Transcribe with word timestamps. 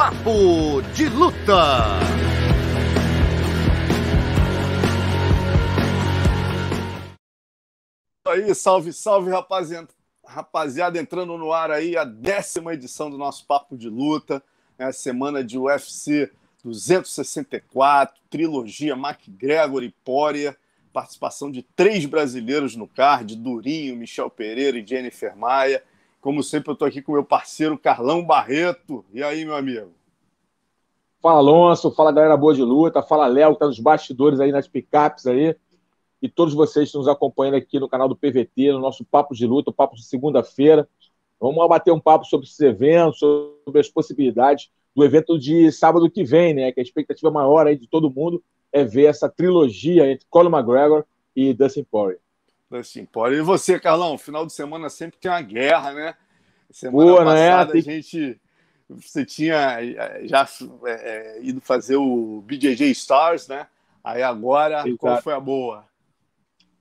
Papo 0.00 0.80
de 0.94 1.10
Luta. 1.10 2.00
Aí, 8.26 8.54
salve, 8.54 8.94
salve, 8.94 9.30
rapaziada. 9.30 9.88
Rapaziada, 10.24 10.98
entrando 10.98 11.36
no 11.36 11.52
ar 11.52 11.70
aí 11.70 11.98
a 11.98 12.04
décima 12.04 12.72
edição 12.72 13.10
do 13.10 13.18
nosso 13.18 13.46
Papo 13.46 13.76
de 13.76 13.90
Luta, 13.90 14.42
né, 14.78 14.86
a 14.86 14.92
semana 14.92 15.44
de 15.44 15.58
UFC 15.58 16.32
264, 16.64 18.22
trilogia 18.30 18.94
McGregor 18.94 19.82
e 19.82 19.90
Poirier, 20.02 20.56
participação 20.94 21.50
de 21.50 21.60
três 21.62 22.06
brasileiros 22.06 22.74
no 22.74 22.88
card, 22.88 23.36
Durinho, 23.36 23.96
Michel 23.96 24.30
Pereira 24.30 24.78
e 24.78 24.86
Jennifer 24.86 25.36
Maia. 25.36 25.84
Como 26.20 26.42
sempre, 26.42 26.70
eu 26.70 26.74
estou 26.74 26.86
aqui 26.86 27.00
com 27.00 27.12
meu 27.12 27.24
parceiro 27.24 27.78
Carlão 27.78 28.24
Barreto. 28.24 29.04
E 29.12 29.22
aí, 29.22 29.44
meu 29.44 29.56
amigo? 29.56 29.90
Fala, 31.22 31.38
Alonso. 31.38 31.90
Fala, 31.90 32.12
galera 32.12 32.36
boa 32.36 32.54
de 32.54 32.62
luta. 32.62 33.02
Fala, 33.02 33.26
Léo, 33.26 33.54
que 33.54 33.60
tá 33.60 33.66
nos 33.66 33.78
bastidores 33.78 34.38
aí, 34.38 34.52
nas 34.52 34.68
picapes 34.68 35.26
aí. 35.26 35.56
E 36.20 36.28
todos 36.28 36.52
vocês 36.52 36.84
que 36.84 36.88
estão 36.88 37.00
nos 37.00 37.08
acompanhando 37.08 37.54
aqui 37.54 37.80
no 37.80 37.88
canal 37.88 38.06
do 38.06 38.14
PVT, 38.14 38.72
no 38.72 38.80
nosso 38.80 39.02
Papo 39.04 39.34
de 39.34 39.46
Luta, 39.46 39.70
o 39.70 39.72
Papo 39.72 39.96
de 39.96 40.04
segunda-feira. 40.04 40.86
Vamos 41.40 41.66
bater 41.66 41.90
um 41.90 41.98
papo 41.98 42.26
sobre 42.26 42.46
esses 42.46 42.60
eventos, 42.60 43.18
sobre 43.18 43.80
as 43.80 43.88
possibilidades 43.88 44.70
do 44.94 45.02
evento 45.02 45.38
de 45.38 45.72
sábado 45.72 46.10
que 46.10 46.22
vem, 46.22 46.52
né? 46.52 46.70
Que 46.70 46.80
a 46.80 46.82
expectativa 46.82 47.30
maior 47.30 47.66
aí 47.66 47.76
de 47.76 47.86
todo 47.86 48.10
mundo 48.10 48.42
é 48.70 48.84
ver 48.84 49.04
essa 49.04 49.26
trilogia 49.26 50.10
entre 50.10 50.26
Conor 50.28 50.52
McGregor 50.52 51.04
e 51.34 51.54
Dustin 51.54 51.84
Poirier. 51.84 52.20
Dustin 52.70 53.04
Poirier. 53.04 53.40
E 53.40 53.44
você, 53.44 53.78
Carlão? 53.80 54.16
Final 54.16 54.46
de 54.46 54.52
semana 54.52 54.88
sempre 54.88 55.18
tem 55.18 55.30
uma 55.30 55.42
guerra, 55.42 55.92
né? 55.92 56.14
Semana 56.70 57.10
Boa, 57.10 57.24
passada 57.24 57.74
né? 57.74 57.78
a 57.78 57.82
gente... 57.82 58.40
Você 58.88 59.24
tinha 59.24 59.78
eh, 59.82 60.22
já 60.24 60.48
é, 60.86 61.38
ido 61.42 61.60
fazer 61.60 61.96
o 61.96 62.42
BJJ 62.44 62.90
Stars, 62.90 63.46
né? 63.46 63.66
Aí 64.02 64.20
agora, 64.22 64.80
Exato. 64.80 64.96
qual 64.98 65.22
foi 65.22 65.32
a 65.32 65.38
boa? 65.38 65.84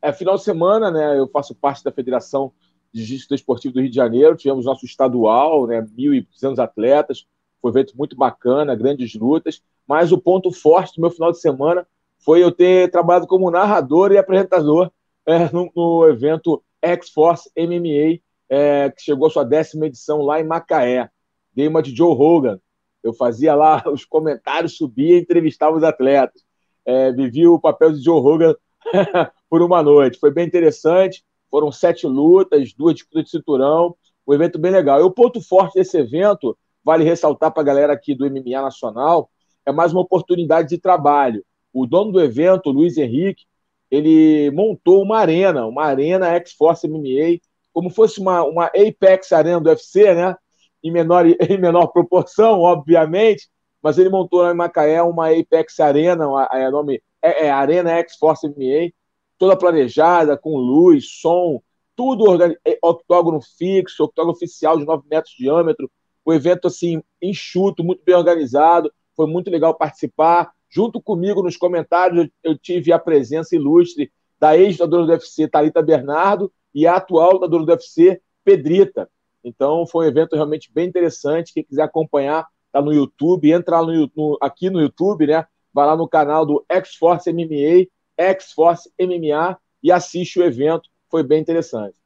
É, 0.01 0.11
final 0.11 0.35
de 0.35 0.43
semana, 0.43 0.89
né? 0.89 1.19
Eu 1.19 1.27
faço 1.27 1.53
parte 1.53 1.83
da 1.83 1.91
Federação 1.91 2.51
de 2.91 3.03
Jiu-Jitsu 3.03 3.35
Esportivo 3.35 3.75
do 3.75 3.81
Rio 3.81 3.89
de 3.89 3.95
Janeiro. 3.95 4.35
Tivemos 4.35 4.65
nosso 4.65 4.85
estadual, 4.85 5.67
né? 5.67 5.81
1.200 5.81 6.57
atletas. 6.57 7.27
Foi 7.61 7.69
um 7.69 7.73
evento 7.73 7.95
muito 7.95 8.15
bacana, 8.15 8.75
grandes 8.75 9.13
lutas. 9.13 9.61
Mas 9.87 10.11
o 10.11 10.17
ponto 10.17 10.51
forte 10.51 10.95
do 10.95 11.01
meu 11.01 11.11
final 11.11 11.31
de 11.31 11.39
semana 11.39 11.85
foi 12.17 12.43
eu 12.43 12.51
ter 12.51 12.89
trabalhado 12.89 13.27
como 13.27 13.51
narrador 13.51 14.11
e 14.11 14.17
apresentador 14.17 14.91
é, 15.29 15.51
no, 15.53 15.71
no, 15.75 16.09
evento 16.09 16.63
X-Force 16.81 17.51
MMA, 17.55 18.19
é, 18.49 18.89
que 18.89 19.03
chegou 19.03 19.27
à 19.27 19.29
sua 19.29 19.43
décima 19.43 19.85
edição 19.85 20.23
lá 20.23 20.41
em 20.41 20.43
Macaé. 20.43 21.07
Dei 21.53 21.67
uma 21.67 21.83
de 21.83 21.95
Joe 21.95 22.15
Rogan. 22.15 22.59
Eu 23.03 23.13
fazia 23.13 23.53
lá 23.53 23.83
os 23.93 24.03
comentários, 24.05 24.75
subia 24.75 25.17
e 25.17 25.21
entrevistava 25.21 25.77
os 25.77 25.83
atletas. 25.83 26.43
É, 26.83 27.11
vivi 27.11 27.45
o 27.47 27.59
papel 27.59 27.93
de 27.93 28.03
Joe 28.03 28.19
Rogan 28.19 28.55
por 29.47 29.61
uma 29.61 29.83
noite. 29.83 30.19
Foi 30.19 30.31
bem 30.31 30.47
interessante. 30.47 31.23
Foram 31.51 31.71
sete 31.71 32.07
lutas, 32.07 32.73
duas 32.73 32.95
disputas 32.95 33.25
de 33.25 33.29
cinturão. 33.29 33.95
Um 34.27 34.33
evento 34.33 34.57
bem 34.57 34.71
legal. 34.71 34.99
E 34.99 35.03
o 35.03 35.11
ponto 35.11 35.39
forte 35.41 35.75
desse 35.75 35.97
evento, 35.97 36.57
vale 36.83 37.03
ressaltar 37.03 37.51
para 37.51 37.61
a 37.61 37.65
galera 37.65 37.93
aqui 37.93 38.15
do 38.15 38.25
MMA 38.25 38.61
Nacional, 38.61 39.29
é 39.63 39.71
mais 39.71 39.91
uma 39.91 40.01
oportunidade 40.01 40.69
de 40.69 40.79
trabalho. 40.79 41.43
O 41.71 41.85
dono 41.85 42.11
do 42.11 42.19
evento, 42.19 42.71
Luiz 42.71 42.97
Henrique, 42.97 43.43
ele 43.89 44.51
montou 44.51 45.01
uma 45.03 45.17
arena, 45.19 45.65
uma 45.65 45.85
arena 45.85 46.33
X-Force 46.35 46.87
MMA, 46.87 47.39
como 47.73 47.89
fosse 47.89 48.19
uma, 48.19 48.43
uma 48.43 48.65
Apex 48.65 49.31
Arena 49.31 49.59
do 49.59 49.69
UFC, 49.69 50.13
né? 50.13 50.35
Em 50.83 50.91
menor, 50.91 51.25
em 51.27 51.57
menor 51.57 51.87
proporção, 51.87 52.59
obviamente, 52.61 53.49
mas 53.81 53.97
ele 53.97 54.09
montou 54.09 54.41
lá 54.41 54.51
em 54.51 54.55
Macaé 54.55 55.01
uma 55.01 55.29
Apex 55.29 55.79
Arena, 55.79 56.25
é 56.51 56.69
nome 56.69 57.01
é, 57.21 57.45
é 57.47 57.51
Arena 57.51 57.91
X-Force 57.99 58.47
MMA, 58.47 58.91
toda 59.37 59.57
planejada, 59.57 60.37
com 60.37 60.57
luz, 60.57 61.19
som, 61.21 61.61
tudo 61.95 62.43
é, 62.43 62.79
octógono 62.83 63.39
fixo, 63.41 64.03
octógono 64.03 64.33
oficial 64.33 64.77
de 64.77 64.85
9 64.85 65.03
metros 65.09 65.33
de 65.33 65.43
diâmetro, 65.43 65.89
o 66.23 66.33
evento 66.33 66.67
assim 66.67 67.01
enxuto, 67.21 67.83
muito 67.83 68.03
bem 68.05 68.15
organizado, 68.15 68.91
foi 69.15 69.27
muito 69.27 69.49
legal 69.49 69.73
participar. 69.73 70.51
Junto 70.69 71.01
comigo 71.01 71.41
nos 71.41 71.57
comentários 71.57 72.29
eu 72.43 72.57
tive 72.57 72.91
a 72.91 72.99
presença 72.99 73.55
ilustre 73.55 74.11
da 74.39 74.57
ex-lutadora 74.57 75.05
do 75.05 75.11
UFC, 75.11 75.47
Talita 75.47 75.81
Bernardo, 75.81 76.51
e 76.73 76.85
a 76.85 76.95
atual 76.95 77.33
lutadora 77.33 77.65
do 77.65 77.71
UFC, 77.71 78.21
Pedrita. 78.43 79.09
Então 79.43 79.85
foi 79.87 80.05
um 80.05 80.09
evento 80.09 80.35
realmente 80.35 80.71
bem 80.71 80.87
interessante. 80.87 81.53
Quem 81.53 81.63
quiser 81.63 81.83
acompanhar, 81.83 82.47
tá 82.71 82.81
no 82.81 82.93
YouTube, 82.93 83.51
entra 83.51 83.81
no, 83.81 84.09
no, 84.15 84.37
aqui 84.41 84.69
no 84.69 84.79
YouTube, 84.79 85.27
né? 85.27 85.45
Vai 85.73 85.85
lá 85.85 85.95
no 85.95 86.07
canal 86.07 86.45
do 86.45 86.63
X-Force 86.69 87.31
MMA 87.31 87.87
X-Force 88.19 88.91
MMA 88.99 89.57
e 89.81 89.91
assiste 89.91 90.39
o 90.39 90.43
evento. 90.43 90.89
Foi 91.09 91.23
bem 91.23 91.39
interessante. 91.39 91.97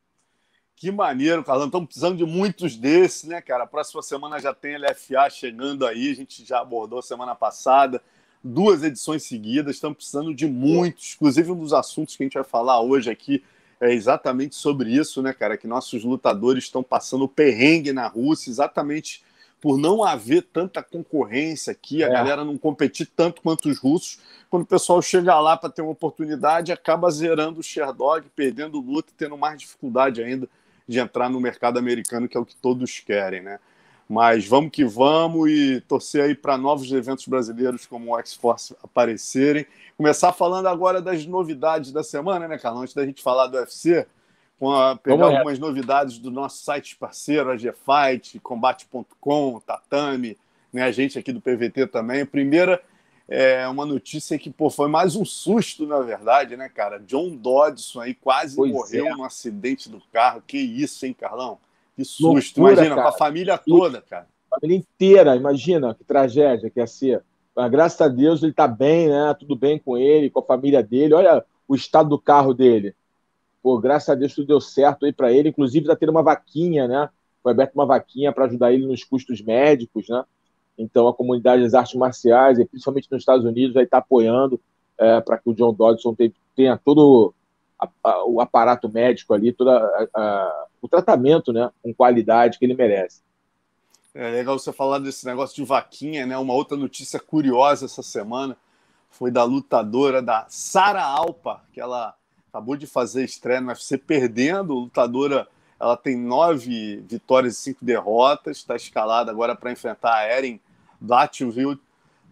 Que 0.76 0.92
maneiro, 0.92 1.44
Carlão. 1.44 1.66
Estamos 1.66 1.88
precisando 1.88 2.18
de 2.18 2.26
muitos 2.26 2.78
desses, 2.78 3.24
né, 3.24 3.42
cara? 3.42 3.64
A 3.64 3.68
próxima 3.68 4.02
semana 4.04 4.40
já 4.40 4.54
tem 4.54 4.78
LFA 4.78 5.30
chegando 5.30 5.86
aí. 5.88 6.12
A 6.12 6.16
gente 6.16 6.46
já 6.46 6.60
abordou 6.60 7.02
semana 7.02 7.34
passada. 7.34 8.02
Duas 8.44 8.84
edições 8.84 9.24
seguidas. 9.24 9.76
Estamos 9.76 9.98
precisando 9.98 10.34
de 10.34 10.46
muitos. 10.46 11.14
Inclusive, 11.16 11.52
um 11.52 11.60
dos 11.60 11.74
assuntos 11.74 12.16
que 12.16 12.24
a 12.24 12.26
gente 12.26 12.34
vai 12.34 12.44
falar 12.44 12.82
hoje 12.82 13.10
aqui 13.10 13.44
é 13.80 13.94
exatamente 13.94 14.56
sobre 14.56 14.92
isso, 14.92 15.22
né, 15.22 15.34
cara? 15.34 15.58
Que 15.58 15.68
nossos 15.68 16.04
lutadores 16.04 16.66
estão 16.66 16.84
passando 16.84 17.28
perrengue 17.28 17.94
na 17.94 18.08
Rússia, 18.08 18.50
exatamente 18.50 19.24
por 19.64 19.78
não 19.78 20.04
haver 20.04 20.42
tanta 20.42 20.84
concorrência 20.84 21.72
aqui, 21.72 22.04
a 22.04 22.08
é. 22.08 22.12
galera 22.12 22.44
não 22.44 22.58
competir 22.58 23.10
tanto 23.16 23.42
quanto 23.42 23.70
os 23.70 23.80
russos. 23.80 24.20
Quando 24.50 24.64
o 24.64 24.66
pessoal 24.66 25.02
chega 25.02 25.40
lá 25.40 25.56
para 25.56 25.70
ter 25.70 25.82
uma 25.82 25.92
oportunidade, 25.92 26.74
acaba 26.74 27.10
zerando 27.10 27.62
o 27.62 27.64
Sherdog, 27.64 28.28
perdendo 28.36 28.82
luta, 28.82 29.14
tendo 29.18 29.38
mais 29.38 29.58
dificuldade 29.58 30.22
ainda 30.22 30.50
de 30.86 31.00
entrar 31.00 31.30
no 31.30 31.40
mercado 31.40 31.80
americano, 31.80 32.28
que 32.28 32.36
é 32.36 32.40
o 32.42 32.46
que 32.46 32.58
todos 32.58 33.00
querem, 33.00 33.42
né? 33.42 33.58
Mas 34.08 34.48
vamos 34.48 34.72
que 34.72 34.84
vamos 34.84 35.50
e 35.50 35.82
torcer 35.82 36.24
aí 36.24 36.36
para 36.36 36.58
novos 36.58 36.92
eventos 36.92 37.28
brasileiros 37.28 37.86
como 37.86 38.14
o 38.14 38.20
X-Force 38.20 38.76
aparecerem. 38.84 39.66
Começar 39.98 40.34
falando 40.34 40.68
agora 40.68 41.02
das 41.02 41.26
novidades 41.26 41.92
da 41.92 42.04
semana, 42.04 42.48
né, 42.48 42.58
Carlão? 42.58 42.82
Antes 42.82 42.94
da 42.94 43.06
gente 43.06 43.22
falar 43.22 43.48
do 43.48 43.58
UFC, 43.58 44.06
a, 44.62 44.96
pegar 44.96 45.26
algumas 45.26 45.58
novidades 45.60 46.18
do 46.18 46.30
nosso 46.30 46.64
site 46.64 46.96
parceiro, 46.96 47.50
a 47.50 47.56
Gfight, 47.56 48.40
Combate.com, 48.40 49.62
Tatame, 49.66 50.38
né, 50.72 50.84
a 50.84 50.92
gente 50.92 51.18
aqui 51.18 51.32
do 51.32 51.42
PVT 51.42 51.88
também. 51.88 52.22
A 52.22 52.26
primeira 52.26 52.82
é 53.28 53.68
uma 53.68 53.86
notícia 53.86 54.38
que 54.38 54.50
pô, 54.50 54.70
foi 54.70 54.90
mais 54.90 55.16
um 55.16 55.24
susto, 55.24 55.88
na 55.88 56.00
verdade, 56.00 56.58
né, 56.58 56.70
cara? 56.70 57.00
John 57.00 57.36
Dodson 57.36 58.02
aí 58.02 58.14
quase 58.14 58.56
pois 58.56 58.72
morreu 58.72 59.08
é. 59.08 59.10
num 59.12 59.24
acidente 59.24 59.90
do 59.90 60.02
carro. 60.12 60.44
Que 60.46 60.58
isso, 60.58 61.06
hein, 61.06 61.14
Carlão? 61.14 61.58
Que 61.96 62.04
susto. 62.04 62.60
Loucura, 62.60 62.74
imagina, 62.74 62.96
cara. 62.96 63.02
com 63.02 63.16
a 63.16 63.18
família 63.18 63.58
toda, 63.58 64.02
cara. 64.02 64.28
A 64.52 64.60
família 64.60 64.78
inteira, 64.78 65.36
imagina 65.36 65.94
que 65.94 66.04
tragédia 66.04 66.70
que 66.70 66.80
ia 66.80 66.88
ser. 66.88 67.24
Mas, 67.56 67.72
graças 67.72 68.02
a 68.02 68.08
Deus 68.08 68.42
ele 68.42 68.52
está 68.52 68.68
bem, 68.68 69.10
né? 69.10 69.36
Tudo 69.40 69.56
bem 69.56 69.78
com 69.78 69.98
ele, 69.98 70.30
com 70.30 70.40
a 70.40 70.44
família 70.44 70.82
dele. 70.82 71.14
Olha 71.14 71.44
o 71.68 71.76
estado 71.76 72.10
do 72.10 72.20
carro 72.20 72.54
dele. 72.54 72.96
Pô, 73.62 73.78
graças 73.80 74.10
a 74.10 74.16
Deus 74.16 74.34
tudo 74.34 74.48
deu 74.48 74.62
certo 74.62 75.06
aí 75.06 75.14
para 75.14 75.32
ele. 75.32 75.50
Inclusive, 75.50 75.86
está 75.86 75.96
tendo 75.96 76.10
uma 76.10 76.24
vaquinha, 76.24 76.88
né? 76.88 77.10
Foi 77.42 77.52
aberta 77.52 77.74
uma 77.76 77.86
vaquinha 77.86 78.32
para 78.32 78.46
ajudar 78.46 78.74
ele 78.74 78.86
nos 78.86 79.04
custos 79.04 79.42
médicos, 79.42 80.10
né? 80.10 80.24
Então, 80.78 81.08
a 81.08 81.14
comunidade 81.14 81.62
das 81.62 81.74
artes 81.74 81.94
marciais, 81.96 82.58
e 82.58 82.66
principalmente 82.66 83.08
nos 83.12 83.22
Estados 83.22 83.46
Unidos, 83.46 83.74
vai 83.74 83.84
estar 83.84 83.98
tá 83.98 84.04
apoiando 84.04 84.60
é, 84.98 85.22
para 85.22 85.38
que 85.38 85.50
o 85.50 85.54
John 85.54 85.74
Dodson 85.74 86.16
tenha 86.56 86.78
todo 86.78 87.34
a, 87.84 88.10
a, 88.10 88.26
o 88.26 88.42
aparato 88.42 88.90
médico 88.90 89.34
ali, 89.34 89.52
todo 89.52 89.70
o 90.82 90.88
tratamento 90.88 91.54
né, 91.54 91.72
com 91.82 91.94
qualidade 91.94 92.60
que 92.60 92.66
ele 92.66 92.74
merece. 92.74 93.22
É 94.14 94.30
legal 94.30 94.60
você 94.60 94.72
falar 94.72 95.00
desse 95.00 95.26
negócio 95.26 95.56
de 95.56 95.64
vaquinha, 95.64 96.26
né? 96.26 96.38
Uma 96.38 96.54
outra 96.54 96.78
notícia 96.78 97.20
curiosa 97.20 97.86
essa 97.86 98.04
semana 98.04 98.56
foi 99.10 99.32
da 99.32 99.44
lutadora 99.44 100.22
da 100.22 100.46
Sara 100.50 101.04
Alpa, 101.04 101.64
que 101.72 101.82
ela 101.82 102.16
acabou 102.50 102.76
de 102.76 102.86
fazer 102.86 103.24
estreia 103.24 103.60
no 103.60 103.70
UFC 103.70 103.98
perdendo. 103.98 104.76
Lutadora, 104.76 105.48
ela 105.80 105.98
tem 105.98 106.16
nove 106.16 106.98
vitórias 107.08 107.58
e 107.58 107.62
cinco 107.62 107.84
derrotas. 107.84 108.58
Está 108.58 108.76
escalada 108.76 109.32
agora 109.32 109.56
para 109.56 109.72
enfrentar 109.72 110.14
a 110.14 110.38
Erin 110.38 110.60
Blatchfield 111.02 111.80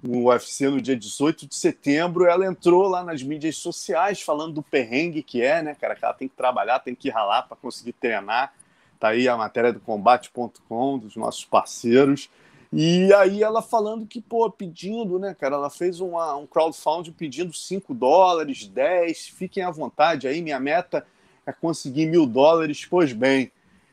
no 0.02 0.28
UFC 0.28 0.70
no 0.70 0.82
dia 0.82 0.96
18 0.96 1.48
de 1.48 1.56
setembro, 1.56 2.26
ela 2.26 2.46
entrou 2.46 2.88
lá 2.88 3.04
nas 3.04 3.22
mídias 3.22 3.58
sociais 3.58 4.22
falando 4.22 4.56
do 4.56 4.64
perrengue 4.64 5.22
que 5.22 5.42
é, 5.42 5.62
né, 5.62 5.76
cara? 5.76 5.96
Que 5.96 6.04
ela 6.04 6.14
tem 6.14 6.28
que 6.28 6.36
trabalhar, 6.36 6.80
tem 6.80 6.96
que 6.96 7.10
ralar 7.10 7.44
para 7.44 7.58
conseguir 7.58 7.94
treinar. 7.94 8.54
Tá 9.00 9.10
aí 9.10 9.28
a 9.28 9.38
matéria 9.38 9.72
do 9.72 9.80
combate.com, 9.80 10.98
dos 10.98 11.16
nossos 11.16 11.46
parceiros. 11.46 12.30
E 12.74 13.14
aí 13.14 13.44
ela 13.44 13.62
falando 13.62 14.06
que, 14.06 14.22
pô, 14.22 14.50
pedindo, 14.50 15.20
né, 15.20 15.34
cara? 15.34 15.56
Ela 15.56 15.70
fez 15.70 16.00
uma, 16.00 16.36
um 16.36 16.48
crowdfunding 16.48 17.12
pedindo 17.12 17.54
5 17.54 17.94
dólares, 17.94 18.66
10, 18.66 19.28
fiquem 19.28 19.64
à 19.64 19.70
vontade 19.70 20.28
aí, 20.28 20.42
minha 20.42 20.60
meta 20.60 21.06
é 21.46 21.52
conseguir 21.52 22.06
mil 22.06 22.26
dólares. 22.26 22.86
Pois 22.90 23.12
bem, 23.12 23.52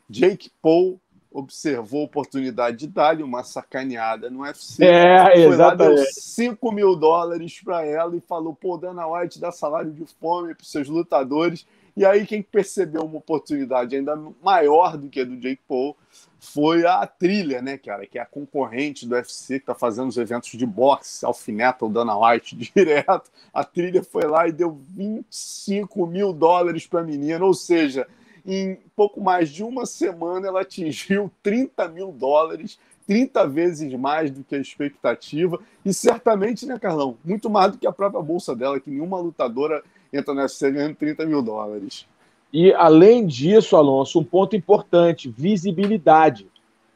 Jake 0.09 0.51
Paul 0.63 1.01
observou 1.33 2.03
a 2.03 2.05
oportunidade 2.05 2.79
de 2.79 2.87
dar-lhe 2.87 3.23
uma 3.23 3.43
sacaneada 3.43 4.31
no 4.31 4.41
UFC. 4.41 4.85
É, 4.85 5.33
foi 5.33 5.43
exatamente. 5.43 5.99
lá, 5.99 6.05
deu 6.05 6.05
5 6.13 6.73
mil 6.73 6.97
dólares 6.97 7.61
para 7.63 7.85
ela 7.85 8.17
e 8.17 8.21
falou: 8.21 8.55
pô, 8.55 8.77
Dana 8.77 9.07
White 9.07 9.41
dá 9.41 9.53
salário 9.53 9.93
de 9.93 10.05
fome 10.21 10.55
para 10.55 10.65
seus 10.65 10.89
lutadores. 10.89 11.67
E 11.97 12.07
aí, 12.07 12.25
quem 12.25 12.41
percebeu 12.41 13.03
uma 13.03 13.19
oportunidade 13.19 13.97
ainda 13.97 14.17
maior 14.41 14.97
do 14.97 15.09
que 15.09 15.21
a 15.21 15.25
do 15.25 15.37
Jake 15.37 15.61
Paul 15.67 15.97
foi 16.39 16.87
a 16.87 17.05
trilha, 17.07 17.61
né, 17.61 17.77
cara? 17.77 18.07
Que 18.07 18.19
é 18.19 18.23
a 18.23 18.27
concorrente 18.27 19.05
do 19.05 19.17
UFC 19.17 19.55
que 19.55 19.65
está 19.65 19.75
fazendo 19.75 20.09
os 20.09 20.17
eventos 20.17 20.51
de 20.51 20.65
boxe, 20.65 21.27
alfineta 21.27 21.85
o 21.85 21.89
Dana 21.89 22.17
White 22.17 22.55
direto. 22.75 23.31
A 23.53 23.65
trilha 23.65 24.03
foi 24.05 24.25
lá 24.25 24.47
e 24.47 24.53
deu 24.53 24.79
25 24.91 26.07
mil 26.07 26.33
dólares 26.33 26.87
para 26.87 27.01
a 27.01 27.05
menina, 27.05 27.45
ou 27.45 27.55
seja, 27.55 28.07
em 28.49 28.79
pouco 28.97 29.21
mais 29.21 29.51
de 29.51 29.63
uma 29.63 29.85
semana, 29.85 30.49
ela 30.49 30.63
atingiu 30.63 31.31
30 31.43 31.87
mil 31.89 32.11
dólares, 32.11 32.79
30 33.07 33.47
vezes 33.47 33.93
mais 33.93 34.31
do 34.31 34.43
que 34.43 34.55
a 34.57 34.59
expectativa. 34.59 35.61
E 35.85 35.93
certamente, 35.93 36.65
né, 36.65 36.79
Carlão? 36.79 37.19
Muito 37.23 37.51
mais 37.51 37.73
do 37.73 37.79
que 37.79 37.87
a 37.87 37.93
própria 37.93 38.23
bolsa 38.23 38.57
dela, 38.57 38.81
que 38.81 38.91
nenhuma 38.91 39.21
lutadora 39.21 39.83
entra 40.11 40.35
UFC 40.35 40.71
ganhando 40.71 40.97
30 40.97 41.27
mil 41.27 41.43
dólares. 41.43 42.07
E, 42.51 42.73
além 42.73 43.27
disso, 43.27 43.77
Alonso, 43.77 44.19
um 44.19 44.25
ponto 44.25 44.57
importante: 44.57 45.29
visibilidade. 45.29 46.47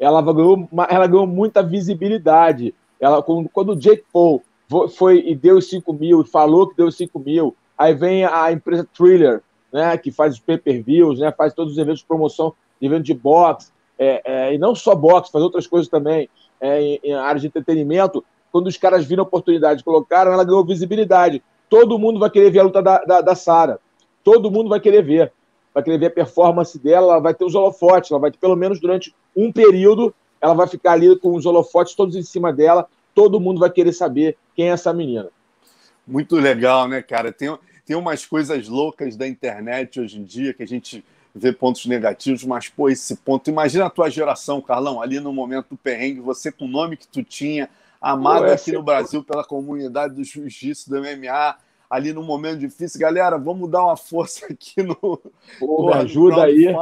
Ela 0.00 0.22
ganhou, 0.22 0.68
ela 0.88 1.06
ganhou 1.06 1.26
muita 1.26 1.62
visibilidade. 1.62 2.74
Ela, 2.98 3.22
quando, 3.22 3.48
quando 3.50 3.72
o 3.72 3.76
Jake 3.76 4.04
Paul 4.10 4.42
foi 4.96 5.22
e 5.26 5.34
deu 5.34 5.60
5 5.60 5.92
mil, 5.92 6.24
falou 6.24 6.68
que 6.68 6.76
deu 6.76 6.90
5 6.90 7.18
mil, 7.18 7.54
aí 7.76 7.94
vem 7.94 8.24
a 8.24 8.50
empresa 8.50 8.88
Thriller, 8.96 9.42
né, 9.72 9.96
que 9.96 10.10
faz 10.10 10.34
os 10.34 10.40
pay-per-views, 10.40 11.18
né, 11.18 11.32
faz 11.32 11.54
todos 11.54 11.72
os 11.72 11.78
eventos 11.78 12.00
de 12.00 12.06
promoção, 12.06 12.54
evento 12.80 13.04
de 13.04 13.14
boxe, 13.14 13.70
é, 13.98 14.22
é, 14.24 14.54
e 14.54 14.58
não 14.58 14.74
só 14.74 14.94
boxe, 14.94 15.30
faz 15.30 15.42
outras 15.42 15.66
coisas 15.66 15.88
também, 15.88 16.28
é, 16.60 16.80
em, 16.80 17.00
em 17.02 17.14
área 17.14 17.40
de 17.40 17.46
entretenimento. 17.46 18.24
Quando 18.50 18.66
os 18.66 18.76
caras 18.76 19.04
viram 19.04 19.22
a 19.22 19.26
oportunidade, 19.26 19.84
colocaram, 19.84 20.32
ela 20.32 20.44
ganhou 20.44 20.64
visibilidade. 20.64 21.42
Todo 21.70 21.98
mundo 21.98 22.20
vai 22.20 22.28
querer 22.28 22.50
ver 22.50 22.60
a 22.60 22.64
luta 22.64 22.82
da, 22.82 22.98
da, 22.98 23.20
da 23.20 23.34
Sara. 23.34 23.80
Todo 24.22 24.50
mundo 24.50 24.68
vai 24.68 24.78
querer 24.78 25.02
ver. 25.02 25.32
Vai 25.72 25.82
querer 25.82 25.98
ver 25.98 26.06
a 26.06 26.10
performance 26.10 26.78
dela, 26.78 27.12
ela 27.12 27.20
vai 27.20 27.32
ter 27.32 27.44
os 27.44 27.54
holofotes, 27.54 28.10
ela 28.10 28.20
vai 28.20 28.30
ter, 28.30 28.38
pelo 28.38 28.54
menos 28.54 28.78
durante 28.78 29.14
um 29.34 29.50
período, 29.50 30.14
ela 30.38 30.52
vai 30.52 30.66
ficar 30.66 30.92
ali 30.92 31.18
com 31.18 31.34
os 31.34 31.46
holofotes 31.46 31.94
todos 31.94 32.14
em 32.14 32.22
cima 32.22 32.52
dela. 32.52 32.86
Todo 33.14 33.40
mundo 33.40 33.60
vai 33.60 33.70
querer 33.70 33.92
saber 33.92 34.36
quem 34.54 34.68
é 34.68 34.72
essa 34.72 34.92
menina. 34.92 35.28
Muito 36.06 36.36
legal, 36.36 36.88
né, 36.88 37.00
cara? 37.00 37.32
Tem, 37.32 37.56
tem 37.92 37.98
umas 37.98 38.24
coisas 38.24 38.68
loucas 38.68 39.18
da 39.18 39.28
internet 39.28 40.00
hoje 40.00 40.18
em 40.18 40.24
dia 40.24 40.54
que 40.54 40.62
a 40.62 40.66
gente 40.66 41.04
vê 41.34 41.52
pontos 41.52 41.84
negativos, 41.84 42.42
mas, 42.42 42.66
pô, 42.66 42.88
esse 42.88 43.14
ponto. 43.16 43.50
Imagina 43.50 43.84
a 43.84 43.90
tua 43.90 44.08
geração, 44.08 44.62
Carlão, 44.62 45.02
ali 45.02 45.20
no 45.20 45.30
momento 45.30 45.68
do 45.70 45.76
perrengue, 45.76 46.20
você 46.20 46.50
com 46.50 46.64
o 46.64 46.68
nome 46.68 46.96
que 46.96 47.06
tu 47.06 47.22
tinha, 47.22 47.68
amado 48.00 48.46
aqui 48.46 48.72
no 48.72 48.82
Brasil 48.82 49.22
pela 49.22 49.44
comunidade 49.44 50.14
do 50.14 50.24
jiu-jitsu, 50.24 50.88
do 50.88 51.02
MMA, 51.02 51.54
ali 51.90 52.14
no 52.14 52.22
momento 52.22 52.60
difícil. 52.60 52.98
Galera, 52.98 53.36
vamos 53.36 53.70
dar 53.70 53.84
uma 53.84 53.96
força 53.96 54.46
aqui 54.50 54.82
no. 54.82 55.20
Porra, 55.60 56.00
ajuda 56.00 56.44
aí. 56.44 56.72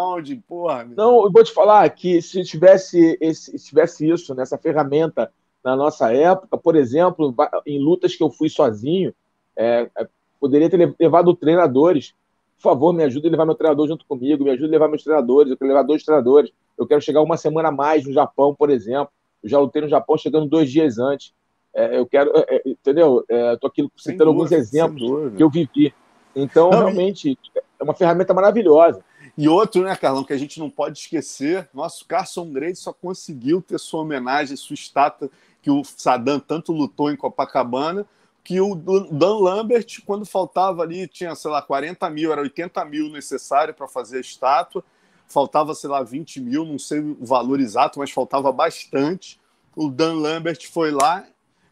Porra, 0.46 0.84
Não, 0.96 1.24
eu 1.24 1.32
vou 1.32 1.42
te 1.42 1.52
falar 1.52 1.90
que 1.90 2.22
se 2.22 2.44
tivesse, 2.44 3.18
esse, 3.20 3.58
se 3.58 3.66
tivesse 3.66 4.08
isso, 4.08 4.32
nessa 4.32 4.56
ferramenta 4.56 5.32
na 5.64 5.74
nossa 5.74 6.14
época, 6.14 6.56
por 6.56 6.76
exemplo, 6.76 7.34
em 7.66 7.80
lutas 7.80 8.14
que 8.14 8.22
eu 8.22 8.30
fui 8.30 8.48
sozinho, 8.48 9.12
é, 9.56 9.90
é 9.98 10.08
Poderia 10.40 10.70
ter 10.70 10.94
levado 10.98 11.34
treinadores. 11.34 12.14
Por 12.56 12.62
favor, 12.62 12.92
me 12.92 13.04
ajude 13.04 13.28
a 13.28 13.30
levar 13.30 13.44
meu 13.44 13.54
treinador 13.54 13.86
junto 13.86 14.04
comigo, 14.06 14.44
me 14.44 14.50
ajude 14.50 14.68
a 14.68 14.70
levar 14.70 14.88
meus 14.88 15.04
treinadores. 15.04 15.50
Eu 15.50 15.56
quero 15.56 15.68
levar 15.68 15.82
dois 15.82 16.02
treinadores. 16.02 16.50
Eu 16.78 16.86
quero 16.86 17.00
chegar 17.00 17.20
uma 17.20 17.36
semana 17.36 17.68
a 17.68 17.72
mais 17.72 18.06
no 18.06 18.12
Japão, 18.12 18.54
por 18.54 18.70
exemplo. 18.70 19.12
Eu 19.42 19.48
já 19.48 19.58
lutei 19.58 19.82
no 19.82 19.88
Japão 19.88 20.16
chegando 20.16 20.46
dois 20.46 20.70
dias 20.70 20.98
antes. 20.98 21.32
É, 21.74 21.98
eu 21.98 22.06
quero, 22.06 22.32
é, 22.34 22.56
é 22.56 22.62
entendeu? 22.66 23.24
É, 23.28 23.54
Estou 23.54 23.68
aqui 23.68 23.88
citando 23.96 24.32
dúvida, 24.32 24.42
alguns 24.44 24.52
exemplos 24.52 25.32
que 25.36 25.42
eu 25.42 25.50
vivi. 25.50 25.94
Então, 26.34 26.70
não, 26.70 26.78
realmente, 26.78 27.32
e... 27.32 27.38
é 27.78 27.84
uma 27.84 27.94
ferramenta 27.94 28.34
maravilhosa. 28.34 29.04
E 29.36 29.48
outro, 29.48 29.82
né, 29.82 29.94
Carlão, 29.96 30.24
que 30.24 30.32
a 30.32 30.38
gente 30.38 30.58
não 30.58 30.68
pode 30.68 30.98
esquecer, 30.98 31.68
nosso 31.72 32.06
Carson 32.06 32.50
Grace 32.50 32.82
só 32.82 32.92
conseguiu 32.92 33.62
ter 33.62 33.78
sua 33.78 34.00
homenagem, 34.00 34.56
sua 34.56 34.74
estátua 34.74 35.30
que 35.62 35.70
o 35.70 35.82
Saddam 35.84 36.40
tanto 36.40 36.72
lutou 36.72 37.10
em 37.10 37.16
Copacabana, 37.16 38.06
que 38.42 38.60
o 38.60 38.74
Dan 38.74 39.38
Lambert, 39.38 40.02
quando 40.04 40.24
faltava 40.24 40.82
ali, 40.82 41.06
tinha, 41.06 41.34
sei 41.34 41.50
lá, 41.50 41.60
40 41.62 42.08
mil, 42.10 42.32
era 42.32 42.40
80 42.40 42.84
mil 42.84 43.10
necessário 43.10 43.74
para 43.74 43.86
fazer 43.86 44.18
a 44.18 44.20
estátua, 44.20 44.82
faltava, 45.26 45.74
sei 45.74 45.88
lá, 45.88 46.02
20 46.02 46.40
mil, 46.40 46.64
não 46.64 46.78
sei 46.78 47.00
o 47.00 47.24
valor 47.24 47.60
exato, 47.60 47.98
mas 47.98 48.10
faltava 48.10 48.50
bastante. 48.50 49.38
O 49.76 49.88
Dan 49.88 50.14
Lambert 50.14 50.68
foi 50.70 50.90
lá, 50.90 51.24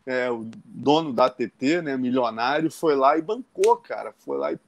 é, 0.07 0.31
o 0.31 0.47
dono 0.65 1.13
da 1.13 1.27
ATT, 1.27 1.83
né, 1.83 1.97
milionário, 1.97 2.71
foi 2.71 2.95
lá 2.95 3.19
e 3.19 3.23
bancou, 3.23 3.77
cara, 3.77 4.15
foi 4.19 4.39
lá 4.39 4.53
e 4.53 4.59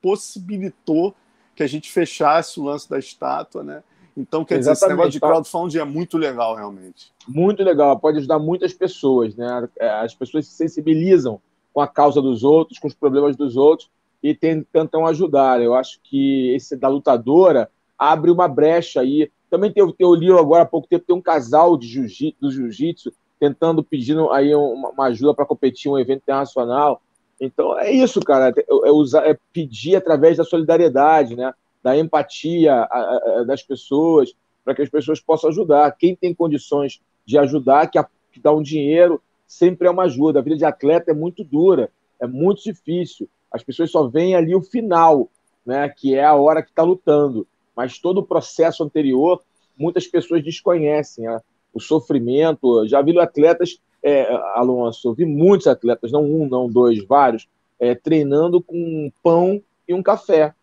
possibilitou 0.00 1.14
que 1.54 1.62
a 1.62 1.66
gente 1.66 1.92
fechasse 1.92 2.58
o 2.58 2.64
lance 2.64 2.88
da 2.88 2.98
estátua, 2.98 3.62
né? 3.62 3.82
Então, 4.20 4.44
quer 4.44 4.58
Exatamente. 4.58 4.74
dizer, 4.74 4.86
esse 4.86 4.88
negócio 4.88 5.10
de 5.12 5.20
crowdfunding 5.20 5.78
é 5.78 5.84
muito 5.84 6.18
legal, 6.18 6.54
realmente. 6.54 7.12
Muito 7.26 7.62
legal, 7.62 7.98
pode 7.98 8.18
ajudar 8.18 8.38
muitas 8.38 8.72
pessoas, 8.74 9.34
né? 9.34 9.68
É, 9.78 9.88
as 9.88 10.14
pessoas 10.14 10.46
se 10.46 10.52
sensibilizam 10.52 11.40
com 11.72 11.80
a 11.80 11.88
causa 11.88 12.20
dos 12.20 12.44
outros, 12.44 12.78
com 12.78 12.88
os 12.88 12.94
problemas 12.94 13.36
dos 13.36 13.56
outros 13.56 13.90
e 14.22 14.34
tentam 14.34 15.06
ajudar. 15.06 15.62
Eu 15.62 15.74
acho 15.74 15.98
que 16.02 16.54
esse 16.54 16.76
da 16.76 16.88
lutadora 16.88 17.70
abre 17.98 18.30
uma 18.30 18.46
brecha 18.46 19.00
aí. 19.00 19.30
Também 19.48 19.72
tem, 19.72 19.82
eu 19.98 20.14
li 20.14 20.30
agora 20.30 20.64
há 20.64 20.66
pouco 20.66 20.88
tempo, 20.88 21.04
tem 21.06 21.16
um 21.16 21.22
casal 21.22 21.76
de 21.76 21.86
jiu 21.86 22.34
do 22.40 22.50
jiu-jitsu 22.50 23.12
tentando, 23.38 23.82
pedindo 23.82 24.30
aí 24.30 24.54
uma, 24.54 25.06
ajuda 25.06 25.32
para 25.32 25.46
competir 25.46 25.88
em 25.88 25.94
um 25.94 25.98
evento 25.98 26.22
internacional. 26.22 27.00
Então 27.40 27.78
é 27.78 27.90
isso, 27.90 28.20
cara, 28.20 28.50
é, 28.54 28.64
é, 28.68 28.90
usar, 28.90 29.26
é 29.26 29.36
pedir 29.52 29.96
através 29.96 30.36
da 30.36 30.44
solidariedade, 30.44 31.34
né? 31.34 31.54
Da 31.82 31.96
empatia 31.96 32.86
das 33.46 33.62
pessoas, 33.62 34.34
para 34.64 34.74
que 34.74 34.82
as 34.82 34.88
pessoas 34.88 35.20
possam 35.20 35.50
ajudar. 35.50 35.90
Quem 35.92 36.14
tem 36.14 36.34
condições 36.34 37.00
de 37.26 37.38
ajudar, 37.38 37.88
que, 37.88 37.98
dá 38.40 38.52
um 38.52 38.62
dinheiro, 38.62 39.20
sempre 39.46 39.88
é 39.88 39.90
uma 39.90 40.04
ajuda. 40.04 40.38
A 40.38 40.42
vida 40.42 40.56
de 40.56 40.64
atleta 40.64 41.10
é 41.10 41.14
muito 41.14 41.42
dura, 41.42 41.90
é 42.20 42.26
muito 42.26 42.62
difícil. 42.62 43.28
As 43.50 43.62
pessoas 43.62 43.90
só 43.90 44.06
veem 44.06 44.34
ali 44.34 44.54
o 44.54 44.62
final, 44.62 45.28
né, 45.64 45.88
que 45.88 46.14
é 46.14 46.24
a 46.24 46.34
hora 46.34 46.62
que 46.62 46.70
está 46.70 46.82
lutando. 46.82 47.46
Mas 47.74 47.98
todo 47.98 48.18
o 48.18 48.26
processo 48.26 48.84
anterior, 48.84 49.42
muitas 49.76 50.06
pessoas 50.06 50.44
desconhecem. 50.44 51.24
Né? 51.24 51.40
O 51.72 51.80
sofrimento. 51.80 52.86
Já 52.86 53.02
vi 53.02 53.18
atletas, 53.18 53.80
é, 54.02 54.32
Alonso, 54.54 55.08
eu 55.08 55.14
vi 55.14 55.24
muitos 55.24 55.66
atletas, 55.66 56.12
não 56.12 56.24
um, 56.24 56.48
não 56.48 56.68
dois, 56.68 57.04
vários, 57.04 57.48
é, 57.78 57.94
treinando 57.94 58.60
com 58.62 59.10
pão 59.22 59.62
e 59.88 59.94
um 59.94 60.02
café. 60.02 60.54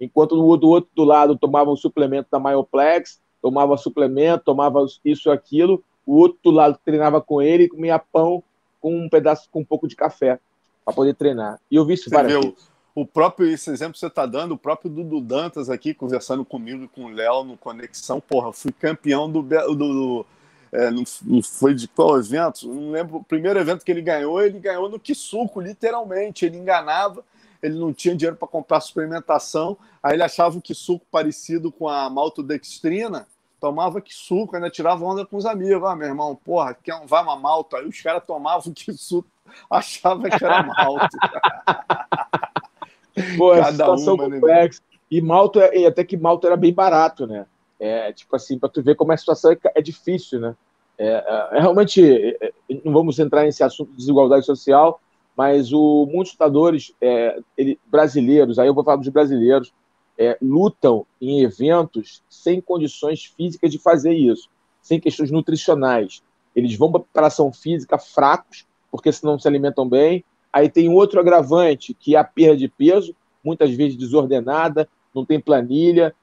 Enquanto 0.00 0.36
do 0.56 0.68
outro 0.68 0.90
do 0.94 1.04
lado 1.04 1.38
tomava 1.38 1.70
o 1.70 1.76
suplemento 1.76 2.28
da 2.30 2.38
Myoplex, 2.40 3.20
tomava 3.40 3.76
suplemento, 3.76 4.44
tomava 4.44 4.84
isso 5.04 5.28
e 5.28 5.32
aquilo, 5.32 5.82
o 6.06 6.16
outro 6.16 6.50
lado 6.50 6.78
treinava 6.84 7.20
com 7.20 7.40
ele 7.40 7.64
e 7.64 7.68
comia 7.68 7.98
pão 7.98 8.42
com 8.80 8.96
um 8.96 9.08
pedaço, 9.08 9.48
com 9.50 9.60
um 9.60 9.64
pouco 9.64 9.88
de 9.88 9.96
café 9.96 10.38
para 10.84 10.94
poder 10.94 11.14
treinar. 11.14 11.58
E 11.70 11.76
eu 11.76 11.84
vi 11.84 11.94
isso 11.94 12.10
várias 12.10 12.34
vezes. 12.34 12.74
O 12.94 13.04
próprio, 13.04 13.48
esse 13.48 13.70
exemplo 13.70 13.94
que 13.94 13.98
você 13.98 14.06
está 14.06 14.24
dando, 14.24 14.52
o 14.52 14.58
próprio 14.58 14.88
Dudu 14.88 15.20
Dantas 15.20 15.68
aqui, 15.68 15.92
conversando 15.92 16.44
comigo 16.44 16.84
e 16.84 16.88
com 16.88 17.06
o 17.06 17.08
Léo 17.08 17.42
no 17.42 17.56
Conexão, 17.56 18.20
porra, 18.20 18.52
fui 18.52 18.70
campeão 18.70 19.28
do. 19.30 19.42
do, 19.42 19.74
do 19.74 20.26
é, 20.70 20.90
não, 20.90 21.02
não, 21.22 21.42
foi 21.42 21.74
de 21.74 21.88
qual 21.88 22.18
evento? 22.18 22.68
Não 22.68 22.92
lembro. 22.92 23.16
O 23.16 23.24
primeiro 23.24 23.58
evento 23.58 23.84
que 23.84 23.90
ele 23.90 24.00
ganhou, 24.00 24.40
ele 24.40 24.60
ganhou 24.60 24.88
no 24.88 25.00
Kisuko, 25.00 25.60
literalmente. 25.60 26.46
Ele 26.46 26.56
enganava, 26.56 27.24
ele 27.64 27.78
não 27.78 27.94
tinha 27.94 28.14
dinheiro 28.14 28.36
para 28.36 28.46
comprar 28.46 28.78
suplementação, 28.80 29.78
aí 30.02 30.14
ele 30.14 30.22
achava 30.22 30.58
o 30.58 30.60
Kisuko 30.60 31.06
parecido 31.10 31.72
com 31.72 31.88
a 31.88 32.10
maltodextrina, 32.10 33.26
tomava 33.58 34.02
que 34.02 34.14
suco, 34.14 34.54
ainda 34.54 34.68
tirava 34.68 35.02
onda 35.02 35.24
com 35.24 35.38
os 35.38 35.46
amigos. 35.46 35.88
Ah, 35.88 35.96
meu 35.96 36.08
irmão, 36.08 36.36
porra, 36.36 36.74
quer 36.74 36.94
um, 36.96 37.06
vai 37.06 37.22
uma 37.22 37.36
malta. 37.36 37.78
Aí 37.78 37.88
os 37.88 38.02
caras 38.02 38.22
tomavam 38.26 38.70
que 38.74 38.92
suco, 38.92 39.26
achava 39.70 40.28
que 40.28 40.44
era 40.44 40.62
malto. 40.62 41.16
Pô, 43.38 43.54
Cada 43.54 43.70
situação 43.70 44.16
uma, 44.16 44.28
né, 44.28 44.38
complexa. 44.38 44.80
Né? 44.80 44.98
E 45.10 45.22
malto, 45.22 45.58
e 45.60 45.86
até 45.86 46.04
que 46.04 46.16
malto 46.16 46.46
era 46.46 46.56
bem 46.56 46.74
barato, 46.74 47.26
né? 47.26 47.46
É, 47.80 48.12
tipo 48.12 48.36
assim, 48.36 48.58
para 48.58 48.68
tu 48.68 48.82
ver 48.82 48.96
como 48.96 49.12
a 49.12 49.16
situação 49.16 49.52
é, 49.52 49.58
é 49.76 49.80
difícil, 49.80 50.40
né? 50.40 50.54
É, 50.98 51.06
é, 51.06 51.56
é 51.56 51.60
realmente, 51.60 52.02
é, 52.02 52.46
é, 52.46 52.52
não 52.84 52.92
vamos 52.92 53.18
entrar 53.18 53.44
nesse 53.44 53.62
assunto 53.62 53.90
de 53.92 53.96
desigualdade 53.96 54.44
social, 54.44 55.00
mas 55.36 55.72
o, 55.72 56.06
muitos 56.06 56.32
lutadores 56.32 56.92
ele, 57.56 57.78
brasileiros, 57.86 58.58
aí 58.58 58.68
eu 58.68 58.74
vou 58.74 58.84
falar 58.84 58.98
dos 58.98 59.08
brasileiros, 59.08 59.72
lutam 60.40 61.04
em 61.20 61.42
eventos 61.42 62.22
sem 62.28 62.60
condições 62.60 63.24
físicas 63.24 63.70
de 63.70 63.78
fazer 63.78 64.12
isso, 64.12 64.48
sem 64.80 65.00
questões 65.00 65.30
nutricionais. 65.30 66.22
Eles 66.54 66.76
vão 66.76 66.90
para 66.90 67.00
a 67.00 67.04
preparação 67.04 67.52
física 67.52 67.98
fracos, 67.98 68.64
porque 68.90 69.10
senão 69.10 69.38
se 69.38 69.48
alimentam 69.48 69.88
bem. 69.88 70.24
Aí 70.52 70.68
tem 70.68 70.88
outro 70.88 71.18
agravante, 71.18 71.94
que 71.94 72.14
é 72.14 72.18
a 72.18 72.22
perda 72.22 72.56
de 72.56 72.68
peso, 72.68 73.14
muitas 73.42 73.72
vezes 73.72 73.98
desordenada, 73.98 74.88
não 75.12 75.24
tem 75.24 75.40
planilha, 75.40 76.14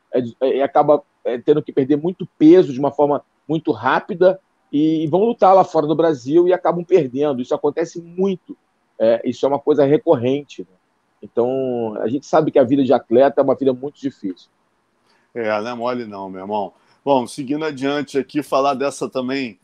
é, 0.42 0.62
acaba 0.62 1.04
tendo 1.46 1.62
que 1.62 1.72
perder 1.72 1.98
muito 1.98 2.28
peso 2.38 2.74
de 2.74 2.80
uma 2.80 2.92
forma 2.92 3.24
muito 3.48 3.72
rápida 3.72 4.40
e, 4.72 5.08
vão 5.08 5.26
lutar 5.26 5.54
lá 5.54 5.64
fora 5.64 5.86
do 5.86 5.96
Brasil 5.96 6.48
e 6.48 6.54
acabam 6.54 6.84
perdendo. 6.84 7.42
Isso 7.42 7.54
acontece 7.54 8.02
muito. 8.02 8.58
É, 9.00 9.22
isso 9.28 9.46
é 9.46 9.50
uma 9.50 9.60
coisa 9.60 9.86
recorrente. 9.86 10.62
Né? 10.62 10.76
Então, 11.22 11.96
a 12.02 12.08
gente 12.08 12.26
sabe 12.26 12.52
que 12.52 12.60
a 12.60 12.64
vida 12.64 12.84
de 12.84 12.94
atleta 12.94 13.42
é 13.42 13.44
uma 13.44 13.56
vida 13.56 13.74
muito 13.74 14.00
difícil. 14.00 14.50
É, 15.34 15.62
não 15.62 15.70
é 15.70 15.76
mole 15.76 16.06
não, 16.06 16.30
meu 16.30 16.42
irmão. 16.42 16.74
Bom, 17.04 17.26
seguindo 17.26 17.66
adiante 17.66 18.18
aqui, 18.18 18.44
falar 18.44 18.74
dessa 18.74 19.10
também, 19.10 19.60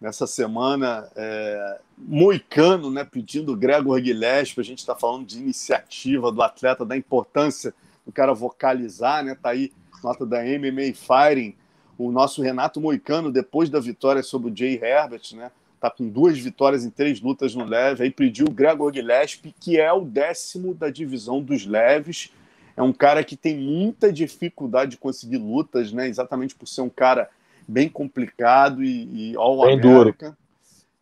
nessa 0.00 0.26
semana, 0.26 1.08
é, 1.14 1.80
Moicano, 1.96 2.90
né, 2.90 3.04
pedindo 3.04 3.56
Gregor 3.56 4.02
Gillespie, 4.02 4.60
a 4.60 4.64
gente 4.64 4.78
está 4.78 4.96
falando 4.96 5.26
de 5.26 5.38
iniciativa 5.38 6.32
do 6.32 6.42
atleta, 6.42 6.84
da 6.84 6.96
importância 6.96 7.74
do 8.04 8.10
cara 8.10 8.32
vocalizar, 8.32 9.22
né, 9.22 9.36
tá 9.40 9.50
aí, 9.50 9.72
nota 10.02 10.24
da 10.24 10.42
MMA 10.42 10.94
Firing, 10.94 11.54
o 11.98 12.10
nosso 12.10 12.40
Renato 12.40 12.80
Moicano, 12.80 13.30
depois 13.30 13.68
da 13.68 13.78
vitória 13.78 14.22
sobre 14.22 14.50
o 14.50 14.56
Jay 14.56 14.80
Herbert, 14.82 15.34
né? 15.34 15.52
Tá 15.80 15.90
com 15.90 16.06
duas 16.08 16.38
vitórias 16.38 16.84
em 16.84 16.90
três 16.90 17.20
lutas 17.20 17.54
no 17.54 17.64
leve. 17.64 18.04
Aí 18.04 18.10
pediu 18.10 18.46
o 18.46 18.52
Gregor 18.52 18.92
Gillespie, 18.92 19.54
que 19.58 19.80
é 19.80 19.90
o 19.90 20.02
décimo 20.02 20.74
da 20.74 20.90
divisão 20.90 21.40
dos 21.40 21.64
leves. 21.64 22.30
É 22.76 22.82
um 22.82 22.92
cara 22.92 23.24
que 23.24 23.36
tem 23.36 23.56
muita 23.56 24.12
dificuldade 24.12 24.92
de 24.92 24.96
conseguir 24.98 25.38
lutas, 25.38 25.92
né? 25.92 26.06
Exatamente 26.06 26.54
por 26.54 26.68
ser 26.68 26.82
um 26.82 26.90
cara 26.90 27.30
bem 27.66 27.88
complicado 27.88 28.84
e, 28.84 29.32
e 29.32 29.36
all 29.36 29.64
bem. 29.66 29.80
Duro. 29.80 30.14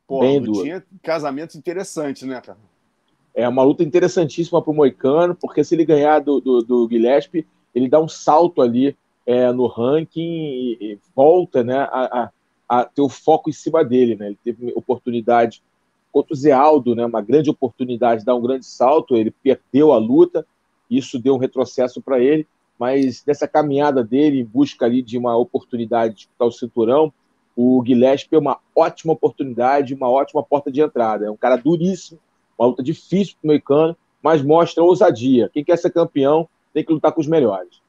Pô, 0.06 0.20
bem 0.20 0.40
duro. 0.40 0.82
casamento 1.02 1.58
interessante, 1.58 2.24
né, 2.24 2.40
cara? 2.40 2.58
É 3.34 3.48
uma 3.48 3.62
luta 3.62 3.82
interessantíssima 3.82 4.62
para 4.62 4.70
o 4.70 4.74
Moicano, 4.74 5.34
porque 5.34 5.62
se 5.62 5.74
ele 5.74 5.84
ganhar 5.84 6.20
do, 6.20 6.40
do, 6.40 6.62
do 6.62 6.88
Gillespie, 6.88 7.46
ele 7.74 7.88
dá 7.88 8.00
um 8.00 8.08
salto 8.08 8.62
ali 8.62 8.96
é, 9.26 9.52
no 9.52 9.66
ranking 9.66 10.20
e, 10.20 10.78
e 10.80 10.98
volta 11.14 11.62
né, 11.62 11.76
a, 11.76 12.22
a, 12.22 12.30
a, 12.68 12.84
ter 12.84 13.00
o 13.00 13.08
foco 13.08 13.48
em 13.48 13.52
cima 13.52 13.84
dele. 13.84 14.16
Né? 14.16 14.26
Ele 14.28 14.38
teve 14.44 14.72
oportunidade 14.74 15.62
contra 16.12 16.32
o 16.32 16.36
Zé 16.36 16.52
Aldo, 16.52 16.94
né, 16.94 17.04
uma 17.04 17.20
grande 17.20 17.50
oportunidade 17.50 18.20
de 18.20 18.26
dar 18.26 18.34
um 18.34 18.40
grande 18.40 18.66
salto, 18.66 19.14
ele 19.14 19.30
perdeu 19.30 19.92
a 19.92 19.98
luta, 19.98 20.44
isso 20.90 21.18
deu 21.18 21.34
um 21.34 21.38
retrocesso 21.38 22.00
para 22.00 22.18
ele, 22.18 22.46
mas 22.78 23.22
nessa 23.26 23.46
caminhada 23.46 24.02
dele 24.02 24.40
em 24.40 24.44
busca 24.44 24.86
ali 24.86 25.02
de 25.02 25.18
uma 25.18 25.36
oportunidade 25.36 26.14
de 26.14 26.20
disputar 26.20 26.48
o 26.48 26.52
cinturão, 26.52 27.12
o 27.56 27.82
Gillespie 27.84 28.36
é 28.36 28.38
uma 28.38 28.58
ótima 28.74 29.12
oportunidade, 29.12 29.92
uma 29.92 30.08
ótima 30.08 30.44
porta 30.44 30.70
de 30.70 30.80
entrada. 30.80 31.26
É 31.26 31.30
um 31.30 31.36
cara 31.36 31.56
duríssimo, 31.56 32.20
uma 32.56 32.68
luta 32.68 32.84
difícil 32.84 33.34
para 33.40 33.48
o 33.48 33.48
mexicano, 33.48 33.96
mas 34.22 34.42
mostra 34.42 34.84
ousadia. 34.84 35.50
Quem 35.52 35.64
quer 35.64 35.76
ser 35.76 35.90
campeão 35.90 36.48
tem 36.72 36.84
que 36.84 36.92
lutar 36.92 37.10
com 37.10 37.20
os 37.20 37.26
melhores. 37.26 37.80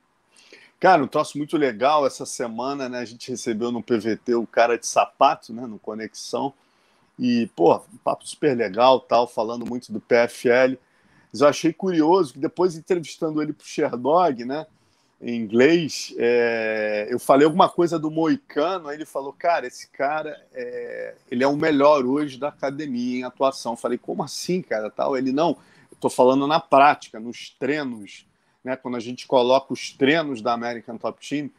Cara, 0.80 1.04
um 1.04 1.08
troço 1.08 1.38
muito 1.38 1.58
legal 1.58 2.08
essa 2.08 2.26
semana, 2.26 2.88
né? 2.88 3.00
A 3.00 3.06
gente 3.06 3.30
recebeu 3.30 3.70
no 3.70 3.84
PVT 3.84 4.36
o 4.36 4.48
cara 4.48 4.78
de 4.78 4.88
sapato, 4.88 5.54
né? 5.54 5.68
No 5.68 5.78
Conexão. 5.78 6.54
E, 7.18 7.48
pô, 7.54 7.76
um 7.76 7.98
papo 7.98 8.26
super 8.26 8.56
legal, 8.56 9.02
tal, 9.02 9.28
falando 9.28 9.66
muito 9.66 9.92
do 9.92 10.00
PFL. 10.00 10.78
Mas 11.32 11.42
eu 11.42 11.48
achei 11.50 11.74
curioso 11.74 12.32
que 12.32 12.40
depois, 12.40 12.78
entrevistando 12.78 13.42
ele 13.42 13.52
pro 13.52 13.68
Sherdog, 13.68 14.46
né? 14.46 14.66
Em 15.22 15.36
inglês, 15.36 16.14
é... 16.18 17.10
eu 17.10 17.20
falei 17.20 17.46
alguma 17.46 17.68
coisa 17.68 18.00
do 18.00 18.10
Moicano, 18.10 18.88
aí 18.88 18.96
ele 18.96 19.06
falou, 19.06 19.34
cara, 19.34 19.68
esse 19.68 19.90
cara, 19.90 20.42
é... 20.54 21.14
ele 21.30 21.44
é 21.44 21.48
o 21.48 21.58
melhor 21.58 22.06
hoje 22.06 22.40
da 22.40 22.48
academia 22.48 23.20
em 23.20 23.24
atuação. 23.24 23.74
Eu 23.74 23.78
falei, 23.78 23.98
como 23.98 24.24
assim, 24.24 24.62
cara? 24.62 24.90
Tal. 24.90 25.18
Ele, 25.18 25.34
não, 25.34 25.58
eu 25.92 25.98
tô 26.00 26.10
falando 26.10 26.48
na 26.48 26.62
prática, 26.62 27.20
nos 27.20 27.50
treinos, 27.60 28.26
né, 28.70 28.76
quando 28.76 28.96
a 28.96 29.00
gente 29.00 29.26
coloca 29.26 29.74
os 29.74 29.92
treinos 29.92 30.42
da 30.42 30.54
American 30.54 30.98
Top 30.98 31.28
Team, 31.28 31.50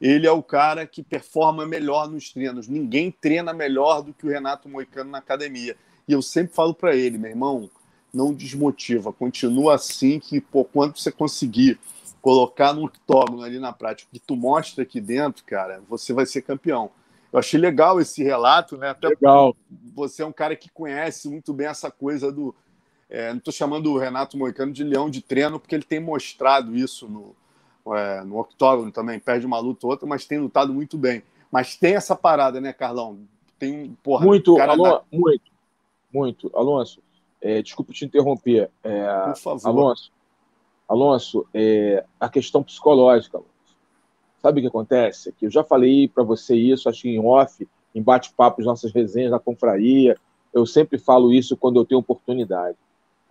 ele 0.00 0.26
é 0.26 0.32
o 0.32 0.42
cara 0.42 0.84
que 0.84 1.00
performa 1.00 1.64
melhor 1.64 2.10
nos 2.10 2.30
treinos. 2.32 2.66
Ninguém 2.66 3.10
treina 3.10 3.52
melhor 3.52 4.02
do 4.02 4.12
que 4.12 4.26
o 4.26 4.28
Renato 4.28 4.68
Moicano 4.68 5.10
na 5.10 5.18
academia. 5.18 5.76
E 6.08 6.12
eu 6.12 6.20
sempre 6.20 6.52
falo 6.52 6.74
para 6.74 6.94
ele, 6.94 7.18
meu 7.18 7.30
irmão, 7.30 7.70
não 8.12 8.34
desmotiva, 8.34 9.12
continua 9.12 9.76
assim 9.76 10.18
que 10.18 10.40
por 10.40 10.64
quanto 10.64 11.00
você 11.00 11.12
conseguir 11.12 11.78
colocar 12.20 12.72
no 12.72 12.84
octógono 12.84 13.42
ali 13.42 13.60
na 13.60 13.72
prática, 13.72 14.10
que 14.12 14.18
tu 14.18 14.34
mostra 14.34 14.82
aqui 14.82 15.00
dentro, 15.00 15.44
cara, 15.44 15.80
você 15.88 16.12
vai 16.12 16.26
ser 16.26 16.42
campeão. 16.42 16.90
Eu 17.32 17.38
achei 17.38 17.60
legal 17.60 18.00
esse 18.00 18.24
relato, 18.24 18.76
né? 18.76 18.90
Até 18.90 19.08
legal. 19.08 19.56
Você 19.94 20.22
é 20.22 20.26
um 20.26 20.32
cara 20.32 20.56
que 20.56 20.68
conhece 20.68 21.28
muito 21.28 21.52
bem 21.52 21.68
essa 21.68 21.90
coisa 21.90 22.32
do, 22.32 22.54
é, 23.08 23.30
não 23.30 23.38
estou 23.38 23.52
chamando 23.52 23.92
o 23.92 23.98
Renato 23.98 24.36
Moicano 24.36 24.72
de 24.72 24.82
leão 24.82 25.08
de 25.08 25.22
treino, 25.22 25.60
porque 25.60 25.74
ele 25.74 25.84
tem 25.84 26.00
mostrado 26.00 26.74
isso 26.74 27.08
no, 27.08 27.94
é, 27.94 28.22
no 28.24 28.38
octógono 28.38 28.90
também. 28.90 29.20
Perde 29.20 29.46
uma 29.46 29.58
luta 29.58 29.86
ou 29.86 29.92
outra, 29.92 30.06
mas 30.06 30.24
tem 30.24 30.38
lutado 30.38 30.72
muito 30.72 30.98
bem. 30.98 31.22
Mas 31.50 31.76
tem 31.76 31.94
essa 31.94 32.16
parada, 32.16 32.60
né, 32.60 32.72
Carlão? 32.72 33.18
Tem, 33.58 33.96
porra, 34.02 34.26
muito, 34.26 34.60
Alon, 34.60 34.82
da... 34.82 35.02
muito, 35.10 35.50
muito. 36.12 36.50
Alonso, 36.54 37.00
é, 37.40 37.62
desculpa 37.62 37.92
te 37.92 38.04
interromper. 38.04 38.70
É, 38.82 39.24
Por 39.26 39.36
favor. 39.36 39.68
Alonso, 39.68 40.12
Alonso 40.88 41.46
é, 41.54 42.04
a 42.18 42.28
questão 42.28 42.62
psicológica, 42.62 43.38
Alonso. 43.38 43.50
Sabe 44.42 44.60
o 44.60 44.62
que 44.62 44.68
acontece? 44.68 45.32
Que 45.32 45.46
eu 45.46 45.50
já 45.50 45.64
falei 45.64 46.08
para 46.08 46.22
você 46.22 46.54
isso, 46.54 46.88
acho 46.88 47.02
que 47.02 47.08
em 47.08 47.24
off, 47.24 47.66
em 47.94 48.02
bate-papo, 48.02 48.62
nossas 48.62 48.92
resenhas 48.92 49.30
na 49.30 49.38
confraria. 49.38 50.18
Eu 50.52 50.66
sempre 50.66 50.98
falo 50.98 51.32
isso 51.32 51.56
quando 51.56 51.80
eu 51.80 51.84
tenho 51.84 52.00
oportunidade. 52.00 52.76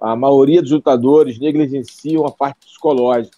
A 0.05 0.15
maioria 0.15 0.61
dos 0.61 0.69
lutadores 0.69 1.39
negligenciam 1.39 2.27
a 2.27 2.31
parte 2.31 2.67
psicológica. 2.67 3.35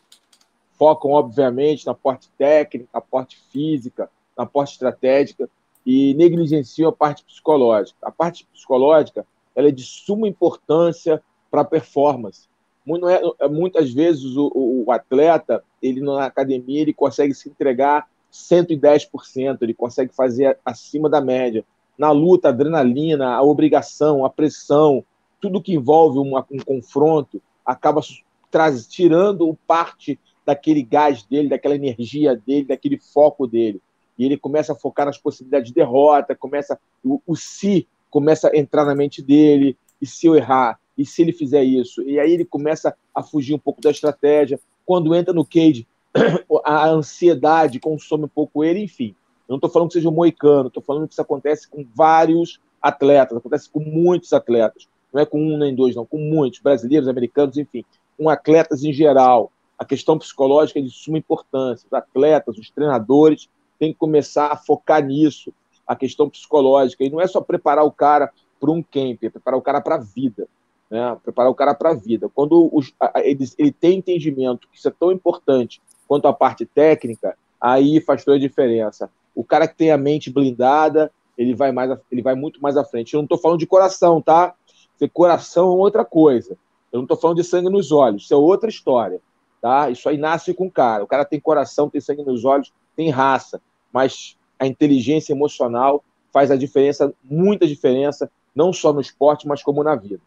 Focam, 0.73 1.11
obviamente, 1.11 1.85
na 1.85 1.93
parte 1.93 2.27
técnica, 2.37 2.89
na 2.93 2.99
parte 2.99 3.41
física, 3.53 4.09
na 4.37 4.45
parte 4.45 4.73
estratégica 4.73 5.49
e 5.85 6.13
negligenciam 6.15 6.89
a 6.89 6.91
parte 6.91 7.23
psicológica. 7.23 7.97
A 8.01 8.11
parte 8.11 8.45
psicológica 8.53 9.25
ela 9.55 9.69
é 9.69 9.71
de 9.71 9.81
suma 9.81 10.27
importância 10.27 11.23
para 11.49 11.61
a 11.61 11.65
performance. 11.65 12.49
É, 12.85 13.45
é, 13.45 13.47
muitas 13.47 13.93
vezes 13.93 14.35
o, 14.35 14.51
o, 14.85 14.91
atleta, 14.91 15.63
ele 15.81 16.01
na 16.01 16.25
academia, 16.25 16.81
ele 16.81 16.93
consegue 16.93 17.33
se 17.33 17.47
entregar 17.47 18.09
110%, 18.29 19.59
ele 19.61 19.73
consegue 19.73 20.13
fazer 20.13 20.59
acima 20.65 21.09
da 21.09 21.21
média. 21.21 21.63
Na 21.97 22.11
luta, 22.11 22.49
a 22.49 22.51
adrenalina, 22.51 23.35
a 23.35 23.41
obrigação, 23.41 24.25
a 24.25 24.29
pressão, 24.29 25.05
tudo 25.39 25.61
que 25.61 25.73
envolve 25.73 26.19
uma, 26.19 26.45
um 26.51 26.59
confronto 26.59 27.41
acaba 27.65 28.01
traz, 28.49 28.87
tirando 28.87 29.57
parte 29.67 30.19
daquele 30.45 30.81
gás 30.81 31.23
dele, 31.23 31.49
daquela 31.49 31.75
energia 31.75 32.35
dele, 32.35 32.65
daquele 32.65 32.97
foco 32.97 33.45
dele. 33.45 33.81
E 34.17 34.25
ele 34.25 34.37
começa 34.37 34.73
a 34.73 34.75
focar 34.75 35.05
nas 35.05 35.17
possibilidades 35.17 35.67
de 35.67 35.75
derrota, 35.75 36.35
começa 36.35 36.79
o, 37.03 37.21
o 37.27 37.35
se 37.35 37.87
começa 38.09 38.49
a 38.49 38.57
entrar 38.57 38.85
na 38.85 38.95
mente 38.95 39.21
dele, 39.21 39.77
e 40.01 40.05
se 40.05 40.25
eu 40.25 40.35
errar, 40.35 40.79
e 40.97 41.05
se 41.05 41.21
ele 41.21 41.33
fizer 41.33 41.63
isso? 41.63 42.01
E 42.01 42.19
aí 42.19 42.31
ele 42.31 42.45
começa 42.45 42.95
a 43.13 43.21
fugir 43.21 43.53
um 43.53 43.59
pouco 43.59 43.81
da 43.81 43.91
estratégia. 43.91 44.59
Quando 44.85 45.13
entra 45.13 45.33
no 45.33 45.45
cage, 45.45 45.85
a 46.63 46.87
ansiedade 46.87 47.79
consome 47.79 48.23
um 48.23 48.29
pouco 48.29 48.63
ele, 48.63 48.79
enfim. 48.79 49.13
Eu 49.47 49.53
não 49.53 49.57
estou 49.57 49.69
falando 49.69 49.89
que 49.89 49.95
seja 49.95 50.09
um 50.09 50.13
moicano, 50.13 50.69
estou 50.69 50.81
falando 50.81 51.07
que 51.07 51.13
isso 51.13 51.21
acontece 51.21 51.67
com 51.67 51.85
vários 51.93 52.59
atletas, 52.81 53.37
acontece 53.37 53.69
com 53.69 53.79
muitos 53.79 54.33
atletas 54.33 54.87
não 55.17 55.23
é 55.23 55.25
com 55.25 55.41
um 55.41 55.57
nem 55.57 55.73
dois, 55.73 55.95
não, 55.95 56.05
com 56.05 56.19
muitos, 56.19 56.59
brasileiros, 56.59 57.09
americanos, 57.09 57.57
enfim, 57.57 57.83
com 58.15 58.29
atletas 58.29 58.83
em 58.83 58.93
geral. 58.93 59.51
A 59.75 59.83
questão 59.83 60.17
psicológica 60.17 60.77
é 60.77 60.81
de 60.81 60.91
suma 60.91 61.17
importância. 61.17 61.87
Os 61.87 61.93
atletas, 61.93 62.55
os 62.57 62.69
treinadores 62.69 63.49
têm 63.79 63.91
que 63.91 63.97
começar 63.97 64.51
a 64.51 64.55
focar 64.55 65.03
nisso, 65.03 65.51
a 65.87 65.95
questão 65.95 66.29
psicológica. 66.29 67.03
E 67.03 67.09
não 67.09 67.19
é 67.19 67.25
só 67.25 67.41
preparar 67.41 67.83
o 67.83 67.91
cara 67.91 68.31
para 68.59 68.71
um 68.71 68.83
camp, 68.83 69.23
é 69.23 69.29
preparar 69.29 69.59
o 69.59 69.61
cara 69.61 69.81
para 69.81 69.95
a 69.95 69.99
vida. 69.99 70.47
Né? 70.89 71.17
Preparar 71.23 71.51
o 71.51 71.55
cara 71.55 71.73
para 71.73 71.89
a 71.91 71.95
vida. 71.95 72.29
Quando 72.29 72.69
os, 72.71 72.93
ele, 73.23 73.45
ele 73.57 73.71
tem 73.71 73.97
entendimento 73.97 74.67
que 74.71 74.77
isso 74.77 74.87
é 74.87 74.91
tão 74.91 75.11
importante 75.11 75.81
quanto 76.07 76.27
a 76.27 76.33
parte 76.33 76.63
técnica, 76.63 77.35
aí 77.59 77.99
faz 78.01 78.23
toda 78.23 78.37
a 78.37 78.39
diferença. 78.39 79.09
O 79.33 79.43
cara 79.43 79.67
que 79.67 79.75
tem 79.75 79.91
a 79.91 79.97
mente 79.97 80.29
blindada, 80.29 81.11
ele 81.37 81.53
vai 81.53 81.71
mais, 81.71 81.97
ele 82.11 82.21
vai 82.21 82.35
muito 82.35 82.61
mais 82.61 82.77
à 82.77 82.83
frente. 82.83 83.13
Eu 83.13 83.19
não 83.19 83.25
estou 83.25 83.37
falando 83.37 83.59
de 83.59 83.67
coração, 83.67 84.21
tá? 84.21 84.53
Porque 84.97 85.07
coração 85.07 85.71
é 85.71 85.75
outra 85.75 86.03
coisa. 86.03 86.57
Eu 86.91 86.97
não 86.97 87.03
estou 87.03 87.15
falando 87.15 87.37
de 87.37 87.43
sangue 87.43 87.69
nos 87.69 87.91
olhos, 87.91 88.23
isso 88.23 88.33
é 88.33 88.37
outra 88.37 88.67
história. 88.67 89.21
Tá? 89.61 89.89
Isso 89.91 90.09
aí 90.09 90.17
nasce 90.17 90.53
com 90.53 90.65
o 90.65 90.71
cara. 90.71 91.03
O 91.03 91.07
cara 91.07 91.23
tem 91.23 91.39
coração, 91.39 91.89
tem 91.89 92.01
sangue 92.01 92.23
nos 92.23 92.43
olhos, 92.43 92.73
tem 92.95 93.11
raça, 93.11 93.61
mas 93.93 94.35
a 94.57 94.65
inteligência 94.65 95.33
emocional 95.33 96.03
faz 96.33 96.49
a 96.49 96.55
diferença, 96.55 97.13
muita 97.23 97.67
diferença, 97.67 98.29
não 98.55 98.73
só 98.73 98.91
no 98.91 99.01
esporte, 99.01 99.47
mas 99.47 99.61
como 99.61 99.83
na 99.83 99.95
vida. 99.95 100.21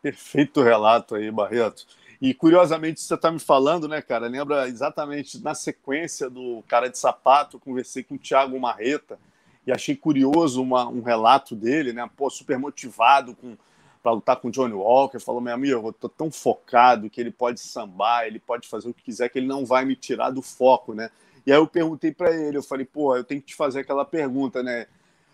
Perfeito 0.00 0.62
relato 0.62 1.14
aí, 1.14 1.30
Barreto. 1.30 1.86
E 2.22 2.32
curiosamente, 2.32 3.00
você 3.00 3.14
está 3.14 3.30
me 3.30 3.38
falando, 3.38 3.86
né, 3.86 4.00
cara? 4.00 4.26
Lembra 4.26 4.66
exatamente 4.66 5.42
na 5.42 5.54
sequência 5.54 6.30
do 6.30 6.62
Cara 6.66 6.88
de 6.88 6.98
Sapato, 6.98 7.56
eu 7.56 7.60
conversei 7.60 8.02
com 8.02 8.14
o 8.14 8.18
Thiago 8.18 8.58
Marreta 8.58 9.18
e 9.66 9.72
achei 9.72 9.94
curioso 9.94 10.62
uma, 10.62 10.88
um 10.88 11.02
relato 11.02 11.54
dele, 11.54 11.92
né? 11.92 12.08
Pô, 12.16 12.30
super 12.30 12.58
motivado 12.58 13.34
com 13.34 13.56
para 14.02 14.12
lutar 14.12 14.36
com 14.36 14.48
o 14.48 14.50
Johnny 14.50 14.72
Walker, 14.72 15.18
falou: 15.18 15.40
meu 15.40 15.54
amigo, 15.54 15.88
eu 15.88 15.92
tô 15.92 16.08
tão 16.08 16.30
focado 16.30 17.10
que 17.10 17.20
ele 17.20 17.30
pode 17.30 17.60
sambar, 17.60 18.26
ele 18.26 18.38
pode 18.38 18.68
fazer 18.68 18.88
o 18.88 18.94
que 18.94 19.02
quiser, 19.02 19.28
que 19.28 19.38
ele 19.38 19.46
não 19.46 19.64
vai 19.64 19.84
me 19.84 19.94
tirar 19.94 20.30
do 20.30 20.42
foco, 20.42 20.94
né? 20.94 21.10
E 21.46 21.52
aí 21.52 21.58
eu 21.58 21.66
perguntei 21.66 22.12
para 22.12 22.34
ele, 22.34 22.56
eu 22.56 22.62
falei, 22.62 22.84
pô, 22.84 23.16
eu 23.16 23.24
tenho 23.24 23.40
que 23.40 23.48
te 23.48 23.54
fazer 23.54 23.80
aquela 23.80 24.04
pergunta, 24.04 24.62
né? 24.62 24.86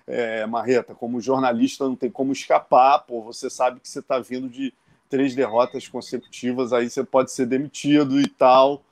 É, 0.06 0.47
Marreta, 0.47 0.95
como 0.95 1.21
jornalista 1.21 1.85
não 1.85 1.97
tem 1.97 2.11
como 2.11 2.33
escapar, 2.33 3.00
pô, 3.00 3.23
você 3.23 3.50
sabe 3.50 3.80
que 3.80 3.88
você 3.88 3.99
está 3.99 4.21
vindo 4.21 4.49
de 4.49 4.73
três 5.09 5.35
derrotas 5.35 5.88
consecutivas, 5.88 6.73
aí 6.73 6.88
você 6.88 7.02
pode 7.02 7.33
ser 7.33 7.47
demitido 7.47 8.21
e 8.21 8.28
tal, 8.28 8.83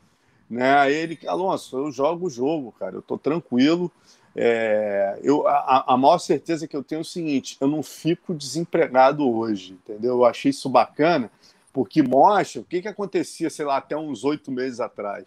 né? 0.51 0.77
Aí 0.77 0.93
ele, 0.93 1.19
Alonso, 1.27 1.77
eu 1.77 1.93
jogo 1.93 2.27
o 2.27 2.31
jogo, 2.31 2.73
cara, 2.79 2.97
eu 2.97 3.03
tô 3.03 3.17
tranquilo, 3.17 3.91
é, 4.37 5.21
eu, 5.23 5.47
a, 5.47 5.93
a, 5.95 5.97
maior 5.97 6.19
certeza 6.19 6.67
que 6.67 6.77
eu 6.77 6.83
tenho 6.83 6.99
é 6.99 7.03
o 7.03 7.05
seguinte: 7.05 7.57
eu 7.61 7.69
não 7.69 7.83
fico 7.83 8.35
desempregado 8.35 9.29
hoje, 9.29 9.75
entendeu? 9.75 10.15
Eu 10.15 10.25
achei 10.25 10.51
isso 10.51 10.69
bacana, 10.69 11.31
porque 11.73 12.03
mostra 12.03 12.61
o 12.61 12.65
que, 12.65 12.83
que 12.83 12.89
acontecia, 12.89 13.49
sei 13.49 13.65
lá, 13.65 13.77
até 13.77 13.97
uns 13.97 14.25
oito 14.25 14.51
meses 14.51 14.81
atrás. 14.81 15.25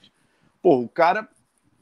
Pô, 0.62 0.80
o 0.80 0.90
cara, 0.90 1.28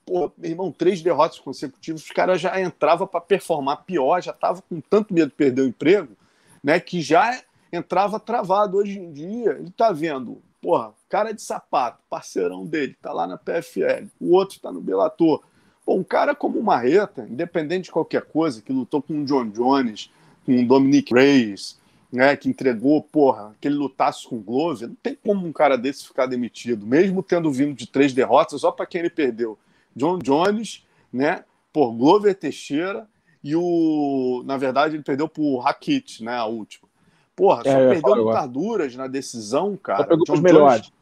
pô, 0.05 0.31
meu 0.37 0.51
irmão, 0.51 0.71
três 0.71 1.01
derrotas 1.01 1.39
consecutivas, 1.39 2.03
os 2.03 2.11
caras 2.11 2.39
já 2.39 2.61
entrava 2.61 3.07
para 3.07 3.21
performar 3.21 3.83
pior, 3.85 4.21
já 4.21 4.33
tava 4.33 4.61
com 4.61 4.79
tanto 4.79 5.11
medo 5.11 5.29
de 5.29 5.35
perder 5.35 5.63
o 5.63 5.67
emprego, 5.67 6.15
né, 6.63 6.79
que 6.79 7.01
já 7.01 7.41
entrava 7.71 8.19
travado. 8.19 8.77
Hoje 8.77 8.99
em 8.99 9.11
dia, 9.11 9.51
ele 9.53 9.71
tá 9.71 9.91
vendo, 9.91 10.43
porra, 10.61 10.93
cara 11.09 11.31
de 11.31 11.41
sapato, 11.41 12.03
parceirão 12.07 12.67
dele, 12.67 12.95
tá 13.01 13.11
lá 13.11 13.25
na 13.25 13.37
PFL, 13.37 14.09
o 14.19 14.31
outro 14.35 14.59
tá 14.59 14.71
no 14.71 14.79
Bellator 14.79 15.43
Um 15.87 16.03
cara 16.03 16.33
como 16.33 16.59
o 16.59 16.63
Marreta, 16.63 17.27
independente 17.29 17.85
de 17.85 17.91
qualquer 17.91 18.23
coisa, 18.23 18.61
que 18.61 18.73
lutou 18.73 19.01
com 19.01 19.21
o 19.21 19.25
John 19.25 19.49
Jones, 19.49 20.09
com 20.45 20.59
o 20.59 20.67
Dominic 20.67 21.13
Reyes, 21.13 21.79
né, 22.11 22.35
que 22.35 22.49
entregou, 22.49 23.01
porra, 23.01 23.51
aquele 23.57 23.75
lutaço 23.75 24.29
com 24.29 24.37
o 24.37 24.41
Glover, 24.41 24.87
não 24.87 24.95
tem 24.95 25.15
como 25.15 25.45
um 25.45 25.51
cara 25.51 25.77
desse 25.77 26.07
ficar 26.07 26.25
demitido, 26.25 26.85
mesmo 26.85 27.21
tendo 27.21 27.51
vindo 27.51 27.73
de 27.73 27.87
três 27.87 28.13
derrotas, 28.13 28.61
só 28.61 28.71
para 28.71 28.85
quem 28.85 28.99
ele 28.99 29.09
perdeu. 29.09 29.57
John 29.95 30.17
Jones, 30.19 30.83
né, 31.11 31.43
por 31.71 31.91
Glover 31.91 32.33
Teixeira 32.35 33.07
e 33.43 33.55
o, 33.55 34.43
na 34.45 34.57
verdade, 34.57 34.95
ele 34.95 35.03
perdeu 35.03 35.27
por 35.27 35.59
Rakit, 35.59 36.23
né, 36.23 36.35
a 36.35 36.45
última. 36.45 36.87
Porra, 37.35 37.63
só 37.63 37.69
é, 37.69 37.89
perdeu 37.89 38.13
lutaduras 38.15 38.95
na 38.95 39.07
decisão, 39.07 39.75
cara. 39.75 39.99
Só 39.99 40.07
perdeu 40.07 40.25
para 40.25 40.35
os 40.35 40.41
melhores. 40.41 40.93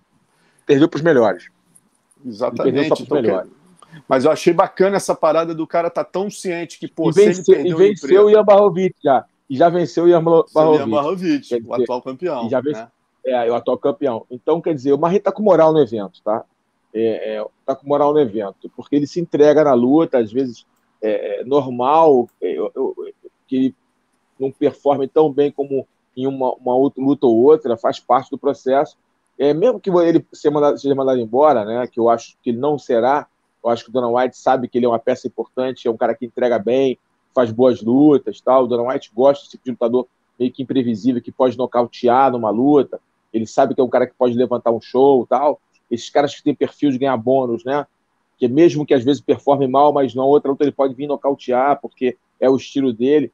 Perdeu 0.65 0.89
para 0.89 0.97
os 0.97 1.03
melhores. 1.03 1.47
Exatamente. 2.25 2.73
Perdeu 2.73 2.95
só 2.95 3.03
então, 3.03 3.21
melhores. 3.21 3.51
Mas 4.07 4.25
eu 4.25 4.31
achei 4.31 4.53
bacana 4.53 4.97
essa 4.97 5.15
parada 5.15 5.53
do 5.53 5.67
cara 5.67 5.89
tá 5.89 6.03
tão 6.03 6.29
ciente 6.29 6.79
que, 6.79 6.88
pô, 6.88 7.09
e 7.09 7.13
venceu, 7.13 7.43
se 7.43 7.51
ele 7.51 7.63
perdeu 7.63 7.81
e 7.81 7.89
venceu 7.89 8.25
o 8.25 8.29
Ian 8.29 8.43
Barrovic 8.43 8.95
já. 9.03 9.25
E 9.50 9.57
já 9.57 9.69
venceu 9.69 10.05
o 10.05 10.07
Ian 10.07 10.23
Barrovic. 10.23 11.53
Ian 11.53 11.62
o 11.65 11.73
atual 11.73 12.01
campeão. 12.01 12.50
Já 12.50 12.62
venceu, 12.62 12.83
né? 12.83 12.91
É, 13.25 13.51
o 13.51 13.55
atual 13.55 13.77
campeão. 13.77 14.25
Então, 14.29 14.59
quer 14.59 14.73
dizer, 14.75 14.93
o 14.93 14.97
Marreta 14.97 15.25
tá 15.25 15.31
com 15.31 15.44
moral 15.44 15.72
no 15.72 15.79
evento, 15.79 16.22
tá? 16.24 16.44
É, 16.94 17.37
é, 17.37 17.46
tá 17.65 17.75
com 17.75 17.87
moral 17.87 18.13
no 18.13 18.20
evento, 18.20 18.70
porque 18.75 18.96
ele 18.96 19.07
se 19.07 19.20
entrega 19.20 19.63
na 19.63 19.74
luta, 19.74 20.20
às 20.20 20.31
vezes 20.31 20.65
é, 21.01 21.41
é 21.41 21.44
normal 21.44 22.29
é, 22.39 22.51
eu, 22.51 22.72
eu, 22.75 22.96
que 23.48 23.55
ele 23.55 23.75
não 24.39 24.51
performe 24.51 25.07
tão 25.07 25.31
bem 25.31 25.51
como 25.51 25.87
em 26.15 26.27
uma, 26.27 26.53
uma 26.53 26.75
outra 26.75 27.03
luta 27.03 27.25
ou 27.25 27.35
outra, 27.35 27.75
faz 27.77 28.00
parte 28.00 28.29
do 28.29 28.37
processo. 28.37 28.96
É, 29.37 29.53
mesmo 29.53 29.79
que 29.79 29.89
ele 29.89 30.24
seja 30.31 30.53
mandado, 30.53 30.77
seja 30.77 30.94
mandado 30.94 31.20
embora, 31.20 31.65
né, 31.65 31.87
que 31.87 32.00
eu 32.00 32.09
acho 32.09 32.37
que 32.44 32.51
ele 32.51 32.59
não 32.59 32.77
será, 32.77 33.27
eu 33.63 33.69
acho 33.69 33.85
que 33.85 33.89
o 33.89 33.93
Dana 33.93 34.09
White 34.09 34.37
sabe 34.37 34.67
que 34.67 34.77
ele 34.77 34.85
é 34.85 34.89
uma 34.89 34.99
peça 34.99 35.27
importante, 35.27 35.87
é 35.87 35.91
um 35.91 35.97
cara 35.97 36.13
que 36.13 36.25
entrega 36.25 36.59
bem, 36.59 36.97
faz 37.33 37.51
boas 37.51 37.81
lutas, 37.81 38.41
tal. 38.41 38.65
O 38.65 38.67
Dana 38.67 38.83
White 38.83 39.11
gosta 39.13 39.43
desse 39.43 39.51
tipo 39.51 39.63
de 39.63 39.71
lutador 39.71 40.07
meio 40.39 40.51
que 40.51 40.63
imprevisível, 40.63 41.21
que 41.21 41.31
pode 41.31 41.57
nocautear 41.57 42.31
numa 42.31 42.49
luta. 42.49 42.99
Ele 43.33 43.47
sabe 43.47 43.73
que 43.73 43.81
é 43.81 43.83
um 43.83 43.89
cara 43.89 44.05
que 44.05 44.13
pode 44.13 44.35
levantar 44.35 44.71
um 44.71 44.81
show, 44.81 45.25
tal. 45.25 45.59
Esses 45.89 46.09
caras 46.09 46.35
que 46.35 46.43
têm 46.43 46.53
perfil 46.53 46.91
de 46.91 46.97
ganhar 46.97 47.17
bônus, 47.17 47.63
né? 47.63 47.85
Que 48.37 48.47
mesmo 48.47 48.85
que 48.85 48.93
às 48.93 49.03
vezes 49.03 49.21
performe 49.21 49.67
mal, 49.67 49.93
mas 49.93 50.13
na 50.13 50.23
outra 50.23 50.51
luta 50.51 50.63
ele 50.63 50.71
pode 50.71 50.93
vir 50.93 51.07
nocautear, 51.07 51.79
porque 51.81 52.17
é 52.39 52.49
o 52.49 52.55
estilo 52.55 52.91
dele. 52.91 53.31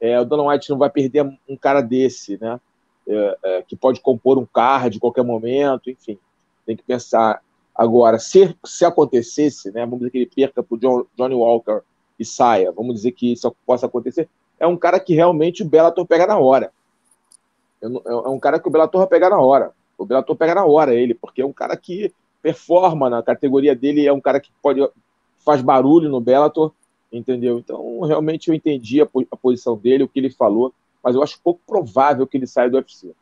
É, 0.00 0.20
o 0.20 0.24
Dana 0.24 0.44
White 0.44 0.70
não 0.70 0.78
vai 0.78 0.90
perder 0.90 1.24
um 1.48 1.56
cara 1.56 1.80
desse, 1.80 2.38
né? 2.40 2.60
É, 3.06 3.38
é, 3.42 3.62
que 3.62 3.74
pode 3.74 4.00
compor 4.00 4.38
um 4.38 4.46
card 4.46 4.96
a 4.96 5.00
qualquer 5.00 5.24
momento, 5.24 5.90
enfim. 5.90 6.18
Tem 6.64 6.76
que 6.76 6.82
pensar 6.82 7.40
Agora, 7.74 8.18
se, 8.18 8.56
se 8.64 8.84
acontecesse, 8.84 9.70
né, 9.72 9.80
vamos 9.80 10.00
dizer 10.00 10.10
que 10.10 10.18
ele 10.18 10.30
perca 10.34 10.62
para 10.62 10.76
o 10.76 11.08
Johnny 11.16 11.34
Walker 11.34 11.80
e 12.18 12.24
saia, 12.24 12.70
vamos 12.70 12.96
dizer 12.96 13.12
que 13.12 13.32
isso 13.32 13.54
possa 13.66 13.86
acontecer, 13.86 14.28
é 14.60 14.66
um 14.66 14.76
cara 14.76 15.00
que 15.00 15.14
realmente 15.14 15.62
o 15.62 15.68
Bellator 15.68 16.06
pega 16.06 16.26
na 16.26 16.38
hora. 16.38 16.72
É, 17.82 17.86
é 17.86 18.28
um 18.28 18.38
cara 18.38 18.60
que 18.60 18.68
o 18.68 18.70
Bellator 18.70 19.00
vai 19.00 19.08
pegar 19.08 19.30
na 19.30 19.40
hora. 19.40 19.72
O 19.96 20.04
Bellator 20.04 20.36
pega 20.36 20.54
na 20.54 20.64
hora 20.64 20.94
ele, 20.94 21.14
porque 21.14 21.42
é 21.42 21.46
um 21.46 21.52
cara 21.52 21.76
que 21.76 22.12
performa 22.42 23.08
na 23.08 23.22
categoria 23.22 23.74
dele, 23.74 24.06
é 24.06 24.12
um 24.12 24.20
cara 24.20 24.38
que 24.40 24.50
pode 24.62 24.86
faz 25.44 25.60
barulho 25.60 26.08
no 26.08 26.20
Bellator, 26.20 26.72
entendeu? 27.12 27.58
Então, 27.58 28.00
realmente 28.02 28.48
eu 28.48 28.54
entendi 28.54 29.00
a, 29.00 29.08
a 29.30 29.36
posição 29.36 29.76
dele, 29.76 30.04
o 30.04 30.08
que 30.08 30.20
ele 30.20 30.30
falou, 30.30 30.72
mas 31.02 31.16
eu 31.16 31.22
acho 31.22 31.40
pouco 31.42 31.60
provável 31.66 32.26
que 32.26 32.36
ele 32.36 32.46
saia 32.46 32.70
do 32.70 32.76
UFC. 32.76 33.12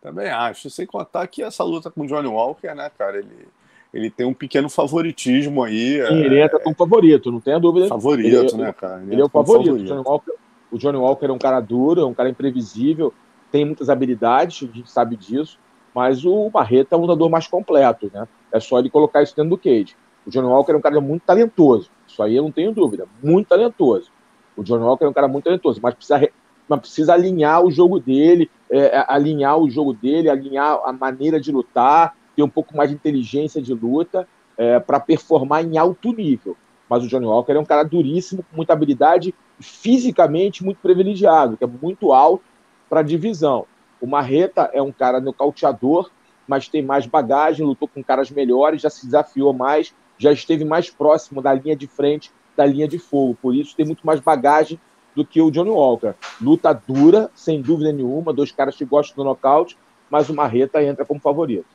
Também 0.00 0.28
acho, 0.28 0.70
sem 0.70 0.86
contar 0.86 1.26
que 1.26 1.42
essa 1.42 1.64
luta 1.64 1.90
com 1.90 2.02
o 2.02 2.06
Johnny 2.06 2.28
Walker, 2.28 2.74
né, 2.74 2.90
cara, 2.96 3.18
ele 3.18 3.48
ele 3.92 4.10
tem 4.10 4.26
um 4.26 4.32
pequeno 4.32 4.70
favoritismo 4.70 5.62
aí. 5.62 6.04
Sim, 6.06 6.20
ele 6.20 6.40
entra 6.40 6.58
como 6.58 6.74
favorito, 6.74 7.30
não 7.30 7.40
tenha 7.40 7.58
dúvida. 7.58 7.88
Favorito, 7.88 8.54
ele, 8.54 8.62
né, 8.62 8.72
cara? 8.72 9.02
Ele, 9.02 9.14
ele 9.14 9.22
é 9.22 9.24
o 9.24 9.28
favorito. 9.28 9.66
favorito. 9.66 9.84
O, 9.84 9.86
Johnny 9.86 10.02
Walker, 10.06 10.32
o 10.72 10.78
Johnny 10.78 10.98
Walker 10.98 11.26
é 11.26 11.32
um 11.32 11.38
cara 11.38 11.60
duro, 11.60 12.00
é 12.00 12.06
um 12.06 12.14
cara 12.14 12.30
imprevisível, 12.30 13.12
tem 13.50 13.64
muitas 13.64 13.90
habilidades, 13.90 14.66
a 14.68 14.74
gente 14.74 14.90
sabe 14.90 15.16
disso, 15.16 15.58
mas 15.94 16.24
o 16.24 16.50
Marreta 16.52 16.94
é 16.94 16.98
um 16.98 17.02
lutador 17.02 17.28
mais 17.28 17.46
completo, 17.46 18.10
né? 18.12 18.26
É 18.50 18.58
só 18.58 18.78
ele 18.78 18.88
colocar 18.88 19.22
isso 19.22 19.36
dentro 19.36 19.50
do 19.50 19.58
cage. 19.58 19.94
O 20.26 20.30
Johnny 20.30 20.46
Walker 20.46 20.72
é 20.72 20.76
um 20.76 20.80
cara 20.80 21.00
muito 21.00 21.22
talentoso, 21.22 21.90
isso 22.06 22.22
aí 22.22 22.34
eu 22.34 22.44
não 22.44 22.52
tenho 22.52 22.72
dúvida, 22.72 23.06
muito 23.22 23.48
talentoso. 23.48 24.10
O 24.56 24.62
Johnny 24.62 24.84
Walker 24.84 25.04
é 25.04 25.08
um 25.08 25.12
cara 25.12 25.28
muito 25.28 25.44
talentoso, 25.44 25.80
mas 25.82 25.94
precisa, 25.94 26.30
mas 26.66 26.80
precisa 26.80 27.12
alinhar 27.12 27.62
o 27.62 27.70
jogo 27.70 28.00
dele, 28.00 28.50
é, 28.70 29.04
alinhar 29.06 29.58
o 29.58 29.68
jogo 29.68 29.92
dele, 29.92 30.30
alinhar 30.30 30.80
a 30.84 30.92
maneira 30.92 31.38
de 31.38 31.52
lutar, 31.52 32.14
ter 32.36 32.42
um 32.42 32.48
pouco 32.48 32.76
mais 32.76 32.90
de 32.90 32.96
inteligência 32.96 33.60
de 33.60 33.74
luta 33.74 34.26
é, 34.56 34.78
para 34.78 35.00
performar 35.00 35.64
em 35.64 35.78
alto 35.78 36.12
nível. 36.12 36.56
Mas 36.88 37.04
o 37.04 37.08
Johnny 37.08 37.26
Walker 37.26 37.52
é 37.52 37.58
um 37.58 37.64
cara 37.64 37.82
duríssimo, 37.82 38.42
com 38.42 38.56
muita 38.56 38.72
habilidade, 38.72 39.34
fisicamente 39.58 40.64
muito 40.64 40.78
privilegiado, 40.78 41.56
que 41.56 41.64
é 41.64 41.66
muito 41.66 42.12
alto 42.12 42.44
para 42.88 43.00
a 43.00 43.02
divisão. 43.02 43.66
O 44.00 44.06
Marreta 44.06 44.70
é 44.72 44.82
um 44.82 44.92
cara 44.92 45.20
nocauteador, 45.20 46.10
mas 46.46 46.68
tem 46.68 46.82
mais 46.82 47.06
bagagem, 47.06 47.64
lutou 47.64 47.88
com 47.88 48.02
caras 48.02 48.30
melhores, 48.30 48.82
já 48.82 48.90
se 48.90 49.06
desafiou 49.06 49.52
mais, 49.52 49.94
já 50.18 50.32
esteve 50.32 50.64
mais 50.64 50.90
próximo 50.90 51.40
da 51.40 51.54
linha 51.54 51.76
de 51.76 51.86
frente, 51.86 52.30
da 52.56 52.66
linha 52.66 52.86
de 52.86 52.98
fogo. 52.98 53.38
Por 53.40 53.54
isso 53.54 53.76
tem 53.76 53.86
muito 53.86 54.04
mais 54.06 54.20
bagagem 54.20 54.78
do 55.14 55.24
que 55.24 55.40
o 55.40 55.50
Johnny 55.50 55.70
Walker. 55.70 56.14
Luta 56.40 56.72
dura, 56.72 57.30
sem 57.34 57.60
dúvida 57.60 57.92
nenhuma, 57.92 58.32
dois 58.32 58.50
caras 58.50 58.76
que 58.76 58.84
gostam 58.84 59.22
do 59.22 59.28
nocaute, 59.28 59.78
mas 60.10 60.28
o 60.28 60.34
Marreta 60.34 60.82
entra 60.82 61.04
como 61.04 61.20
favorito. 61.20 61.66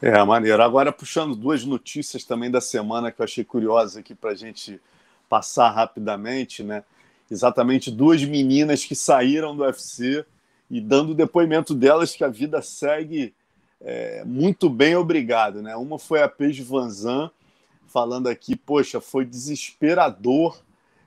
É, 0.00 0.22
maneiro. 0.24 0.62
Agora, 0.62 0.92
puxando 0.92 1.34
duas 1.34 1.64
notícias 1.64 2.24
também 2.24 2.50
da 2.50 2.60
semana 2.60 3.10
que 3.10 3.20
eu 3.20 3.24
achei 3.24 3.44
curiosas 3.44 3.96
aqui 3.96 4.14
para 4.14 4.30
a 4.30 4.34
gente 4.34 4.80
passar 5.28 5.70
rapidamente, 5.70 6.62
né? 6.62 6.84
Exatamente 7.30 7.90
duas 7.90 8.22
meninas 8.24 8.84
que 8.84 8.94
saíram 8.94 9.54
do 9.54 9.62
UFC 9.62 10.24
e 10.70 10.80
dando 10.80 11.10
o 11.10 11.14
depoimento 11.14 11.74
delas 11.74 12.14
que 12.14 12.24
a 12.24 12.28
vida 12.28 12.62
segue 12.62 13.34
é, 13.80 14.24
muito 14.24 14.68
bem, 14.68 14.96
obrigado, 14.96 15.62
né? 15.62 15.76
Uma 15.76 15.98
foi 15.98 16.22
a 16.22 16.28
Paige 16.28 16.62
Vanzan 16.62 17.30
falando 17.86 18.28
aqui, 18.28 18.56
poxa, 18.56 19.00
foi 19.00 19.24
desesperador 19.24 20.60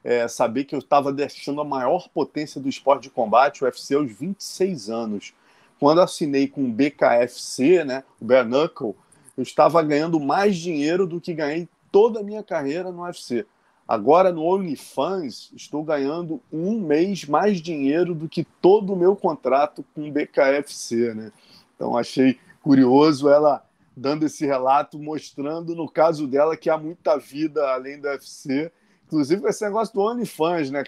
é, 0.03 0.27
saber 0.27 0.63
que 0.63 0.73
eu 0.73 0.79
estava 0.79 1.11
deixando 1.11 1.61
a 1.61 1.65
maior 1.65 2.09
potência 2.09 2.59
do 2.59 2.69
esporte 2.69 3.03
de 3.03 3.09
combate, 3.09 3.63
o 3.63 3.65
UFC, 3.65 3.95
aos 3.95 4.11
26 4.11 4.89
anos 4.89 5.33
quando 5.81 5.99
assinei 5.99 6.47
com 6.47 6.63
o 6.63 6.71
BKFC, 6.71 7.83
né, 7.83 8.03
o 8.21 8.25
Bare 8.25 8.47
Knuckle, 8.47 8.95
eu 9.35 9.41
estava 9.41 9.81
ganhando 9.81 10.19
mais 10.19 10.55
dinheiro 10.55 11.07
do 11.07 11.19
que 11.19 11.33
ganhei 11.33 11.67
toda 11.91 12.19
a 12.19 12.23
minha 12.23 12.43
carreira 12.43 12.91
no 12.91 13.01
UFC. 13.01 13.47
Agora 13.87 14.31
no 14.31 14.43
OnlyFans 14.43 15.51
estou 15.55 15.83
ganhando 15.83 16.39
um 16.53 16.79
mês 16.79 17.25
mais 17.25 17.59
dinheiro 17.59 18.13
do 18.13 18.29
que 18.29 18.45
todo 18.61 18.93
o 18.93 18.95
meu 18.95 19.15
contrato 19.15 19.83
com 19.95 20.07
o 20.07 20.11
BKFC, 20.11 21.15
né? 21.15 21.31
Então 21.75 21.97
achei 21.97 22.37
curioso 22.61 23.27
ela 23.27 23.65
dando 23.97 24.23
esse 24.23 24.45
relato, 24.45 24.99
mostrando 24.99 25.75
no 25.75 25.89
caso 25.89 26.27
dela 26.27 26.55
que 26.55 26.69
há 26.69 26.77
muita 26.77 27.17
vida 27.17 27.67
além 27.73 27.99
do 27.99 28.07
UFC, 28.07 28.71
Inclusive 29.07 29.41
com 29.41 29.47
esse 29.49 29.65
negócio 29.65 29.93
do 29.95 30.01
OnlyFans, 30.01 30.69
né, 30.69 30.83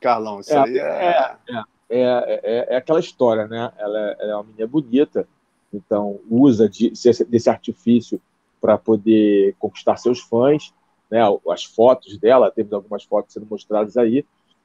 Carlão? 0.00 0.40
Isso 0.40 0.52
é, 0.52 0.58
aí 0.58 0.78
é... 0.78 0.82
É, 0.82 1.36
é, 1.48 1.62
é, 1.88 2.76
aquela 2.76 3.00
história, 3.00 3.46
né? 3.46 3.72
Ela, 3.78 4.16
ela, 4.18 4.32
é 4.32 4.34
uma 4.34 4.44
menina 4.44 4.66
bonita, 4.66 5.28
então 5.72 6.18
usa 6.28 6.68
de, 6.68 6.92
desse 7.28 7.50
artifício 7.50 8.20
para 8.60 8.76
poder 8.76 9.54
conquistar 9.58 9.96
seus 9.96 10.20
fãs, 10.20 10.72
né? 11.10 11.20
As 11.48 11.64
fotos 11.64 12.18
dela, 12.18 12.50
temos 12.50 12.72
algumas 12.72 13.04
fotos 13.04 13.32
sendo 13.32 13.46
mostradas 13.48 13.96
aí, 13.96 14.24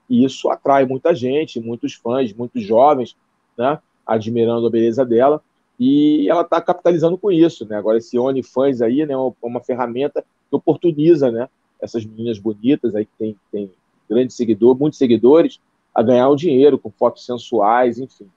e 0.09 0.25
isso 0.25 0.49
atrai 0.49 0.85
muita 0.85 1.13
gente, 1.13 1.59
muitos 1.59 1.93
fãs, 1.93 2.33
muitos 2.33 2.63
jovens, 2.63 3.15
né? 3.57 3.79
Admirando 4.05 4.67
a 4.67 4.71
beleza 4.71 5.05
dela, 5.05 5.41
e 5.79 6.29
ela 6.29 6.41
está 6.41 6.61
capitalizando 6.61 7.17
com 7.17 7.31
isso, 7.31 7.65
né? 7.65 7.75
Agora 7.75 7.97
esse 7.97 8.17
OnlyFans 8.17 8.81
aí, 8.81 9.05
né? 9.05 9.15
Uma, 9.15 9.33
uma 9.41 9.61
ferramenta 9.61 10.23
que 10.49 10.55
oportuniza, 10.55 11.31
né? 11.31 11.47
Essas 11.79 12.05
meninas 12.05 12.37
bonitas 12.37 12.95
aí 12.95 13.05
que 13.05 13.11
tem, 13.17 13.35
tem 13.51 13.71
grande 14.09 14.33
seguidor, 14.33 14.77
muitos 14.77 14.99
seguidores, 14.99 15.59
a 15.93 16.01
ganhar 16.01 16.29
o 16.29 16.35
dinheiro 16.35 16.77
com 16.77 16.89
fotos 16.89 17.25
sensuais, 17.25 17.99
enfim. 17.99 18.29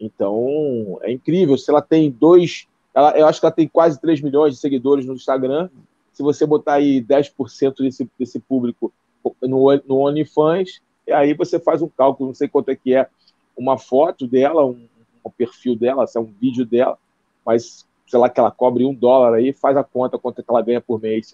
Então, 0.00 0.98
é 1.02 1.12
incrível. 1.12 1.58
Se 1.58 1.70
ela 1.70 1.82
tem 1.82 2.10
dois, 2.10 2.66
ela, 2.94 3.16
eu 3.18 3.26
acho 3.26 3.40
que 3.40 3.46
ela 3.46 3.54
tem 3.54 3.68
quase 3.68 4.00
3 4.00 4.20
milhões 4.20 4.54
de 4.54 4.60
seguidores 4.60 5.04
no 5.04 5.14
Instagram. 5.14 5.68
Se 6.12 6.22
você 6.22 6.46
botar 6.46 6.74
aí 6.74 7.02
10% 7.02 7.76
desse, 7.78 8.08
desse 8.18 8.38
público 8.40 8.92
no, 9.42 9.76
no 9.86 10.06
OnlyFans, 10.06 10.80
aí 11.10 11.34
você 11.34 11.58
faz 11.58 11.82
um 11.82 11.88
cálculo, 11.88 12.28
não 12.28 12.34
sei 12.34 12.48
quanto 12.48 12.70
é 12.70 12.76
que 12.76 12.94
é 12.94 13.08
uma 13.56 13.76
foto 13.76 14.26
dela, 14.26 14.64
um, 14.64 14.86
um 15.24 15.30
perfil 15.30 15.76
dela, 15.76 16.06
se 16.06 16.16
é 16.16 16.20
um 16.20 16.32
vídeo 16.40 16.64
dela, 16.64 16.98
mas 17.44 17.86
sei 18.06 18.18
lá 18.18 18.28
que 18.28 18.40
ela 18.40 18.50
cobre 18.50 18.84
um 18.84 18.94
dólar 18.94 19.34
aí, 19.34 19.52
faz 19.52 19.76
a 19.76 19.84
conta 19.84 20.18
quanto 20.18 20.40
é 20.40 20.42
que 20.42 20.50
ela 20.50 20.62
ganha 20.62 20.80
por 20.80 21.00
mês. 21.00 21.32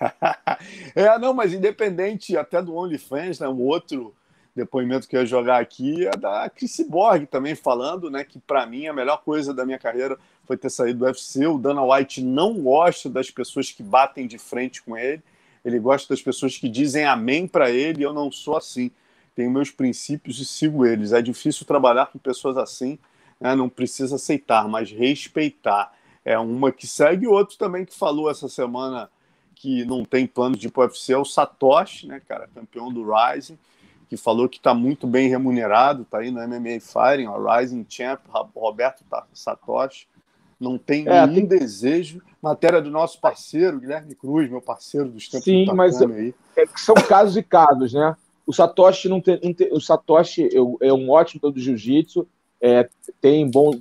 é, 0.94 1.18
não, 1.18 1.34
mas 1.34 1.52
independente 1.52 2.36
até 2.36 2.62
do 2.62 2.74
OnlyFans, 2.74 3.40
né, 3.40 3.48
um 3.48 3.60
outro 3.62 4.14
depoimento 4.56 5.06
que 5.06 5.14
eu 5.14 5.20
ia 5.20 5.26
jogar 5.26 5.60
aqui 5.60 6.06
é 6.06 6.16
da 6.16 6.48
Chris 6.48 6.80
Borg 6.88 7.26
também 7.26 7.54
falando, 7.54 8.10
né, 8.10 8.24
que 8.24 8.38
para 8.38 8.64
mim 8.64 8.86
a 8.86 8.92
melhor 8.92 9.18
coisa 9.18 9.52
da 9.52 9.66
minha 9.66 9.78
carreira 9.78 10.18
foi 10.46 10.56
ter 10.56 10.70
saído 10.70 11.00
do 11.00 11.04
UFC. 11.04 11.46
O 11.46 11.58
Dana 11.58 11.84
White 11.84 12.22
não 12.22 12.54
gosta 12.54 13.10
das 13.10 13.30
pessoas 13.30 13.70
que 13.70 13.82
batem 13.82 14.26
de 14.26 14.38
frente 14.38 14.82
com 14.82 14.96
ele. 14.96 15.22
Ele 15.62 15.78
gosta 15.78 16.14
das 16.14 16.22
pessoas 16.22 16.56
que 16.56 16.68
dizem 16.68 17.04
amém 17.04 17.46
para 17.46 17.70
ele. 17.70 18.02
Eu 18.02 18.14
não 18.14 18.32
sou 18.32 18.56
assim. 18.56 18.90
Tenho 19.34 19.50
meus 19.50 19.70
princípios 19.70 20.40
e 20.40 20.46
sigo 20.46 20.86
eles. 20.86 21.12
É 21.12 21.20
difícil 21.20 21.66
trabalhar 21.66 22.06
com 22.06 22.18
pessoas 22.18 22.56
assim. 22.56 22.98
Né? 23.38 23.54
Não 23.54 23.68
precisa 23.68 24.16
aceitar, 24.16 24.66
mas 24.68 24.90
respeitar. 24.90 25.92
É 26.24 26.38
uma 26.38 26.72
que 26.72 26.86
segue. 26.86 27.26
Outro 27.26 27.58
também 27.58 27.84
que 27.84 27.94
falou 27.94 28.30
essa 28.30 28.48
semana 28.48 29.10
que 29.54 29.84
não 29.84 30.04
tem 30.04 30.26
plano 30.26 30.56
de 30.56 30.68
ir 30.68 30.70
para 30.70 30.82
o 30.82 30.86
UFC 30.86 31.12
é 31.12 31.18
o 31.18 31.24
Satoshi, 31.24 32.06
né, 32.06 32.20
cara, 32.26 32.48
campeão 32.54 32.92
do 32.92 33.04
Rising 33.04 33.58
que 34.08 34.16
falou 34.16 34.48
que 34.48 34.58
está 34.58 34.72
muito 34.72 35.06
bem 35.06 35.28
remunerado, 35.28 36.02
está 36.02 36.18
aí 36.18 36.30
no 36.30 36.40
MMA 36.40 36.80
Firing, 36.80 37.26
o 37.26 37.44
Rising 37.44 37.84
Champ, 37.88 38.20
Roberto 38.54 39.04
Satoshi. 39.32 40.06
Não 40.58 40.78
tem 40.78 41.06
é, 41.06 41.26
nenhum 41.26 41.46
tem... 41.46 41.58
desejo. 41.58 42.22
Matéria 42.40 42.80
do 42.80 42.90
nosso 42.90 43.20
parceiro, 43.20 43.80
Guilherme 43.80 44.14
Cruz, 44.14 44.48
meu 44.48 44.62
parceiro 44.62 45.08
dos 45.08 45.28
tempos 45.28 45.44
Sim, 45.44 45.64
do 45.64 45.74
mas 45.74 46.00
aí. 46.00 46.34
É, 46.56 46.64
são 46.76 46.94
casos 46.94 47.36
e 47.36 47.42
casos, 47.42 47.92
né? 47.92 48.16
O 48.46 48.52
Satoshi 48.52 49.08
não 49.08 49.20
tem, 49.20 49.40
o 49.72 49.80
Satoshi 49.80 50.48
é, 50.80 50.92
um 50.92 51.10
ótimo 51.10 51.50
do 51.50 51.60
jiu-jitsu, 51.60 52.26
é, 52.60 52.88
tem 53.20 53.50
bom 53.50 53.72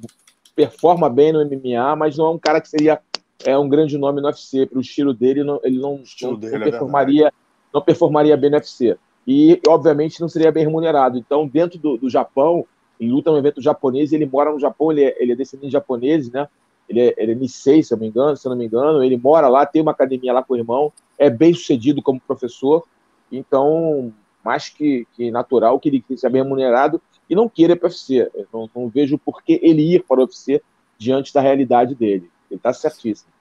performa 0.56 1.08
bem 1.10 1.32
no 1.32 1.46
MMA, 1.46 1.96
mas 1.96 2.18
não 2.18 2.26
é 2.26 2.30
um 2.32 2.40
cara 2.40 2.60
que 2.60 2.70
seria 2.70 3.00
é 3.44 3.56
um 3.58 3.70
grande 3.70 3.98
nome 3.98 4.22
no 4.22 4.28
UFC. 4.28 4.66
Para 4.66 4.80
o 4.80 4.82
estilo 4.82 5.14
dele, 5.14 5.44
não, 5.44 5.60
ele 5.64 5.78
não, 5.78 6.02
não, 6.22 6.36
dele 6.36 6.58
não 6.58 6.68
é 6.68 6.72
performaria, 6.72 7.34
não 7.72 7.82
performaria 7.82 8.36
bem 8.36 8.50
no 8.50 8.58
UFC 8.58 8.98
e, 9.28 9.60
obviamente, 9.68 10.22
não 10.22 10.30
seria 10.30 10.52
bem 10.52 10.64
remunerado. 10.64 11.18
Então, 11.18 11.48
dentro 11.48 11.80
do, 11.80 11.98
do 11.98 12.10
Japão, 12.10 12.66
em 13.00 13.10
luta 13.10 13.32
no 13.32 13.38
evento 13.38 13.62
japonês, 13.62 14.14
ele 14.14 14.26
mora 14.26 14.52
no 14.52 14.60
Japão, 14.60 14.92
ele 14.92 15.04
é, 15.04 15.16
ele 15.22 15.32
é 15.32 15.36
descendente 15.36 15.68
de 15.68 15.74
japonês, 15.74 16.30
né? 16.32 16.48
Ele 16.88 17.02
é, 17.02 17.16
ele 17.18 17.32
é 17.32 17.36
Nisei, 17.36 17.82
se 17.82 17.94
eu, 17.94 17.98
me 17.98 18.08
engano, 18.08 18.38
se 18.38 18.48
não 18.48 18.56
me 18.56 18.66
engano, 18.66 19.04
ele 19.04 19.18
mora 19.18 19.48
lá, 19.48 19.66
tem 19.66 19.82
uma 19.82 19.92
academia 19.92 20.32
lá 20.32 20.44
com 20.44 20.54
o 20.54 20.58
irmão, 20.58 20.94
é 21.18 21.30
bem 21.30 21.54
sucedido 21.54 22.02
como 22.02 22.22
professor, 22.22 22.84
então, 23.32 24.14
mais 24.44 24.70
que, 24.70 25.08
que 25.16 25.32
natural 25.32 25.80
que 25.80 25.90
ele 25.90 26.04
seja 26.10 26.30
bem 26.30 26.44
remunerado 26.44 27.02
e 27.28 27.36
não 27.36 27.50
queira 27.50 27.76
para 27.76 27.88
o 27.88 27.90
UFC. 27.90 28.30
Eu 28.36 28.48
não, 28.54 28.70
não 28.76 28.88
vejo 28.88 29.18
por 29.18 29.42
que 29.42 29.60
ele 29.64 29.96
ir 29.96 30.04
para 30.04 30.20
o 30.20 30.24
UFC 30.24 30.62
diante 30.98 31.34
da 31.34 31.42
realidade 31.42 31.96
dele. 31.96 32.30
Ele 32.50 32.60
está 32.60 32.72
certíssimo. 32.72 33.32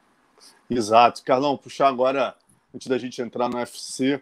Exato. 0.69 1.23
Carlão, 1.23 1.57
puxar 1.57 1.89
agora, 1.89 2.35
antes 2.75 2.89
da 2.89 2.97
gente 2.97 3.21
entrar 3.21 3.49
no 3.51 3.59
UFC, 3.59 4.21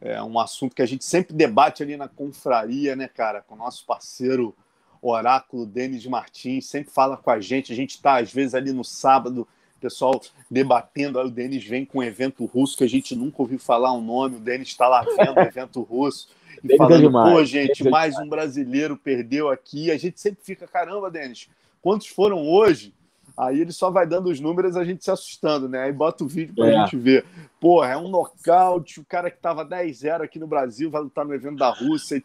é 0.00 0.22
um 0.22 0.38
assunto 0.38 0.74
que 0.74 0.82
a 0.82 0.86
gente 0.86 1.04
sempre 1.04 1.34
debate 1.34 1.82
ali 1.82 1.96
na 1.96 2.08
confraria, 2.08 2.96
né, 2.96 3.06
cara, 3.06 3.42
com 3.42 3.54
o 3.54 3.58
nosso 3.58 3.84
parceiro 3.84 4.56
Oráculo 5.02 5.66
Denis 5.66 6.04
Martins, 6.06 6.66
sempre 6.66 6.92
fala 6.92 7.16
com 7.16 7.30
a 7.30 7.40
gente. 7.40 7.72
A 7.72 7.76
gente 7.76 7.90
está, 7.90 8.18
às 8.18 8.32
vezes, 8.32 8.54
ali 8.54 8.72
no 8.72 8.84
sábado, 8.84 9.46
pessoal 9.80 10.20
debatendo. 10.50 11.18
Aí 11.18 11.26
o 11.26 11.30
Denis 11.30 11.64
vem 11.64 11.84
com 11.84 11.98
um 11.98 12.02
evento 12.02 12.44
russo 12.44 12.76
que 12.76 12.84
a 12.84 12.88
gente 12.88 13.16
nunca 13.16 13.40
ouviu 13.40 13.58
falar 13.58 13.92
o 13.92 14.00
nome. 14.00 14.36
O 14.36 14.40
Denis 14.40 14.68
está 14.68 14.86
lá 14.88 15.02
vendo 15.02 15.36
o 15.36 15.40
evento 15.40 15.82
russo 15.82 16.28
e 16.62 16.76
falando: 16.76 17.10
pô, 17.10 17.44
gente, 17.44 17.88
mais 17.88 18.16
um 18.18 18.28
brasileiro 18.28 18.96
perdeu 18.96 19.48
aqui. 19.48 19.90
A 19.90 19.96
gente 19.96 20.20
sempre 20.20 20.44
fica: 20.44 20.66
caramba, 20.66 21.10
Denis, 21.10 21.48
quantos 21.80 22.08
foram 22.08 22.46
hoje? 22.46 22.94
Aí 23.40 23.58
ele 23.58 23.72
só 23.72 23.90
vai 23.90 24.06
dando 24.06 24.28
os 24.28 24.38
números 24.38 24.76
a 24.76 24.84
gente 24.84 25.02
se 25.02 25.10
assustando, 25.10 25.66
né? 25.66 25.84
Aí 25.84 25.92
bota 25.92 26.22
o 26.22 26.28
vídeo 26.28 26.54
pra 26.54 26.66
é. 26.66 26.72
gente 26.72 26.94
ver. 26.94 27.24
Porra, 27.58 27.92
é 27.92 27.96
um 27.96 28.06
nocaute, 28.06 29.00
o 29.00 29.04
cara 29.04 29.30
que 29.30 29.38
tava 29.38 29.64
10-0 29.64 30.20
aqui 30.20 30.38
no 30.38 30.46
Brasil 30.46 30.90
vai 30.90 31.00
lutar 31.00 31.24
no 31.24 31.32
evento 31.32 31.56
da 31.56 31.70
Rússia. 31.70 32.22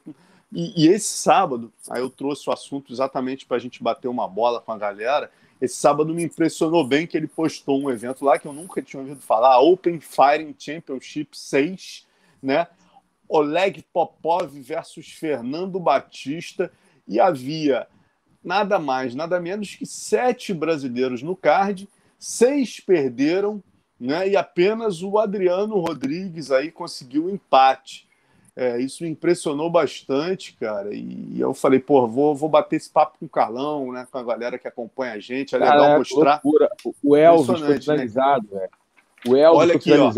E, 0.51 0.84
e 0.84 0.89
esse 0.89 1.08
sábado, 1.08 1.71
aí 1.89 2.01
eu 2.01 2.10
trouxe 2.10 2.49
o 2.49 2.51
assunto 2.51 2.91
exatamente 2.91 3.45
pra 3.45 3.58
gente 3.58 3.82
bater 3.82 4.10
uma 4.10 4.28
bola 4.28 4.60
com 4.60 4.73
a 4.73 4.78
galera. 4.78 5.32
Esse 5.62 5.78
sábado 5.78 6.13
me 6.13 6.21
impressionou 6.21 6.86
bem 6.86 7.08
que 7.08 7.15
ele 7.15 7.28
postou 7.28 7.82
um 7.82 7.89
evento 7.89 8.25
lá 8.25 8.38
que 8.38 8.45
eu 8.45 8.51
nunca 8.51 8.82
tinha 8.82 9.01
ouvido 9.01 9.21
falar, 9.21 9.58
Open 9.62 10.01
Firing 10.01 10.54
Championship 10.60 11.30
6, 11.32 12.06
né? 12.43 12.67
Oleg 13.30 13.86
Popov 13.93 14.51
versus 14.51 15.08
Fernando 15.13 15.80
Batista 15.80 16.69
e 17.08 17.21
havia 17.21 17.88
nada 18.45 18.77
mais, 18.77 19.15
nada 19.15 19.39
menos 19.39 19.75
que 19.75 19.86
sete 19.86 20.53
brasileiros 20.53 21.23
no 21.23 21.36
card, 21.36 21.89
seis 22.19 22.79
perderam, 22.79 23.62
né? 23.99 24.29
E 24.29 24.38
apenas 24.38 25.01
o 25.01 25.17
Adriano 25.17 25.79
Rodrigues 25.79 26.51
aí 26.51 26.71
conseguiu 26.71 27.25
o 27.25 27.29
empate. 27.29 28.05
É, 28.55 28.79
isso 28.79 29.03
me 29.03 29.10
impressionou 29.10 29.69
bastante, 29.69 30.53
cara. 30.53 30.93
E 30.93 31.38
eu 31.38 31.53
falei, 31.53 31.79
pô, 31.79 32.08
vou, 32.08 32.34
vou 32.34 32.47
bater 32.47 32.77
esse 32.77 32.89
papo 32.89 33.17
com 33.19 33.25
o 33.25 33.29
Carlão, 33.29 33.91
né? 33.91 34.08
Com 34.10 34.17
a 34.17 34.23
galera 34.23 34.58
que 34.58 34.67
acompanha 34.67 35.13
a 35.13 35.19
gente. 35.19 35.55
É 35.55 35.58
legal 35.58 35.79
cara, 35.79 35.97
mostrar. 35.97 36.41
Loucura. 36.43 36.69
O 37.03 37.15
Elvis 37.17 37.60
foi 37.60 37.81
finalizado, 37.81 38.47
né? 38.51 38.60
velho. 38.60 38.71
O 39.27 39.36
Elvis 39.36 39.60
Olha 39.60 39.75
aqui, 39.75 39.91
ó. 39.91 40.12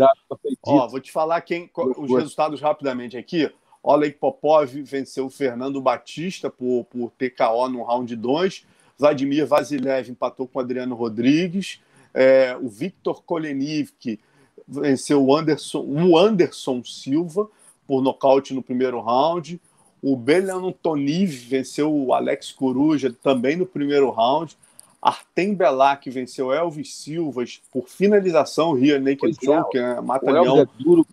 ó. 0.66 0.86
Vou 0.86 1.00
te 1.00 1.10
falar 1.10 1.40
quem, 1.40 1.68
os 1.74 2.14
resultados 2.14 2.60
rapidamente 2.60 3.16
aqui. 3.16 3.50
Oleg 3.90 4.16
Popov 4.16 4.66
venceu 4.82 5.26
o 5.26 5.30
Fernando 5.30 5.80
Batista 5.80 6.50
por, 6.50 6.84
por 6.90 7.10
TKO 7.12 7.70
no 7.70 7.82
round 7.84 8.14
2. 8.14 8.66
Vladimir 8.98 9.46
Vasilev 9.46 10.10
empatou 10.10 10.46
com 10.46 10.58
o 10.58 10.62
Adriano 10.62 10.94
Rodrigues. 10.94 11.80
É, 12.12 12.54
o 12.60 12.68
Victor 12.68 13.22
Kolenivk 13.22 14.20
venceu 14.66 15.24
o 15.24 15.34
Anderson, 15.34 15.80
o 15.80 16.18
Anderson 16.18 16.84
Silva 16.84 17.48
por 17.86 18.02
nocaute 18.02 18.52
no 18.52 18.62
primeiro 18.62 19.00
round. 19.00 19.58
O 20.02 20.14
Belian 20.16 20.70
Toniv 20.70 21.48
venceu 21.48 21.90
o 21.90 22.12
Alex 22.12 22.52
Coruja 22.52 23.10
também 23.22 23.56
no 23.56 23.64
primeiro 23.64 24.10
round. 24.10 24.54
Artem 25.00 25.54
Belak 25.54 26.10
venceu 26.10 26.52
Elvis 26.52 26.94
Silva 26.94 27.42
por 27.72 27.88
finalização, 27.88 28.74
Ria 28.74 29.00
Naked 29.00 29.34
é, 29.40 29.44
Choke, 29.46 29.78
né? 29.78 29.98
Mata 30.02 30.26
o 30.26 30.36
Elvis 30.36 30.60
é 30.60 30.66
duro, 30.78 31.06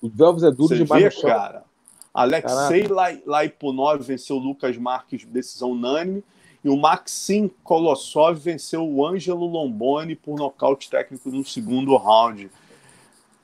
o 0.00 0.10
Elvis 0.18 0.42
é 0.44 0.50
duro 0.50 0.68
Você 0.68 0.76
demais 0.78 1.14
vê, 1.14 1.20
cara. 1.20 1.70
Alexei 2.12 2.86
Laipunov 3.26 4.02
venceu 4.02 4.36
o 4.36 4.38
Lucas 4.38 4.76
Marques, 4.76 5.24
decisão 5.24 5.72
unânime. 5.72 6.22
E 6.64 6.68
o 6.68 6.76
Maxim 6.76 7.50
Kolossov 7.64 8.38
venceu 8.38 8.88
o 8.88 9.04
Ângelo 9.04 9.46
Lomboni 9.46 10.14
por 10.14 10.38
nocaute 10.38 10.88
técnico 10.88 11.28
no 11.30 11.44
segundo 11.44 11.96
round. 11.96 12.50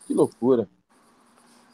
Que 0.07 0.15
loucura. 0.15 0.69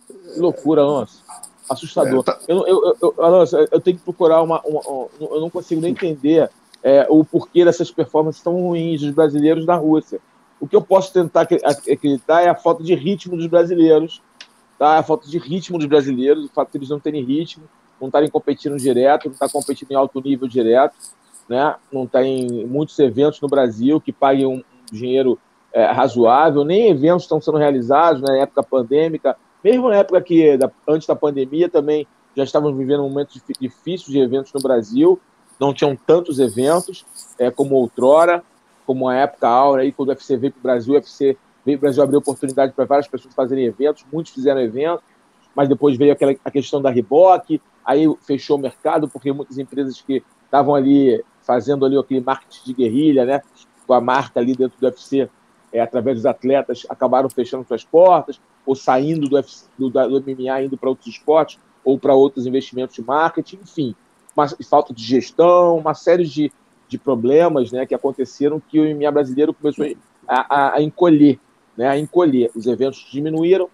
Que 0.07 0.41
loucura, 0.41 0.81
Alonso. 0.81 1.23
Assustador. 1.69 2.21
É, 2.21 2.23
tá... 2.23 2.39
eu, 2.49 2.67
eu, 2.67 2.97
eu, 3.01 3.15
Alonso, 3.23 3.57
eu 3.57 3.81
tenho 3.81 3.99
que 3.99 4.05
procurar 4.05 4.43
uma. 4.43 4.61
uma, 4.63 4.81
uma 4.81 5.09
eu 5.21 5.41
não 5.41 5.51
consigo 5.51 5.81
nem 5.81 5.91
entender 5.91 6.51
é, 6.83 7.07
o 7.11 7.25
porquê 7.25 7.65
dessas 7.65 7.91
performances 7.91 8.43
tão 8.43 8.55
ruins 8.55 9.01
dos 9.01 9.11
brasileiros 9.11 9.67
na 9.67 9.75
Rússia. 9.75 10.21
O 10.61 10.67
que 10.67 10.77
eu 10.77 10.83
posso 10.83 11.13
tentar 11.13 11.43
acreditar 11.43 12.43
é 12.43 12.49
a 12.49 12.55
falta 12.55 12.83
de 12.83 12.95
ritmo 12.95 13.37
dos 13.37 13.47
brasileiros 13.47 14.23
tá? 14.79 14.99
a 14.99 15.03
falta 15.03 15.29
de 15.29 15.39
ritmo 15.39 15.79
dos 15.79 15.87
brasileiros, 15.87 16.45
o 16.45 16.49
fato 16.49 16.73
de 16.73 16.79
eles 16.79 16.89
não 16.89 17.01
terem 17.01 17.25
ritmo, 17.25 17.65
não 18.01 18.09
estarem 18.09 18.29
competindo 18.29 18.77
direto, 18.77 19.27
não 19.27 19.33
estar 19.33 19.47
tá 19.47 19.53
competindo 19.53 19.91
em 19.93 19.95
alto 19.95 20.21
nível 20.21 20.49
direto, 20.49 20.97
né? 21.49 21.77
não 21.93 22.07
tem 22.07 22.67
muitos 22.67 22.99
eventos 22.99 23.41
no 23.41 23.49
Brasil 23.49 24.01
que 24.01 24.13
paguem 24.13 24.47
um 24.47 24.63
dinheiro 24.91 25.39
é, 25.73 25.87
razoável, 25.87 26.65
nem 26.65 26.89
eventos 26.89 27.25
estão 27.25 27.41
sendo 27.41 27.59
realizados 27.59 28.23
na 28.23 28.37
época 28.37 28.63
pandêmica, 28.63 29.37
Mesmo 29.65 29.89
na 29.89 29.97
época 29.97 30.21
que, 30.21 30.59
da, 30.59 30.71
antes 30.87 31.09
da 31.09 31.17
pandemia, 31.17 31.71
também 31.71 32.07
já 32.37 32.45
estávamos 32.45 32.77
vivendo 32.77 33.03
um 33.03 33.09
momento 33.09 33.41
difícil 33.59 34.13
de 34.13 34.19
eventos 34.19 34.53
no 34.53 34.61
Brasil, 34.61 35.19
não 35.59 35.73
tinham 35.73 35.97
tantos 35.97 36.39
eventos 36.39 37.07
é, 37.39 37.51
como 37.51 37.77
outrora, 37.77 38.45
como 38.87 39.09
a 39.09 39.15
época 39.15 39.49
Aura, 39.49 39.83
aí, 39.83 39.91
quando 39.91 40.11
o 40.11 40.13
UFC 40.13 40.37
veio 40.37 40.53
para 40.53 40.59
o 40.59 40.63
Brasil, 40.63 40.93
o 40.93 40.97
UFC 40.97 41.39
veio 41.65 41.79
o 41.79 41.81
Brasil 41.81 42.03
abrir 42.03 42.17
oportunidade 42.17 42.73
para 42.73 42.85
várias 42.85 43.09
pessoas 43.09 43.35
fazerem 43.35 43.65
eventos, 43.65 44.05
muitos 44.13 44.33
fizeram 44.33 44.61
eventos, 44.61 45.05
mas 45.55 45.69
depois 45.69 45.97
veio 45.97 46.13
aquela, 46.13 46.35
a 46.45 46.51
questão 46.51 46.83
da 46.83 46.91
Reebok, 46.91 47.61
aí 47.85 48.07
fechou 48.23 48.57
o 48.57 48.61
mercado, 48.61 49.09
porque 49.09 49.33
muitas 49.33 49.59
empresas 49.59 50.01
que 50.01 50.23
estavam 50.45 50.75
ali 50.75 51.23
fazendo 51.43 51.85
ali 51.85 51.97
aquele 51.97 52.21
marketing 52.21 52.65
de 52.65 52.73
guerrilha, 52.73 53.25
né, 53.25 53.43
com 53.87 53.95
a 53.95 54.01
marca 54.01 54.41
ali 54.41 54.55
dentro 54.55 54.79
do 54.79 54.87
UFC, 54.87 55.29
é, 55.73 55.81
através 55.81 56.17
dos 56.17 56.27
atletas, 56.27 56.87
acabaram 56.89 57.29
fechando 57.29 57.67
suas 57.67 57.85
portas, 57.85 58.41
ou 58.65 58.75
saindo 58.75 59.29
do, 59.29 59.37
UFC, 59.37 59.67
do, 59.79 59.91
do 59.91 60.21
MMA, 60.21 60.63
indo 60.63 60.77
para 60.79 60.89
outros 60.89 61.09
esportes, 61.09 61.59
ou 61.85 61.99
para 61.99 62.15
outros 62.15 62.47
investimentos 62.47 62.97
de 62.97 63.03
marketing, 63.03 63.59
enfim, 63.63 63.95
uma, 64.35 64.49
falta 64.69 64.95
de 64.95 65.03
gestão, 65.03 65.77
uma 65.77 65.95
série 65.95 66.25
de, 66.25 66.51
de 66.89 66.99
problemas 66.99 67.71
né, 67.71 67.85
que 67.85 67.95
aconteceram 67.95 68.61
que 68.61 68.81
o 68.81 68.97
MMA 68.97 69.11
brasileiro 69.11 69.53
começou 69.53 69.87
a, 70.27 70.57
a, 70.57 70.77
a 70.77 70.83
encolher, 70.83 71.39
né, 71.77 71.89
a 71.89 71.99
encolher. 71.99 72.51
Os 72.55 72.67
eventos 72.67 73.07
diminuíram, 73.11 73.69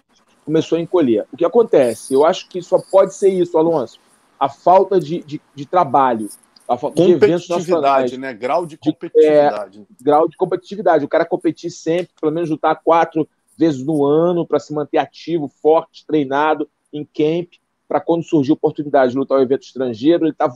começou 0.45 0.77
a 0.77 0.81
encolher. 0.81 1.25
O 1.31 1.37
que 1.37 1.45
acontece? 1.45 2.13
Eu 2.13 2.25
acho 2.25 2.47
que 2.47 2.61
só 2.61 2.79
pode 2.79 3.13
ser 3.13 3.29
isso, 3.29 3.57
Alonso. 3.57 3.99
A 4.39 4.49
falta 4.49 4.99
de, 4.99 5.21
de, 5.23 5.41
de 5.53 5.65
trabalho, 5.65 6.29
a 6.67 6.77
falta 6.77 7.03
de 7.03 7.11
eventos 7.11 7.47
nacionais. 7.47 8.17
né? 8.17 8.33
Grau 8.33 8.65
de 8.65 8.77
competitividade. 8.77 9.79
De, 9.79 9.83
é, 9.83 10.03
grau 10.03 10.27
de 10.27 10.37
competitividade. 10.37 11.05
O 11.05 11.09
cara 11.09 11.25
competir 11.25 11.69
sempre, 11.69 12.09
pelo 12.19 12.31
menos 12.31 12.49
lutar 12.49 12.81
quatro 12.83 13.27
vezes 13.57 13.85
no 13.85 14.03
ano 14.03 14.45
para 14.45 14.59
se 14.59 14.73
manter 14.73 14.97
ativo, 14.97 15.51
forte, 15.61 16.05
treinado, 16.05 16.67
em 16.91 17.05
camp, 17.05 17.53
para 17.87 17.99
quando 17.99 18.23
surgir 18.23 18.51
oportunidade 18.51 19.11
de 19.11 19.17
lutar 19.17 19.37
um 19.37 19.41
evento 19.41 19.63
estrangeiro, 19.63 20.23
ele 20.23 20.31
está 20.31 20.51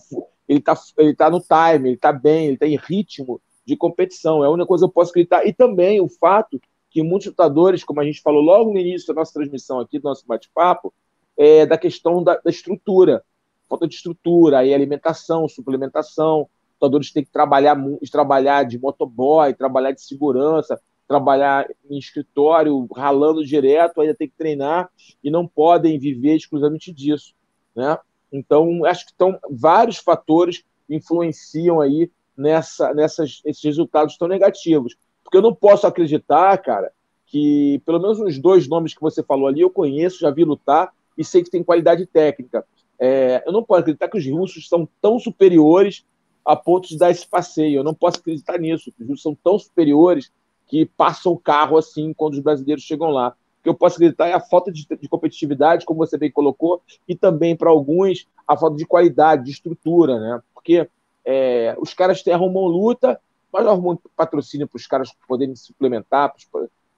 ele 0.48 0.62
tá, 0.62 0.78
ele 0.98 1.16
tá 1.16 1.30
no 1.30 1.40
time, 1.40 1.90
ele 1.90 1.96
está 1.96 2.12
bem, 2.12 2.46
ele 2.46 2.54
está 2.54 2.68
em 2.68 2.78
ritmo 2.78 3.42
de 3.66 3.76
competição. 3.76 4.44
É 4.44 4.48
a 4.48 4.50
única 4.50 4.68
coisa 4.68 4.86
que 4.86 4.90
eu 4.90 4.94
posso 4.94 5.10
acreditar. 5.10 5.46
E 5.46 5.52
também 5.52 6.00
o 6.00 6.08
fato 6.08 6.62
que 6.96 7.04
muitos 7.04 7.28
lutadores, 7.28 7.84
como 7.84 8.00
a 8.00 8.06
gente 8.06 8.22
falou 8.22 8.42
logo 8.42 8.72
no 8.72 8.80
início 8.80 9.10
da 9.10 9.20
nossa 9.20 9.34
transmissão 9.34 9.82
aqui, 9.82 10.00
do 10.00 10.06
nosso 10.06 10.26
bate-papo, 10.26 10.94
é 11.36 11.66
da 11.66 11.78
questão 11.78 12.24
da, 12.24 12.38
da, 12.38 12.50
estrutura. 12.50 13.22
Falta 13.68 13.86
de 13.86 13.96
estrutura, 13.96 14.60
aí 14.60 14.74
alimentação, 14.74 15.46
suplementação. 15.50 16.48
Lutadores 16.76 17.12
têm 17.12 17.26
que 17.26 17.30
trabalhar, 17.30 17.76
trabalhar 18.10 18.64
de 18.64 18.80
motoboy, 18.80 19.54
trabalhar 19.54 19.92
de 19.92 20.02
segurança, 20.02 20.82
trabalhar 21.06 21.68
em 21.90 21.98
escritório, 21.98 22.88
ralando 22.96 23.46
direto, 23.46 24.00
ainda 24.00 24.16
tem 24.16 24.30
que 24.30 24.38
treinar 24.38 24.90
e 25.22 25.30
não 25.30 25.46
podem 25.46 26.00
viver 26.00 26.38
exclusivamente 26.38 26.94
disso. 26.94 27.34
Né? 27.76 27.98
Então, 28.32 28.86
acho 28.86 29.04
que 29.04 29.12
estão 29.12 29.38
vários 29.50 29.98
fatores 29.98 30.64
influenciam 30.90 31.82
aí 31.82 32.10
nessa, 32.38 32.94
nessas, 32.94 33.42
esses 33.44 33.64
resultados 33.66 34.18
tão 34.18 34.30
negativos. 34.30 34.96
Porque 35.26 35.38
eu 35.38 35.42
não 35.42 35.54
posso 35.54 35.88
acreditar, 35.88 36.56
cara, 36.60 36.92
que 37.26 37.82
pelo 37.84 38.00
menos 38.00 38.20
os 38.20 38.38
dois 38.38 38.68
nomes 38.68 38.94
que 38.94 39.02
você 39.02 39.24
falou 39.24 39.48
ali 39.48 39.62
eu 39.62 39.72
conheço, 39.72 40.20
já 40.20 40.30
vi 40.30 40.46
lutar 40.46 40.94
e 41.18 41.26
sei 41.26 41.44
que 41.44 41.50
tem 41.50 41.64
qualidade 41.64 42.06
técnica. 42.06 42.64
É, 43.00 43.44
eu 43.46 43.52
não 43.52 43.64
posso 43.64 43.82
acreditar 43.82 44.08
que 44.08 44.18
os 44.18 44.26
russos 44.28 44.70
são 44.70 44.88
tão 45.02 45.20
superiores 45.20 46.06
a 46.46 46.56
ponto 46.56 46.88
de 46.88 46.98
dar 46.98 47.10
esse 47.10 47.28
passeio. 47.28 47.80
Eu 47.80 47.84
não 47.84 47.94
posso 47.94 48.20
acreditar 48.20 48.60
nisso. 48.60 48.94
Os 49.00 49.08
russos 49.08 49.24
são 49.24 49.36
tão 49.36 49.58
superiores 49.58 50.32
que 50.68 50.86
passam 50.86 51.32
o 51.32 51.38
carro 51.38 51.76
assim 51.76 52.14
quando 52.14 52.34
os 52.34 52.40
brasileiros 52.40 52.84
chegam 52.84 53.10
lá. 53.10 53.30
O 53.60 53.64
que 53.64 53.70
eu 53.70 53.76
posso 53.76 53.96
acreditar 53.96 54.28
é 54.28 54.34
a 54.34 54.40
falta 54.40 54.72
de, 54.72 54.86
de 54.86 55.10
competitividade, 55.10 55.86
como 55.86 56.06
você 56.06 56.20
bem 56.20 56.32
colocou, 56.32 56.84
e 57.08 57.16
também, 57.16 57.56
para 57.56 57.72
alguns, 57.72 58.28
a 58.48 58.56
falta 58.56 58.78
de 58.78 58.86
qualidade, 58.86 59.46
de 59.46 59.52
estrutura, 59.52 60.20
né? 60.20 60.42
Porque 60.54 60.88
é, 61.26 61.76
os 61.80 61.92
caras 61.94 62.22
têm, 62.22 62.34
arrumam 62.34 62.68
luta, 62.68 63.20
mas 63.56 63.66
arrumam 63.68 63.98
patrocínio 64.18 64.68
para 64.68 64.76
os 64.76 64.86
caras 64.86 65.14
poderem 65.26 65.56
suplementar, 65.56 66.34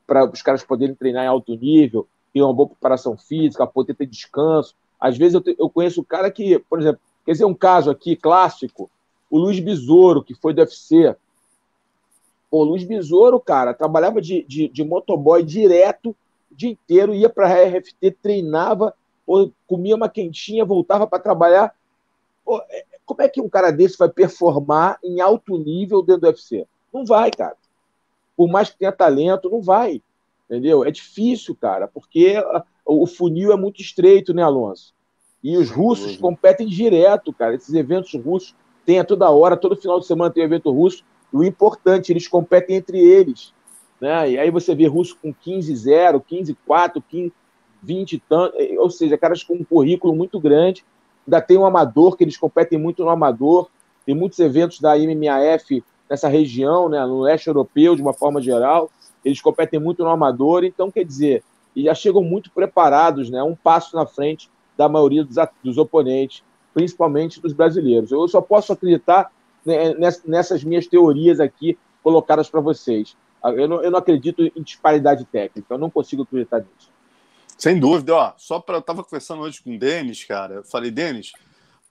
para 0.07 0.25
os 0.31 0.41
caras 0.41 0.63
poderem 0.63 0.95
treinar 0.95 1.23
em 1.23 1.27
alto 1.27 1.55
nível, 1.55 2.07
ter 2.33 2.41
uma 2.41 2.51
boa 2.51 2.69
preparação 2.69 3.15
física, 3.15 3.67
poder 3.67 3.93
ter 3.93 4.07
descanso. 4.07 4.73
Às 4.99 5.15
vezes 5.15 5.35
eu, 5.35 5.41
te, 5.41 5.55
eu 5.59 5.69
conheço 5.69 6.01
o 6.01 6.03
cara 6.03 6.31
que, 6.31 6.57
por 6.67 6.79
exemplo, 6.79 6.99
quer 7.23 7.33
dizer, 7.33 7.45
um 7.45 7.53
caso 7.53 7.91
aqui 7.91 8.15
clássico, 8.15 8.89
o 9.29 9.37
Luiz 9.37 9.59
Besouro, 9.59 10.23
que 10.23 10.33
foi 10.33 10.51
do 10.51 10.61
UFC, 10.61 11.15
o 12.49 12.63
Luiz 12.63 12.83
Besouro, 12.83 13.39
cara, 13.39 13.71
trabalhava 13.71 14.19
de, 14.19 14.43
de, 14.47 14.67
de 14.67 14.83
motoboy 14.83 15.43
direto 15.43 16.15
o 16.51 16.55
dia 16.55 16.71
inteiro, 16.71 17.13
ia 17.13 17.29
para 17.29 17.49
a 17.49 17.67
RFT, 17.67 18.17
treinava, 18.19 18.95
comia 19.67 19.95
uma 19.95 20.09
quentinha, 20.09 20.65
voltava 20.65 21.05
para 21.05 21.19
trabalhar. 21.19 21.75
Pô, 22.43 22.59
é, 22.67 22.83
como 23.07 23.23
é 23.23 23.27
que 23.27 23.41
um 23.41 23.49
cara 23.49 23.71
desse 23.71 23.97
vai 23.97 24.09
performar 24.09 24.99
em 25.03 25.19
alto 25.19 25.57
nível 25.57 26.03
dentro 26.03 26.21
do 26.21 26.27
UFC? 26.27 26.67
Não 26.93 27.03
vai, 27.03 27.31
cara. 27.31 27.55
Por 28.35 28.47
mais 28.47 28.69
que 28.69 28.77
tenha 28.77 28.91
talento, 28.91 29.49
não 29.49 29.61
vai. 29.61 30.03
Entendeu? 30.45 30.85
É 30.85 30.91
difícil, 30.91 31.55
cara, 31.55 31.87
porque 31.87 32.35
o 32.85 33.07
funil 33.07 33.51
é 33.51 33.57
muito 33.57 33.81
estreito, 33.81 34.33
né, 34.33 34.43
Alonso? 34.43 34.93
E 35.43 35.57
os 35.57 35.71
russos 35.71 36.17
competem 36.17 36.67
direto, 36.67 37.33
cara. 37.33 37.55
Esses 37.55 37.73
eventos 37.73 38.13
russos 38.13 38.55
tem 38.85 38.99
a 38.99 39.03
toda 39.03 39.29
hora, 39.29 39.57
todo 39.57 39.75
final 39.75 39.99
de 39.99 40.05
semana 40.05 40.31
tem 40.31 40.43
um 40.43 40.45
evento 40.45 40.71
russo 40.71 41.03
o 41.31 41.43
importante, 41.43 42.11
eles 42.11 42.27
competem 42.27 42.77
entre 42.77 42.99
eles. 42.99 43.53
Né? 43.99 44.31
E 44.31 44.39
aí 44.39 44.51
você 44.51 44.75
vê 44.75 44.87
russo 44.87 45.17
com 45.21 45.33
15-0, 45.33 46.23
15-4, 46.23 47.03
15, 47.07 47.33
20 47.81 48.23
tanto, 48.27 48.57
ou 48.79 48.89
seja, 48.89 49.17
caras 49.17 49.43
com 49.43 49.55
um 49.55 49.63
currículo 49.63 50.15
muito 50.15 50.39
grande. 50.39 50.85
Ainda 51.27 51.41
tem 51.41 51.57
um 51.57 51.65
amador, 51.65 52.15
que 52.15 52.23
eles 52.23 52.37
competem 52.37 52.79
muito 52.79 53.03
no 53.03 53.09
amador. 53.09 53.69
Tem 54.05 54.15
muitos 54.15 54.39
eventos 54.39 54.79
da 54.79 54.97
MMAF 54.97 55.83
nessa 56.09 56.29
região, 56.29 56.87
né, 56.87 57.05
no 57.05 57.19
leste 57.19 57.47
europeu, 57.47 57.95
de 57.95 58.01
uma 58.01 58.13
forma 58.13 58.41
geral. 58.41 58.89
Eles 59.25 59.41
competem 59.41 59.79
muito 59.79 60.03
no 60.03 60.09
amador, 60.09 60.63
então 60.63 60.89
quer 60.89 61.03
dizer, 61.03 61.43
e 61.75 61.83
já 61.83 61.93
chegam 61.93 62.23
muito 62.23 62.49
preparados, 62.51 63.29
né, 63.29 63.43
um 63.43 63.55
passo 63.55 63.95
na 63.95 64.05
frente 64.05 64.49
da 64.77 64.87
maioria 64.87 65.25
dos, 65.25 65.35
dos 65.61 65.77
oponentes, 65.77 66.43
principalmente 66.73 67.41
dos 67.41 67.51
brasileiros. 67.51 68.11
Eu 68.11 68.25
só 68.29 68.39
posso 68.39 68.71
acreditar 68.71 69.29
né, 69.65 69.93
nessas 70.25 70.63
minhas 70.63 70.87
teorias 70.87 71.41
aqui 71.41 71.77
colocadas 72.01 72.49
para 72.49 72.61
vocês. 72.61 73.17
Eu 73.43 73.67
não, 73.67 73.81
eu 73.83 73.91
não 73.91 73.99
acredito 73.99 74.41
em 74.43 74.61
disparidade 74.61 75.25
técnica, 75.25 75.73
eu 75.73 75.77
não 75.77 75.89
consigo 75.89 76.23
acreditar 76.23 76.59
nisso. 76.59 76.89
Sem 77.57 77.79
dúvida, 77.79 78.15
ó. 78.15 78.33
Só 78.37 78.59
para 78.59 78.77
eu 78.77 78.81
tava 78.81 79.03
conversando 79.03 79.41
hoje 79.41 79.61
com 79.61 79.75
o 79.75 79.79
Denis, 79.79 80.23
cara. 80.23 80.55
Eu 80.55 80.63
falei, 80.63 80.91
Denis, 80.91 81.31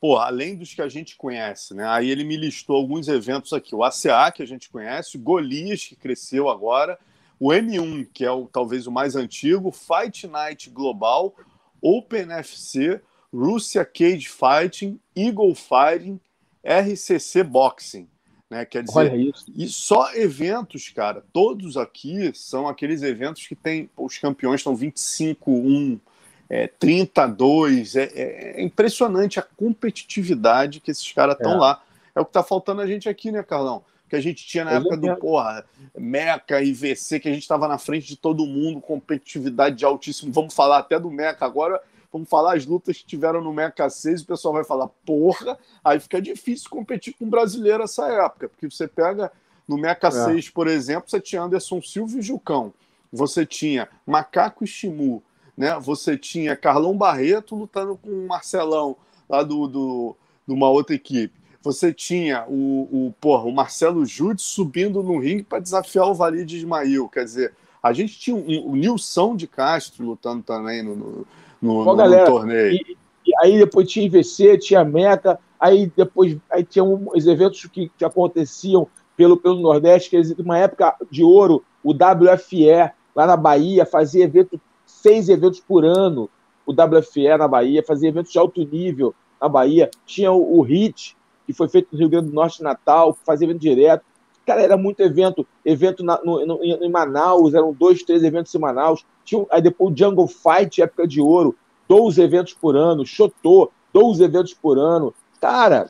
pô, 0.00 0.16
além 0.16 0.56
dos 0.56 0.72
que 0.72 0.80
a 0.80 0.88
gente 0.88 1.16
conhece, 1.16 1.74
né? 1.74 1.86
Aí 1.88 2.08
ele 2.08 2.22
me 2.22 2.36
listou 2.36 2.76
alguns 2.76 3.08
eventos 3.08 3.52
aqui. 3.52 3.74
O 3.74 3.82
ACA, 3.82 4.30
que 4.30 4.42
a 4.42 4.46
gente 4.46 4.70
conhece, 4.70 5.16
o 5.16 5.20
Golias, 5.20 5.84
que 5.84 5.96
cresceu 5.96 6.48
agora, 6.48 6.96
o 7.40 7.48
M1, 7.48 8.08
que 8.14 8.24
é 8.24 8.30
o, 8.30 8.46
talvez 8.46 8.86
o 8.86 8.92
mais 8.92 9.16
antigo, 9.16 9.72
Fight 9.72 10.26
Night 10.28 10.70
Global, 10.70 11.34
Open 11.82 12.32
FC, 12.32 13.00
Russia 13.32 13.84
Cage 13.84 14.28
Fighting, 14.28 15.00
Eagle 15.14 15.54
Fighting, 15.54 16.20
RCC 16.64 17.42
Boxing. 17.42 18.08
Né? 18.50 18.64
Quer 18.64 18.84
dizer, 18.84 18.98
Olha 18.98 19.16
isso. 19.16 19.44
e 19.54 19.68
só 19.68 20.14
eventos, 20.14 20.88
cara, 20.90 21.24
todos 21.32 21.76
aqui 21.76 22.30
são 22.34 22.68
aqueles 22.68 23.02
eventos 23.02 23.46
que 23.46 23.56
tem 23.56 23.90
os 23.96 24.18
campeões 24.18 24.60
estão 24.60 24.76
25, 24.76 25.50
1, 25.50 26.00
é, 26.48 26.68
32. 26.68 27.96
É, 27.96 28.04
é, 28.04 28.60
é 28.60 28.62
impressionante 28.62 29.40
a 29.40 29.42
competitividade 29.42 30.80
que 30.80 30.90
esses 30.90 31.10
caras 31.12 31.36
estão 31.36 31.54
é. 31.54 31.56
lá. 31.56 31.82
É 32.14 32.20
o 32.20 32.24
que 32.24 32.30
está 32.30 32.42
faltando 32.42 32.80
a 32.80 32.86
gente 32.86 33.08
aqui, 33.08 33.32
né, 33.32 33.42
Carlão? 33.42 33.84
Que 34.08 34.14
a 34.14 34.20
gente 34.20 34.46
tinha 34.46 34.64
na 34.64 34.72
Eu 34.72 34.76
época 34.78 34.96
do 34.96 35.16
porra, 35.16 35.64
Meca 35.98 36.62
e 36.62 36.72
VC, 36.72 37.18
que 37.18 37.28
a 37.28 37.32
gente 37.32 37.42
estava 37.42 37.66
na 37.66 37.76
frente 37.76 38.06
de 38.06 38.16
todo 38.16 38.46
mundo, 38.46 38.80
competitividade 38.80 39.74
de 39.74 39.84
altíssimo. 39.84 40.32
Vamos 40.32 40.54
falar 40.54 40.78
até 40.78 40.98
do 40.98 41.10
Meca 41.10 41.44
agora 41.44 41.80
vamos 42.12 42.28
falar 42.28 42.56
as 42.56 42.66
lutas 42.66 42.98
que 42.98 43.06
tiveram 43.06 43.40
no 43.40 43.52
Meca 43.52 43.88
6, 43.88 44.22
o 44.22 44.26
pessoal 44.26 44.54
vai 44.54 44.64
falar, 44.64 44.88
porra, 45.04 45.58
aí 45.84 46.00
fica 46.00 46.20
difícil 46.20 46.70
competir 46.70 47.14
com 47.18 47.24
um 47.24 47.30
brasileiro 47.30 47.82
essa 47.82 48.06
época, 48.06 48.48
porque 48.48 48.70
você 48.70 48.86
pega 48.88 49.30
no 49.66 49.76
Meca 49.76 50.08
é. 50.08 50.10
6, 50.10 50.50
por 50.50 50.66
exemplo, 50.66 51.10
você 51.10 51.20
tinha 51.20 51.42
Anderson 51.42 51.80
Silva 51.82 52.18
e 52.18 52.22
Jucão, 52.22 52.72
você 53.12 53.44
tinha 53.44 53.88
Macaco 54.06 54.64
e 54.64 54.66
Shimu, 54.66 55.22
né? 55.56 55.78
Você 55.80 56.16
tinha 56.18 56.56
Carlão 56.56 56.96
Barreto 56.96 57.56
lutando 57.56 57.96
com 57.96 58.10
o 58.10 58.26
Marcelão 58.26 58.96
lá 59.28 59.42
do, 59.42 59.66
do, 59.66 60.16
de 60.46 60.52
uma 60.52 60.68
outra 60.68 60.94
equipe. 60.94 61.34
Você 61.62 61.92
tinha 61.92 62.44
o, 62.46 63.06
o, 63.06 63.14
porra, 63.20 63.44
o 63.44 63.52
Marcelo 63.52 64.04
Jude 64.04 64.40
subindo 64.40 65.02
no 65.02 65.18
ringue 65.18 65.42
para 65.42 65.58
desafiar 65.58 66.06
o 66.06 66.14
Valide 66.14 66.58
Ismail. 66.58 67.08
Quer 67.08 67.24
dizer, 67.24 67.54
a 67.82 67.92
gente 67.92 68.18
tinha 68.18 68.36
um, 68.36 68.70
o 68.70 68.76
Nilson 68.76 69.34
de 69.34 69.48
Castro 69.48 70.04
lutando 70.04 70.42
também 70.42 70.82
no, 70.82 70.94
no 70.94 71.26
no, 71.60 71.84
no, 71.84 71.96
galera, 71.96 72.28
no 72.28 72.36
torneio. 72.36 72.72
E, 72.74 72.96
e, 73.26 73.32
aí 73.42 73.58
depois 73.58 73.88
tinha 73.88 74.06
IVC, 74.06 74.58
tinha 74.58 74.84
Meta, 74.84 75.38
aí 75.58 75.90
depois 75.96 76.36
aí 76.50 76.64
tinha 76.64 76.84
os 76.84 77.26
eventos 77.26 77.64
que, 77.66 77.90
que 77.96 78.04
aconteciam 78.04 78.88
pelo, 79.16 79.36
pelo 79.36 79.60
Nordeste, 79.60 80.10
que 80.10 80.42
uma 80.42 80.58
época 80.58 80.94
de 81.10 81.24
ouro, 81.24 81.64
o 81.82 81.92
WFE, 81.92 82.92
lá 83.14 83.26
na 83.26 83.36
Bahia, 83.36 83.86
fazia 83.86 84.24
evento, 84.24 84.60
seis 84.84 85.28
eventos 85.28 85.60
por 85.60 85.84
ano. 85.84 86.28
o 86.66 86.72
WFE 86.72 87.36
na 87.38 87.48
Bahia, 87.48 87.82
fazia 87.82 88.08
eventos 88.08 88.30
de 88.30 88.38
alto 88.38 88.62
nível 88.64 89.14
na 89.40 89.48
Bahia. 89.48 89.90
Tinha 90.04 90.30
o, 90.32 90.58
o 90.58 90.62
HIT, 90.62 91.16
que 91.46 91.52
foi 91.52 91.68
feito 91.68 91.88
no 91.92 91.98
Rio 91.98 92.08
Grande 92.08 92.28
do 92.28 92.34
Norte, 92.34 92.62
Natal, 92.62 93.16
fazia 93.24 93.46
evento 93.46 93.60
direto. 93.60 94.04
Cara, 94.46 94.62
era 94.62 94.76
muito 94.76 95.00
evento. 95.00 95.44
Evento 95.64 96.04
na, 96.04 96.20
no, 96.24 96.46
no, 96.46 96.62
em 96.62 96.88
Manaus, 96.88 97.52
eram 97.52 97.72
dois, 97.72 98.02
três 98.04 98.22
eventos 98.22 98.54
em 98.54 98.58
Manaus. 98.58 99.04
Tinha, 99.24 99.44
aí 99.50 99.60
depois 99.60 99.92
o 99.92 99.96
Jungle 99.96 100.28
Fight, 100.28 100.80
época 100.80 101.06
de 101.06 101.20
ouro, 101.20 101.56
12 101.88 102.22
eventos 102.22 102.54
por 102.54 102.76
ano. 102.76 103.04
Chotô, 103.04 103.70
12 103.92 104.22
eventos 104.22 104.54
por 104.54 104.78
ano. 104.78 105.12
Cara, 105.40 105.88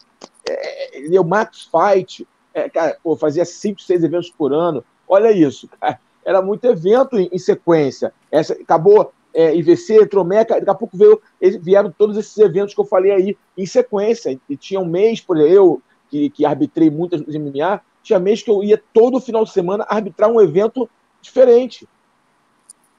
é, 0.48 1.14
é, 1.14 1.20
o 1.20 1.24
Max 1.24 1.68
Fight, 1.70 2.26
é, 2.54 2.68
cara, 2.68 2.96
pô, 3.02 3.14
fazia 3.14 3.44
5, 3.44 3.80
6 3.80 4.02
eventos 4.02 4.30
por 4.30 4.52
ano. 4.54 4.82
Olha 5.06 5.30
isso, 5.30 5.68
cara. 5.78 6.00
Era 6.24 6.42
muito 6.42 6.64
evento 6.64 7.16
em, 7.16 7.28
em 7.30 7.38
sequência. 7.38 8.12
Essa, 8.32 8.54
acabou 8.54 9.12
é, 9.32 9.54
IVC, 9.54 10.06
Tromeca, 10.06 10.54
daqui 10.54 10.70
a 10.70 10.74
pouco 10.74 10.96
veio, 10.96 11.20
vieram 11.60 11.94
todos 11.96 12.16
esses 12.16 12.36
eventos 12.38 12.74
que 12.74 12.80
eu 12.80 12.86
falei 12.86 13.12
aí 13.12 13.36
em 13.56 13.66
sequência. 13.66 14.40
E 14.48 14.56
tinha 14.56 14.80
um 14.80 14.86
mês, 14.86 15.20
por 15.20 15.36
exemplo, 15.36 15.54
eu, 15.54 15.82
que, 16.08 16.30
que 16.30 16.44
arbitrei 16.46 16.90
muitas 16.90 17.20
MMA, 17.20 17.80
tinha 18.06 18.18
mês 18.20 18.42
que 18.42 18.50
eu 18.50 18.62
ia 18.62 18.80
todo 18.92 19.20
final 19.20 19.44
de 19.44 19.50
semana 19.50 19.84
arbitrar 19.88 20.30
um 20.30 20.40
evento 20.40 20.88
diferente. 21.20 21.88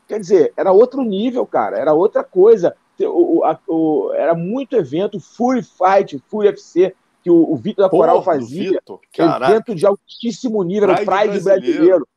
Quer 0.08 0.20
dizer, 0.20 0.54
era 0.58 0.72
outro 0.72 1.02
nível, 1.02 1.46
cara, 1.46 1.78
era 1.78 1.93
outra 1.93 2.24
coisa. 2.24 2.76
O, 3.00 3.41
o, 3.41 3.58
o, 3.67 4.13
era 4.13 4.36
muito 4.36 4.76
evento, 4.76 5.20
Fury 5.20 5.63
Fight, 5.63 6.22
Fury 6.28 6.50
FC, 6.50 6.93
que 7.24 7.30
o, 7.30 7.54
o 7.54 7.56
Vitor 7.56 7.86
da 7.86 7.89
Coral 7.89 8.22
fazia. 8.24 8.72
Vitor, 8.72 9.00
evento 9.17 9.74
de 9.74 9.86
altíssimo 9.86 10.62
nível, 10.63 10.89
Pride, 10.89 11.06
Pride 11.06 11.28
brasileiro. 11.28 11.62
brasileiro. 11.62 12.08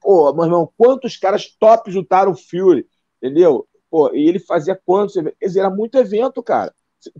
Pô, 0.00 0.32
meu 0.32 0.44
irmão, 0.44 0.72
quantos 0.76 1.16
caras 1.16 1.46
top 1.58 1.90
juntaram 1.90 2.32
o 2.32 2.36
Fury? 2.36 2.86
entendeu? 3.20 3.66
Pô, 3.90 4.14
e 4.14 4.28
ele 4.28 4.38
fazia 4.38 4.80
quantos 4.86 5.16
eventos? 5.16 5.38
Quer 5.38 5.46
dizer, 5.46 5.60
era 5.60 5.70
muito 5.70 5.98
evento, 5.98 6.42
cara. 6.42 6.72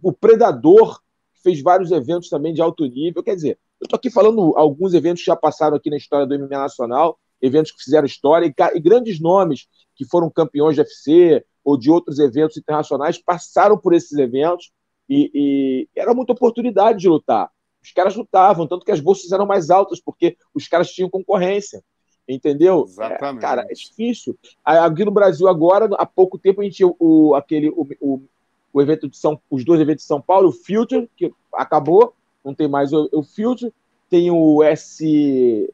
O 0.03 0.13
Predador 0.13 1.01
fez 1.43 1.61
vários 1.61 1.91
eventos 1.91 2.29
também 2.29 2.55
de 2.55 2.63
alto 2.63 2.85
nível. 2.87 3.23
Quer 3.23 3.35
dizer, 3.35 3.59
eu 3.81 3.89
tô 3.89 3.97
aqui 3.97 4.11
falando 4.11 4.57
alguns 4.57 4.95
eventos 4.95 5.23
que 5.23 5.27
já 5.27 5.37
passaram 5.37 5.77
aqui 5.77 5.91
na 5.91 5.97
história 5.97 6.27
do 6.27 6.39
MMA 6.39 6.59
Nacional, 6.59 7.19
eventos 7.41 7.73
que 7.73 7.83
fizeram 7.83 8.07
história, 8.07 8.47
e, 8.47 8.77
e 8.77 8.81
grandes 8.81 9.21
nomes 9.21 9.69
que 9.95 10.05
foram 10.05 10.31
campeões 10.31 10.75
de 10.75 10.81
UFC 10.81 11.45
ou 11.65 11.77
de 11.77 11.91
outros 11.91 12.19
eventos 12.19 12.57
internacionais 12.57 13.19
passaram 13.19 13.77
por 13.77 13.95
esses 13.95 14.17
eventos 14.19 14.73
e, 15.09 15.31
e 15.35 15.89
era 15.97 16.15
muita 16.15 16.33
oportunidade 16.33 16.99
de 16.99 17.09
lutar. 17.09 17.51
Os 17.83 17.93
caras 17.93 18.17
lutavam, 18.17 18.67
tanto 18.67 18.85
que 18.85 18.93
as 18.93 19.01
bolsas 19.01 19.33
eram 19.33 19.47
mais 19.47 19.71
altas, 19.71 20.01
porque 20.01 20.37
os 20.53 20.67
caras 20.67 20.91
tinham 20.91 21.09
concorrência. 21.09 21.83
Entendeu? 22.29 22.85
Exatamente. 22.87 23.39
É, 23.39 23.41
cara, 23.41 23.67
é 23.71 23.73
difícil. 23.73 24.37
Aqui 24.63 25.05
no 25.05 25.11
Brasil, 25.11 25.49
agora, 25.49 25.89
há 25.97 26.05
pouco 26.05 26.39
tempo, 26.39 26.61
a 26.61 26.65
gente 26.65 26.77
tinha 26.77 26.95
o, 26.99 27.35
aquele, 27.35 27.71
o, 27.71 27.89
o, 28.01 28.23
o, 28.71 28.83
evento 28.83 29.09
de 29.09 29.17
São 29.17 29.41
os 29.51 29.65
dois 29.65 29.81
eventos 29.81 30.03
de 30.03 30.09
São 30.09 30.21
Paulo, 30.21 30.51
o 30.51 30.53
Future, 30.53 31.09
que 31.17 31.33
acabou, 31.55 32.15
não 32.49 32.55
tem 32.55 32.69
mais 32.69 32.93
o, 32.93 33.09
o 33.13 33.23
Future, 33.23 33.73
tem 34.11 34.31
o 34.31 34.61
SFT, 34.65 35.67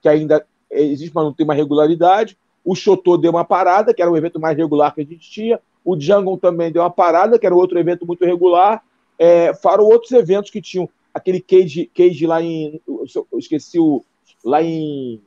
que 0.00 0.08
ainda 0.08 0.46
existe, 0.70 1.12
mas 1.14 1.24
não 1.24 1.32
tem 1.32 1.44
uma 1.44 1.54
regularidade. 1.54 2.38
O 2.64 2.74
Chotô 2.74 3.16
deu 3.16 3.30
uma 3.30 3.44
parada, 3.44 3.92
que 3.92 4.00
era 4.00 4.10
o 4.10 4.16
evento 4.16 4.40
mais 4.40 4.56
regular 4.56 4.94
que 4.94 5.00
a 5.00 5.04
gente 5.04 5.30
tinha. 5.30 5.60
O 5.84 5.98
Jungle 5.98 6.38
também 6.38 6.70
deu 6.70 6.82
uma 6.82 6.90
parada, 6.90 7.38
que 7.38 7.46
era 7.46 7.54
outro 7.54 7.78
evento 7.78 8.06
muito 8.06 8.24
regular. 8.24 8.82
É, 9.18 9.52
foram 9.54 9.84
outros 9.84 10.12
eventos 10.12 10.50
que 10.50 10.60
tinham 10.60 10.88
aquele 11.12 11.40
cage, 11.40 11.90
cage 11.94 12.26
lá 12.26 12.40
em. 12.42 12.80
Eu 12.86 13.38
esqueci 13.38 13.78
o. 13.78 14.04
Lá 14.44 14.62
em 14.62 15.20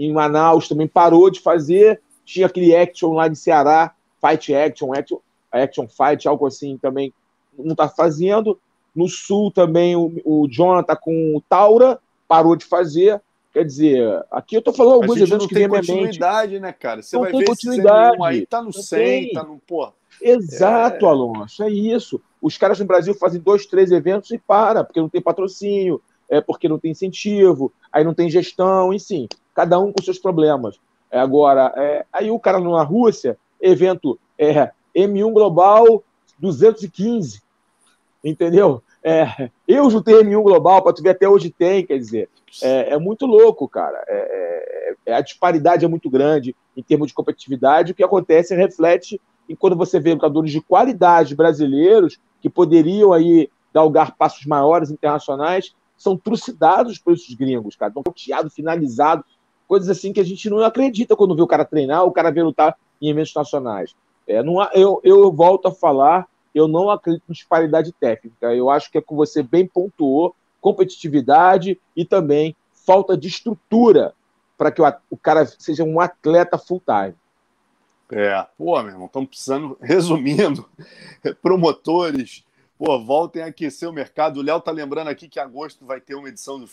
em 0.00 0.10
Manaus 0.14 0.66
também 0.66 0.88
parou 0.88 1.28
de 1.28 1.40
fazer. 1.40 2.00
Tinha 2.24 2.46
aquele 2.46 2.74
Action 2.74 3.12
lá 3.12 3.28
de 3.28 3.36
Ceará, 3.36 3.94
Fight 4.18 4.54
Action, 4.54 4.94
Action, 4.94 5.18
action 5.52 5.86
Fight, 5.86 6.26
algo 6.26 6.46
assim 6.46 6.78
também 6.78 7.12
não 7.58 7.72
está 7.72 7.86
fazendo. 7.86 8.58
No 8.94 9.08
Sul 9.08 9.50
também 9.50 9.96
o, 9.96 10.12
o 10.24 10.48
Jonathan 10.48 10.96
com 10.96 11.36
o 11.36 11.40
Taura 11.40 11.98
parou 12.28 12.56
de 12.56 12.64
fazer. 12.64 13.20
Quer 13.52 13.64
dizer, 13.64 14.24
aqui 14.30 14.56
eu 14.56 14.62
tô 14.62 14.72
falando 14.72 15.02
alguns 15.02 15.20
eventos 15.20 15.46
que 15.46 15.54
vem 15.54 15.64
à 15.64 15.68
minha 15.68 15.80
mente. 15.80 15.92
continuidade, 15.92 16.60
né, 16.60 16.72
cara? 16.72 17.02
Você 17.02 17.16
não 17.16 17.22
vai 17.22 17.32
tem 17.32 17.40
ver 17.40 17.46
continuidade. 17.46 18.22
aí, 18.22 18.46
tá 18.46 18.62
no 18.62 18.72
100, 18.72 19.32
tá 19.32 19.42
no... 19.42 19.58
Pô, 19.66 19.92
Exato, 20.22 21.04
é... 21.04 21.08
Alonso, 21.08 21.62
é 21.64 21.70
isso. 21.70 22.20
Os 22.40 22.56
caras 22.56 22.78
no 22.78 22.86
Brasil 22.86 23.12
fazem 23.14 23.40
dois, 23.40 23.66
três 23.66 23.90
eventos 23.90 24.30
e 24.30 24.38
para, 24.38 24.84
porque 24.84 25.00
não 25.00 25.08
tem 25.08 25.20
patrocínio, 25.20 26.00
é 26.28 26.40
porque 26.40 26.68
não 26.68 26.78
tem 26.78 26.92
incentivo, 26.92 27.72
aí 27.92 28.04
não 28.04 28.14
tem 28.14 28.30
gestão, 28.30 28.94
enfim 28.94 29.26
cada 29.60 29.78
um 29.78 29.92
com 29.92 30.02
seus 30.02 30.18
problemas. 30.18 30.80
É, 31.10 31.18
agora, 31.18 31.72
é, 31.76 32.06
aí 32.10 32.30
o 32.30 32.38
cara 32.38 32.58
na 32.58 32.82
Rússia, 32.82 33.36
evento 33.60 34.18
é, 34.38 34.70
M1 34.96 35.32
Global 35.32 36.02
215, 36.38 37.42
entendeu? 38.24 38.82
É, 39.02 39.50
eu 39.66 39.90
juntei 39.90 40.22
M1 40.22 40.42
Global, 40.42 40.82
para 40.82 40.92
tu 40.92 41.02
ver 41.02 41.10
até 41.10 41.28
hoje 41.28 41.50
tem, 41.50 41.84
quer 41.86 41.98
dizer, 41.98 42.28
é, 42.62 42.94
é 42.94 42.98
muito 42.98 43.26
louco, 43.26 43.68
cara. 43.68 44.02
É, 44.06 44.94
é, 45.06 45.14
a 45.14 45.20
disparidade 45.20 45.84
é 45.84 45.88
muito 45.88 46.10
grande 46.10 46.54
em 46.76 46.82
termos 46.82 47.08
de 47.08 47.14
competitividade. 47.14 47.92
O 47.92 47.94
que 47.94 48.04
acontece 48.04 48.54
reflete 48.54 49.20
em 49.48 49.54
quando 49.54 49.76
você 49.76 49.98
vê 49.98 50.14
lutadores 50.14 50.52
de 50.52 50.60
qualidade 50.60 51.34
brasileiros 51.34 52.18
que 52.40 52.48
poderiam 52.48 53.12
aí 53.12 53.50
galgar 53.72 54.16
passos 54.16 54.46
maiores 54.46 54.90
internacionais, 54.90 55.74
são 55.96 56.16
trucidados 56.16 56.98
por 56.98 57.14
esses 57.14 57.34
gringos, 57.34 57.76
cara. 57.76 57.90
Estão 57.90 58.02
sorteados, 58.02 58.54
finalizados, 58.54 59.24
coisas 59.68 59.88
assim 59.88 60.12
que 60.12 60.20
a 60.20 60.24
gente 60.24 60.48
não 60.48 60.60
acredita 60.60 61.14
quando 61.14 61.36
vê 61.36 61.42
o 61.42 61.46
cara 61.46 61.64
treinar, 61.64 62.04
o 62.04 62.12
cara 62.12 62.30
vê 62.30 62.42
lutar 62.42 62.76
em 63.00 63.10
eventos 63.10 63.34
nacionais. 63.34 63.94
É, 64.26 64.42
não, 64.42 64.62
eu, 64.72 65.00
eu 65.04 65.32
volto 65.32 65.68
a 65.68 65.72
falar, 65.72 66.26
eu 66.54 66.68
não 66.68 66.90
acredito 66.90 67.24
em 67.28 67.32
disparidade 67.32 67.92
técnica. 67.92 68.54
Eu 68.54 68.70
acho 68.70 68.90
que 68.90 68.98
é 68.98 69.00
como 69.00 69.24
você 69.24 69.42
bem 69.42 69.66
pontuou, 69.66 70.34
competitividade 70.60 71.80
e 71.96 72.04
também 72.04 72.54
falta 72.72 73.16
de 73.16 73.28
estrutura 73.28 74.14
para 74.58 74.70
que 74.70 74.82
o, 74.82 74.92
o 75.10 75.16
cara 75.16 75.46
seja 75.46 75.84
um 75.84 76.00
atleta 76.00 76.58
full 76.58 76.82
time. 76.84 77.14
É, 78.12 78.46
pô, 78.58 78.80
meu 78.82 78.92
irmão, 78.92 79.06
estamos 79.06 79.28
precisando, 79.28 79.78
resumindo, 79.80 80.68
promotores, 81.40 82.44
Pô, 82.80 82.98
voltem 82.98 83.42
a 83.42 83.46
aquecer 83.48 83.86
o 83.86 83.92
mercado. 83.92 84.40
O 84.40 84.42
Léo 84.42 84.58
tá 84.58 84.70
lembrando 84.70 85.08
aqui 85.08 85.28
que 85.28 85.38
agosto 85.38 85.84
vai 85.84 86.00
ter 86.00 86.14
uma 86.14 86.30
edição 86.30 86.58
do, 86.58 86.66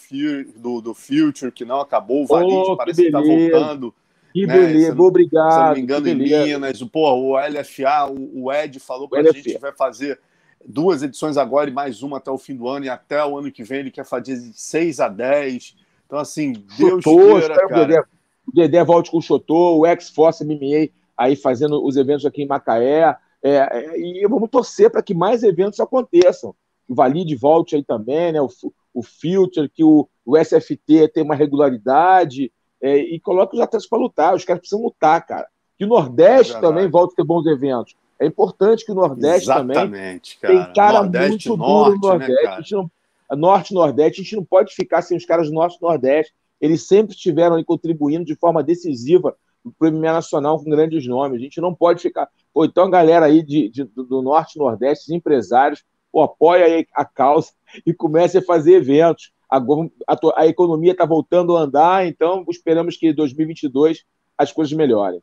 do, 0.55 0.79
do 0.79 0.93
Future, 0.93 1.51
que 1.51 1.65
não 1.65 1.81
acabou. 1.81 2.23
O 2.23 2.25
Valide 2.25 2.55
oh, 2.55 2.77
parece 2.77 3.01
que, 3.01 3.07
que 3.07 3.11
tá 3.11 3.19
voltando. 3.19 3.93
Que 4.37 4.45
né? 4.45 4.53
beleza, 4.53 4.93
não, 4.93 5.05
obrigado. 5.05 5.51
Se 5.51 5.59
não 5.59 5.73
me 5.73 5.81
engano, 5.81 6.07
em 6.07 6.15
Minas. 6.15 6.83
Pô, 6.83 7.11
o 7.11 7.37
LFA, 7.37 8.05
o, 8.11 8.43
o 8.43 8.53
Ed 8.53 8.79
falou 8.79 9.09
pra 9.09 9.21
a 9.21 9.23
gente 9.23 9.41
que 9.41 9.57
vai 9.57 9.71
fazer 9.71 10.19
duas 10.63 11.01
edições 11.01 11.37
agora 11.37 11.71
e 11.71 11.73
mais 11.73 12.03
uma 12.03 12.17
até 12.17 12.29
o 12.29 12.37
fim 12.37 12.55
do 12.55 12.67
ano. 12.67 12.85
E 12.85 12.89
até 12.89 13.25
o 13.25 13.35
ano 13.35 13.51
que 13.51 13.63
vem 13.63 13.79
ele 13.79 13.91
quer 13.91 14.05
fazer 14.05 14.35
de 14.35 14.53
6 14.53 14.99
a 14.99 15.09
10. 15.09 15.75
Então, 16.05 16.19
assim, 16.19 16.53
Deus 16.77 17.03
Chotô, 17.03 17.39
queira, 17.39 17.67
cara. 17.67 17.81
O 17.81 17.87
Dedé, 17.87 18.03
o 18.45 18.51
Dedé 18.53 18.83
volte 18.83 19.09
com 19.09 19.17
o 19.17 19.21
Chotô, 19.21 19.79
o 19.79 19.85
X-Force 19.87 20.45
MMA 20.45 20.89
aí 21.17 21.35
fazendo 21.35 21.83
os 21.83 21.97
eventos 21.97 22.25
aqui 22.25 22.43
em 22.43 22.47
Macaé. 22.47 23.17
É, 23.41 23.55
é, 23.55 23.99
e 23.99 24.27
vamos 24.27 24.51
torcer 24.51 24.91
para 24.91 25.01
que 25.01 25.15
mais 25.15 25.41
eventos 25.41 25.79
aconteçam. 25.79 26.53
O 26.87 26.93
Valide 26.93 27.35
volte 27.35 27.75
aí 27.75 27.83
também, 27.83 28.33
né? 28.33 28.39
o, 28.39 28.49
o 28.93 29.01
Filter, 29.01 29.67
que 29.67 29.83
o, 29.83 30.07
o 30.23 30.37
SFT 30.37 31.07
tem 31.11 31.23
uma 31.23 31.35
regularidade 31.35 32.51
é, 32.87 32.97
e 32.97 33.19
coloque 33.19 33.55
os 33.55 33.61
atletas 33.61 33.87
para 33.87 33.99
lutar. 33.99 34.35
Os 34.35 34.45
caras 34.45 34.61
precisam 34.61 34.83
lutar, 34.83 35.25
cara. 35.25 35.47
Que 35.77 35.85
o 35.85 35.87
Nordeste 35.87 36.59
também 36.59 36.89
volte 36.89 37.13
a 37.13 37.15
ter 37.17 37.23
bons 37.23 37.45
eventos. 37.45 37.95
É 38.19 38.25
importante 38.25 38.85
que 38.85 38.91
o 38.91 38.95
Nordeste 38.95 39.43
Exatamente, 39.43 39.79
também 39.79 40.21
cara. 40.41 40.65
tem 40.65 40.73
cara 40.73 41.01
Nordeste, 41.03 41.49
muito 41.49 41.57
norte, 41.57 41.99
duro 41.99 42.01
no 42.01 42.07
Nordeste. 42.07 42.43
Né, 42.43 42.49
a 42.49 42.61
gente 42.61 42.73
não, 42.73 42.91
norte 43.37 43.73
Nordeste, 43.73 44.21
a 44.21 44.23
gente 44.23 44.35
não 44.35 44.43
pode 44.43 44.73
ficar 44.73 45.01
sem 45.01 45.17
os 45.17 45.25
caras 45.25 45.47
do 45.47 45.53
Norte 45.53 45.81
Nordeste. 45.81 46.33
Eles 46.59 46.87
sempre 46.87 47.13
estiveram 47.13 47.55
aí 47.55 47.63
contribuindo 47.63 48.25
de 48.25 48.35
forma 48.35 48.63
decisiva 48.63 49.35
para 49.77 49.89
o 49.89 49.91
MMA 49.91 50.13
Nacional 50.13 50.57
com 50.57 50.69
grandes 50.69 51.05
nomes. 51.05 51.39
A 51.39 51.43
gente 51.43 51.61
não 51.61 51.75
pode 51.75 52.01
ficar. 52.01 52.27
Pô, 52.53 52.65
então, 52.65 52.85
a 52.85 52.89
galera 52.89 53.25
aí 53.25 53.43
de, 53.43 53.69
de 53.69 53.83
do 53.83 54.21
Norte 54.21 54.55
e 54.55 54.59
Nordeste, 54.59 55.13
empresários, 55.13 55.83
pô, 56.11 56.23
apoia 56.23 56.85
a 56.93 57.05
causa 57.05 57.51
e 57.85 57.93
comece 57.93 58.39
a 58.39 58.41
fazer 58.41 58.75
eventos. 58.75 59.31
Agora, 59.49 59.89
a, 60.07 60.17
a 60.35 60.47
economia 60.47 60.91
está 60.91 61.05
voltando 61.05 61.55
a 61.55 61.61
andar, 61.61 62.05
então 62.05 62.45
esperamos 62.49 62.97
que 62.97 63.07
em 63.07 63.13
2022 63.13 64.05
as 64.37 64.51
coisas 64.51 64.73
melhorem. 64.73 65.21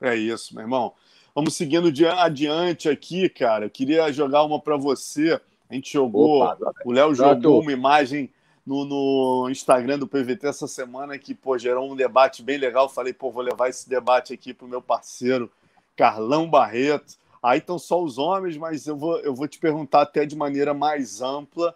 É 0.00 0.14
isso, 0.14 0.54
meu 0.54 0.64
irmão. 0.64 0.92
Vamos 1.34 1.54
seguindo 1.54 1.90
adiante 2.18 2.88
aqui, 2.88 3.28
cara. 3.28 3.66
Eu 3.66 3.70
queria 3.70 4.12
jogar 4.12 4.44
uma 4.44 4.60
para 4.60 4.76
você. 4.76 5.40
A 5.68 5.74
gente 5.74 5.92
jogou, 5.92 6.42
Opa, 6.42 6.72
o 6.84 6.92
Léo 6.92 7.14
jogou 7.14 7.60
uma 7.60 7.72
imagem 7.72 8.30
no, 8.64 8.84
no, 8.84 9.50
Instagram 9.50 9.98
do 9.98 10.06
PVT 10.06 10.46
essa 10.46 10.66
semana 10.66 11.18
que 11.18 11.34
pô, 11.34 11.58
gerou 11.58 11.90
um 11.90 11.96
debate 11.96 12.42
bem 12.42 12.56
legal. 12.56 12.88
Falei, 12.88 13.12
pô, 13.12 13.30
vou 13.30 13.42
levar 13.42 13.68
esse 13.68 13.88
debate 13.88 14.32
aqui 14.32 14.54
para 14.54 14.66
o 14.66 14.70
meu 14.70 14.80
parceiro 14.80 15.50
Carlão 15.96 16.48
Barreto. 16.48 17.16
Aí 17.42 17.58
estão 17.58 17.78
só 17.78 18.02
os 18.02 18.16
homens, 18.16 18.56
mas 18.56 18.86
eu 18.86 18.96
vou, 18.96 19.18
eu 19.20 19.34
vou 19.34 19.46
te 19.46 19.58
perguntar 19.58 20.02
até 20.02 20.24
de 20.24 20.34
maneira 20.34 20.72
mais 20.72 21.20
ampla, 21.20 21.74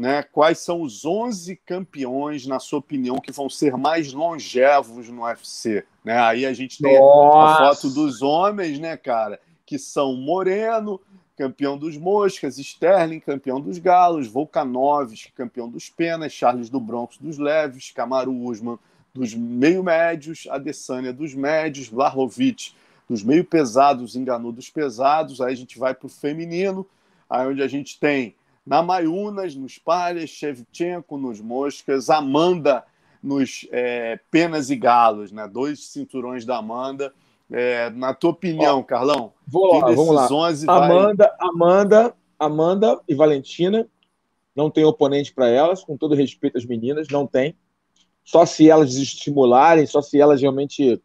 né? 0.00 0.22
Quais 0.22 0.58
são 0.58 0.80
os 0.80 1.04
11 1.04 1.56
campeões, 1.66 2.46
na 2.46 2.58
sua 2.58 2.78
opinião, 2.78 3.20
que 3.20 3.30
vão 3.30 3.50
ser 3.50 3.76
mais 3.76 4.12
longevos 4.12 5.08
no 5.10 5.24
UFC? 5.24 5.84
Né? 6.02 6.18
Aí 6.18 6.46
a 6.46 6.52
gente 6.54 6.82
tem 6.82 6.98
Nossa. 6.98 7.62
a 7.62 7.74
foto 7.74 7.90
dos 7.90 8.22
homens, 8.22 8.78
né, 8.78 8.96
cara? 8.96 9.38
que 9.70 9.78
são 9.78 10.16
Moreno, 10.16 11.00
campeão 11.36 11.78
dos 11.78 11.96
Moscas, 11.96 12.58
Sterling, 12.58 13.20
campeão 13.20 13.60
dos 13.60 13.78
Galos, 13.78 14.26
Volkanovski, 14.26 15.30
campeão 15.30 15.68
dos 15.68 15.88
Penas, 15.88 16.32
Charles 16.32 16.68
do 16.68 16.80
Broncos 16.80 17.18
dos 17.18 17.38
Leves, 17.38 17.92
Camaro 17.92 18.34
Usman 18.34 18.80
dos 19.14 19.32
meio-médios, 19.32 20.48
Adesanya 20.50 21.12
dos 21.12 21.34
médios, 21.34 21.86
Vlahovic 21.86 22.72
dos 23.08 23.22
meio 23.22 23.44
pesados, 23.44 24.16
Enganou 24.16 24.50
dos 24.50 24.68
pesados, 24.68 25.40
aí 25.40 25.52
a 25.52 25.56
gente 25.56 25.78
vai 25.78 25.94
para 25.94 26.06
o 26.06 26.10
feminino, 26.10 26.84
aí 27.28 27.46
onde 27.46 27.62
a 27.62 27.68
gente 27.68 28.00
tem 28.00 28.34
Namayunas 28.66 29.54
nos 29.54 29.78
palhas, 29.78 30.30
Shevchenko 30.30 31.16
nos 31.16 31.40
moscas, 31.40 32.10
Amanda 32.10 32.84
nos 33.22 33.66
é, 33.70 34.18
penas 34.30 34.70
e 34.70 34.76
galos, 34.76 35.32
né? 35.32 35.46
Dois 35.48 35.86
cinturões 35.86 36.44
da 36.44 36.58
Amanda. 36.58 37.12
É, 37.50 37.90
na 37.90 38.14
tua 38.14 38.30
opinião, 38.30 38.78
Ó, 38.78 38.82
Carlão? 38.82 39.32
Vou 39.46 39.78
lá, 39.80 39.90
vamos 39.90 40.14
lá. 40.14 40.28
Amanda, 40.68 41.34
vai... 41.38 41.48
Amanda, 41.48 42.14
Amanda 42.38 43.00
e 43.08 43.14
Valentina 43.14 43.88
não 44.54 44.70
tem 44.70 44.84
oponente 44.84 45.32
para 45.32 45.48
elas, 45.48 45.82
com 45.82 45.96
todo 45.96 46.14
respeito 46.14 46.58
às 46.58 46.64
meninas, 46.64 47.08
não 47.10 47.26
tem. 47.26 47.56
Só 48.24 48.46
se 48.46 48.70
elas 48.70 48.94
estimularem, 48.94 49.86
só 49.86 50.00
se 50.00 50.20
elas 50.20 50.40
realmente, 50.40 51.02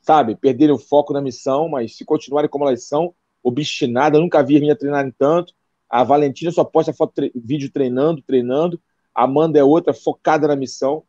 sabe, 0.00 0.34
perderem 0.34 0.74
o 0.74 0.78
foco 0.78 1.12
na 1.12 1.20
missão, 1.20 1.68
mas 1.68 1.96
se 1.96 2.04
continuarem 2.04 2.50
como 2.50 2.66
elas 2.66 2.84
são, 2.84 3.14
obstinadas, 3.42 4.20
nunca 4.20 4.42
vi 4.42 4.56
a 4.56 4.60
minha 4.60 4.76
treinarem 4.76 5.12
tanto. 5.16 5.54
A 5.88 6.02
Valentina 6.02 6.50
só 6.50 6.64
posta 6.64 6.92
foto, 6.92 7.12
tre 7.14 7.32
vídeo 7.34 7.70
treinando, 7.70 8.22
treinando. 8.22 8.80
A 9.14 9.24
Amanda 9.24 9.58
é 9.58 9.64
outra, 9.64 9.94
focada 9.94 10.48
na 10.48 10.56
missão. 10.56 11.04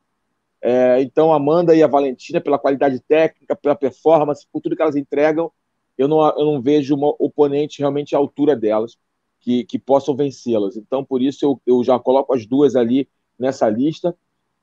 É, 0.61 1.01
então, 1.01 1.31
a 1.31 1.37
Amanda 1.37 1.75
e 1.75 1.83
a 1.83 1.87
Valentina, 1.87 2.41
pela 2.41 2.59
qualidade 2.59 2.99
técnica, 2.99 3.55
pela 3.55 3.75
performance, 3.75 4.47
por 4.51 4.61
tudo 4.61 4.75
que 4.75 4.81
elas 4.81 4.95
entregam, 4.95 5.51
eu 5.97 6.07
não, 6.07 6.19
eu 6.37 6.45
não 6.45 6.61
vejo 6.61 6.95
uma 6.95 7.13
oponente 7.19 7.79
realmente 7.79 8.15
à 8.15 8.17
altura 8.17 8.55
delas, 8.55 8.97
que, 9.39 9.63
que 9.63 9.79
possam 9.79 10.15
vencê-las. 10.15 10.75
Então, 10.75 11.03
por 11.03 11.21
isso, 11.21 11.45
eu, 11.45 11.61
eu 11.65 11.83
já 11.83 11.99
coloco 11.99 12.33
as 12.33 12.45
duas 12.45 12.75
ali 12.75 13.07
nessa 13.37 13.69
lista. 13.69 14.15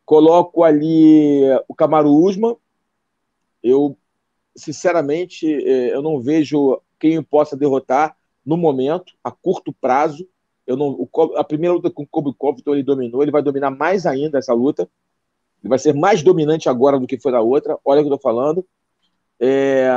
Coloco 0.05 0.65
ali 0.65 1.43
o 1.69 1.75
Camaro 1.75 2.13
Usman. 2.13 2.57
Eu, 3.63 3.97
sinceramente, 4.57 5.47
é, 5.47 5.95
eu 5.95 6.03
não 6.03 6.21
vejo 6.21 6.81
quem 6.99 7.23
possa 7.23 7.57
derrotar 7.57 8.17
no 8.45 8.57
momento, 8.57 9.15
a 9.23 9.31
curto 9.31 9.73
prazo. 9.73 10.29
Eu 10.67 10.77
não, 10.77 10.89
o, 10.89 11.09
a 11.37 11.45
primeira 11.45 11.75
luta 11.75 11.91
com 11.91 12.03
o 12.03 12.07
Kobe 12.07 12.33
Covington 12.35 12.75
ele 12.75 12.83
dominou, 12.83 13.23
ele 13.23 13.33
vai 13.33 13.43
dominar 13.43 13.71
mais 13.71 14.07
ainda 14.07 14.39
essa 14.39 14.55
luta. 14.55 14.89
Ele 15.63 15.69
vai 15.69 15.79
ser 15.79 15.95
mais 15.95 16.23
dominante 16.23 16.69
agora 16.69 16.99
do 16.99 17.07
que 17.07 17.21
foi 17.21 17.33
na 17.33 17.41
outra. 17.41 17.79
Olha 17.85 18.01
o 18.01 18.05
que 18.05 18.13
eu 18.13 18.17
tô 18.17 18.23
falando. 18.23 18.67
É, 19.41 19.89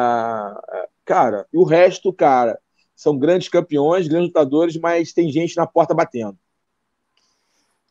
cara, 1.03 1.45
e 1.53 1.57
o 1.57 1.63
resto, 1.63 2.11
cara, 2.11 2.59
são 2.95 3.17
grandes 3.17 3.49
campeões, 3.49 4.07
grandes 4.07 4.29
lutadores, 4.29 4.77
mas 4.77 5.13
tem 5.13 5.31
gente 5.31 5.57
na 5.57 5.67
porta 5.67 5.93
batendo. 5.93 6.37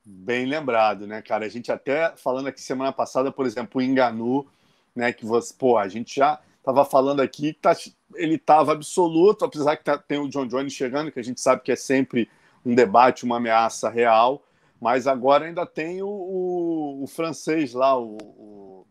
Bem 0.04 0.46
lembrado, 0.46 1.06
né, 1.06 1.22
cara? 1.22 1.46
A 1.46 1.48
gente 1.48 1.72
até 1.72 2.14
falando 2.16 2.48
aqui 2.48 2.60
semana 2.60 2.92
passada, 2.92 3.32
por 3.32 3.46
exemplo, 3.46 3.80
o 3.80 3.82
Enganu, 3.82 4.46
né, 4.94 5.12
que 5.12 5.24
você, 5.24 5.54
pô, 5.56 5.78
a 5.78 5.88
gente 5.88 6.16
já 6.16 6.40
tava 6.64 6.84
falando 6.84 7.20
aqui 7.20 7.52
que 7.52 7.60
tá, 7.60 7.76
ele 8.14 8.38
tava 8.38 8.72
absoluto, 8.72 9.44
apesar 9.44 9.76
que 9.76 9.84
tá, 9.84 9.98
tem 9.98 10.18
o 10.18 10.28
John 10.28 10.46
Jones 10.46 10.72
chegando, 10.72 11.12
que 11.12 11.20
a 11.20 11.24
gente 11.24 11.40
sabe 11.40 11.62
que 11.62 11.70
é 11.70 11.76
sempre 11.76 12.28
um 12.64 12.74
debate, 12.74 13.24
uma 13.24 13.36
ameaça 13.36 13.90
real, 13.90 14.42
mas 14.80 15.06
agora 15.06 15.44
ainda 15.44 15.66
tem 15.66 16.02
o, 16.02 16.08
o, 16.08 17.02
o 17.04 17.06
francês 17.06 17.74
lá, 17.74 17.96
o. 17.98 18.16
o... 18.16 18.86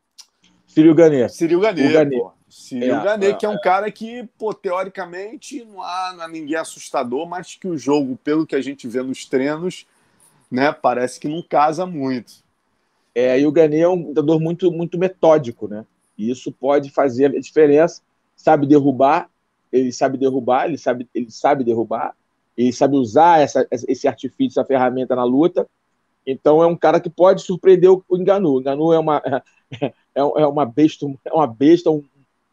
Cyril 0.67 0.93
Gane. 0.93 1.29
Cyril 1.29 1.59
Gane, 1.59 2.19
pô. 2.19 2.31
Cyril 2.47 2.95
é, 2.95 3.03
Gane, 3.03 3.25
é, 3.25 3.33
que 3.33 3.45
é 3.45 3.49
um 3.49 3.59
cara 3.59 3.91
que, 3.91 4.29
pô, 4.37 4.53
teoricamente 4.53 5.65
não 5.65 5.81
há, 5.81 6.13
não 6.15 6.23
há 6.23 6.27
ninguém 6.27 6.55
assustador, 6.55 7.27
mas 7.27 7.55
que 7.55 7.67
o 7.67 7.77
jogo, 7.77 8.15
pelo 8.23 8.45
que 8.45 8.55
a 8.55 8.61
gente 8.61 8.87
vê 8.87 9.01
nos 9.01 9.25
treinos, 9.25 9.87
né, 10.49 10.71
parece 10.71 11.19
que 11.19 11.27
não 11.27 11.41
casa 11.41 11.87
muito. 11.87 12.43
É, 13.15 13.39
e 13.39 13.47
o 13.47 13.51
Gane 13.51 13.79
é 13.79 13.89
um 13.89 14.09
lutador 14.09 14.39
muito, 14.39 14.71
muito 14.71 14.97
metódico, 14.97 15.67
né? 15.67 15.85
E 16.17 16.29
isso 16.29 16.51
pode 16.51 16.89
fazer 16.91 17.25
a 17.25 17.39
diferença. 17.39 18.01
Sabe 18.35 18.67
derrubar, 18.67 19.29
ele 19.71 19.91
sabe 19.91 20.17
derrubar, 20.17 20.65
ele 20.65 20.77
sabe, 20.77 21.07
ele 21.13 21.31
sabe 21.31 21.63
derrubar, 21.63 22.15
ele 22.57 22.71
sabe 22.71 22.95
usar 22.95 23.39
essa, 23.39 23.67
esse 23.71 24.07
artifício, 24.07 24.59
essa 24.59 24.65
ferramenta 24.65 25.15
na 25.15 25.23
luta, 25.23 25.67
então 26.25 26.63
é 26.63 26.67
um 26.67 26.75
cara 26.75 26.99
que 26.99 27.09
pode 27.09 27.41
surpreender 27.41 27.91
o, 27.91 28.03
Enganu. 28.11 28.53
O 28.53 28.61
Enganu 28.61 28.93
é 28.93 28.99
uma, 28.99 29.21
é, 29.71 29.91
é 30.15 30.47
uma 30.47 30.65
besta, 30.65 31.05
é 31.25 31.33
uma 31.33 31.47
besta, 31.47 31.91
um, 31.91 32.03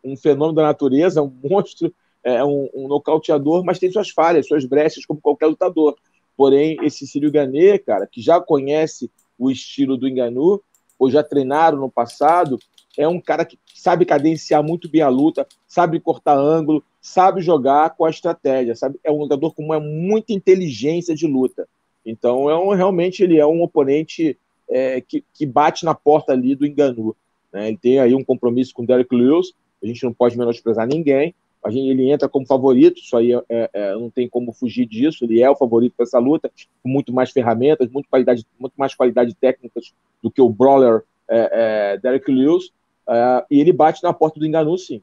um 0.02 0.16
fenômeno 0.16 0.56
da 0.56 0.62
natureza, 0.62 1.22
um 1.22 1.32
monstro, 1.42 1.94
é 2.22 2.44
um, 2.44 2.68
um 2.74 2.88
nocauteador, 2.88 3.64
mas 3.64 3.78
tem 3.78 3.90
suas 3.90 4.10
falhas, 4.10 4.46
suas 4.46 4.64
brechas, 4.64 5.06
como 5.06 5.20
qualquer 5.20 5.46
lutador. 5.46 5.96
Porém, 6.36 6.76
esse 6.82 7.06
Círio 7.06 7.30
Ganê, 7.30 7.78
cara, 7.78 8.06
que 8.06 8.20
já 8.20 8.40
conhece 8.40 9.10
o 9.38 9.50
estilo 9.50 9.96
do 9.96 10.08
Enganu, 10.08 10.60
ou 10.98 11.10
já 11.10 11.22
treinaram 11.22 11.78
no 11.78 11.90
passado, 11.90 12.58
é 12.96 13.06
um 13.06 13.20
cara 13.20 13.44
que 13.44 13.58
sabe 13.74 14.04
cadenciar 14.04 14.62
muito 14.62 14.88
bem 14.88 15.02
a 15.02 15.08
luta, 15.08 15.46
sabe 15.66 16.00
cortar 16.00 16.36
ângulo, 16.36 16.82
sabe 17.00 17.40
jogar 17.40 17.90
com 17.90 18.04
a 18.04 18.10
estratégia, 18.10 18.74
sabe? 18.74 18.98
É 19.04 19.10
um 19.10 19.18
lutador 19.18 19.54
com 19.54 19.64
uma 19.64 19.80
muita 19.80 20.32
inteligência 20.32 21.14
de 21.14 21.26
luta. 21.26 21.68
Então, 22.04 22.50
é 22.50 22.58
um, 22.58 22.70
realmente, 22.70 23.22
ele 23.22 23.38
é 23.38 23.46
um 23.46 23.62
oponente 23.62 24.36
é, 24.68 25.00
que, 25.00 25.24
que 25.32 25.46
bate 25.46 25.84
na 25.84 25.94
porta 25.94 26.32
ali 26.32 26.54
do 26.54 26.66
Enganu. 26.66 27.14
Né? 27.52 27.68
Ele 27.68 27.76
tem 27.76 28.00
aí 28.00 28.14
um 28.14 28.24
compromisso 28.24 28.74
com 28.74 28.82
o 28.82 28.86
Derek 28.86 29.14
Lewis, 29.14 29.52
a 29.82 29.86
gente 29.86 30.02
não 30.04 30.12
pode 30.12 30.36
menosprezar 30.36 30.86
ninguém, 30.86 31.34
a 31.62 31.70
gente, 31.70 31.88
ele 31.88 32.10
entra 32.10 32.28
como 32.28 32.46
favorito, 32.46 33.00
isso 33.00 33.16
aí 33.16 33.32
é, 33.32 33.42
é, 33.48 33.70
é 33.72 33.94
não 33.94 34.10
tem 34.10 34.28
como 34.28 34.52
fugir 34.52 34.86
disso, 34.86 35.24
ele 35.24 35.42
é 35.42 35.50
o 35.50 35.56
favorito 35.56 35.94
para 35.94 36.04
essa 36.04 36.18
luta, 36.18 36.50
com 36.82 36.88
muito 36.88 37.12
mais 37.12 37.30
ferramentas, 37.30 37.90
muito, 37.90 38.08
qualidade, 38.08 38.46
muito 38.58 38.74
mais 38.76 38.94
qualidade 38.94 39.34
técnica 39.34 39.80
do 40.22 40.30
que 40.30 40.40
o 40.40 40.48
brawler 40.48 41.02
é, 41.28 41.50
é, 41.92 41.98
Derek 41.98 42.30
Lewis, 42.30 42.72
é, 43.10 43.44
e 43.50 43.60
ele 43.60 43.72
bate 43.72 44.02
na 44.02 44.12
porta 44.12 44.38
do 44.38 44.46
Enganu, 44.46 44.78
sim. 44.78 45.02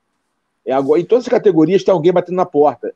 É 0.65 0.73
agora, 0.73 0.99
em 0.99 1.05
todas 1.05 1.25
as 1.25 1.29
categorias 1.29 1.83
tem 1.83 1.93
alguém 1.93 2.11
batendo 2.11 2.35
na 2.35 2.45
porta. 2.45 2.93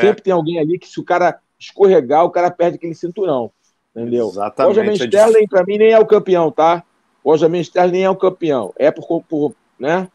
Sempre 0.00 0.22
tem 0.22 0.32
alguém 0.32 0.58
ali 0.58 0.78
que, 0.78 0.88
se 0.88 1.00
o 1.00 1.04
cara 1.04 1.38
escorregar, 1.58 2.24
o 2.24 2.30
cara 2.30 2.50
perde 2.50 2.76
aquele 2.76 2.94
cinturão. 2.94 3.50
Entendeu? 3.94 4.28
Exatamente. 4.28 4.76
O 4.76 4.80
Aljamain 4.80 5.00
é 5.00 5.04
Sterling, 5.04 5.46
para 5.48 5.64
mim, 5.64 5.78
nem 5.78 5.92
é 5.92 5.98
o 5.98 6.06
campeão, 6.06 6.50
tá? 6.50 6.82
O 7.22 7.30
Aljamain 7.30 7.60
Sterling 7.60 7.92
nem 7.92 8.04
é 8.04 8.10
o 8.10 8.16
campeão. 8.16 8.72
É 8.76 8.90
por, 8.90 9.22
por, 9.22 9.54
né? 9.78 10.08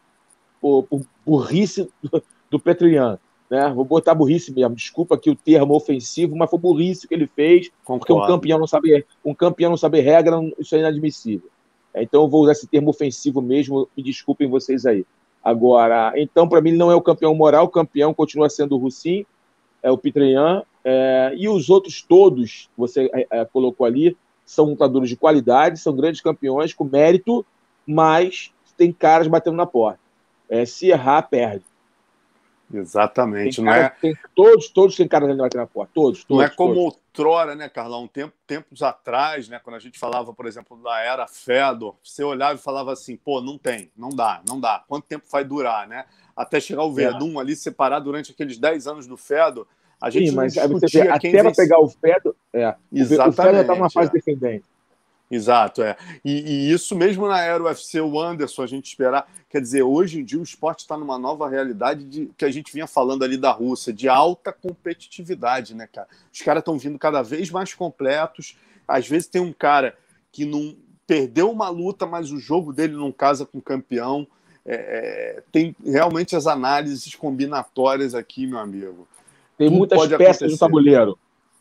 por, 0.60 0.82
por 0.84 1.00
burrice 1.24 1.88
do, 2.02 2.22
do 2.50 2.60
Petrian. 2.60 3.18
Né? 3.50 3.72
Vou 3.74 3.84
botar 3.84 4.14
burrice 4.14 4.52
mesmo. 4.52 4.74
Desculpa 4.74 5.14
aqui 5.14 5.30
o 5.30 5.36
termo 5.36 5.74
ofensivo, 5.74 6.36
mas 6.36 6.50
foi 6.50 6.58
burrice 6.58 7.08
que 7.08 7.14
ele 7.14 7.26
fez, 7.26 7.70
Concordo. 7.84 7.98
porque 7.98 8.12
um 8.12 8.26
campeão 8.26 8.58
não 8.58 8.66
sabe, 8.66 9.04
um 9.24 9.34
campeão 9.34 9.70
não 9.70 9.76
sabe 9.76 10.00
regra, 10.00 10.36
isso 10.58 10.74
é 10.74 10.80
inadmissível. 10.80 11.48
É, 11.94 12.02
então 12.02 12.22
eu 12.22 12.28
vou 12.28 12.42
usar 12.42 12.52
esse 12.52 12.66
termo 12.66 12.90
ofensivo 12.90 13.40
mesmo, 13.40 13.88
me 13.96 14.02
desculpem 14.02 14.48
vocês 14.48 14.86
aí. 14.86 15.04
Agora, 15.42 16.12
então, 16.16 16.48
para 16.48 16.60
mim, 16.60 16.70
ele 16.70 16.78
não 16.78 16.90
é 16.90 16.94
o 16.94 17.00
campeão 17.00 17.34
moral, 17.34 17.64
o 17.64 17.70
campeão 17.70 18.12
continua 18.12 18.50
sendo 18.50 18.74
o 18.74 18.78
Russin, 18.78 19.24
é 19.82 19.90
o 19.90 19.96
Petrian, 19.96 20.62
é, 20.84 21.32
e 21.36 21.48
os 21.48 21.70
outros 21.70 22.02
todos, 22.02 22.68
você 22.76 23.10
é, 23.14 23.26
é, 23.30 23.44
colocou 23.44 23.86
ali, 23.86 24.16
são 24.44 24.66
lutadores 24.66 25.08
de 25.08 25.16
qualidade, 25.16 25.78
são 25.78 25.94
grandes 25.94 26.20
campeões, 26.20 26.72
com 26.72 26.84
mérito, 26.84 27.44
mas 27.86 28.52
tem 28.76 28.92
caras 28.92 29.26
batendo 29.26 29.56
na 29.56 29.66
porta. 29.66 30.00
É, 30.48 30.64
se 30.64 30.88
errar, 30.88 31.22
perde. 31.22 31.64
Exatamente, 32.72 33.56
tem 33.56 33.64
não 33.64 33.72
cara, 33.72 33.86
é? 33.86 33.88
Tem, 33.88 34.16
todos, 34.34 34.68
todos 34.68 34.94
têm 34.94 35.08
caras 35.08 35.34
batendo 35.36 35.60
na 35.60 35.66
porta, 35.66 35.90
todos, 35.94 36.22
todos. 36.24 36.38
Não 36.38 36.42
é 36.42 36.50
como 36.50 36.74
todos. 36.74 36.84
outrora, 36.84 37.54
né, 37.54 37.68
Carlão? 37.68 38.06
Tempo, 38.06 38.34
tempos 38.46 38.82
atrás, 38.82 39.48
né, 39.48 39.58
quando 39.62 39.76
a 39.76 39.78
gente 39.78 39.98
falava, 39.98 40.34
por 40.34 40.46
exemplo, 40.46 40.76
da 40.82 41.00
era 41.00 41.26
Fedor, 41.26 41.96
você 42.02 42.22
olhava 42.22 42.54
e 42.54 42.62
falava 42.62 42.92
assim, 42.92 43.16
pô, 43.16 43.40
não 43.40 43.56
tem, 43.56 43.90
não 43.96 44.10
dá, 44.10 44.42
não 44.46 44.60
dá. 44.60 44.84
Quanto 44.86 45.06
tempo 45.06 45.24
vai 45.30 45.44
durar, 45.44 45.88
né? 45.88 46.04
Até 46.36 46.60
chegar 46.60 46.84
o 46.84 46.90
é. 46.90 46.94
Verdun 46.94 47.38
é. 47.38 47.40
ali 47.40 47.56
separar 47.56 48.00
durante 48.00 48.32
aqueles 48.32 48.58
10 48.58 48.86
anos 48.86 49.06
do 49.06 49.16
Fedor, 49.16 49.66
a 50.00 50.10
gente 50.10 50.28
Sim, 50.28 50.36
mas 50.36 50.56
até 50.56 51.42
para 51.42 51.52
pegar 51.52 51.80
o 51.80 51.88
Fedor, 51.88 52.34
é, 52.52 52.74
Exatamente, 52.92 53.30
o 53.30 53.42
Fedor 53.42 53.60
está 53.60 53.74
numa 53.74 53.90
fase 53.90 54.10
é. 54.10 54.12
defendente. 54.12 54.64
Exato, 55.30 55.82
é. 55.82 55.94
E, 56.24 56.40
e, 56.40 56.72
isso 56.72 56.96
mesmo 56.96 57.28
na 57.28 57.40
era 57.40 57.62
UFC, 57.62 58.00
o 58.00 58.18
Anderson, 58.18 58.62
a 58.62 58.66
gente 58.66 58.86
esperar. 58.86 59.30
Quer 59.50 59.60
dizer, 59.60 59.82
hoje 59.82 60.20
em 60.20 60.24
dia 60.24 60.38
o 60.38 60.42
esporte 60.42 60.80
está 60.80 60.96
numa 60.96 61.18
nova 61.18 61.48
realidade 61.48 62.04
de 62.04 62.30
que 62.36 62.44
a 62.44 62.50
gente 62.50 62.72
vinha 62.72 62.86
falando 62.86 63.22
ali 63.22 63.36
da 63.36 63.50
Rússia, 63.50 63.92
de 63.92 64.08
alta 64.08 64.52
competitividade, 64.52 65.74
né, 65.74 65.86
cara? 65.86 66.08
Os 66.32 66.40
caras 66.40 66.62
estão 66.62 66.78
vindo 66.78 66.98
cada 66.98 67.22
vez 67.22 67.50
mais 67.50 67.74
completos. 67.74 68.56
Às 68.86 69.06
vezes 69.06 69.28
tem 69.28 69.42
um 69.42 69.52
cara 69.52 69.94
que 70.32 70.46
não 70.46 70.74
perdeu 71.06 71.50
uma 71.50 71.68
luta, 71.68 72.06
mas 72.06 72.30
o 72.30 72.38
jogo 72.38 72.72
dele 72.72 72.94
não 72.94 73.12
casa 73.12 73.44
com 73.44 73.58
o 73.58 73.62
campeão. 73.62 74.26
É, 74.64 74.74
é, 74.74 75.42
tem 75.52 75.76
realmente 75.84 76.36
as 76.36 76.46
análises 76.46 77.14
combinatórias 77.14 78.14
aqui, 78.14 78.46
meu 78.46 78.58
amigo. 78.58 79.06
Tem 79.58 79.68
Tudo 79.68 79.78
muitas 79.78 79.98
peças 79.98 80.20
acontecer. 80.20 80.48
no 80.48 80.58
tabuleiro. 80.58 81.18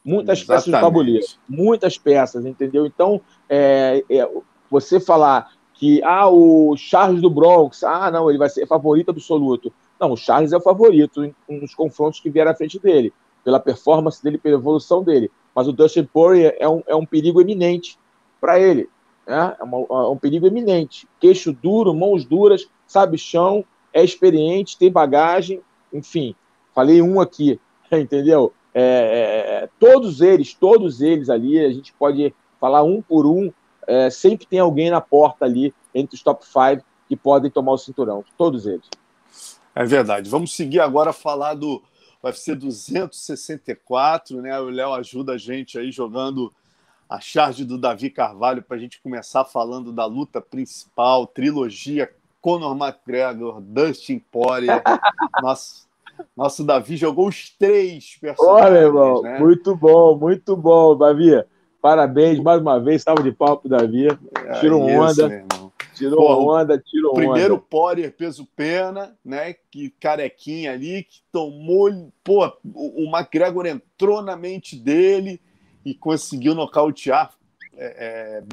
Muitas 0.07 0.39
Exatamente. 0.39 0.47
peças 0.47 0.73
no 0.73 0.79
tabuleiro. 0.79 1.25
Muitas 1.49 1.97
peças, 1.97 2.45
entendeu? 2.45 2.85
Então, 2.85 3.19
é, 3.49 4.05
é, 4.09 4.29
você 4.71 5.01
falar 5.01 5.51
que 5.73 6.01
ah, 6.01 6.29
o 6.29 6.77
Charles 6.77 7.21
do 7.21 7.29
Bronx, 7.29 7.83
ah, 7.83 8.09
não, 8.09 8.29
ele 8.29 8.39
vai 8.39 8.47
ser 8.47 8.65
favorito 8.65 9.11
absoluto. 9.11 9.71
Não, 9.99 10.13
o 10.13 10.15
Charles 10.15 10.53
é 10.53 10.57
o 10.57 10.61
favorito 10.61 11.29
nos 11.49 11.75
confrontos 11.75 12.21
que 12.21 12.29
vieram 12.29 12.51
à 12.51 12.55
frente 12.55 12.79
dele, 12.79 13.11
pela 13.43 13.59
performance 13.59 14.23
dele, 14.23 14.37
pela 14.37 14.55
evolução 14.55 15.03
dele. 15.03 15.29
Mas 15.53 15.67
o 15.67 15.73
Dustin 15.73 16.05
Poirier 16.05 16.55
é 16.57 16.69
um, 16.69 16.81
é 16.87 16.95
um 16.95 17.05
perigo 17.05 17.41
eminente 17.41 17.99
para 18.39 18.57
ele. 18.57 18.87
Né? 19.27 19.57
É, 19.59 19.63
uma, 19.63 19.79
é 19.89 20.07
um 20.07 20.17
perigo 20.17 20.47
eminente. 20.47 21.05
Queixo 21.19 21.51
duro, 21.51 21.93
mãos 21.93 22.23
duras, 22.23 22.65
sabe 22.87 23.17
chão, 23.17 23.65
é 23.91 24.01
experiente, 24.01 24.77
tem 24.77 24.89
bagagem, 24.89 25.61
enfim. 25.91 26.33
Falei 26.73 27.01
um 27.01 27.19
aqui, 27.19 27.59
entendeu? 27.91 28.53
É, 28.79 28.81
é, 28.81 29.63
é, 29.63 29.69
todos 29.79 30.21
eles, 30.21 30.53
todos 30.53 31.01
eles 31.01 31.31
ali, 31.31 31.59
a 31.59 31.71
gente 31.71 31.91
pode 31.93 32.31
falar 32.59 32.83
um 32.83 33.01
por 33.01 33.25
um, 33.25 33.51
é, 33.87 34.11
sempre 34.11 34.45
tem 34.45 34.59
alguém 34.59 34.91
na 34.91 35.01
porta 35.01 35.45
ali, 35.45 35.73
entre 35.95 36.15
os 36.15 36.21
top 36.21 36.45
5, 36.45 36.85
que 37.07 37.15
podem 37.15 37.49
tomar 37.49 37.71
o 37.71 37.77
cinturão. 37.79 38.23
Todos 38.37 38.67
eles. 38.67 38.87
É 39.73 39.83
verdade. 39.83 40.29
Vamos 40.29 40.55
seguir 40.55 40.79
agora 40.79 41.09
a 41.09 41.13
falar 41.13 41.55
do 41.55 41.81
UFC 42.23 42.53
264, 42.53 44.43
né? 44.43 44.59
O 44.59 44.69
Léo 44.69 44.93
ajuda 44.93 45.33
a 45.33 45.37
gente 45.39 45.79
aí 45.79 45.91
jogando 45.91 46.53
a 47.09 47.19
charge 47.19 47.65
do 47.65 47.79
Davi 47.79 48.11
Carvalho 48.11 48.61
para 48.61 48.77
a 48.77 48.79
gente 48.79 49.01
começar 49.01 49.43
falando 49.43 49.91
da 49.91 50.05
luta 50.05 50.39
principal, 50.39 51.25
trilogia 51.25 52.13
Conor 52.39 52.77
McGregor, 52.77 53.59
Dustin 53.59 54.19
Poirier. 54.19 54.83
nosso, 55.41 55.86
nosso 56.35 56.63
Davi 56.63 56.97
jogou 56.97 57.27
os 57.27 57.49
três 57.57 58.17
personagens. 58.19 58.65
Olha, 58.65 58.79
irmão, 58.79 59.21
né? 59.21 59.39
muito 59.39 59.75
bom, 59.75 60.17
muito 60.17 60.55
bom, 60.55 60.97
Davi. 60.97 61.43
Parabéns 61.81 62.39
mais 62.39 62.61
uma 62.61 62.79
vez, 62.79 63.03
salve 63.03 63.23
de 63.23 63.31
pau 63.31 63.57
pro 63.57 63.69
Davi. 63.69 64.07
É 64.07 64.59
tirou 64.59 64.81
onda. 64.81 65.45
Tirou 65.93 66.17
Pô, 66.17 66.53
onda, 66.53 66.77
tirou 66.77 67.13
primeiro 67.13 67.31
onda. 67.31 67.39
Primeiro 67.39 67.59
Poirier 67.59 68.11
peso 68.11 68.47
pena, 68.55 69.17
né? 69.25 69.55
Que 69.71 69.89
carequinha 69.99 70.73
ali, 70.73 71.03
que 71.03 71.21
tomou. 71.31 72.11
Pô, 72.23 72.45
o, 72.75 73.09
McGregor 73.11 73.65
entrou 73.65 74.21
na 74.21 74.35
mente 74.35 74.75
dele 74.75 75.41
e 75.83 75.95
conseguiu 75.95 76.53
nocautear 76.53 77.33
é, 77.75 78.43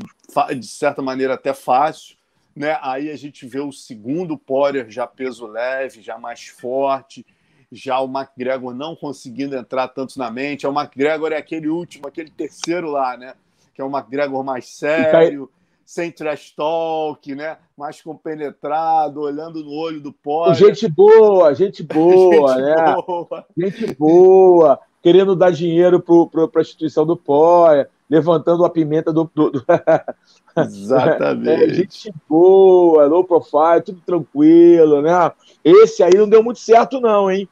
é, 0.48 0.54
de 0.54 0.66
certa 0.66 1.02
maneira 1.02 1.34
até 1.34 1.52
fácil. 1.52 2.16
Né? 2.56 2.78
Aí 2.80 3.10
a 3.10 3.16
gente 3.16 3.46
vê 3.46 3.60
o 3.60 3.72
segundo 3.72 4.38
Poirier 4.38 4.88
já 4.88 5.06
peso 5.06 5.46
leve, 5.46 6.00
já 6.00 6.16
mais 6.16 6.46
forte, 6.46 7.26
já 7.70 8.00
o 8.00 8.06
McGregor 8.06 8.74
não 8.74 8.94
conseguindo 8.94 9.56
entrar 9.56 9.88
tanto 9.88 10.18
na 10.18 10.30
mente. 10.30 10.66
É 10.66 10.68
o 10.68 10.72
McGregor 10.72 11.32
é 11.32 11.36
aquele 11.36 11.68
último, 11.68 12.08
aquele 12.08 12.30
terceiro 12.30 12.90
lá, 12.90 13.16
né? 13.16 13.34
Que 13.74 13.82
é 13.82 13.84
o 13.84 13.90
McGregor 13.90 14.44
mais 14.44 14.68
sério, 14.68 15.50
sem 15.84 16.10
trash 16.10 16.52
talk, 16.52 17.34
né? 17.34 17.58
Mais 17.76 18.00
compenetrado, 18.00 19.20
olhando 19.20 19.64
no 19.64 19.72
olho 19.72 20.00
do 20.00 20.12
Poirier. 20.12 20.56
Gente 20.56 20.88
boa, 20.88 21.54
gente 21.54 21.82
boa, 21.84 22.54
gente 22.54 22.62
né? 22.62 22.94
Boa. 23.06 23.46
Gente 23.56 23.94
boa 23.94 24.80
querendo 25.04 25.36
dar 25.36 25.52
dinheiro 25.52 26.00
para 26.00 26.48
a 26.56 26.62
instituição 26.62 27.04
do 27.04 27.14
POA, 27.14 27.86
levantando 28.08 28.64
a 28.64 28.70
pimenta 28.70 29.12
do. 29.12 29.30
do, 29.34 29.50
do... 29.50 29.64
Exatamente. 30.56 31.62
É, 31.62 31.74
gente 31.74 32.14
boa, 32.26 33.04
low 33.04 33.22
profile, 33.22 33.82
tudo 33.84 34.00
tranquilo, 34.00 35.02
né? 35.02 35.30
Esse 35.62 36.02
aí 36.02 36.14
não 36.14 36.26
deu 36.26 36.42
muito 36.42 36.58
certo, 36.58 37.02
não, 37.02 37.30
hein? 37.30 37.46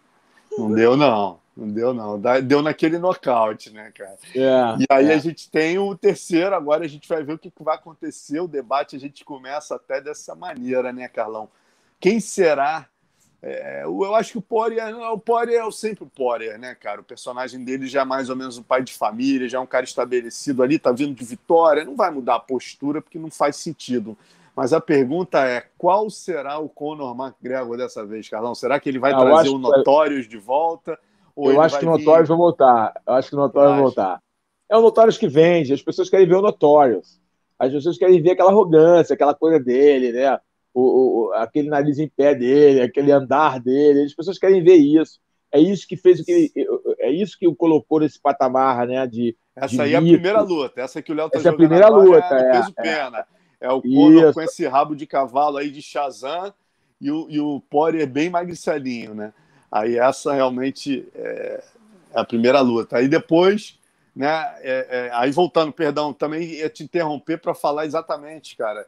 Não 0.58 0.72
deu, 0.72 0.96
não. 0.96 1.40
Não 1.56 1.68
deu, 1.68 1.92
não. 1.92 2.20
Deu 2.42 2.62
naquele 2.62 2.98
nocaute, 2.98 3.70
né, 3.70 3.92
cara? 3.94 4.16
É, 4.34 4.82
e 4.82 4.86
aí 4.90 5.10
é. 5.10 5.14
a 5.14 5.18
gente 5.18 5.50
tem 5.50 5.78
o 5.78 5.94
terceiro, 5.94 6.54
agora 6.54 6.84
a 6.84 6.88
gente 6.88 7.06
vai 7.06 7.22
ver 7.22 7.34
o 7.34 7.38
que 7.38 7.52
vai 7.60 7.74
acontecer. 7.74 8.40
O 8.40 8.48
debate 8.48 8.96
a 8.96 8.98
gente 8.98 9.24
começa 9.24 9.74
até 9.74 10.00
dessa 10.00 10.34
maneira, 10.34 10.92
né, 10.92 11.08
Carlão? 11.08 11.48
Quem 12.00 12.20
será 12.20 12.88
é, 13.42 13.82
eu 13.82 14.14
acho 14.14 14.32
que 14.32 14.38
o 14.38 14.42
Poirier, 14.42 14.96
o 14.96 15.18
Poirier 15.18 15.66
é 15.66 15.70
sempre 15.72 16.04
o 16.04 16.06
Poirier, 16.06 16.56
né, 16.60 16.76
cara? 16.76 17.00
O 17.00 17.04
personagem 17.04 17.64
dele 17.64 17.88
já 17.88 18.02
é 18.02 18.04
mais 18.04 18.30
ou 18.30 18.36
menos 18.36 18.56
um 18.56 18.62
pai 18.62 18.84
de 18.84 18.92
família, 18.92 19.48
já 19.48 19.58
é 19.58 19.60
um 19.60 19.66
cara 19.66 19.84
estabelecido 19.84 20.62
ali, 20.62 20.78
tá 20.78 20.92
vindo 20.92 21.12
de 21.12 21.24
vitória, 21.24 21.84
não 21.84 21.96
vai 21.96 22.08
mudar 22.12 22.36
a 22.36 22.40
postura 22.40 23.02
porque 23.02 23.18
não 23.18 23.32
faz 23.32 23.56
sentido. 23.56 24.16
Mas 24.56 24.72
a 24.72 24.80
pergunta 24.80 25.46
é: 25.46 25.64
qual 25.78 26.08
será 26.10 26.58
o 26.58 26.68
Conor 26.68 27.16
McGregor 27.18 27.76
dessa 27.76 28.04
vez, 28.04 28.28
Carlão? 28.28 28.54
Será 28.54 28.78
que 28.78 28.88
ele 28.88 28.98
vai 28.98 29.12
ah, 29.12 29.20
trazer 29.20 29.48
o 29.48 29.58
Notórios 29.58 30.28
de 30.28 30.38
volta? 30.38 30.98
eu 31.36 31.60
acho 31.60 31.78
que 31.78 31.86
o 31.86 31.90
Notórios 31.90 32.28
vai 32.28 32.36
voltar. 32.36 32.92
Eu 33.06 33.14
acho 33.14 33.28
que 33.28 33.34
o 33.34 33.38
Notórios 33.38 33.72
vai 33.72 33.80
voltar. 33.80 34.22
É 34.70 34.76
o 34.76 34.82
Notórios 34.82 35.18
que 35.18 35.28
vende, 35.28 35.72
as 35.72 35.82
pessoas 35.82 36.10
querem 36.10 36.26
ver 36.26 36.36
o 36.36 36.42
Notórios. 36.42 37.20
As 37.58 37.72
pessoas 37.72 37.96
querem 37.96 38.20
ver 38.20 38.32
aquela 38.32 38.50
arrogância, 38.50 39.14
aquela 39.14 39.34
coisa 39.34 39.58
dele, 39.58 40.12
né? 40.12 40.38
o, 40.74 41.28
o, 41.28 41.32
aquele 41.34 41.68
nariz 41.68 41.98
em 41.98 42.08
pé 42.08 42.34
dele, 42.34 42.80
aquele 42.80 43.12
andar 43.12 43.60
dele. 43.60 44.04
As 44.04 44.14
pessoas 44.14 44.38
querem 44.38 44.62
ver 44.62 44.76
isso. 44.76 45.20
É 45.50 45.60
isso 45.60 45.86
que 45.86 45.96
fez 45.96 46.20
o 46.20 46.24
que 46.24 46.50
é 46.98 47.10
isso 47.10 47.38
que 47.38 47.46
o 47.46 47.54
colocou 47.54 48.00
nesse 48.00 48.18
patamar, 48.18 48.86
né? 48.86 49.06
De 49.06 49.36
essa 49.54 49.74
de 49.74 49.80
aí 49.82 49.92
é 49.92 49.96
a 49.96 50.00
primeira 50.00 50.40
luta. 50.40 50.80
Essa 50.80 51.02
que 51.02 51.12
o 51.12 51.14
Léo 51.14 51.28
tá 51.28 51.38
essa 51.38 51.50
jogando 51.50 51.60
é 51.60 51.64
a 51.64 51.68
primeira 51.68 51.88
luta, 51.88 52.34
é, 52.34 52.52
peso 52.52 52.72
é, 52.78 52.82
pena. 52.82 53.18
É 53.18 53.41
o 53.70 53.82
Conor 53.82 54.32
com 54.32 54.40
esse 54.40 54.66
rabo 54.66 54.96
de 54.96 55.06
cavalo 55.06 55.58
aí 55.58 55.70
de 55.70 55.82
Shazam 55.82 56.52
e 57.00 57.10
o, 57.10 57.26
e 57.28 57.38
o 57.38 57.60
Poirier 57.68 58.08
bem 58.08 58.30
magricelinho, 58.30 59.14
né? 59.14 59.32
Aí 59.70 59.96
essa 59.96 60.32
realmente 60.32 61.08
é, 61.14 61.64
é 62.14 62.20
a 62.20 62.24
primeira 62.24 62.60
luta. 62.60 62.96
Aí 62.96 63.08
depois, 63.08 63.78
né? 64.14 64.28
É, 64.60 64.86
é, 64.90 65.10
aí 65.12 65.30
voltando, 65.30 65.72
perdão, 65.72 66.12
também 66.12 66.42
ia 66.42 66.68
te 66.68 66.82
interromper 66.82 67.38
para 67.38 67.54
falar 67.54 67.86
exatamente, 67.86 68.56
cara 68.56 68.86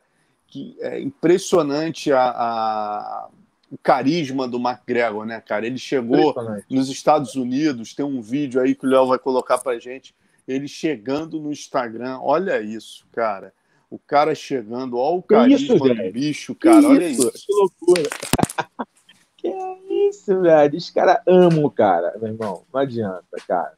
que 0.55 0.77
é 0.79 1.01
impressionante 1.01 2.13
a, 2.13 2.29
a, 2.29 3.29
o 3.69 3.77
carisma 3.77 4.47
do 4.47 4.57
McGregor, 4.57 5.27
né, 5.27 5.41
cara? 5.41 5.67
Ele 5.67 5.79
chegou 5.79 6.33
nos 6.71 6.89
Estados 6.89 7.35
Unidos, 7.35 7.93
tem 7.93 8.07
um 8.07 8.23
vídeo 8.23 8.61
aí 8.61 8.73
que 8.73 8.87
o 8.87 8.89
Léo 8.89 9.09
vai 9.09 9.19
colocar 9.19 9.59
pra 9.59 9.81
gente, 9.81 10.15
ele 10.47 10.69
chegando 10.69 11.41
no 11.41 11.51
Instagram, 11.51 12.21
olha 12.21 12.61
isso, 12.61 13.05
cara. 13.11 13.53
O 13.95 13.99
cara 14.07 14.35
chegando, 14.35 14.97
olha 14.99 15.17
o 15.17 15.23
carisma 15.23 15.77
isso, 15.77 15.85
do 15.85 16.13
bicho, 16.13 16.55
cara, 16.55 16.81
que 16.81 16.87
olha 16.87 17.09
isso. 17.09 17.29
isso. 17.29 17.47
Que 17.47 17.53
loucura. 17.53 18.11
que 19.37 20.09
isso, 20.09 20.41
velho. 20.41 20.77
Os 20.77 20.91
caras 20.91 21.19
amam 21.27 21.65
o 21.65 21.71
cara, 21.71 22.13
meu 22.21 22.33
irmão. 22.33 22.65
Não 22.73 22.81
adianta, 22.81 23.25
cara. 23.47 23.73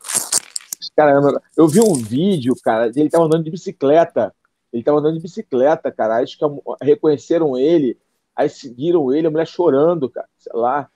Os 0.81 0.91
caras 0.97 1.19
amam. 1.19 1.41
Eu 1.57 1.69
vi 1.69 1.81
um 1.81 1.95
vídeo, 1.95 2.55
cara, 2.63 2.91
ele 2.95 3.11
tava 3.11 3.25
andando 3.25 3.45
de 3.45 3.51
bicicleta 3.51 4.33
ele 4.77 4.83
estava 4.83 4.99
andando 4.99 5.17
de 5.17 5.23
bicicleta, 5.23 5.91
cara. 5.91 6.23
Acho 6.23 6.39
que 6.39 6.45
reconheceram 6.83 7.57
ele, 7.57 7.99
aí 8.35 8.49
seguiram 8.49 9.13
ele, 9.13 9.27
a 9.27 9.31
mulher 9.31 9.47
chorando, 9.47 10.09
cara. 10.09 10.29
Sei 10.37 10.53
lá. 10.55 10.91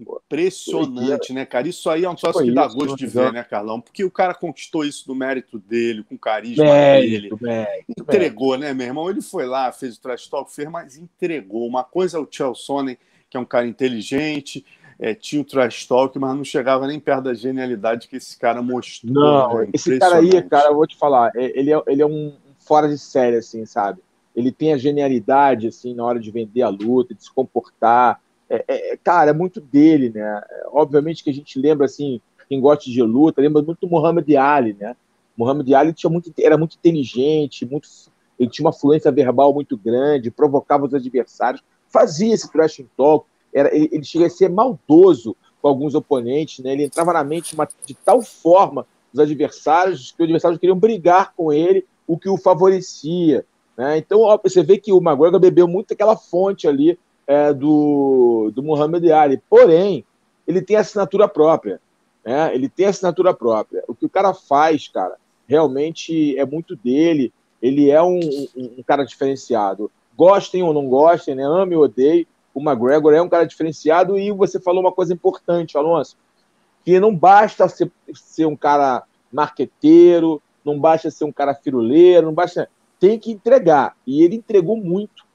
Impressionante, 0.00 1.32
né, 1.32 1.44
cara? 1.44 1.68
Isso 1.68 1.90
aí 1.90 2.04
é 2.04 2.10
um 2.10 2.14
troço 2.14 2.42
que 2.42 2.52
dá 2.52 2.66
gosto 2.66 2.96
de 2.96 3.06
ver, 3.06 3.32
né, 3.32 3.44
Carlão? 3.44 3.80
Porque 3.80 4.02
o 4.02 4.10
cara 4.10 4.34
conquistou 4.34 4.84
isso 4.84 5.04
no 5.06 5.14
mérito 5.14 5.58
dele, 5.58 6.02
com 6.02 6.16
carisma 6.16 6.64
mérito, 6.64 7.36
dele. 7.36 7.38
Mérito, 7.40 7.94
entregou, 7.98 8.50
mérito. 8.50 8.66
né, 8.68 8.74
meu 8.74 8.86
irmão? 8.86 9.10
Ele 9.10 9.20
foi 9.20 9.46
lá, 9.46 9.70
fez 9.72 9.96
o 9.96 10.00
trash 10.00 10.26
talk, 10.28 10.52
fez, 10.52 10.68
mas 10.70 10.96
entregou. 10.96 11.66
Uma 11.66 11.84
coisa 11.84 12.16
é 12.16 12.20
o 12.20 12.28
Chelsea, 12.30 12.96
que 13.28 13.36
é 13.36 13.40
um 13.40 13.44
cara 13.44 13.66
inteligente, 13.66 14.64
é, 14.98 15.14
tinha 15.14 15.40
o 15.40 15.44
trash 15.44 15.86
talk, 15.86 16.18
mas 16.18 16.36
não 16.36 16.44
chegava 16.44 16.86
nem 16.86 17.00
perto 17.00 17.24
da 17.24 17.34
genialidade 17.34 18.08
que 18.08 18.16
esse 18.16 18.38
cara 18.38 18.62
mostrou. 18.62 19.12
Não, 19.12 19.58
né? 19.58 19.68
esse 19.72 19.98
cara 19.98 20.16
aí, 20.16 20.42
cara, 20.42 20.68
eu 20.68 20.74
vou 20.74 20.86
te 20.86 20.96
falar, 20.96 21.32
é, 21.34 21.58
ele 21.58 21.72
é, 21.72 21.82
ele 21.86 22.02
é 22.02 22.06
um 22.06 22.34
fora 22.58 22.88
de 22.88 22.98
série, 22.98 23.36
assim, 23.36 23.64
sabe? 23.64 24.00
Ele 24.36 24.52
tem 24.52 24.72
a 24.72 24.78
genialidade, 24.78 25.66
assim, 25.66 25.94
na 25.94 26.04
hora 26.04 26.20
de 26.20 26.30
vender 26.30 26.62
a 26.62 26.68
luta, 26.68 27.14
de 27.14 27.24
se 27.24 27.32
comportar. 27.32 28.20
É, 28.50 28.64
é, 28.66 28.96
cara, 28.96 29.30
é 29.30 29.32
muito 29.32 29.60
dele, 29.60 30.10
né? 30.10 30.42
Obviamente 30.72 31.22
que 31.22 31.30
a 31.30 31.32
gente 31.32 31.56
lembra, 31.56 31.86
assim, 31.86 32.20
quem 32.48 32.60
gosta 32.60 32.90
de 32.90 33.00
luta, 33.00 33.40
lembra 33.40 33.62
muito 33.62 33.86
do 33.86 33.88
Muhammad 33.88 34.28
Ali, 34.36 34.76
né? 34.78 34.96
Muhammad 35.36 35.72
Ali 35.72 35.92
tinha 35.92 36.10
muito, 36.10 36.32
era 36.36 36.58
muito 36.58 36.76
inteligente, 36.76 37.64
muito, 37.64 37.88
ele 38.36 38.50
tinha 38.50 38.66
uma 38.66 38.72
fluência 38.72 39.12
verbal 39.12 39.54
muito 39.54 39.76
grande, 39.76 40.32
provocava 40.32 40.84
os 40.84 40.92
adversários, 40.92 41.62
fazia 41.88 42.34
esse 42.34 42.50
trash 42.50 42.84
talk, 42.96 43.24
era, 43.54 43.74
ele, 43.74 43.88
ele 43.92 44.04
chega 44.04 44.26
a 44.26 44.30
ser 44.30 44.50
maldoso 44.50 45.36
com 45.62 45.68
alguns 45.68 45.94
oponentes, 45.94 46.64
né? 46.64 46.72
Ele 46.72 46.84
entrava 46.84 47.12
na 47.12 47.22
mente 47.22 47.54
uma, 47.54 47.68
de 47.86 47.94
tal 47.94 48.20
forma 48.20 48.84
os 49.12 49.20
adversários 49.20 50.10
que 50.10 50.22
os 50.22 50.24
adversários 50.24 50.58
queriam 50.58 50.78
brigar 50.78 51.32
com 51.36 51.52
ele 51.52 51.84
o 52.06 52.18
que 52.18 52.28
o 52.28 52.36
favorecia. 52.36 53.44
Né? 53.76 53.98
Então, 53.98 54.20
ó, 54.20 54.38
você 54.42 54.62
vê 54.62 54.78
que 54.78 54.92
o 54.92 54.98
McGregor 54.98 55.38
bebeu 55.38 55.68
muito 55.68 55.92
aquela 55.94 56.16
fonte 56.16 56.66
ali 56.66 56.98
é, 57.30 57.54
do, 57.54 58.50
do 58.52 58.60
Muhammad 58.60 59.08
Ali. 59.12 59.40
Porém, 59.48 60.04
ele 60.48 60.60
tem 60.60 60.74
assinatura 60.74 61.28
própria. 61.28 61.80
Né? 62.24 62.52
Ele 62.52 62.68
tem 62.68 62.86
assinatura 62.86 63.32
própria. 63.32 63.84
O 63.86 63.94
que 63.94 64.04
o 64.04 64.08
cara 64.08 64.34
faz, 64.34 64.88
cara, 64.88 65.14
realmente 65.46 66.36
é 66.36 66.44
muito 66.44 66.74
dele. 66.74 67.32
Ele 67.62 67.88
é 67.88 68.02
um, 68.02 68.18
um, 68.18 68.74
um 68.78 68.82
cara 68.82 69.04
diferenciado. 69.04 69.88
Gostem 70.16 70.64
ou 70.64 70.74
não 70.74 70.88
gostem, 70.88 71.36
né? 71.36 71.44
ame 71.44 71.76
ou 71.76 71.84
odeie, 71.84 72.26
o 72.52 72.60
McGregor 72.60 73.14
é 73.14 73.22
um 73.22 73.28
cara 73.28 73.46
diferenciado. 73.46 74.18
E 74.18 74.32
você 74.32 74.58
falou 74.58 74.80
uma 74.80 74.90
coisa 74.90 75.14
importante, 75.14 75.78
Alonso, 75.78 76.16
que 76.84 76.98
não 76.98 77.14
basta 77.14 77.68
ser, 77.68 77.92
ser 78.12 78.46
um 78.46 78.56
cara 78.56 79.04
marqueteiro, 79.30 80.42
não 80.64 80.80
basta 80.80 81.12
ser 81.12 81.24
um 81.26 81.32
cara 81.32 81.54
firuleiro, 81.54 82.26
não 82.26 82.34
basta. 82.34 82.68
Tem 82.98 83.20
que 83.20 83.30
entregar. 83.30 83.94
E 84.04 84.24
ele 84.24 84.34
entregou 84.34 84.76
muito. 84.76 85.29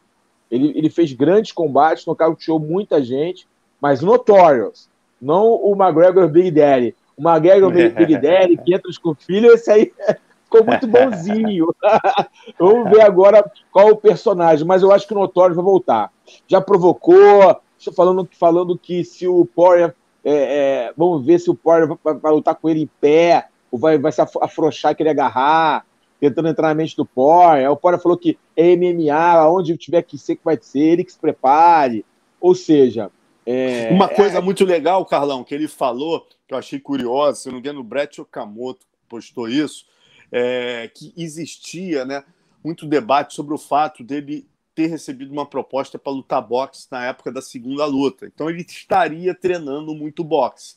Ele, 0.56 0.74
ele 0.76 0.90
fez 0.90 1.14
grandes 1.14 1.52
combates, 1.52 2.06
nocauteou 2.06 2.60
muita 2.60 3.04
gente. 3.04 3.48
mas 3.82 4.02
o 4.02 4.06
Notorious, 4.06 4.90
não 5.22 5.54
o 5.54 5.76
McGregor 5.76 6.28
Big 6.28 6.52
Daddy. 6.52 6.96
O 7.18 7.22
McGregor 7.22 7.72
Big 7.72 8.18
Daddy, 8.20 8.58
que 8.58 8.74
entra 8.74 8.92
com 9.02 9.16
filho, 9.16 9.54
esse 9.54 9.72
aí 9.72 9.92
ficou 10.46 10.66
muito 10.66 10.88
bonzinho. 10.88 11.68
Vamos 12.58 12.90
ver 12.90 13.02
agora 13.02 13.44
qual 13.72 13.90
o 13.90 13.98
personagem, 13.98 14.66
mas 14.66 14.82
eu 14.82 14.92
acho 14.92 15.08
que 15.08 15.14
o 15.14 15.18
Notorious 15.18 15.56
vai 15.56 15.66
voltar. 15.66 16.12
Já 16.48 16.62
provocou, 16.62 17.60
falando, 17.96 18.28
falando 18.40 18.78
que 18.78 19.04
se 19.04 19.28
o 19.28 19.46
Poirier, 19.46 19.94
é, 20.24 20.34
é, 20.34 20.94
vamos 20.98 21.26
ver 21.26 21.40
se 21.40 21.50
o 21.50 21.56
Poirier 21.56 21.88
vai, 22.04 22.14
vai, 22.16 22.32
lutar 22.32 22.56
com 22.56 22.70
ele 22.70 22.84
em 22.84 22.90
pé, 23.00 23.48
ou 23.72 23.78
vai, 23.78 23.98
vai 23.98 24.12
se 24.12 24.22
afrouxar 24.22 24.92
e 24.92 24.96
querer 24.96 25.12
agarrar, 25.12 25.86
tentando 26.20 26.48
entrar 26.48 26.70
na 26.70 26.76
mente 26.76 26.96
do 26.96 27.06
Poirier. 27.06 27.72
O 27.72 27.78
Poirier 27.78 28.02
falou 28.02 28.18
que 28.18 28.38
é 28.56 28.76
MMA, 28.76 29.50
onde 29.50 29.78
tiver 29.78 30.02
que 30.02 30.18
ser 30.18 30.36
que 30.36 30.46
vai 30.46 30.58
ser, 30.62 30.80
ele 30.80 31.04
que 31.04 31.12
se 31.12 31.20
prepare. 31.20 32.06
Ou 32.40 32.56
seja, 32.56 33.12
é, 33.46 33.90
Uma 33.92 34.10
coisa 34.10 34.40
é... 34.40 34.42
muito 34.42 34.66
legal, 34.66 35.06
Carlão, 35.06 35.44
que 35.44 35.54
ele 35.54 35.68
falou, 35.68 36.28
que 36.48 36.54
eu 36.54 36.58
achei 36.58 36.80
curioso, 36.80 37.42
se 37.42 37.48
não 37.48 37.56
me 37.56 37.60
engano, 37.60 37.80
o 37.82 37.84
Brett 37.84 38.20
Okamoto 38.20 38.86
postou 39.08 39.48
isso, 39.48 39.86
é, 40.32 40.90
que 40.94 41.14
existia 41.16 42.04
né, 42.06 42.24
muito 42.64 42.88
debate 42.88 43.36
sobre 43.36 43.54
o 43.54 43.58
fato 43.58 44.04
dele 44.04 44.48
ter 44.74 44.88
recebido 44.88 45.32
uma 45.32 45.46
proposta 45.46 45.98
para 45.98 46.12
lutar 46.12 46.42
boxe 46.42 46.88
na 46.92 47.06
época 47.06 47.32
da 47.32 47.42
segunda 47.42 47.86
luta. 47.86 48.26
Então 48.26 48.50
ele 48.50 48.62
estaria 48.62 49.34
treinando 49.34 49.94
muito 49.94 50.24
boxe. 50.24 50.76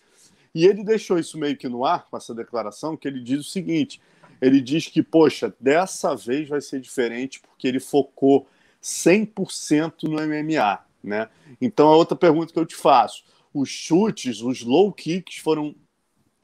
E 0.55 0.66
ele 0.66 0.84
deixou 0.84 1.18
isso 1.18 1.39
meio 1.39 1.57
que 1.57 1.68
no 1.68 1.84
ar 1.84 2.07
com 2.09 2.16
essa 2.16 2.34
declaração, 2.34 2.97
que 2.97 3.09
ele 3.09 3.20
diz 3.20 3.41
o 3.41 3.51
seguinte: 3.51 4.01
ele 4.41 4.61
diz 4.61 4.86
que, 4.86 5.03
poxa, 5.03 5.55
dessa 5.61 6.14
vez 6.14 6.49
vai 6.49 6.61
ser 6.61 6.80
diferente 6.80 7.41
porque 7.41 7.66
ele 7.66 7.80
focou 7.80 8.47
100% 8.82 10.05
no 10.05 10.20
MMA. 10.20 10.78
Né? 11.03 11.28
Então, 11.61 11.89
a 11.89 11.97
outra 11.97 12.16
pergunta 12.16 12.53
que 12.53 12.59
eu 12.59 12.66
te 12.66 12.76
faço: 12.76 13.24
os 13.53 13.68
chutes, 13.68 14.41
os 14.41 14.62
low 14.62 14.93
kicks 14.93 15.39
foram 15.39 15.74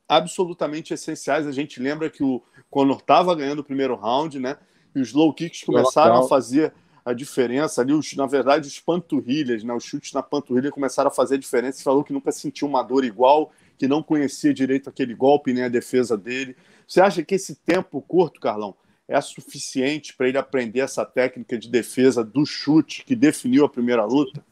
absolutamente 0.09 0.92
essenciais. 0.92 1.47
A 1.47 1.53
gente 1.53 1.80
lembra 1.80 2.11
que 2.11 2.22
o 2.22 2.42
Conor 2.70 2.99
estava 2.99 3.34
ganhando 3.34 3.61
o 3.61 3.64
primeiro 3.64 3.95
round, 3.95 4.38
né? 4.38 4.57
E 4.95 5.01
os 5.01 5.12
low 5.12 5.32
kicks 5.32 5.64
começaram 5.64 6.18
a 6.18 6.28
fazer 6.28 6.72
a 7.05 7.12
diferença 7.12 7.82
ali, 7.82 7.92
os, 7.92 8.14
na 8.14 8.26
verdade, 8.26 8.66
os 8.66 8.80
panturrilhas, 8.80 9.62
né? 9.62 9.74
Os 9.74 9.84
chutes 9.84 10.12
na 10.12 10.22
panturrilha 10.22 10.70
começaram 10.70 11.09
a 11.09 11.11
fazer 11.11 11.34
a 11.34 11.38
diferença. 11.38 11.78
Você 11.78 11.84
falou 11.84 12.03
que 12.03 12.12
nunca 12.12 12.32
sentiu 12.32 12.66
uma 12.66 12.82
dor 12.82 13.05
igual, 13.05 13.53
que 13.76 13.86
não 13.86 14.03
conhecia 14.03 14.55
direito 14.55 14.88
aquele 14.88 15.14
golpe 15.14 15.53
nem 15.53 15.64
a 15.64 15.68
defesa 15.68 16.16
dele. 16.16 16.57
Você 16.87 17.01
acha 17.01 17.22
que 17.22 17.35
esse 17.35 17.55
tempo 17.57 18.01
curto, 18.03 18.41
Carlão, 18.41 18.74
é 19.07 19.20
suficiente 19.20 20.16
para 20.16 20.28
ele 20.28 20.39
aprender 20.39 20.80
essa 20.80 21.05
técnica 21.05 21.59
de 21.59 21.68
defesa 21.68 22.24
do 22.24 22.45
chute 22.47 23.05
que 23.05 23.14
definiu 23.14 23.64
a 23.64 23.68
primeira 23.68 24.05
luta? 24.05 24.43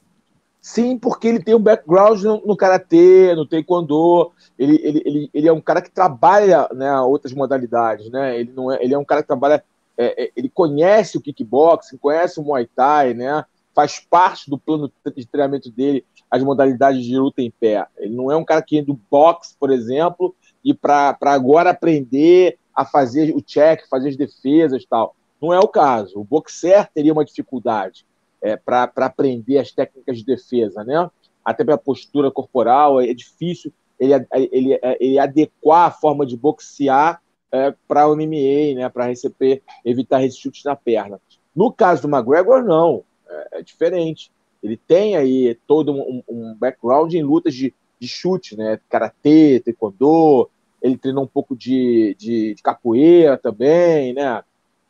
Sim, 0.60 0.96
porque 0.96 1.26
ele 1.26 1.42
tem 1.42 1.56
um 1.56 1.60
background 1.60 2.22
no, 2.22 2.46
no 2.46 2.56
karatê, 2.56 3.34
no 3.34 3.44
taekwondo. 3.44 4.30
Ele, 4.56 4.78
ele, 4.82 5.02
ele, 5.04 5.30
ele 5.34 5.48
é 5.48 5.52
um 5.52 5.60
cara 5.60 5.82
que 5.82 5.90
trabalha 5.90 6.68
né, 6.72 7.00
outras 7.00 7.32
modalidades, 7.32 8.08
né? 8.10 8.38
Ele 8.38 8.52
não 8.54 8.70
é, 8.70 8.82
ele 8.82 8.94
é 8.94 8.98
um 8.98 9.04
cara 9.04 9.22
que 9.22 9.26
trabalha, 9.26 9.64
é, 9.98 10.24
é, 10.24 10.32
ele 10.36 10.48
conhece 10.48 11.18
o 11.18 11.20
kickboxing, 11.20 11.96
conhece 11.96 12.38
o 12.38 12.44
muay 12.44 12.68
thai, 12.76 13.12
né? 13.12 13.44
Faz 13.74 13.98
parte 14.08 14.48
do 14.48 14.56
plano 14.56 14.92
de 15.16 15.26
treinamento 15.26 15.68
dele 15.68 16.04
as 16.30 16.42
modalidades 16.44 17.04
de 17.04 17.18
luta 17.18 17.42
em 17.42 17.50
pé. 17.50 17.84
Ele 17.98 18.14
não 18.14 18.30
é 18.30 18.36
um 18.36 18.44
cara 18.44 18.62
que 18.62 18.76
vem 18.76 18.84
do 18.84 18.98
boxe, 19.10 19.56
por 19.58 19.70
exemplo, 19.70 20.34
e 20.64 20.72
para 20.72 21.16
agora 21.22 21.70
aprender 21.70 22.58
a 22.74 22.84
fazer 22.84 23.34
o 23.34 23.42
check, 23.42 23.86
fazer 23.88 24.10
as 24.10 24.16
defesas 24.16 24.84
tal. 24.84 25.14
Não 25.40 25.52
é 25.52 25.58
o 25.58 25.68
caso. 25.68 26.20
O 26.20 26.24
boxer 26.24 26.88
teria 26.94 27.12
uma 27.12 27.24
dificuldade 27.24 28.06
é, 28.40 28.56
para 28.56 28.90
aprender 28.96 29.58
as 29.58 29.72
técnicas 29.72 30.18
de 30.18 30.24
defesa, 30.24 30.84
né? 30.84 31.10
Até 31.44 31.64
pela 31.64 31.78
postura 31.78 32.30
corporal, 32.30 33.00
é 33.00 33.12
difícil 33.12 33.72
ele, 33.98 34.26
ele, 34.50 34.80
ele 35.00 35.18
adequar 35.18 35.86
a 35.86 35.90
forma 35.90 36.24
de 36.24 36.36
boxear 36.36 37.20
é, 37.50 37.74
para 37.86 38.08
o 38.08 38.16
MMA, 38.16 38.74
né? 38.76 38.88
Para 38.88 39.06
receber, 39.06 39.62
evitar 39.84 40.24
esses 40.24 40.38
chutes 40.38 40.64
na 40.64 40.76
perna. 40.76 41.20
No 41.54 41.72
caso 41.72 42.02
do 42.02 42.08
McGregor, 42.08 42.64
não. 42.64 43.04
É, 43.28 43.58
é 43.58 43.62
diferente. 43.62 44.30
Ele 44.62 44.76
tem 44.76 45.16
aí 45.16 45.58
todo 45.66 45.92
um, 45.92 46.22
um 46.28 46.54
background 46.54 47.12
em 47.12 47.22
lutas 47.22 47.54
de, 47.54 47.74
de 48.02 48.08
chute, 48.08 48.56
né? 48.56 48.80
Karatê, 48.88 49.62
taekwondo, 49.64 50.50
ele 50.82 50.98
treinou 50.98 51.22
um 51.22 51.28
pouco 51.28 51.54
de, 51.54 52.16
de, 52.18 52.54
de, 52.54 52.62
capoeira 52.62 53.38
também, 53.38 54.12
né? 54.12 54.42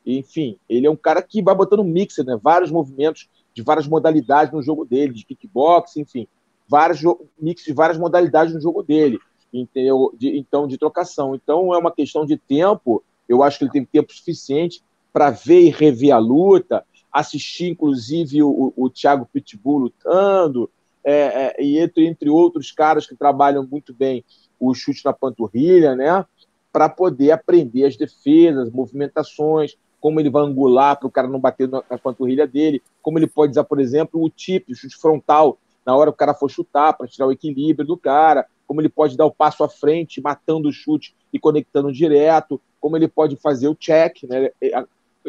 Enfim, 0.07 0.57
ele 0.67 0.87
é 0.87 0.91
um 0.91 0.97
cara 0.97 1.21
que 1.21 1.43
vai 1.43 1.55
botando 1.55 1.85
mixer, 1.85 2.25
né? 2.25 2.41
Vários 2.43 2.71
movimentos 2.71 3.29
de 3.53 3.63
várias 3.63 3.87
modalidades 3.87 4.53
no 4.53 4.63
jogo 4.63 4.87
dele, 4.87 5.13
de 5.13 5.27
kickbox, 5.27 5.99
enfim, 5.99 6.27
vários 6.67 7.03
mix 7.39 7.65
de 7.65 7.75
várias 7.75 7.99
modalidades 7.99 8.55
no 8.55 8.61
jogo 8.61 8.83
dele, 8.83 9.19
entendeu? 9.53 10.11
De, 10.19 10.39
então, 10.39 10.67
de 10.67 10.79
trocação. 10.79 11.35
Então, 11.35 11.75
é 11.75 11.79
uma 11.79 11.93
questão 11.93 12.25
de 12.25 12.39
tempo. 12.39 13.05
Eu 13.29 13.43
acho 13.43 13.59
que 13.59 13.65
ele 13.65 13.73
tem 13.73 13.85
tempo 13.85 14.11
suficiente 14.15 14.83
para 15.13 15.31
ver 15.31 15.61
e 15.61 15.69
rever 15.69 16.15
a 16.15 16.19
luta, 16.19 16.83
assistir, 17.13 17.69
inclusive, 17.73 18.43
o, 18.43 18.73
o 18.75 18.89
Thiago 18.89 19.29
Pitbull 19.31 19.81
lutando, 19.81 20.71
é, 21.05 21.12
é, 21.59 21.62
e 21.62 21.78
entre, 21.78 22.07
entre 22.07 22.30
outros 22.30 22.70
caras 22.70 23.07
que 23.07 23.16
trabalham 23.16 23.66
muito 23.66 23.92
bem 23.92 24.24
o 24.59 24.72
chute 24.74 25.05
na 25.05 25.12
panturrilha, 25.12 25.96
né? 25.96 26.24
Para 26.72 26.88
poder 26.88 27.32
aprender 27.32 27.84
as 27.84 27.96
defesas, 27.96 28.70
movimentações, 28.70 29.76
como 30.00 30.18
ele 30.20 30.30
vai 30.30 30.42
angular 30.42 30.96
para 30.96 31.07
o 31.07 31.11
cara 31.11 31.28
não 31.28 31.38
bater 31.38 31.68
na, 31.68 31.82
panturrilha 31.98 32.46
dele, 32.46 32.82
como 33.00 33.18
ele 33.18 33.26
pode 33.26 33.53
usar, 33.53 33.64
por 33.64 33.80
exemplo, 33.80 34.22
o 34.22 34.30
tip, 34.30 34.70
o 34.70 34.74
chute 34.74 34.96
frontal, 34.96 35.59
na 35.84 35.96
hora 35.96 36.11
que 36.11 36.14
o 36.14 36.18
cara 36.18 36.34
for 36.34 36.50
chutar, 36.50 36.92
para 36.92 37.07
tirar 37.07 37.26
o 37.26 37.32
equilíbrio 37.32 37.86
do 37.86 37.96
cara, 37.96 38.46
como 38.66 38.80
ele 38.80 38.88
pode 38.88 39.16
dar 39.16 39.26
o 39.26 39.30
passo 39.30 39.62
à 39.64 39.68
frente, 39.68 40.20
matando 40.20 40.68
o 40.68 40.72
chute 40.72 41.14
e 41.32 41.38
conectando 41.38 41.92
direto, 41.92 42.61
como 42.80 42.96
ele 42.96 43.09
pode 43.09 43.36
fazer 43.36 43.68
o 43.68 43.74
check, 43.74 44.24
né? 44.24 44.50
É, 44.61 44.84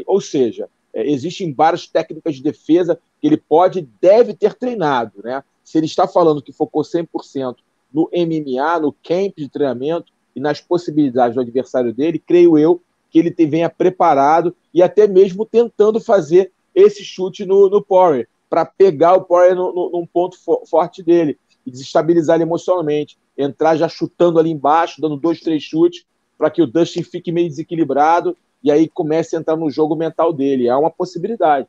ou 0.08 0.22
seja, 0.22 0.70
é, 0.94 1.10
existem 1.10 1.54
várias 1.54 1.88
técnicas 1.88 2.36
de 2.36 2.44
defesa 2.44 3.00
que 3.20 3.28
ele 3.28 3.38
pode 3.38 3.80
e 3.80 3.90
deve 4.00 4.34
ter 4.34 4.54
treinado, 4.54 5.22
né? 5.24 5.44
Se 5.64 5.78
ele 5.78 5.86
está 5.86 6.08
falando 6.08 6.42
que 6.42 6.52
focou 6.52 6.84
100% 6.84 7.56
no 7.94 8.10
MMA, 8.14 8.80
no 8.80 8.92
camp 8.92 9.34
de 9.38 9.50
treinamento 9.50 10.12
e 10.36 10.40
nas 10.40 10.60
possibilidades 10.60 11.36
do 11.36 11.42
adversário 11.42 11.94
dele, 11.94 12.20
creio 12.20 12.58
eu 12.58 12.82
que 13.10 13.20
ele 13.20 13.34
venha 13.46 13.70
preparado 13.70 14.56
e 14.74 14.82
até 14.82 15.08
mesmo 15.08 15.46
tentando 15.46 16.00
fazer 16.00 16.52
esse 16.74 17.04
chute 17.04 17.46
no, 17.46 17.70
no 17.70 17.82
Poirier, 17.82 18.28
para 18.50 18.66
pegar 18.66 19.14
o 19.14 19.22
Poirier 19.22 19.56
no, 19.56 19.74
no, 19.74 19.92
num 19.92 20.06
ponto 20.06 20.38
for, 20.40 20.64
forte 20.66 21.04
dele 21.04 21.38
e 21.66 21.72
desestabilizar 21.72 22.36
ele 22.36 22.44
emocionalmente. 22.44 23.18
Entrar 23.38 23.76
já 23.76 23.88
chutando 23.88 24.40
ali 24.40 24.50
embaixo, 24.50 25.00
dando 25.00 25.16
dois, 25.16 25.40
três 25.40 25.64
chutes, 25.64 26.06
para 26.38 26.50
que 26.50 26.62
o 26.62 26.68
Dustin 26.68 27.04
fique 27.04 27.32
meio 27.32 27.48
desequilibrado 27.48 28.36
e 28.64 28.72
aí 28.72 28.88
comece 28.88 29.36
a 29.36 29.40
entrar 29.40 29.56
no 29.56 29.70
jogo 29.70 29.96
mental 29.96 30.32
dele. 30.32 30.68
É 30.68 30.76
uma 30.76 30.92
possibilidade. 30.92 31.68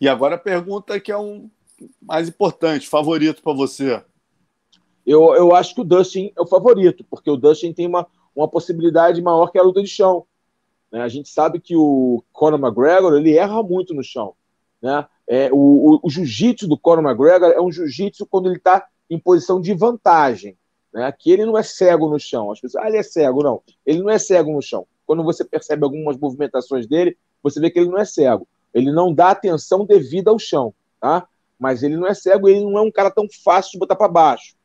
E 0.00 0.08
agora 0.08 0.36
a 0.36 0.38
pergunta 0.38 1.00
que 1.00 1.10
é 1.10 1.18
um 1.18 1.50
mais 2.00 2.28
importante, 2.28 2.88
favorito 2.88 3.42
para 3.42 3.52
você 3.52 4.02
eu, 5.06 5.32
eu 5.34 5.54
acho 5.54 5.74
que 5.74 5.80
o 5.80 5.84
Dustin 5.84 6.32
é 6.36 6.42
o 6.42 6.46
favorito, 6.46 7.04
porque 7.08 7.30
o 7.30 7.36
Dustin 7.36 7.72
tem 7.72 7.86
uma, 7.86 8.06
uma 8.34 8.48
possibilidade 8.48 9.22
maior 9.22 9.52
que 9.52 9.58
a 9.58 9.62
luta 9.62 9.80
de 9.80 9.86
chão. 9.86 10.26
Né? 10.90 11.00
A 11.00 11.08
gente 11.08 11.28
sabe 11.28 11.60
que 11.60 11.76
o 11.76 12.24
Conor 12.32 12.58
McGregor 12.58 13.14
ele 13.14 13.36
erra 13.36 13.62
muito 13.62 13.94
no 13.94 14.02
chão. 14.02 14.34
Né? 14.82 15.06
É, 15.28 15.48
o, 15.52 15.56
o, 15.56 16.00
o 16.02 16.10
jiu-jitsu 16.10 16.66
do 16.66 16.76
Conor 16.76 17.04
McGregor 17.04 17.50
é 17.50 17.60
um 17.60 17.70
jiu-jitsu 17.70 18.26
quando 18.26 18.46
ele 18.46 18.56
está 18.56 18.84
em 19.08 19.18
posição 19.18 19.60
de 19.60 19.72
vantagem. 19.74 20.58
Né? 20.92 21.06
Aqui 21.06 21.30
ele 21.30 21.46
não 21.46 21.56
é 21.56 21.62
cego 21.62 22.08
no 22.08 22.18
chão. 22.18 22.50
As 22.50 22.60
pessoas, 22.60 22.84
ah, 22.84 22.88
ele 22.88 22.98
é 22.98 23.02
cego. 23.04 23.44
Não, 23.44 23.62
ele 23.86 24.02
não 24.02 24.10
é 24.10 24.18
cego 24.18 24.52
no 24.52 24.60
chão. 24.60 24.86
Quando 25.06 25.22
você 25.22 25.44
percebe 25.44 25.84
algumas 25.84 26.18
movimentações 26.18 26.86
dele, 26.86 27.16
você 27.42 27.60
vê 27.60 27.70
que 27.70 27.78
ele 27.78 27.90
não 27.90 27.98
é 27.98 28.04
cego. 28.04 28.46
Ele 28.74 28.90
não 28.90 29.12
dá 29.12 29.30
atenção 29.30 29.86
devida 29.86 30.30
ao 30.30 30.38
chão, 30.38 30.74
tá? 31.00 31.26
Mas 31.58 31.82
ele 31.82 31.96
não 31.96 32.06
é 32.06 32.14
cego, 32.14 32.48
ele 32.48 32.64
não 32.64 32.76
é 32.76 32.82
um 32.82 32.90
cara 32.90 33.10
tão 33.10 33.26
fácil 33.42 33.72
de 33.72 33.78
botar 33.78 33.96
para 33.96 34.08
baixo 34.08 34.56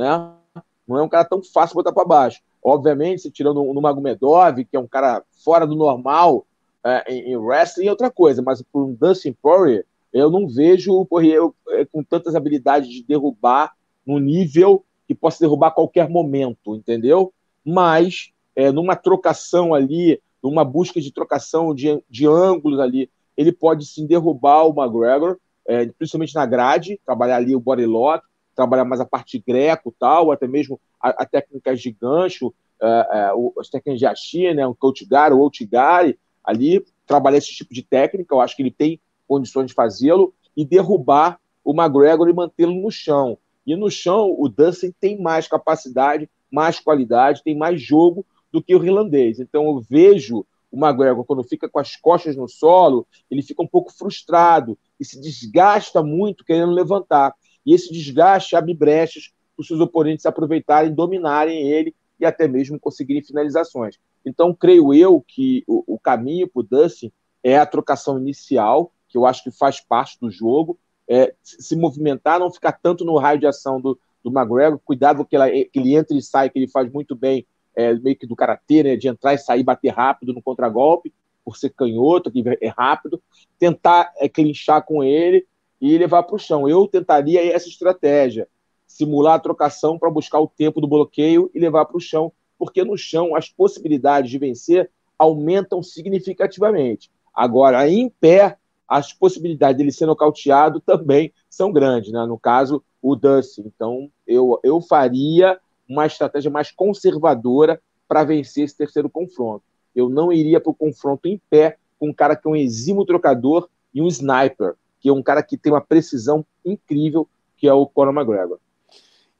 né? 0.00 0.62
Não 0.88 0.98
é 0.98 1.02
um 1.02 1.08
cara 1.08 1.24
tão 1.24 1.42
fácil 1.42 1.74
botar 1.74 1.92
para 1.92 2.04
baixo. 2.04 2.40
Obviamente, 2.62 3.22
se 3.22 3.30
tirando 3.30 3.62
o 3.62 3.80
Magomedov, 3.80 4.64
que 4.64 4.76
é 4.76 4.80
um 4.80 4.86
cara 4.86 5.22
fora 5.44 5.66
do 5.66 5.76
normal 5.76 6.46
é, 6.84 7.12
em, 7.12 7.32
em, 7.32 7.36
wrestling, 7.36 7.86
é 7.86 7.90
outra 7.90 8.10
coisa, 8.10 8.42
mas 8.42 8.62
por 8.62 8.84
um 8.84 8.94
Dustin 8.94 9.32
Poirier, 9.32 9.86
eu 10.12 10.30
não 10.30 10.48
vejo 10.48 10.92
o 10.92 11.06
Poirier 11.06 11.42
é, 11.68 11.84
com 11.84 12.02
tantas 12.02 12.34
habilidades 12.34 12.90
de 12.90 13.02
derrubar 13.02 13.72
no 14.04 14.18
nível 14.18 14.84
que 15.06 15.14
possa 15.14 15.40
derrubar 15.40 15.68
a 15.68 15.72
qualquer 15.72 16.08
momento, 16.08 16.74
entendeu? 16.74 17.32
Mas 17.64 18.32
é, 18.54 18.70
numa 18.70 18.96
trocação 18.96 19.74
ali, 19.74 20.20
numa 20.42 20.64
busca 20.64 21.00
de 21.00 21.12
trocação 21.12 21.74
de, 21.74 22.02
de 22.08 22.26
ângulos 22.26 22.78
ali, 22.78 23.10
ele 23.36 23.52
pode 23.52 23.86
sim 23.86 24.06
derrubar 24.06 24.64
o 24.64 24.74
McGregor, 24.74 25.38
é, 25.66 25.86
principalmente 25.86 26.34
na 26.34 26.46
grade, 26.46 27.00
trabalhar 27.04 27.36
ali 27.36 27.54
o 27.54 27.60
body 27.60 27.86
lock, 27.86 28.24
trabalhar 28.54 28.84
mais 28.84 29.00
a 29.00 29.06
parte 29.06 29.38
greco 29.38 29.94
tal, 29.98 30.32
até 30.32 30.46
mesmo 30.46 30.80
a, 31.00 31.22
a 31.22 31.26
técnicas 31.26 31.80
de 31.80 31.90
gancho, 31.92 32.48
uh, 32.82 33.36
uh, 33.38 33.60
as 33.60 33.68
técnicas 33.68 33.98
de 33.98 34.06
Ashi, 34.06 34.52
né, 34.52 34.66
um 34.66 34.74
coach 34.74 35.04
gari, 35.06 35.32
o 35.32 35.38
outigari, 35.38 36.18
ali, 36.44 36.84
trabalhar 37.06 37.38
esse 37.38 37.52
tipo 37.54 37.72
de 37.72 37.82
técnica, 37.82 38.34
eu 38.34 38.40
acho 38.40 38.56
que 38.56 38.62
ele 38.62 38.70
tem 38.70 39.00
condições 39.26 39.66
de 39.66 39.74
fazê-lo, 39.74 40.34
e 40.56 40.64
derrubar 40.64 41.38
o 41.64 41.72
McGregor 41.72 42.28
e 42.28 42.32
mantê-lo 42.32 42.74
no 42.74 42.90
chão. 42.90 43.38
E 43.66 43.76
no 43.76 43.90
chão, 43.90 44.34
o 44.36 44.48
Dustin 44.48 44.92
tem 45.00 45.20
mais 45.20 45.46
capacidade, 45.46 46.28
mais 46.50 46.80
qualidade, 46.80 47.42
tem 47.42 47.56
mais 47.56 47.80
jogo 47.80 48.26
do 48.52 48.62
que 48.62 48.74
o 48.74 48.84
irlandês. 48.84 49.40
Então 49.40 49.66
eu 49.66 49.80
vejo 49.80 50.46
o 50.70 50.76
McGregor, 50.76 51.24
quando 51.24 51.42
fica 51.42 51.68
com 51.68 51.80
as 51.80 51.96
costas 51.96 52.36
no 52.36 52.48
solo, 52.48 53.06
ele 53.30 53.42
fica 53.42 53.62
um 53.62 53.66
pouco 53.66 53.92
frustrado 53.92 54.78
e 54.98 55.04
se 55.04 55.20
desgasta 55.20 56.02
muito 56.02 56.44
querendo 56.44 56.72
levantar. 56.72 57.34
E 57.66 57.74
esse 57.74 57.92
desgaste 57.92 58.54
abre 58.54 58.72
brechas 58.72 59.32
para 59.56 59.62
os 59.62 59.66
seus 59.66 59.80
oponentes 59.80 60.26
aproveitarem, 60.26 60.94
dominarem 60.94 61.68
ele 61.68 61.94
e 62.18 62.24
até 62.24 62.46
mesmo 62.46 62.78
conseguirem 62.78 63.22
finalizações. 63.22 63.98
Então, 64.24 64.54
creio 64.54 64.92
eu 64.94 65.24
que 65.26 65.64
o, 65.66 65.98
caminho 65.98 66.48
para 66.48 66.60
o 66.60 66.62
Dustin 66.62 67.10
é 67.42 67.58
a 67.58 67.66
trocação 67.66 68.18
inicial, 68.18 68.92
que 69.08 69.16
eu 69.16 69.26
acho 69.26 69.42
que 69.42 69.50
faz 69.50 69.80
parte 69.80 70.18
do 70.20 70.30
jogo, 70.30 70.78
é, 71.08 71.34
se 71.42 71.74
movimentar, 71.74 72.38
não 72.38 72.52
ficar 72.52 72.72
tanto 72.72 73.04
no 73.04 73.16
raio 73.16 73.40
de 73.40 73.46
ação 73.46 73.80
do, 73.80 73.98
do 74.22 74.30
McGregor, 74.30 74.78
cuidado 74.84 75.24
que, 75.24 75.34
ela, 75.34 75.50
que 75.50 75.70
ele 75.74 75.96
entra 75.96 76.16
e 76.16 76.22
sai, 76.22 76.50
que 76.50 76.58
ele 76.58 76.68
faz 76.68 76.92
muito 76.92 77.16
bem, 77.16 77.46
é, 77.74 77.94
meio 77.94 78.16
que 78.16 78.26
do 78.26 78.36
karatê, 78.36 78.82
né, 78.82 78.96
de 78.96 79.08
entrar 79.08 79.34
e 79.34 79.38
sair, 79.38 79.62
bater 79.62 79.90
rápido 79.90 80.32
no 80.32 80.42
contragolpe, 80.42 81.12
por 81.44 81.56
ser 81.56 81.70
canhoto, 81.70 82.30
que 82.30 82.44
é 82.60 82.68
rápido, 82.68 83.22
tentar 83.58 84.12
é, 84.18 84.28
clinchar 84.28 84.84
com 84.84 85.02
ele 85.02 85.46
e 85.80 85.96
levar 85.96 86.22
para 86.22 86.36
o 86.36 86.38
chão. 86.38 86.68
Eu 86.68 86.86
tentaria 86.86 87.44
essa 87.52 87.68
estratégia, 87.68 88.46
simular 88.86 89.34
a 89.34 89.40
trocação 89.40 89.98
para 89.98 90.10
buscar 90.10 90.40
o 90.40 90.46
tempo 90.46 90.80
do 90.80 90.88
bloqueio 90.88 91.50
e 91.54 91.58
levar 91.58 91.86
para 91.86 91.96
o 91.96 92.00
chão, 92.00 92.32
porque 92.58 92.84
no 92.84 92.96
chão 92.96 93.34
as 93.34 93.48
possibilidades 93.48 94.30
de 94.30 94.38
vencer 94.38 94.90
aumentam 95.18 95.82
significativamente. 95.82 97.10
Agora, 97.34 97.88
em 97.88 98.08
pé, 98.08 98.56
as 98.88 99.12
possibilidades 99.12 99.78
dele 99.78 99.92
ser 99.92 100.06
nocauteado 100.06 100.80
também 100.80 101.32
são 101.48 101.72
grandes, 101.72 102.12
né? 102.12 102.26
No 102.26 102.38
caso, 102.38 102.82
o 103.00 103.14
Dustin. 103.14 103.62
Então, 103.66 104.10
eu, 104.26 104.58
eu 104.62 104.80
faria 104.80 105.58
uma 105.90 106.06
estratégia 106.06 106.50
mais 106.50 106.70
conservadora 106.70 107.80
para 108.06 108.24
vencer 108.24 108.64
esse 108.64 108.76
terceiro 108.76 109.10
confronto. 109.10 109.64
Eu 109.94 110.08
não 110.08 110.32
iria 110.32 110.60
para 110.60 110.70
o 110.70 110.74
confronto 110.74 111.26
em 111.26 111.40
pé 111.50 111.76
com 111.98 112.08
um 112.08 112.12
cara 112.12 112.36
que 112.36 112.46
é 112.46 112.50
um 112.50 112.56
exímio 112.56 113.04
trocador 113.04 113.68
e 113.92 114.00
um 114.00 114.06
sniper, 114.06 114.74
que 115.00 115.08
é 115.08 115.12
um 115.12 115.22
cara 115.22 115.42
que 115.42 115.56
tem 115.56 115.72
uma 115.72 115.80
precisão 115.80 116.46
incrível, 116.64 117.28
que 117.56 117.66
é 117.66 117.72
o 117.72 117.86
Conor 117.86 118.14
McGregor. 118.14 118.58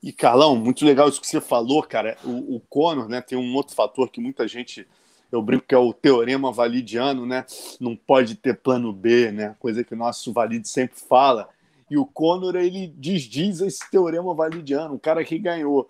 E 0.03 0.12
Carlão, 0.12 0.57
muito 0.57 0.84
legal 0.84 1.09
isso 1.09 1.20
que 1.20 1.26
você 1.26 1.40
falou, 1.40 1.82
cara. 1.82 2.16
O, 2.24 2.57
o 2.57 2.61
Conor, 2.68 3.09
né, 3.09 3.20
tem 3.20 3.38
um 3.38 3.55
outro 3.55 3.74
fator 3.74 4.11
que 4.11 4.20
muita 4.20 4.48
gente 4.48 4.86
eu 5.30 5.40
brinco 5.40 5.64
que 5.68 5.74
é 5.74 5.78
o 5.78 5.92
teorema 5.92 6.51
validiano, 6.51 7.24
né? 7.24 7.44
Não 7.78 7.94
pode 7.94 8.34
ter 8.34 8.59
plano 8.59 8.92
B, 8.92 9.30
né? 9.30 9.55
Coisa 9.61 9.84
que 9.84 9.94
o 9.94 9.96
nosso 9.96 10.32
Valide 10.32 10.68
sempre 10.68 10.98
fala. 10.98 11.48
E 11.88 11.96
o 11.96 12.05
Conor, 12.05 12.57
ele 12.57 12.88
desdiz 12.96 13.61
esse 13.61 13.88
teorema 13.90 14.34
validiano. 14.34 14.94
O 14.94 14.98
cara 14.98 15.24
que 15.24 15.38
ganhou, 15.38 15.88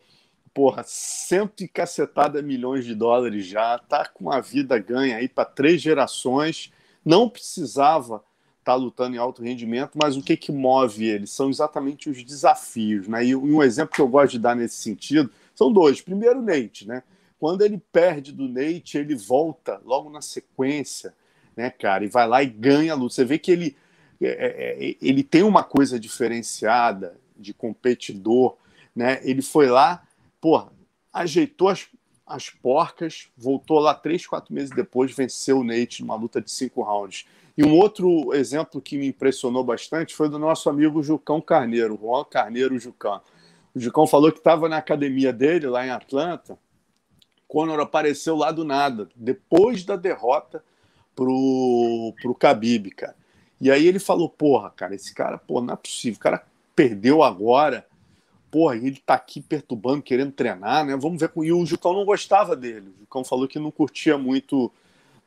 porra, 0.52 0.82
cento 0.86 1.62
e 1.62 1.68
cacetada 1.68 2.42
milhões 2.42 2.84
de 2.84 2.94
dólares 2.94 3.46
já, 3.46 3.78
tá 3.78 4.06
com 4.06 4.30
a 4.30 4.40
vida 4.40 4.78
ganha 4.78 5.16
aí 5.16 5.28
para 5.28 5.44
três 5.44 5.80
gerações, 5.80 6.72
não 7.04 7.28
precisava 7.28 8.16
estar 8.58 8.72
tá 8.72 8.74
lutando 8.74 9.16
em 9.16 9.18
alto 9.18 9.42
rendimento, 9.42 9.92
mas 9.94 10.16
o 10.16 10.22
que 10.22 10.36
que 10.36 10.52
move 10.52 11.06
ele? 11.06 11.26
São 11.26 11.48
exatamente 11.50 12.10
os 12.10 12.22
desafios, 12.22 13.08
né? 13.08 13.24
E 13.24 13.34
um 13.34 13.62
exemplo 13.62 13.94
que 13.94 14.00
eu 14.00 14.08
gosto 14.08 14.32
de 14.32 14.38
dar 14.38 14.54
nesse 14.54 14.76
sentido 14.76 15.30
são 15.54 15.72
dois. 15.72 16.00
Primeiro, 16.00 16.40
o 16.40 16.42
Nate, 16.42 16.86
né? 16.86 17.02
Quando 17.38 17.62
ele 17.62 17.82
perde 17.90 18.32
do 18.32 18.46
Nate, 18.46 18.98
ele 18.98 19.14
volta 19.14 19.80
logo 19.84 20.10
na 20.10 20.20
sequência, 20.20 21.14
né, 21.56 21.70
cara, 21.70 22.04
e 22.04 22.08
vai 22.08 22.28
lá 22.28 22.42
e 22.42 22.46
ganha 22.46 22.92
a 22.92 22.96
luta. 22.96 23.14
Você 23.14 23.24
vê 23.24 23.38
que 23.38 23.50
ele, 23.50 23.76
é, 24.20 24.26
é, 24.28 24.90
é, 24.90 24.96
ele 25.00 25.22
tem 25.22 25.42
uma 25.42 25.64
coisa 25.64 25.98
diferenciada 25.98 27.18
de 27.34 27.54
competidor, 27.54 28.58
né? 28.94 29.20
Ele 29.22 29.40
foi 29.40 29.68
lá, 29.68 30.06
pô, 30.40 30.68
ajeitou 31.12 31.68
as, 31.68 31.88
as 32.26 32.50
porcas, 32.50 33.28
voltou 33.36 33.78
lá 33.78 33.94
três, 33.94 34.26
quatro 34.26 34.54
meses 34.54 34.70
depois, 34.70 35.14
venceu 35.14 35.60
o 35.60 35.64
Nate 35.64 36.02
numa 36.02 36.14
luta 36.14 36.40
de 36.40 36.50
cinco 36.50 36.82
rounds. 36.82 37.26
E 37.56 37.64
um 37.64 37.76
outro 37.76 38.32
exemplo 38.34 38.80
que 38.80 38.96
me 38.96 39.08
impressionou 39.08 39.62
bastante 39.62 40.14
foi 40.14 40.28
do 40.28 40.38
nosso 40.38 40.70
amigo 40.70 41.02
Jucão 41.02 41.40
Carneiro, 41.40 41.98
Juan 42.00 42.24
Carneiro 42.24 42.78
Jucão. 42.78 43.20
O 43.74 43.80
Jucão 43.80 44.06
falou 44.06 44.32
que 44.32 44.38
estava 44.38 44.68
na 44.68 44.78
academia 44.78 45.32
dele, 45.32 45.66
lá 45.66 45.86
em 45.86 45.90
Atlanta, 45.90 46.58
Conor 47.50 47.80
apareceu 47.80 48.36
lá 48.36 48.52
do 48.52 48.64
nada, 48.64 49.08
depois 49.16 49.84
da 49.84 49.96
derrota 49.96 50.62
pro, 51.16 52.14
pro 52.22 52.32
Khabib, 52.32 52.90
cara. 52.92 53.16
E 53.60 53.70
aí 53.70 53.86
ele 53.86 53.98
falou, 53.98 54.28
porra, 54.28 54.70
cara, 54.70 54.94
esse 54.94 55.12
cara, 55.12 55.36
pô, 55.36 55.60
não 55.60 55.74
é 55.74 55.76
possível, 55.76 56.16
o 56.16 56.22
cara 56.22 56.46
perdeu 56.74 57.24
agora, 57.24 57.84
porra, 58.50 58.76
ele 58.76 59.00
tá 59.04 59.14
aqui 59.14 59.40
perturbando, 59.40 60.02
querendo 60.02 60.32
treinar, 60.32 60.84
né? 60.84 60.96
Vamos 60.96 61.20
ver 61.20 61.28
com. 61.28 61.44
E 61.44 61.52
o 61.52 61.64
Jucão 61.64 61.92
não 61.92 62.04
gostava 62.04 62.56
dele. 62.56 62.88
O 62.88 63.00
Jucão 63.00 63.24
falou 63.24 63.46
que 63.46 63.58
não 63.58 63.70
curtia 63.70 64.18
muito, 64.18 64.70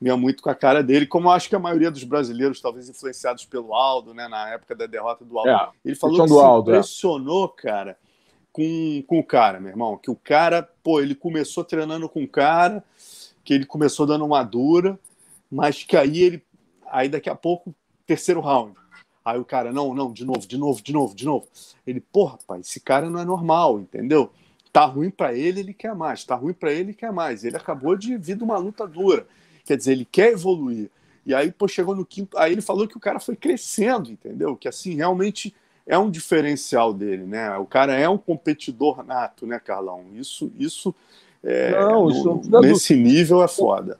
ia 0.01 0.17
muito 0.17 0.43
com 0.43 0.49
a 0.49 0.55
cara 0.55 0.83
dele, 0.83 1.07
como 1.07 1.27
eu 1.27 1.31
acho 1.31 1.47
que 1.47 1.55
a 1.55 1.59
maioria 1.59 1.89
dos 1.89 2.03
brasileiros, 2.03 2.59
talvez 2.59 2.89
influenciados 2.89 3.45
pelo 3.45 3.73
Aldo, 3.73 4.13
né? 4.13 4.27
Na 4.27 4.49
época 4.49 4.75
da 4.75 4.85
derrota 4.85 5.23
do 5.23 5.37
Aldo. 5.37 5.49
É, 5.49 5.69
ele 5.85 5.95
falou 5.95 6.21
que 6.21 6.27
se 6.27 6.39
Aldo, 6.39 6.71
é. 6.71 6.73
impressionou, 6.75 7.55
é. 7.57 7.61
cara, 7.61 7.97
com, 8.51 9.03
com 9.07 9.19
o 9.19 9.23
cara, 9.23 9.59
meu 9.59 9.69
irmão. 9.69 9.97
Que 9.97 10.11
o 10.11 10.15
cara, 10.15 10.67
pô, 10.83 10.99
ele 10.99 11.15
começou 11.15 11.63
treinando 11.63 12.09
com 12.09 12.23
o 12.23 12.27
cara, 12.27 12.83
que 13.43 13.53
ele 13.53 13.65
começou 13.65 14.05
dando 14.05 14.25
uma 14.25 14.43
dura, 14.43 14.99
mas 15.49 15.83
que 15.83 15.95
aí 15.95 16.21
ele. 16.21 16.43
Aí 16.91 17.09
daqui 17.09 17.29
a 17.29 17.35
pouco, 17.35 17.73
terceiro 18.05 18.39
round. 18.39 18.75
Aí 19.23 19.39
o 19.39 19.45
cara, 19.45 19.71
não, 19.71 19.93
não, 19.93 20.11
de 20.11 20.25
novo, 20.25 20.45
de 20.45 20.57
novo, 20.57 20.81
de 20.81 20.91
novo, 20.91 21.15
de 21.15 21.25
novo. 21.25 21.47
Ele, 21.87 22.01
porra, 22.01 22.37
pai, 22.45 22.59
esse 22.59 22.79
cara 22.79 23.09
não 23.09 23.19
é 23.19 23.25
normal, 23.25 23.79
entendeu? 23.79 24.29
Tá 24.71 24.85
ruim 24.85 25.09
para 25.09 25.33
ele, 25.33 25.61
ele 25.61 25.73
quer 25.73 25.95
mais. 25.95 26.23
Tá 26.25 26.35
ruim 26.35 26.53
para 26.53 26.71
ele, 26.71 26.81
ele 26.81 26.93
quer 26.93 27.11
mais. 27.11 27.43
Ele 27.43 27.55
acabou 27.55 27.95
de 27.95 28.17
vir 28.17 28.35
de 28.35 28.43
uma 28.43 28.57
luta 28.57 28.87
dura. 28.87 29.25
Quer 29.63 29.77
dizer, 29.77 29.93
ele 29.93 30.05
quer 30.05 30.31
evoluir. 30.33 30.89
E 31.25 31.33
aí, 31.33 31.51
pô, 31.51 31.67
chegou 31.67 31.95
no 31.95 32.05
quinto. 32.05 32.37
Aí 32.37 32.51
ele 32.51 32.61
falou 32.61 32.87
que 32.87 32.97
o 32.97 32.99
cara 32.99 33.19
foi 33.19 33.35
crescendo, 33.35 34.11
entendeu? 34.11 34.57
Que 34.57 34.67
assim, 34.67 34.95
realmente 34.95 35.55
é 35.85 35.97
um 35.97 36.09
diferencial 36.09 36.93
dele, 36.93 37.23
né? 37.23 37.55
O 37.57 37.65
cara 37.65 37.93
é 37.93 38.07
um 38.09 38.17
competidor 38.17 39.03
nato, 39.05 39.45
né, 39.45 39.59
Carlão? 39.59 40.05
Isso, 40.15 40.51
isso, 40.57 40.93
é, 41.43 41.71
não, 41.71 42.09
isso 42.09 42.41
no, 42.49 42.61
nesse 42.61 42.95
nível 42.95 43.43
é 43.43 43.47
foda. 43.47 43.97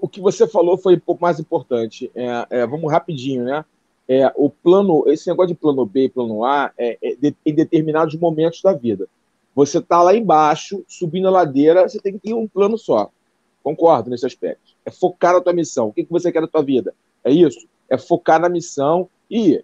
O 0.00 0.08
que 0.08 0.20
você 0.20 0.48
falou 0.48 0.78
foi 0.78 0.96
um 0.96 1.00
pouco 1.00 1.22
mais 1.22 1.38
importante. 1.38 2.10
É, 2.14 2.46
é, 2.50 2.66
vamos 2.66 2.90
rapidinho, 2.90 3.44
né? 3.44 3.64
É, 4.12 4.32
o 4.34 4.50
plano, 4.50 5.04
esse 5.06 5.28
negócio 5.28 5.54
de 5.54 5.60
plano 5.60 5.86
B 5.86 6.06
e 6.06 6.08
plano 6.08 6.44
A 6.44 6.72
é, 6.76 6.98
é 7.00 7.14
de, 7.14 7.32
em 7.46 7.54
determinados 7.54 8.16
momentos 8.16 8.60
da 8.60 8.72
vida. 8.72 9.08
Você 9.54 9.78
está 9.78 10.02
lá 10.02 10.12
embaixo, 10.16 10.84
subindo 10.88 11.28
a 11.28 11.30
ladeira, 11.30 11.88
você 11.88 12.00
tem 12.00 12.14
que 12.14 12.18
ter 12.18 12.34
um 12.34 12.48
plano 12.48 12.76
só. 12.76 13.08
Concordo 13.62 14.10
nesse 14.10 14.26
aspecto. 14.26 14.72
É 14.84 14.90
focar 14.90 15.34
na 15.34 15.40
tua 15.40 15.52
missão. 15.52 15.86
O 15.86 15.92
que, 15.92 16.02
que 16.02 16.10
você 16.10 16.32
quer 16.32 16.40
da 16.40 16.48
tua 16.48 16.60
vida? 16.60 16.92
É 17.22 17.30
isso? 17.30 17.68
É 17.88 17.96
focar 17.96 18.40
na 18.40 18.48
missão 18.48 19.08
e 19.30 19.62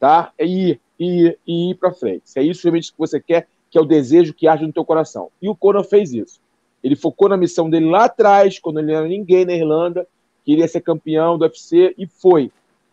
tá? 0.00 0.32
É 0.38 0.46
ir, 0.46 0.80
ir, 0.98 1.38
ir, 1.46 1.70
ir 1.70 1.74
para 1.74 1.92
frente. 1.92 2.22
Se 2.24 2.40
é 2.40 2.42
isso 2.42 2.62
realmente 2.62 2.92
que 2.92 2.98
você 2.98 3.20
quer, 3.20 3.46
que 3.70 3.76
é 3.76 3.80
o 3.80 3.84
desejo 3.84 4.32
que 4.32 4.48
age 4.48 4.66
no 4.66 4.72
teu 4.72 4.86
coração. 4.86 5.28
E 5.40 5.50
o 5.50 5.54
Conor 5.54 5.84
fez 5.84 6.14
isso. 6.14 6.40
Ele 6.82 6.96
focou 6.96 7.28
na 7.28 7.36
missão 7.36 7.68
dele 7.68 7.90
lá 7.90 8.06
atrás, 8.06 8.58
quando 8.58 8.78
ele 8.78 8.88
não 8.88 9.00
era 9.00 9.06
ninguém 9.06 9.44
na 9.44 9.52
Irlanda, 9.52 10.06
queria 10.46 10.66
ser 10.66 10.80
campeão 10.80 11.36
do 11.36 11.42
UFC 11.42 11.94
e 11.98 12.06
foi. 12.06 12.50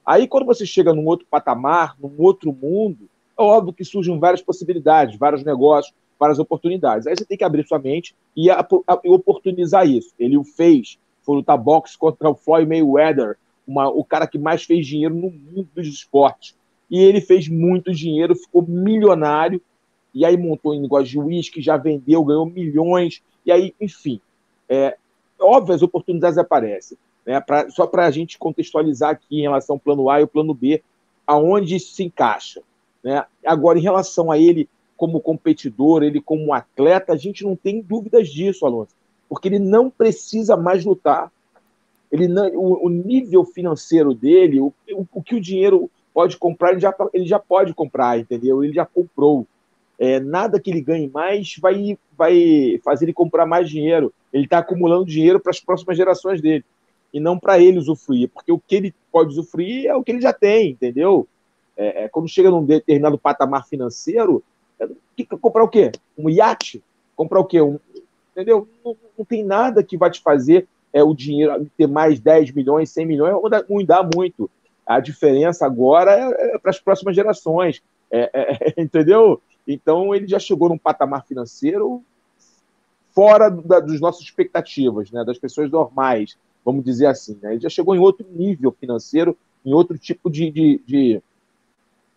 Aí, 0.10 0.28
quando 0.28 0.47
você 0.47 0.66
chega 0.66 0.91
num 0.91 1.05
outro 1.05 1.28
patamar, 1.30 1.95
num 2.01 2.16
outro 2.18 2.51
mundo, 2.51 3.07
é 3.38 3.43
óbvio 3.43 3.72
que 3.72 3.86
surgem 3.86 4.18
várias 4.18 4.41
possibilidades, 4.41 5.20
vários 5.20 5.43
negócios, 5.43 5.93
várias 6.20 6.39
oportunidades. 6.39 7.05
Aí 7.05 7.16
você 7.16 7.24
tem 7.24 7.38
que 7.38 7.43
abrir 7.43 7.68
sua 7.68 7.78
mente 7.78 8.16
e, 8.36 8.49
a, 8.49 8.68
a, 8.88 8.99
oportunizar 9.05 9.88
isso. 9.88 10.12
Ele 10.18 10.36
o 10.36 10.43
fez, 10.43 10.97
foi 11.22 11.36
lutar 11.36 11.60
boxe 11.60 11.95
contra 11.95 12.28
o 12.28 12.34
Floyd 12.34 12.68
Mayweather, 12.68 13.38
uma, 13.68 13.88
o 13.88 14.03
cara 14.03 14.26
que 14.26 14.39
mais 14.39 14.64
fez 14.64 14.88
dinheiro 14.88 15.14
no 15.14 15.30
mundo 15.30 15.70
dos 15.76 15.88
esportes 15.88 16.57
e 16.89 16.99
ele 16.99 17.22
fez 17.22 17.47
muito 17.47 17.93
dinheiro, 17.93 18.36
ficou 18.36 18.64
milionário, 18.64 19.62
e 20.12 20.26
aí 20.26 20.36
montou 20.36 20.74
um 20.74 20.82
negócio 20.82 21.05
de 21.05 21.20
uísque, 21.20 21.62
já 21.62 21.78
vendeu, 21.78 22.26
ganhou 22.26 22.47
milhões, 22.47 23.22
e 23.45 23.51
aí, 23.51 23.76
enfim, 23.80 24.20
é, 24.68 24.97
óbvio, 25.39 25.76
as 25.76 25.84
oportunidades 25.84 26.39
aparecem. 26.39 26.97
Né, 27.30 27.39
pra, 27.39 27.69
só 27.69 27.86
para 27.86 28.07
a 28.07 28.09
gente 28.09 28.39
contextualizar 28.39 29.11
aqui 29.11 29.38
em 29.38 29.41
relação 29.41 29.75
ao 29.75 29.80
plano 29.80 30.09
A 30.09 30.19
e 30.19 30.23
o 30.23 30.27
plano 30.27 30.51
B, 30.51 30.82
aonde 31.27 31.75
isso 31.75 31.93
se 31.93 32.03
encaixa. 32.03 32.59
Né? 33.03 33.23
Agora, 33.45 33.77
em 33.77 33.84
relação 33.84 34.32
a 34.32 34.39
ele 34.39 34.67
como 34.97 35.21
competidor, 35.21 36.01
ele 36.01 36.19
como 36.19 36.51
atleta, 36.51 37.13
a 37.13 37.15
gente 37.15 37.43
não 37.43 37.55
tem 37.55 37.84
dúvidas 37.84 38.30
disso, 38.30 38.65
Alonso, 38.65 38.95
porque 39.30 39.47
ele 39.47 39.59
não 39.59 39.91
precisa 39.91 40.57
mais 40.57 40.84
lutar. 40.84 41.32
Ele 42.11 42.27
não, 42.27 42.47
o, 42.55 42.88
o 42.88 42.89
nível 42.89 43.45
financeiro 43.45 44.15
dele, 44.15 44.59
o, 44.59 44.73
o, 44.91 45.05
o 45.13 45.21
que 45.21 45.36
o 45.36 45.41
dinheiro 45.41 45.88
pode 46.11 46.36
comprar, 46.36 46.71
ele 46.71 46.80
já, 46.80 46.95
ele 47.13 47.27
já 47.27 47.38
pode 47.38 47.75
comprar, 47.75 48.17
entendeu? 48.17 48.63
Ele 48.63 48.73
já 48.73 48.88
comprou. 48.88 49.45
É, 49.99 50.19
nada 50.19 50.59
que 50.59 50.71
ele 50.71 50.82
ganhe 50.82 51.07
mais 51.07 51.55
vai, 51.61 51.95
vai 52.17 52.80
fazer 52.84 53.05
ele 53.05 53.13
comprar 53.13 53.45
mais 53.45 53.69
dinheiro. 53.69 54.11
Ele 54.34 54.45
está 54.45 54.57
acumulando 54.57 55.05
dinheiro 55.05 55.39
para 55.39 55.51
as 55.51 55.59
próximas 55.59 55.95
gerações 55.95 56.41
dele. 56.41 56.65
E 57.14 57.20
não 57.20 57.39
para 57.39 57.60
ele 57.60 57.80
usufruir, 57.80 58.30
porque 58.30 58.51
o 58.51 58.60
que 58.60 58.76
ele 58.76 58.95
pode 59.12 59.30
usufruir 59.32 59.88
é 59.88 59.95
o 59.95 60.03
que 60.03 60.12
ele 60.12 60.22
já 60.22 60.34
tem, 60.34 60.72
entendeu? 60.72 61.28
É, 61.76 62.03
é, 62.03 62.10
quando 62.10 62.28
chega 62.28 62.51
num 62.51 62.64
determinado 62.64 63.18
patamar 63.18 63.66
financeiro, 63.68 64.43
Comprar 65.41 65.64
o 65.64 65.68
quê? 65.68 65.91
Um 66.18 66.30
iate? 66.30 66.84
Comprar 67.16 67.39
o 67.39 67.45
quê? 67.45 67.62
Um, 67.62 67.80
entendeu? 68.32 68.68
Não, 68.84 68.95
não, 69.18 69.26
tem 69.26 69.43
nada 69.43 69.84
que 69.84 69.97
vai 69.97 70.10
te 70.10 70.22
fazer 70.22 70.68
é, 70.93 71.03
o 71.03 71.14
dinheiro 71.14 71.70
ter 71.78 71.88
mais 71.88 72.20
10 72.20 72.51
milhões, 72.51 72.89
100 72.91 73.05
milhões, 73.05 73.34
não 73.70 73.84
dá 73.84 74.07
muito. 74.16 74.49
A 74.86 74.99
diferença 74.99 75.66
agora 75.66 76.12
é, 76.12 76.55
é 76.55 76.57
para 76.57 76.72
as 76.72 76.80
próximas 76.80 77.16
gerações. 77.16 77.82
É, 78.12 78.30
é, 78.34 78.74
entendeu? 78.82 79.41
Então 79.68 80.16
ele 80.16 80.28
já 80.28 80.39
chegou 80.39 80.70
num 80.70 80.78
patamar 80.78 81.26
financeiro 81.26 82.03
fora 83.14 83.49
da, 83.49 83.80
dos 83.80 83.99
nossas 83.99 84.22
expectativas, 84.22 85.12
né, 85.12 85.26
das 85.26 85.38
pessoas 85.38 85.70
normais, 85.70 86.38
vamos 86.64 86.84
dizer 86.84 87.07
assim. 87.07 87.38
Né? 87.41 87.53
Ele 87.53 87.62
já 87.62 87.70
chegou 87.70 87.95
em 87.95 87.99
outro 87.99 88.26
nível 88.30 88.72
financeiro, 88.72 89.38
em 89.66 89.74
outro 89.74 89.97
tipo 89.97 90.30
de, 90.30 90.49
de, 90.51 90.82
de, 90.86 91.22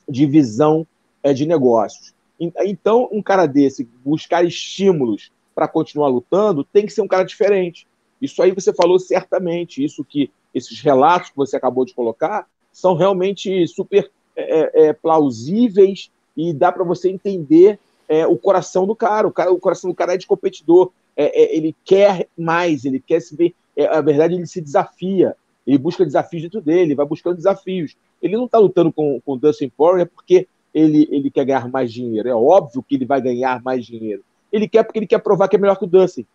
de 0.08 0.26
visão 0.26 0.86
é, 1.22 1.32
de 1.32 1.46
negócios. 1.46 2.14
Então, 2.38 3.08
um 3.12 3.22
cara 3.22 3.46
desse, 3.46 3.88
buscar 4.04 4.44
estímulos 4.44 5.30
para 5.54 5.68
continuar 5.68 6.08
lutando, 6.08 6.64
tem 6.64 6.84
que 6.84 6.92
ser 6.92 7.02
um 7.02 7.06
cara 7.06 7.24
diferente. 7.24 7.86
Isso 8.20 8.42
aí 8.42 8.50
você 8.52 8.72
falou 8.72 8.98
certamente, 8.98 9.84
isso 9.84 10.04
que 10.04 10.30
esses 10.54 10.80
relatos 10.80 11.30
que 11.30 11.36
você 11.36 11.56
acabou 11.56 11.84
de 11.84 11.94
colocar 11.94 12.46
são 12.72 12.94
realmente 12.94 13.66
super 13.68 14.10
é, 14.34 14.60
é, 14.60 14.86
é 14.86 14.92
plausíveis 14.92 16.10
e 16.36 16.52
dá 16.52 16.72
para 16.72 16.84
você 16.84 17.10
entender 17.10 17.78
é, 18.08 18.26
o 18.26 18.36
coração 18.36 18.86
do 18.86 18.94
cara. 18.94 19.26
O, 19.26 19.32
cara. 19.32 19.52
o 19.52 19.58
coração 19.58 19.90
do 19.90 19.96
cara 19.96 20.14
é 20.14 20.16
de 20.18 20.26
competidor. 20.26 20.90
É, 21.16 21.42
é, 21.42 21.56
ele 21.56 21.74
quer 21.84 22.28
mais, 22.36 22.84
ele 22.84 23.00
quer 23.00 23.20
se 23.20 23.36
ver. 23.36 23.54
É, 23.76 23.86
a 23.86 24.00
verdade, 24.00 24.34
ele 24.34 24.46
se 24.46 24.60
desafia. 24.60 25.36
Ele 25.66 25.78
busca 25.78 26.04
desafios 26.04 26.42
dentro 26.42 26.60
dele, 26.60 26.94
vai 26.94 27.06
buscando 27.06 27.36
desafios. 27.36 27.96
Ele 28.20 28.36
não 28.36 28.46
está 28.46 28.58
lutando 28.58 28.92
com, 28.92 29.20
com 29.20 29.32
o 29.34 29.36
Dustin 29.36 29.68
Poirier 29.68 30.08
porque 30.08 30.48
ele, 30.74 31.08
ele 31.10 31.30
quer 31.30 31.44
ganhar 31.44 31.68
mais 31.68 31.92
dinheiro. 31.92 32.28
É 32.28 32.34
óbvio 32.34 32.82
que 32.82 32.96
ele 32.96 33.04
vai 33.04 33.20
ganhar 33.20 33.62
mais 33.62 33.86
dinheiro. 33.86 34.22
Ele 34.52 34.68
quer 34.68 34.82
porque 34.82 34.98
ele 34.98 35.06
quer 35.06 35.18
provar 35.18 35.48
que 35.48 35.56
é 35.56 35.58
melhor 35.58 35.76
que 35.76 35.84
o 35.84 35.88
Dustin. 35.88 36.26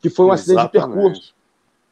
Que 0.00 0.10
foi 0.10 0.26
um 0.26 0.32
Exatamente. 0.32 0.58
acidente 0.58 0.86
de 0.88 0.94
percurso. 0.94 1.34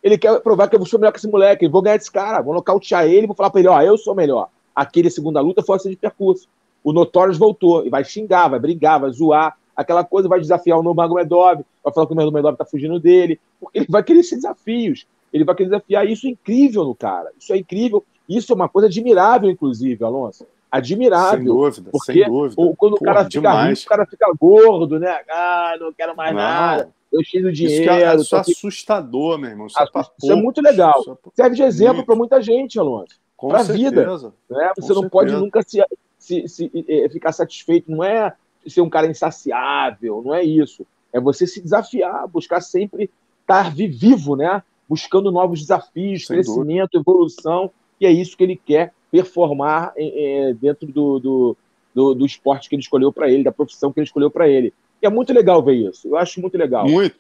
Ele 0.03 0.19
quer 0.19 0.41
provar 0.41 0.69
que 0.69 0.77
eu 0.77 0.87
sou 0.87 0.99
melhor 0.99 1.13
que 1.13 1.19
esse 1.19 1.29
moleque. 1.29 1.69
Vou 1.69 1.83
ganhar 1.83 1.97
desse 1.97 2.11
cara, 2.11 2.41
vou 2.41 2.55
nocautear 2.55 3.07
ele, 3.07 3.27
vou 3.27 3.37
falar 3.37 3.51
para 3.51 3.61
ele: 3.61 3.69
ó, 3.69 3.81
eu 3.81 3.97
sou 3.97 4.15
melhor. 4.15 4.49
Aquele 4.75 5.11
segunda 5.11 5.41
luta 5.41 5.63
foi 5.63 5.75
um 5.75 5.77
acidente 5.77 5.97
de 5.97 6.01
percurso. 6.01 6.49
O 6.83 6.93
Notorious 6.93 7.37
voltou 7.37 7.87
e 7.87 7.91
vai 7.91 8.05
xingar, 8.05 8.49
vai 8.49 8.59
brigar, 8.59 9.01
vai 9.01 9.11
zoar, 9.11 9.57
aquela 9.81 10.05
coisa, 10.05 10.29
vai 10.29 10.41
desafiar 10.41 10.79
o 10.79 10.83
Nurmagomedov, 10.83 11.65
vai 11.83 11.93
falar 11.93 12.07
que 12.07 12.13
o 12.13 12.17
Nurmagomedov 12.17 12.53
está 12.53 12.65
fugindo 12.65 13.01
dele, 13.01 13.41
porque 13.59 13.79
ele 13.79 13.87
vai 13.89 14.03
querer 14.03 14.21
esses 14.21 14.37
desafios, 14.37 15.07
ele 15.33 15.45
vai 15.45 15.55
querer 15.55 15.71
desafiar. 15.71 16.07
Isso 16.07 16.27
é 16.27 16.31
incrível 16.31 16.85
no 16.85 16.95
cara, 16.95 17.31
isso 17.39 17.53
é 17.53 17.57
incrível, 17.57 18.05
isso 18.29 18.53
é 18.53 18.55
uma 18.57 18.69
coisa 18.69 18.89
admirável, 18.89 19.51
inclusive, 19.51 20.05
Alonso. 20.05 20.47
Admirável. 20.71 21.39
Sem 21.39 21.47
dúvida, 21.47 21.91
porque 21.91 22.13
sem 22.13 22.25
dúvida. 22.25 22.55
Quando 22.77 22.97
Porra, 22.97 23.11
o 23.11 23.15
cara 23.15 23.31
fica 23.31 23.63
rico, 23.65 23.83
o 23.83 23.89
cara 23.89 24.07
fica 24.07 24.33
gordo, 24.39 25.01
né? 25.01 25.21
Ah, 25.29 25.75
não 25.81 25.93
quero 25.93 26.15
mais 26.15 26.33
não. 26.33 26.41
nada. 26.41 26.91
Eu 27.13 27.25
cheio 27.25 27.43
do 27.43 27.53
dinheiro. 27.53 27.83
Isso, 27.83 27.91
é, 27.91 28.15
isso 28.15 28.37
é 28.37 28.39
assustador, 28.39 29.37
meu 29.37 29.51
irmão. 29.51 29.67
Isso, 29.67 29.77
é, 29.81 29.85
isso 30.23 30.33
é 30.33 30.37
muito 30.37 30.61
legal. 30.61 31.19
Serve 31.35 31.57
de 31.57 31.63
exemplo 31.65 32.07
para 32.07 32.15
muita 32.15 32.41
gente, 32.41 32.79
Alonso. 32.79 33.19
Para 33.37 33.61
a 33.61 33.63
vida. 33.65 34.07
Né? 34.07 34.13
Você 34.17 34.29
não 34.49 34.71
certeza. 34.79 35.11
pode 35.11 35.33
nunca 35.33 35.61
se 35.67 35.83
se, 36.21 36.47
se 36.47 36.71
é, 36.87 37.09
ficar 37.09 37.33
satisfeito, 37.33 37.91
não 37.91 38.05
é 38.05 38.33
ser 38.67 38.81
um 38.81 38.91
cara 38.91 39.07
insaciável, 39.07 40.23
não 40.25 40.35
é 40.35 40.43
isso. 40.43 40.87
É 41.13 41.21
você 41.21 41.47
se 41.47 41.61
desafiar, 41.61 42.27
buscar 42.29 42.61
sempre 42.61 43.11
estar 43.41 43.75
vivo, 43.75 44.37
né? 44.37 44.63
Buscando 44.89 45.31
novos 45.31 45.61
desafios, 45.61 46.27
Sem 46.27 46.37
crescimento, 46.37 46.93
dúvida. 46.93 47.11
evolução, 47.11 47.71
e 48.01 48.07
é 48.07 48.11
isso 48.11 48.37
que 48.37 48.45
ele 48.45 48.57
quer 48.57 48.93
performar 49.11 49.93
é, 49.97 50.55
dentro 50.61 50.87
do, 50.87 51.19
do, 51.19 51.57
do, 51.95 52.15
do, 52.15 52.27
esporte 52.27 52.69
que 52.69 52.75
ele 52.75 52.83
escolheu 52.83 53.13
para 53.13 53.29
ele, 53.31 53.45
da 53.45 53.53
profissão 53.53 53.93
que 53.93 53.99
ele 54.01 54.07
escolheu 54.07 54.31
para 54.31 54.49
ele. 54.49 54.73
E 55.03 55.07
é 55.07 55.11
muito 55.11 55.33
legal 55.33 55.63
ver 55.63 55.75
isso. 55.75 56.09
Eu 56.09 56.17
acho 56.17 56.41
muito 56.41 56.57
legal. 56.57 56.89
Muito. 56.89 57.17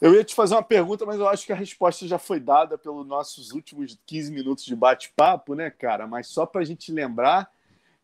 Eu 0.00 0.14
ia 0.14 0.22
te 0.22 0.34
fazer 0.34 0.54
uma 0.54 0.62
pergunta, 0.62 1.04
mas 1.04 1.18
eu 1.18 1.28
acho 1.28 1.44
que 1.44 1.52
a 1.52 1.56
resposta 1.56 2.06
já 2.06 2.18
foi 2.18 2.38
dada 2.38 2.78
pelos 2.78 3.06
nossos 3.06 3.50
últimos 3.50 3.98
15 4.06 4.32
minutos 4.32 4.64
de 4.64 4.76
bate-papo, 4.76 5.54
né, 5.54 5.70
cara? 5.70 6.06
Mas 6.06 6.28
só 6.28 6.46
para 6.46 6.60
a 6.60 6.64
gente 6.64 6.92
lembrar 6.92 7.50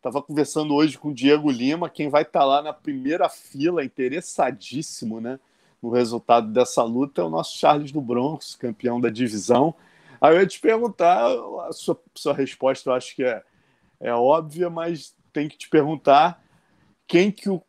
Estava 0.05 0.21
conversando 0.21 0.75
hoje 0.75 0.99
com 0.99 1.09
o 1.09 1.13
Diego 1.15 1.49
Lima, 1.49 1.89
quem 1.89 2.09
vai 2.09 2.21
estar 2.21 2.41
tá 2.41 2.45
lá 2.45 2.61
na 2.61 2.71
primeira 2.71 3.27
fila, 3.27 3.83
interessadíssimo 3.83 5.19
né, 5.19 5.39
no 5.81 5.89
resultado 5.89 6.53
dessa 6.53 6.83
luta, 6.83 7.21
é 7.21 7.25
o 7.25 7.29
nosso 7.29 7.57
Charles 7.57 7.91
do 7.91 7.99
Bronx, 7.99 8.53
campeão 8.53 9.01
da 9.01 9.09
divisão. 9.09 9.73
Aí 10.21 10.35
eu 10.35 10.41
ia 10.41 10.45
te 10.45 10.59
perguntar, 10.59 11.25
a 11.67 11.73
sua, 11.73 11.99
sua 12.13 12.35
resposta 12.35 12.87
eu 12.87 12.93
acho 12.93 13.15
que 13.15 13.23
é, 13.23 13.41
é 13.99 14.13
óbvia, 14.13 14.69
mas 14.69 15.15
tem 15.33 15.47
que 15.47 15.57
te 15.57 15.67
perguntar 15.69 16.39
quem 17.07 17.31
que, 17.31 17.49
o, 17.49 17.59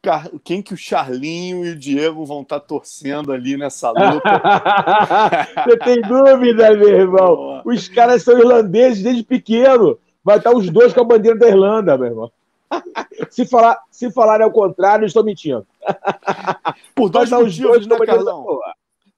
quem 0.45 0.61
que 0.61 0.75
o 0.75 0.77
Charlinho 0.77 1.65
e 1.65 1.71
o 1.71 1.79
Diego 1.79 2.23
vão 2.27 2.43
estar 2.43 2.61
tá 2.61 2.67
torcendo 2.67 3.33
ali 3.33 3.57
nessa 3.57 3.89
luta. 3.89 4.43
Você 5.65 5.79
tem 5.79 6.03
dúvida, 6.03 6.77
meu 6.77 7.01
irmão? 7.01 7.63
Os 7.65 7.89
caras 7.89 8.23
são 8.23 8.39
irlandeses 8.39 9.03
desde 9.03 9.23
pequeno 9.25 9.99
vai 10.27 10.39
estar 10.39 10.53
os 10.53 10.69
dois 10.69 10.93
com 10.93 11.03
a 11.03 11.05
bandeira 11.05 11.39
da 11.39 11.47
Irlanda, 11.47 11.97
meu 11.97 12.09
irmão. 12.09 12.33
se, 13.31 13.47
falar, 13.47 13.81
se 13.93 14.11
falarem 14.11 14.45
ao 14.45 14.51
contrário, 14.51 15.07
estou 15.07 15.23
mentindo. 15.23 15.65
Por 16.97 17.09
dois 17.09 17.31
motivos, 17.31 17.87
né, 17.87 17.97
Carlão? 18.05 18.45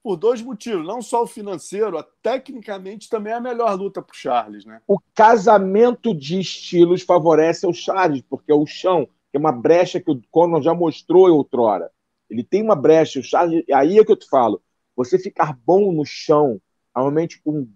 Por 0.03 0.15
dois 0.15 0.39
motivos. 0.39 0.85
Não 0.85 1.01
só 1.01 1.23
o 1.23 1.27
financeiro, 1.27 1.97
a, 1.97 2.05
tecnicamente 2.21 3.09
também 3.09 3.33
é 3.33 3.37
a 3.37 3.41
melhor 3.41 3.73
luta 3.73 4.03
para 4.03 4.13
o 4.13 4.15
Charles, 4.15 4.65
né? 4.65 4.81
O 4.87 4.99
casamento 5.15 6.13
de 6.13 6.39
estilos 6.39 7.01
favorece 7.01 7.65
o 7.65 7.73
Charles, 7.73 8.21
porque 8.29 8.51
é 8.51 8.55
o 8.55 8.67
chão, 8.67 9.07
que 9.31 9.37
é 9.37 9.39
uma 9.39 9.51
brecha 9.51 9.99
que 9.99 10.11
o 10.11 10.21
Conor 10.29 10.61
já 10.61 10.75
mostrou 10.75 11.27
outrora. 11.31 11.89
Ele 12.29 12.43
tem 12.43 12.61
uma 12.61 12.75
brecha, 12.75 13.19
o 13.19 13.23
Charles. 13.23 13.63
Aí 13.73 13.97
é 13.97 14.05
que 14.05 14.11
eu 14.11 14.15
te 14.15 14.29
falo. 14.29 14.61
Você 14.95 15.17
ficar 15.17 15.57
bom 15.65 15.91
no 15.91 16.05
chão, 16.05 16.61
normalmente 16.95 17.41
com, 17.41 17.67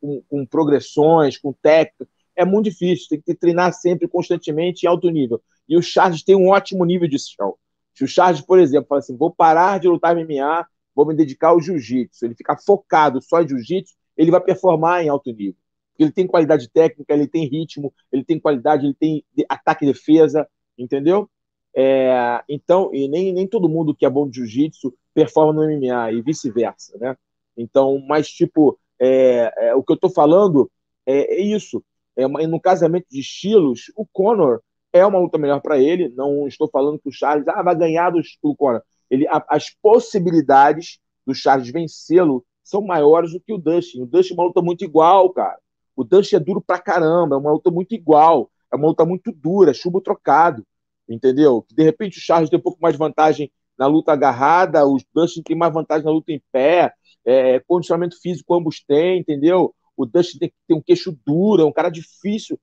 com, 0.00 0.22
com 0.22 0.46
progressões, 0.46 1.36
com 1.36 1.52
técnica, 1.52 2.06
é 2.36 2.44
muito 2.44 2.66
difícil, 2.66 3.08
tem 3.08 3.20
que 3.20 3.34
treinar 3.34 3.72
sempre, 3.72 4.06
constantemente, 4.06 4.84
em 4.84 4.88
alto 4.88 5.08
nível. 5.10 5.42
E 5.68 5.76
o 5.76 5.82
Charles 5.82 6.22
tem 6.22 6.36
um 6.36 6.48
ótimo 6.48 6.84
nível 6.84 7.08
de 7.08 7.18
chão. 7.18 7.54
Se 7.94 8.04
o 8.04 8.08
Charles, 8.08 8.42
por 8.42 8.58
exemplo, 8.58 8.86
fala 8.88 8.98
assim, 8.98 9.16
vou 9.16 9.30
parar 9.30 9.80
de 9.80 9.88
lutar 9.88 10.14
MMA, 10.14 10.66
vou 10.94 11.06
me 11.06 11.14
dedicar 11.14 11.48
ao 11.48 11.60
jiu-jitsu, 11.60 12.24
ele 12.24 12.34
ficar 12.34 12.58
focado 12.58 13.20
só 13.22 13.40
em 13.40 13.48
jiu-jitsu, 13.48 13.94
ele 14.16 14.30
vai 14.30 14.40
performar 14.40 15.02
em 15.02 15.08
alto 15.08 15.32
nível. 15.32 15.56
Ele 15.98 16.12
tem 16.12 16.26
qualidade 16.26 16.68
técnica, 16.68 17.14
ele 17.14 17.26
tem 17.26 17.48
ritmo, 17.48 17.92
ele 18.12 18.22
tem 18.22 18.38
qualidade, 18.38 18.84
ele 18.84 18.94
tem 18.94 19.24
ataque 19.48 19.84
e 19.84 19.88
defesa, 19.88 20.46
entendeu? 20.76 21.28
É, 21.74 22.42
então, 22.48 22.90
e 22.94 23.08
nem, 23.08 23.32
nem 23.32 23.46
todo 23.46 23.68
mundo 23.68 23.94
que 23.94 24.04
é 24.04 24.10
bom 24.10 24.28
de 24.28 24.36
jiu-jitsu 24.36 24.94
performa 25.14 25.52
no 25.52 25.64
MMA 25.64 26.12
e 26.12 26.22
vice-versa, 26.22 26.96
né? 26.98 27.16
Então, 27.56 27.98
mas 28.06 28.28
tipo, 28.28 28.78
é, 28.98 29.52
é, 29.68 29.74
o 29.74 29.82
que 29.82 29.92
eu 29.92 29.94
estou 29.94 30.10
falando 30.10 30.70
é, 31.06 31.36
é 31.36 31.40
isso 31.40 31.82
é, 32.16 32.26
no 32.46 32.60
casamento 32.60 33.06
de 33.10 33.20
estilos, 33.20 33.92
o 33.94 34.06
Conor 34.06 34.60
é 34.92 35.04
uma 35.04 35.18
luta 35.18 35.38
melhor 35.38 35.60
para 35.60 35.78
ele. 35.78 36.08
Não 36.16 36.46
estou 36.46 36.68
falando 36.68 36.98
que 36.98 37.08
o 37.08 37.12
Charles 37.12 37.46
ah, 37.48 37.62
vai 37.62 37.76
ganhar 37.76 38.10
do, 38.10 38.20
do 38.42 38.56
Conor. 38.56 38.82
Ele, 39.10 39.26
a, 39.28 39.44
as 39.48 39.70
possibilidades 39.70 40.98
do 41.26 41.34
Charles 41.34 41.70
vencê-lo 41.70 42.44
são 42.62 42.82
maiores 42.82 43.32
do 43.32 43.40
que 43.40 43.52
o 43.52 43.58
Dustin. 43.58 44.02
O 44.02 44.06
Dustin 44.06 44.34
é 44.34 44.36
uma 44.36 44.44
luta 44.44 44.62
muito 44.62 44.84
igual, 44.84 45.30
cara. 45.30 45.58
O 45.94 46.02
Dustin 46.02 46.36
é 46.36 46.40
duro 46.40 46.60
pra 46.60 46.78
caramba, 46.78 47.36
é 47.36 47.38
uma 47.38 47.52
luta 47.52 47.70
muito 47.70 47.94
igual. 47.94 48.50
É 48.72 48.76
uma 48.76 48.88
luta 48.88 49.04
muito 49.04 49.30
dura, 49.32 49.72
chumbo 49.72 50.00
trocado. 50.00 50.66
Entendeu? 51.08 51.64
De 51.70 51.84
repente 51.84 52.18
o 52.18 52.20
Charles 52.20 52.50
tem 52.50 52.58
um 52.58 52.62
pouco 52.62 52.78
mais 52.80 52.94
de 52.94 52.98
vantagem 52.98 53.50
na 53.78 53.86
luta 53.86 54.12
agarrada, 54.12 54.86
o 54.86 54.96
Dustin 55.14 55.42
tem 55.42 55.56
mais 55.56 55.72
vantagem 55.72 56.04
na 56.04 56.10
luta 56.10 56.32
em 56.32 56.42
pé, 56.50 56.92
é, 57.24 57.60
condicionamento 57.60 58.18
físico 58.20 58.54
ambos 58.54 58.82
têm, 58.82 59.20
entendeu? 59.20 59.74
O 59.96 60.06
Dustin 60.06 60.38
tem 60.38 60.48
que 60.48 60.54
ter 60.68 60.74
um 60.74 60.82
queixo 60.82 61.16
duro, 61.26 61.62
é 61.62 61.64
um 61.64 61.72
cara 61.72 61.88
difícil, 61.88 62.58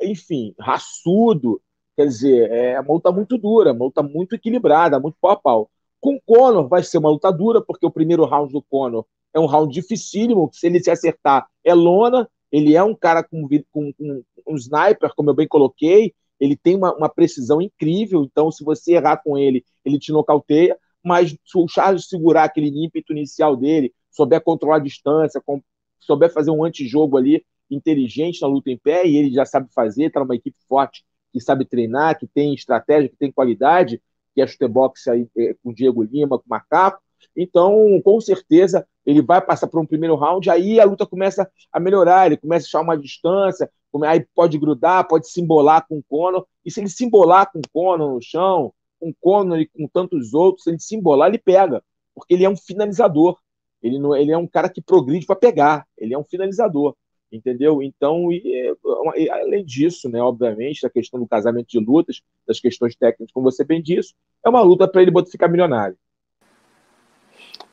enfim, 0.00 0.54
raçudo. 0.58 1.60
Quer 1.96 2.06
dizer, 2.06 2.50
é 2.50 2.80
uma 2.80 2.94
luta 2.94 3.12
muito 3.12 3.38
dura, 3.38 3.72
uma 3.72 3.84
luta 3.84 4.02
muito 4.02 4.34
equilibrada, 4.34 4.98
muito 4.98 5.16
pau 5.20 5.30
a 5.30 5.36
pau. 5.36 5.70
Com 6.00 6.16
o 6.16 6.20
Conor 6.20 6.68
vai 6.68 6.82
ser 6.82 6.98
uma 6.98 7.10
luta 7.10 7.30
dura, 7.30 7.62
porque 7.62 7.86
o 7.86 7.90
primeiro 7.90 8.24
round 8.24 8.52
do 8.52 8.62
Conor 8.62 9.06
é 9.32 9.40
um 9.40 9.46
round 9.46 9.72
dificílimo, 9.72 10.50
se 10.52 10.66
ele 10.66 10.80
se 10.80 10.90
acertar 10.90 11.46
é 11.64 11.74
lona, 11.74 12.28
ele 12.52 12.76
é 12.76 12.82
um 12.82 12.94
cara 12.94 13.22
com, 13.22 13.48
com, 13.72 13.92
com 13.92 14.22
um 14.46 14.56
sniper, 14.56 15.12
como 15.16 15.30
eu 15.30 15.34
bem 15.34 15.48
coloquei, 15.48 16.14
ele 16.38 16.56
tem 16.56 16.76
uma, 16.76 16.94
uma, 16.94 17.08
precisão 17.08 17.60
incrível, 17.60 18.22
então 18.22 18.50
se 18.50 18.62
você 18.62 18.94
errar 18.94 19.16
com 19.22 19.36
ele, 19.36 19.64
ele 19.84 19.98
te 19.98 20.12
nocauteia, 20.12 20.78
mas 21.02 21.30
se 21.44 21.58
o 21.58 21.66
Charles 21.66 22.08
segurar 22.08 22.44
aquele 22.44 22.68
ímpeto 22.68 23.12
inicial 23.12 23.56
dele, 23.56 23.92
souber 24.10 24.40
controlar 24.40 24.76
a 24.76 24.80
distância, 24.80 25.40
com, 25.44 25.60
souber 26.04 26.32
fazer 26.32 26.50
um 26.50 26.64
antijogo 26.64 27.16
ali 27.16 27.44
inteligente 27.70 28.40
na 28.42 28.48
luta 28.48 28.70
em 28.70 28.78
pé, 28.78 29.06
e 29.06 29.16
ele 29.16 29.32
já 29.32 29.44
sabe 29.44 29.68
fazer, 29.72 30.04
está 30.04 30.20
numa 30.20 30.34
equipe 30.34 30.56
forte 30.68 31.04
que 31.32 31.40
sabe 31.40 31.64
treinar, 31.64 32.18
que 32.18 32.26
tem 32.26 32.54
estratégia, 32.54 33.08
que 33.08 33.16
tem 33.16 33.32
qualidade, 33.32 34.00
que 34.34 34.40
é 34.40 34.46
chutebox 34.46 35.08
aí 35.08 35.26
é, 35.36 35.54
com 35.62 35.70
o 35.70 35.74
Diego 35.74 36.02
Lima, 36.02 36.38
com 36.38 36.44
o 36.44 36.48
Macaco. 36.48 37.02
Então, 37.36 38.00
com 38.04 38.20
certeza, 38.20 38.86
ele 39.04 39.22
vai 39.22 39.40
passar 39.40 39.66
por 39.66 39.80
um 39.80 39.86
primeiro 39.86 40.14
round, 40.14 40.48
aí 40.50 40.78
a 40.78 40.84
luta 40.84 41.06
começa 41.06 41.50
a 41.72 41.80
melhorar, 41.80 42.26
ele 42.26 42.36
começa 42.36 42.66
a 42.66 42.68
achar 42.68 42.80
uma 42.80 42.96
distância, 42.96 43.68
aí 44.04 44.24
pode 44.34 44.58
grudar, 44.58 45.06
pode 45.06 45.28
se 45.28 45.40
embolar 45.40 45.86
com 45.88 45.98
o 45.98 46.02
Conor, 46.08 46.46
e 46.64 46.70
se 46.70 46.80
ele 46.80 46.88
se 46.88 47.04
embolar 47.04 47.50
com 47.50 47.58
o 47.58 47.68
Conor 47.72 48.14
no 48.14 48.22
chão, 48.22 48.72
com 49.00 49.10
o 49.10 49.14
Conor 49.20 49.60
e 49.60 49.66
com 49.66 49.88
tantos 49.88 50.34
outros, 50.34 50.66
ele 50.66 50.78
se 50.78 50.96
embolar, 50.96 51.28
ele 51.28 51.38
pega, 51.38 51.82
porque 52.14 52.34
ele 52.34 52.44
é 52.44 52.48
um 52.48 52.56
finalizador. 52.56 53.38
Ele, 53.84 53.98
não, 53.98 54.16
ele 54.16 54.32
é 54.32 54.38
um 54.38 54.46
cara 54.46 54.70
que 54.70 54.80
progride 54.80 55.26
para 55.26 55.36
pegar, 55.36 55.86
ele 55.98 56.14
é 56.14 56.18
um 56.18 56.24
finalizador, 56.24 56.96
entendeu? 57.30 57.82
Então, 57.82 58.32
e, 58.32 58.74
e, 59.16 59.30
além 59.30 59.62
disso, 59.62 60.08
né, 60.08 60.22
obviamente, 60.22 60.80
da 60.80 60.88
questão 60.88 61.20
do 61.20 61.28
casamento 61.28 61.68
de 61.68 61.78
lutas, 61.78 62.22
das 62.48 62.58
questões 62.58 62.96
técnicas, 62.96 63.30
como 63.30 63.50
você 63.50 63.62
bem 63.62 63.82
disse, 63.82 64.14
é 64.42 64.48
uma 64.48 64.62
luta 64.62 64.88
para 64.88 65.02
ele 65.02 65.12
ficar 65.30 65.48
milionário. 65.48 65.98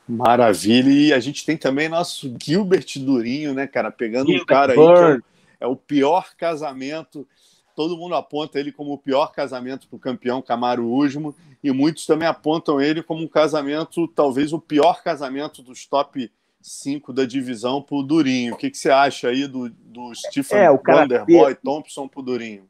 Maravilha. 0.06 0.90
E 0.90 1.12
a 1.14 1.18
gente 1.18 1.46
tem 1.46 1.56
também 1.56 1.88
nosso 1.88 2.34
Gilbert 2.42 2.98
Durinho, 2.98 3.54
né, 3.54 3.66
cara? 3.66 3.90
Pegando 3.90 4.26
Gilbert 4.26 4.42
um 4.42 4.46
cara 4.46 4.72
aí 4.72 4.76
que 5.16 5.24
é, 5.60 5.64
é, 5.64 5.66
o 5.66 5.76
pior 5.76 6.34
casamento. 6.36 7.26
Todo 7.74 7.96
mundo 7.96 8.14
aponta 8.14 8.58
ele 8.58 8.72
como 8.72 8.92
o 8.92 8.98
pior 8.98 9.32
casamento 9.32 9.88
para 9.88 9.96
o 9.96 10.00
campeão 10.00 10.42
Camaro 10.42 10.88
Usmo. 10.88 11.34
E 11.62 11.70
muitos 11.70 12.06
também 12.06 12.28
apontam 12.28 12.80
ele 12.80 13.02
como 13.02 13.22
um 13.22 13.28
casamento, 13.28 14.08
talvez 14.08 14.52
o 14.52 14.60
pior 14.60 15.02
casamento 15.02 15.62
dos 15.62 15.86
top 15.86 16.30
5 16.60 17.12
da 17.12 17.24
divisão 17.24 17.82
para 17.82 17.96
o 17.96 18.02
Durinho. 18.02 18.54
O 18.54 18.56
que, 18.56 18.70
que 18.70 18.78
você 18.78 18.90
acha 18.90 19.28
aí 19.28 19.46
do, 19.46 19.68
do 19.68 20.14
Stephen 20.14 20.58
é, 20.58 20.70
Wonderboy 20.70 21.54
Thompson 21.56 22.08
para 22.08 22.20
o 22.20 22.22
Durinho? 22.22 22.68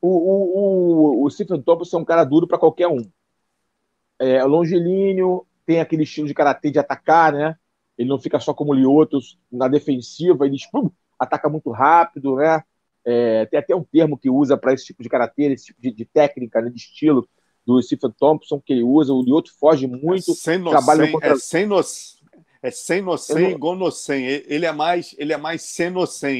O, 0.00 0.08
o, 0.08 1.24
o, 1.24 1.30
Stephen 1.30 1.60
Thompson 1.60 1.98
é 1.98 2.00
um 2.00 2.04
cara 2.04 2.24
duro 2.24 2.46
para 2.46 2.58
qualquer 2.58 2.88
um. 2.88 3.04
É 4.18 4.42
longilíneo, 4.44 5.46
tem 5.66 5.80
aquele 5.80 6.04
estilo 6.04 6.26
de 6.26 6.34
karatê 6.34 6.70
de 6.70 6.78
atacar, 6.78 7.32
né? 7.32 7.56
Ele 7.98 8.08
não 8.08 8.18
fica 8.18 8.40
só 8.40 8.54
como 8.54 8.72
o 8.72 8.74
Liotos 8.74 9.38
na 9.52 9.68
defensiva, 9.68 10.46
ele 10.46 10.56
pum, 10.72 10.90
ataca 11.18 11.48
muito 11.50 11.70
rápido, 11.70 12.36
né? 12.36 12.62
É, 13.04 13.46
tem 13.46 13.58
até 13.58 13.74
um 13.74 13.82
termo 13.82 14.18
que 14.18 14.28
usa 14.28 14.56
para 14.56 14.74
esse 14.74 14.84
tipo 14.84 15.02
de 15.02 15.08
karatê, 15.08 15.44
esse 15.44 15.66
tipo 15.66 15.80
de, 15.80 15.90
de 15.90 16.04
técnica, 16.04 16.60
né, 16.60 16.70
de 16.70 16.76
estilo 16.76 17.28
do 17.66 17.80
Stephen 17.82 18.12
Thompson 18.18 18.60
que 18.60 18.72
ele 18.72 18.82
usa. 18.82 19.12
O 19.12 19.22
Lioto 19.22 19.52
foge 19.58 19.86
muito, 19.86 20.32
é 20.32 20.34
sem 20.34 20.58
no, 20.58 20.70
trabalha 20.70 21.10
contra... 21.10 21.32
é 21.32 21.36
sem 21.36 21.66
no, 21.66 21.80
é 22.62 22.70
sem 22.70 23.02
no 23.02 23.16
sem, 23.16 23.50
igual 23.50 23.74
no 23.74 23.90
sem. 23.90 24.26
Ele 24.26 24.66
é 24.66 24.72
mais, 24.72 25.14
ele 25.18 25.32
é 25.32 25.36
mais 25.36 25.62
sem 25.62 25.90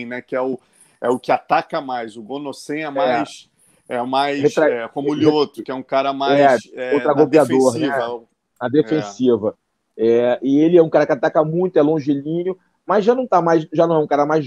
né? 0.07 0.21
Que 0.21 0.37
é 0.37 0.41
o 0.41 0.59
é 1.01 1.09
o 1.09 1.19
que 1.19 1.33
ataca 1.33 1.81
mais. 1.81 2.17
O 2.17 2.23
Gonosen 2.23 2.83
é 2.83 2.91
mais 2.91 3.49
é, 3.89 3.97
é 3.97 4.03
mais 4.03 4.41
Retra... 4.43 4.71
é, 4.71 4.89
como 4.89 5.11
o 5.11 5.15
Lioto, 5.15 5.63
que 5.63 5.71
é 5.71 5.75
um 5.75 5.83
cara 5.83 6.13
mais 6.13 6.61
é, 6.75 6.97
é 6.97 7.05
na 7.05 7.25
defensiva. 7.25 8.19
Né? 8.19 8.27
a 8.61 8.69
defensiva. 8.69 9.57
É. 9.57 9.71
É, 10.03 10.39
e 10.43 10.61
ele 10.61 10.79
é 10.79 10.83
um 10.83 10.89
cara 10.89 11.05
que 11.05 11.13
ataca 11.13 11.45
muito, 11.45 11.79
é 11.79 11.83
longilíneo, 11.83 12.57
mas 12.91 13.05
já 13.05 13.15
não 13.15 13.25
tá 13.25 13.41
mais, 13.41 13.69
já 13.73 13.87
não 13.87 13.95
é 13.95 13.99
um 14.01 14.07
cara 14.09 14.27
mais, 14.27 14.45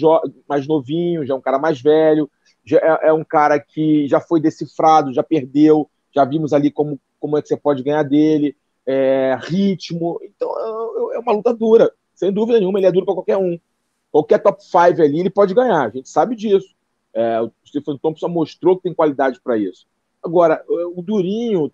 mais 0.49 0.67
novinho, 0.67 1.25
já 1.25 1.33
é 1.33 1.37
um 1.37 1.41
cara 1.41 1.57
mais 1.57 1.79
velho, 1.79 2.29
já 2.65 2.77
é, 2.77 3.07
é, 3.07 3.13
um 3.13 3.23
cara 3.23 3.57
que 3.57 4.05
já 4.05 4.19
foi 4.19 4.41
decifrado, 4.41 5.13
já 5.13 5.23
perdeu, 5.23 5.89
já 6.13 6.25
vimos 6.25 6.51
ali 6.51 6.69
como, 6.69 6.99
como 7.21 7.37
é 7.37 7.41
que 7.41 7.47
você 7.47 7.55
pode 7.55 7.81
ganhar 7.81 8.03
dele, 8.03 8.53
é, 8.85 9.37
ritmo. 9.43 10.19
Então 10.21 10.49
é, 10.59 11.15
é 11.15 11.19
uma 11.19 11.31
luta 11.31 11.53
dura, 11.53 11.89
sem 12.13 12.33
dúvida 12.33 12.59
nenhuma, 12.59 12.79
ele 12.79 12.85
é 12.85 12.91
duro 12.91 13.05
para 13.05 13.13
qualquer 13.13 13.37
um. 13.37 13.57
Qualquer 14.11 14.39
top 14.39 14.61
5 14.61 15.01
ali 15.01 15.21
ele 15.21 15.29
pode 15.29 15.53
ganhar, 15.53 15.85
a 15.85 15.89
gente 15.89 16.09
sabe 16.09 16.35
disso. 16.35 16.75
É, 17.13 17.39
o 17.39 17.49
Stephen 17.65 17.97
Thompson 17.97 18.27
mostrou 18.27 18.75
que 18.75 18.83
tem 18.83 18.93
qualidade 18.93 19.39
para 19.41 19.57
isso. 19.57 19.87
Agora, 20.21 20.61
o 20.67 21.01
Durinho 21.01 21.71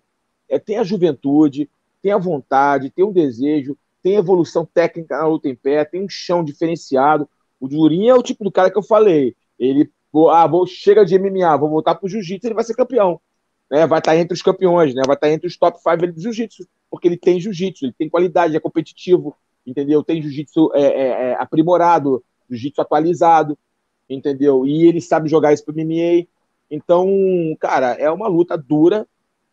é, 0.48 0.56
tem 0.56 0.78
a 0.78 0.84
juventude, 0.84 1.68
tem 2.00 2.12
a 2.12 2.18
vontade, 2.18 2.90
tem 2.90 3.04
um 3.04 3.12
desejo, 3.12 3.76
tem 4.02 4.14
evolução 4.14 4.64
técnica 4.64 5.16
na 5.16 5.26
luta 5.26 5.48
em 5.48 5.54
pé, 5.54 5.84
tem 5.84 6.02
um 6.02 6.08
chão 6.08 6.42
diferenciado. 6.42 7.28
O 7.58 7.68
Durinho 7.68 8.10
é 8.10 8.14
o 8.14 8.22
tipo 8.22 8.44
do 8.44 8.50
cara 8.50 8.70
que 8.70 8.78
eu 8.78 8.82
falei. 8.82 9.36
Ele, 9.58 9.90
ah, 10.30 10.46
vou, 10.46 10.66
chega 10.66 11.04
de 11.04 11.18
MMA, 11.18 11.56
vou 11.56 11.68
voltar 11.68 11.94
pro 11.94 12.08
jiu-jitsu, 12.08 12.46
ele 12.46 12.54
vai 12.54 12.64
ser 12.64 12.74
campeão. 12.74 13.20
Né? 13.70 13.86
Vai 13.86 13.98
estar 13.98 14.16
entre 14.16 14.34
os 14.34 14.42
campeões, 14.42 14.94
né? 14.94 15.02
vai 15.06 15.14
estar 15.14 15.30
entre 15.30 15.46
os 15.46 15.56
top 15.56 15.78
5 15.78 16.12
do 16.12 16.20
jiu-jitsu, 16.20 16.66
porque 16.90 17.06
ele 17.06 17.16
tem 17.16 17.38
jiu-jitsu, 17.38 17.84
ele 17.84 17.94
tem 17.96 18.08
qualidade, 18.08 18.56
é 18.56 18.60
competitivo, 18.60 19.36
entendeu? 19.66 20.02
Tem 20.02 20.20
jiu-jitsu 20.22 20.70
é, 20.74 20.82
é, 20.82 21.08
é, 21.08 21.34
aprimorado, 21.34 22.24
jiu-jitsu 22.48 22.80
atualizado, 22.80 23.56
entendeu? 24.08 24.66
E 24.66 24.88
ele 24.88 25.00
sabe 25.00 25.28
jogar 25.28 25.52
isso 25.52 25.64
pro 25.64 25.74
MMA. 25.74 26.26
Então, 26.70 27.06
cara, 27.60 27.92
é 27.92 28.10
uma 28.10 28.26
luta 28.26 28.56
dura, 28.56 29.06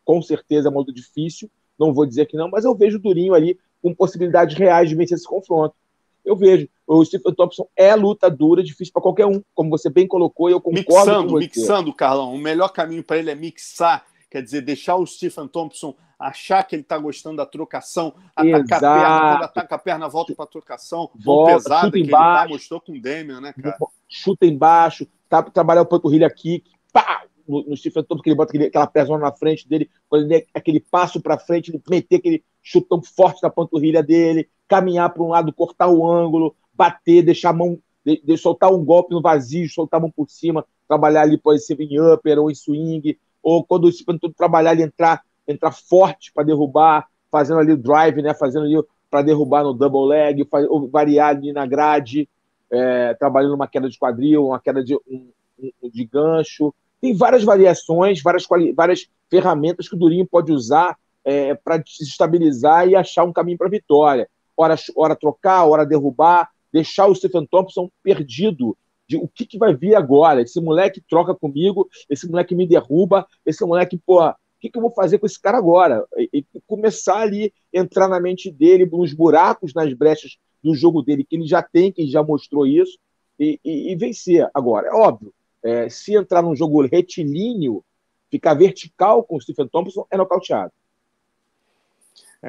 com 0.05 0.21
certeza 0.21 0.69
é 0.69 0.71
uma 0.71 0.79
luta 0.79 0.93
difícil, 0.93 1.49
não 1.77 1.93
vou 1.93 2.05
dizer 2.05 2.25
que 2.25 2.37
não, 2.37 2.49
mas 2.49 2.65
eu 2.65 2.73
vejo 2.73 2.97
o 2.97 3.01
Durinho 3.01 3.33
ali 3.33 3.59
com 3.82 3.93
possibilidades 3.93 4.57
reais 4.57 4.89
de 4.89 4.95
vencer 4.95 5.17
esse 5.17 5.28
confronto. 5.28 5.75
Eu 6.23 6.36
vejo. 6.36 6.67
O 6.86 7.03
Stephen 7.03 7.34
Thompson 7.34 7.67
é 7.75 7.95
luta 7.95 8.30
dura, 8.30 8.63
difícil 8.63 8.93
para 8.93 9.01
qualquer 9.01 9.25
um, 9.25 9.41
como 9.53 9.69
você 9.69 9.89
bem 9.89 10.07
colocou, 10.07 10.49
e 10.49 10.53
eu 10.53 10.61
concordo 10.61 10.84
mixando, 10.89 11.23
com 11.23 11.30
você. 11.30 11.45
Mixando, 11.45 11.93
Carlão. 11.93 12.34
O 12.34 12.38
melhor 12.38 12.69
caminho 12.69 13.03
para 13.03 13.17
ele 13.17 13.32
é 13.32 13.36
mixar, 13.36 14.05
quer 14.30 14.41
dizer, 14.41 14.61
deixar 14.61 14.95
o 14.95 15.05
Stephen 15.05 15.47
Thompson 15.47 15.95
achar 16.19 16.63
que 16.63 16.75
ele 16.75 16.82
está 16.82 16.97
gostando 16.97 17.38
da 17.38 17.45
trocação, 17.45 18.15
atacar 18.36 18.61
Exato. 18.61 18.86
a 18.86 18.93
perna, 18.93 19.32
quando 19.32 19.43
ataca 19.43 19.75
a 19.75 19.78
perna, 19.78 20.09
volta 20.09 20.34
para 20.34 20.45
a 20.45 20.47
trocação, 20.47 21.11
volta, 21.15 21.53
pesada 21.53 21.91
que 21.91 21.99
embaixo, 21.99 22.39
ele 22.39 22.47
tá, 22.47 22.53
mostrou 22.53 22.82
com 22.82 22.93
o 22.93 23.01
Damian, 23.01 23.39
né, 23.39 23.53
cara? 23.53 23.78
Chuta 24.09 24.45
embaixo, 24.45 25.07
tá, 25.30 25.43
trabalhar 25.43 25.82
o 25.82 25.86
panturrilha 25.86 26.30
kick, 26.30 26.71
pá, 26.91 27.23
no, 27.47 27.63
no 27.63 27.78
Stephen 27.78 28.03
Thompson, 28.03 28.23
que 28.23 28.30
ele 28.30 28.36
bota 28.36 28.51
aquele, 28.51 28.65
aquela 28.65 28.88
pesona 28.88 29.25
na 29.25 29.32
frente 29.32 29.67
dele, 29.67 29.89
quando 30.09 30.32
ele 30.32 30.45
aquele 30.53 30.80
passo 30.80 31.21
para 31.21 31.38
frente, 31.38 31.69
ele 31.69 31.82
meter 31.88 32.15
aquele 32.15 32.43
chutão 32.68 33.01
forte 33.01 33.41
na 33.41 33.49
panturrilha 33.49 34.03
dele, 34.03 34.49
caminhar 34.68 35.13
para 35.13 35.24
um 35.24 35.30
lado, 35.30 35.53
cortar 35.53 35.88
o 35.88 36.05
ângulo, 36.05 36.53
bater, 36.74 37.24
deixar 37.24 37.51
a 37.51 37.53
mão, 37.53 37.80
de, 38.05 38.22
de, 38.24 38.38
soltar 38.38 38.72
um 38.74 38.84
golpe 38.84 39.13
no 39.13 39.22
vazio, 39.22 39.70
soltar 39.70 39.99
a 39.99 40.01
mão 40.01 40.11
por 40.11 40.30
cima, 40.30 40.65
trabalhar 40.88 41.22
ali, 41.22 41.38
pode 41.38 41.65
ser 41.65 41.80
em 41.80 41.99
upper 41.99 42.39
ou 42.39 42.51
em 42.51 42.55
swing, 42.55 43.18
ou 43.41 43.63
quando 43.63 43.86
o 43.86 44.05
Thompson 44.05 44.30
trabalhar, 44.38 44.74
ele 44.74 44.84
entrar, 44.84 45.24
entrar 45.47 45.72
forte 45.72 46.32
para 46.34 46.43
derrubar, 46.43 47.07
fazendo 47.32 47.59
ali 47.59 47.72
o 47.72 47.78
drive, 47.78 48.22
né, 48.22 48.34
fazendo 48.34 48.65
ali 48.65 48.76
para 49.09 49.22
derrubar 49.22 49.63
no 49.63 49.74
double 49.74 50.05
leg, 50.05 50.45
faz, 50.45 50.68
ou 50.70 50.89
variar 50.89 51.30
ali 51.30 51.53
na 51.53 51.65
grade, 51.65 52.28
é, 52.70 53.13
trabalhando 53.13 53.55
uma 53.55 53.68
queda 53.68 53.89
de 53.89 53.97
quadril, 53.97 54.47
uma 54.47 54.59
queda 54.59 54.84
de, 54.84 54.93
um, 54.93 55.30
um, 55.57 55.89
de 55.89 56.03
gancho, 56.03 56.74
tem 56.99 57.15
várias 57.15 57.43
variações, 57.43 58.22
várias, 58.22 58.45
várias 58.76 59.07
ferramentas 59.30 59.88
que 59.88 59.95
o 59.95 59.99
Durinho 59.99 60.28
pode 60.28 60.51
usar 60.51 60.97
é, 61.28 61.53
para 61.53 61.75
desestabilizar 61.75 62.88
e 62.88 62.95
achar 62.95 63.25
um 63.25 63.34
caminho 63.34 63.57
para 63.57 63.67
a 63.67 63.71
vitória. 63.71 64.30
Hora, 64.55 64.75
hora 64.95 65.13
trocar, 65.13 65.65
hora 65.65 65.86
derrubar, 65.86 66.49
deixar 66.71 67.05
o 67.07 67.13
Stephen 67.13 67.45
Thompson 67.45 67.91
perdido 68.01 68.78
de 69.05 69.17
o 69.17 69.28
que, 69.28 69.45
que 69.45 69.57
vai 69.57 69.75
vir 69.75 69.93
agora. 69.93 70.41
Esse 70.41 70.61
moleque 70.61 71.01
troca 71.01 71.36
comigo, 71.36 71.89
esse 72.09 72.30
moleque 72.30 72.55
me 72.55 72.65
derruba, 72.65 73.28
esse 73.45 73.63
moleque, 73.65 73.97
pô, 73.97 74.25
o 74.25 74.36
que, 74.61 74.69
que 74.69 74.78
eu 74.78 74.82
vou 74.82 74.91
fazer 74.91 75.19
com 75.19 75.25
esse 75.25 75.39
cara 75.39 75.57
agora? 75.57 76.05
E, 76.17 76.30
e 76.34 76.45
começar 76.65 77.19
ali, 77.19 77.53
entrar 77.73 78.07
na 78.07 78.21
mente 78.21 78.49
dele, 78.49 78.86
nos 78.86 79.13
buracos, 79.13 79.73
nas 79.73 79.93
brechas 79.93 80.38
do 80.63 80.73
jogo 80.73 81.01
dele, 81.01 81.25
que 81.25 81.36
ele 81.36 81.45
já 81.45 81.61
tem, 81.61 81.91
que 81.91 82.03
ele 82.03 82.09
já 82.09 82.23
mostrou 82.23 82.65
isso, 82.65 82.97
e, 83.38 83.59
e, 83.65 83.91
e 83.91 83.95
vencer. 83.97 84.49
Agora, 84.53 84.88
é 84.88 84.93
óbvio, 84.93 85.34
é, 85.61 85.89
se 85.89 86.15
entrar 86.15 86.41
num 86.41 86.55
jogo 86.55 86.82
retilíneo, 86.88 87.84
ficar 88.32 88.53
vertical 88.53 89.23
com 89.23 89.36
o 89.36 89.41
Stephen 89.41 89.67
Thompson, 89.67 90.07
é 90.09 90.15
nocauteado. 90.15 90.71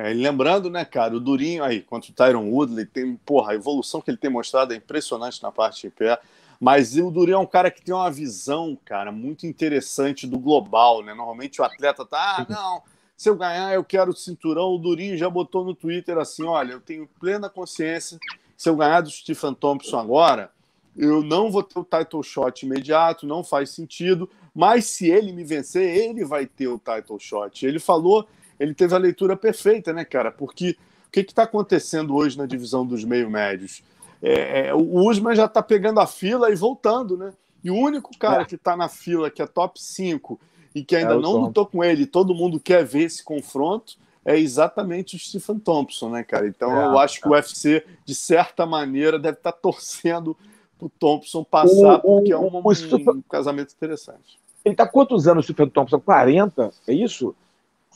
É, 0.01 0.13
lembrando, 0.13 0.71
né, 0.71 0.85
cara, 0.85 1.17
o 1.17 1.19
Durinho 1.19 1.65
aí, 1.65 1.83
contra 1.83 2.09
o 2.09 2.15
Tyron 2.15 2.49
Woodley, 2.49 2.87
tem, 2.87 3.17
porra, 3.17 3.51
a 3.51 3.55
evolução 3.57 4.01
que 4.01 4.09
ele 4.09 4.17
tem 4.17 4.31
mostrado 4.31 4.73
é 4.73 4.77
impressionante 4.77 5.43
na 5.43 5.51
parte 5.51 5.83
de 5.83 5.91
pé. 5.91 6.17
Mas 6.61 6.97
o 6.97 7.11
Durinho 7.11 7.35
é 7.35 7.39
um 7.39 7.47
cara 7.47 7.69
que 7.69 7.83
tem 7.83 7.93
uma 7.93 8.09
visão, 8.09 8.79
cara, 8.85 9.11
muito 9.11 9.45
interessante 9.45 10.25
do 10.25 10.39
global, 10.39 11.03
né? 11.03 11.13
Normalmente 11.15 11.61
o 11.61 11.65
atleta 11.65 12.07
tá, 12.07 12.37
ah, 12.39 12.47
não, 12.49 12.81
se 13.17 13.29
eu 13.29 13.35
ganhar, 13.35 13.75
eu 13.75 13.83
quero 13.83 14.13
o 14.13 14.17
cinturão. 14.17 14.73
O 14.73 14.79
Durinho 14.79 15.19
já 15.19 15.29
botou 15.29 15.65
no 15.65 15.75
Twitter 15.75 16.17
assim: 16.17 16.45
olha, 16.45 16.75
eu 16.75 16.81
tenho 16.81 17.09
plena 17.19 17.51
consciência, 17.51 18.21
se 18.57 18.69
eu 18.69 18.77
ganhar 18.77 19.01
do 19.01 19.11
Stephen 19.11 19.53
Thompson 19.53 19.99
agora, 19.99 20.53
eu 20.97 21.25
não 21.25 21.51
vou 21.51 21.65
ter 21.65 21.77
o 21.77 21.85
title 21.85 22.23
shot 22.23 22.65
imediato, 22.65 23.27
não 23.27 23.43
faz 23.43 23.71
sentido, 23.71 24.31
mas 24.55 24.85
se 24.85 25.11
ele 25.11 25.33
me 25.33 25.43
vencer, 25.43 25.97
ele 25.97 26.25
vai 26.25 26.47
ter 26.47 26.69
o 26.69 26.79
title 26.79 27.19
shot. 27.19 27.67
Ele 27.67 27.81
falou, 27.81 28.29
ele 28.59 28.75
teve 28.75 28.95
a 28.95 28.99
leitura 28.99 29.37
perfeita, 29.37 29.93
né, 29.93 30.05
cara? 30.05 30.31
Porque 30.31 30.77
o 31.07 31.11
que 31.11 31.21
está 31.21 31.45
acontecendo 31.45 32.15
hoje 32.15 32.37
na 32.37 32.47
divisão 32.47 32.87
dos 32.87 33.05
meio-médios? 33.05 33.83
É, 34.23 34.69
é, 34.69 34.75
o 34.75 35.09
Usman 35.09 35.35
já 35.35 35.45
está 35.45 35.63
pegando 35.63 36.01
a 36.01 36.07
fila 36.07 36.51
e 36.51 36.55
voltando, 36.57 37.17
né? 37.17 37.33
E 37.63 37.71
o 37.71 37.77
único 37.77 38.17
cara 38.19 38.43
é. 38.43 38.45
que 38.45 38.55
está 38.55 38.77
na 38.77 38.89
fila, 38.89 39.31
que 39.31 39.43
é 39.43 39.47
top 39.47 39.81
5 39.81 40.39
e 40.75 40.85
que 40.85 40.95
ainda 40.97 41.15
é 41.15 41.19
não 41.19 41.37
lutou 41.37 41.67
com 41.67 41.83
ele, 41.83 42.07
todo 42.07 42.35
mundo 42.35 42.61
quer 42.61 42.85
ver 42.85 43.05
esse 43.05 43.25
confronto, 43.25 43.97
é 44.25 44.39
exatamente 44.39 45.17
o 45.17 45.19
Stephen 45.19 45.59
Thompson, 45.59 46.11
né, 46.11 46.23
cara? 46.23 46.47
Então 46.47 46.71
é, 46.77 46.85
eu 46.87 46.99
acho 46.99 47.21
que 47.21 47.29
o 47.29 47.33
UFC, 47.33 47.85
de 48.05 48.15
certa 48.15 48.67
maneira, 48.67 49.19
deve 49.19 49.39
estar 49.39 49.53
tá 49.53 49.59
torcendo 49.59 50.37
o 50.81 50.89
Thompson 50.89 51.43
passar, 51.43 51.97
o, 51.97 52.01
porque 52.01 52.33
é 52.33 52.39
um, 52.39 52.51
um, 52.55 52.59
um, 52.59 53.23
casamento 53.29 53.73
interessante. 53.73 54.39
Ele 54.65 54.75
está 54.75 54.87
quantos 54.87 55.27
anos, 55.27 55.45
o 55.45 55.47
Stephen 55.47 55.71
Thompson? 55.71 55.99
40? 55.99 56.71
É 56.87 56.93
isso? 56.93 57.35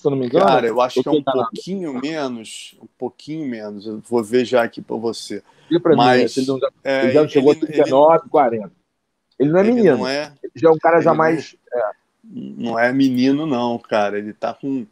Se 0.03 0.09
eu 0.09 0.11
não 0.11 0.19
me 0.19 0.27
engano? 0.27 0.45
Cara, 0.45 0.67
eu 0.67 0.81
acho 0.81 1.01
que 1.01 1.09
é 1.09 1.13
um 1.13 1.23
pouquinho 1.23 1.95
menos. 1.95 2.75
Um 2.83 2.89
pouquinho 2.99 3.47
menos. 3.47 3.87
Eu 3.87 4.01
vou 4.01 4.21
ver 4.21 4.45
já 4.45 4.65
aqui 4.65 4.83
para 4.83 4.97
você. 4.97 5.45
E 5.71 5.79
para 5.79 5.95
Mas, 5.95 6.37
mim, 6.37 6.43
ele, 6.43 6.51
não, 6.51 6.59
é, 6.83 7.05
ele 7.05 7.13
já 7.13 7.29
chegou 7.29 7.53
ele, 7.53 7.63
a 7.63 7.67
39, 7.67 8.15
ele, 8.15 8.29
40. 8.29 8.73
Ele 9.39 9.51
não 9.53 9.59
é 9.59 9.63
ele 9.63 9.73
menino. 9.73 9.97
Não 9.99 10.09
é, 10.09 10.33
ele 10.43 10.53
já 10.57 10.69
é 10.69 10.73
um 10.73 10.79
cara 10.79 11.01
já 11.01 11.15
mais. 11.15 11.55
Não 11.73 11.79
é, 11.79 11.93
não 12.35 12.79
é 12.81 12.93
menino, 12.93 13.47
não, 13.47 13.79
cara. 13.79 14.19
Ele 14.19 14.33
tá 14.33 14.53
com. 14.53 14.85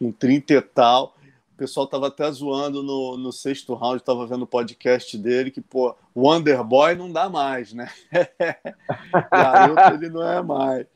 com 0.00 0.10
30 0.10 0.54
e 0.54 0.60
tal. 0.60 1.14
O 1.54 1.56
pessoal 1.56 1.86
tava 1.86 2.08
até 2.08 2.28
zoando 2.32 2.82
no, 2.82 3.16
no 3.16 3.32
sexto 3.32 3.72
round, 3.74 4.02
tava 4.02 4.26
vendo 4.26 4.42
o 4.42 4.48
podcast 4.48 5.16
dele, 5.16 5.52
que, 5.52 5.60
pô, 5.60 5.94
Wonder 6.14 6.64
Boy 6.64 6.96
não 6.96 7.12
dá 7.12 7.30
mais, 7.30 7.72
né? 7.72 7.88
Garoto 9.30 9.94
ele 9.94 10.10
não 10.10 10.28
é 10.28 10.42
mais. 10.42 10.86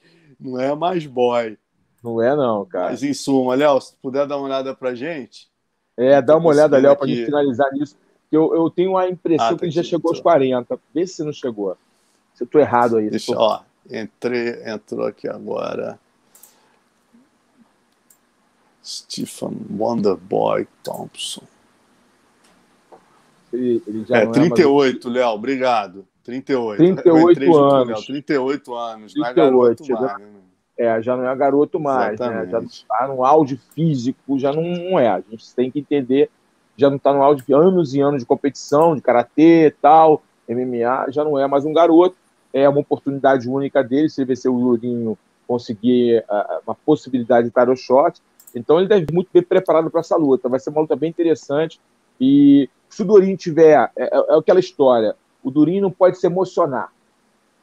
Não 0.41 0.61
é 0.61 0.75
mais 0.75 1.07
boy. 1.07 1.57
Não 2.03 2.23
é, 2.23 2.35
não, 2.35 2.65
cara. 2.65 2.91
Mas 2.91 3.03
em 3.03 3.13
suma, 3.13 3.55
Léo, 3.55 3.81
se 3.81 3.95
puder 3.97 4.27
dar 4.27 4.37
uma 4.37 4.47
olhada 4.47 4.75
pra 4.75 4.95
gente. 4.95 5.49
É, 5.97 6.21
dá 6.23 6.37
uma 6.37 6.49
olhada, 6.49 6.79
Léo, 6.79 6.97
para 6.97 7.07
gente 7.07 7.27
finalizar 7.27 7.71
nisso. 7.73 7.97
Eu, 8.33 8.55
eu 8.55 8.71
tenho 8.71 8.97
a 8.97 9.09
impressão 9.09 9.47
ah, 9.47 9.51
tá 9.51 9.59
que 9.59 9.65
ele 9.65 9.73
já 9.73 9.83
chegou 9.83 10.11
aos 10.11 10.21
40. 10.21 10.79
Vê 10.95 11.07
se 11.07 11.23
não 11.23 11.33
chegou. 11.33 11.77
Se 12.35 12.45
eu 12.45 12.47
tô 12.47 12.59
errado 12.59 12.97
aí. 12.97 13.11
Deixa, 13.11 13.35
tô... 13.35 13.39
ó, 13.39 13.61
entrei, 13.91 14.63
entrou 14.67 15.07
aqui 15.07 15.29
agora. 15.29 15.99
Stephen 18.83 19.57
Wonderboy 19.79 20.67
Thompson. 20.83 21.43
Ele, 23.53 23.83
ele 23.87 24.07
é, 24.11 24.27
38, 24.27 25.09
é, 25.09 25.11
Léo, 25.11 25.29
obrigado. 25.31 26.07
38. 26.25 26.79
38 26.79 27.57
anos. 27.57 28.07
38 28.07 28.75
anos, 28.75 29.13
38, 29.13 29.19
não 29.19 29.27
é 29.27 29.35
garoto 29.35 29.85
já, 29.85 29.95
mais. 30.01 30.19
Né? 30.19 30.41
É, 30.81 31.03
já 31.03 31.15
não 31.15 31.29
é 31.29 31.37
garoto 31.37 31.79
mais, 31.79 32.19
né? 32.19 32.49
Já 32.51 32.59
está 32.61 33.07
no 33.07 33.23
auge 33.23 33.61
físico, 33.75 34.39
já 34.39 34.51
não, 34.51 34.63
não, 34.63 34.99
é. 34.99 35.09
A 35.09 35.21
gente 35.21 35.55
tem 35.55 35.71
que 35.71 35.79
entender, 35.79 36.31
já 36.75 36.89
não 36.89 36.97
está 36.97 37.13
no 37.13 37.23
auge 37.23 37.45
de 37.45 37.53
anos 37.53 37.93
e 37.93 38.01
anos 38.01 38.21
de 38.21 38.27
competição, 38.27 38.97
de 38.97 39.03
karatê 39.03 39.67
e 39.67 39.71
tal, 39.71 40.23
MMA, 40.49 41.11
já 41.11 41.23
não 41.23 41.39
é 41.39 41.47
mais 41.47 41.67
um 41.67 41.75
garoto. 41.75 42.17
É 42.51 42.67
uma 42.67 42.81
oportunidade 42.81 43.47
única 43.47 43.85
dele, 43.85 44.09
se 44.09 44.23
ele 44.23 44.29
vencer 44.29 44.51
o 44.51 44.55
Lourinho, 44.55 45.19
conseguir 45.47 46.25
uh, 46.31 46.63
uma 46.67 46.75
possibilidade 46.75 47.49
de 47.49 47.53
tarot 47.53 47.79
shot. 47.79 48.19
Então 48.55 48.79
ele 48.79 48.89
deve 48.89 49.13
muito 49.13 49.29
bem 49.31 49.43
preparado 49.43 49.91
para 49.91 50.01
essa 50.01 50.17
luta. 50.17 50.49
Vai 50.49 50.59
ser 50.61 50.71
uma 50.71 50.81
luta 50.81 50.97
bem 50.97 51.11
interessante. 51.11 51.79
E 52.19 52.71
se 52.89 53.03
o 53.03 53.05
Durinho 53.05 53.37
tiver. 53.37 53.93
É, 53.95 54.05
é, 54.05 54.09
é 54.31 54.39
aquela 54.39 54.61
história. 54.61 55.15
O 55.45 55.51
Durinho 55.51 55.83
não 55.83 55.91
pode 55.91 56.17
se 56.17 56.27
emocionar 56.27 56.91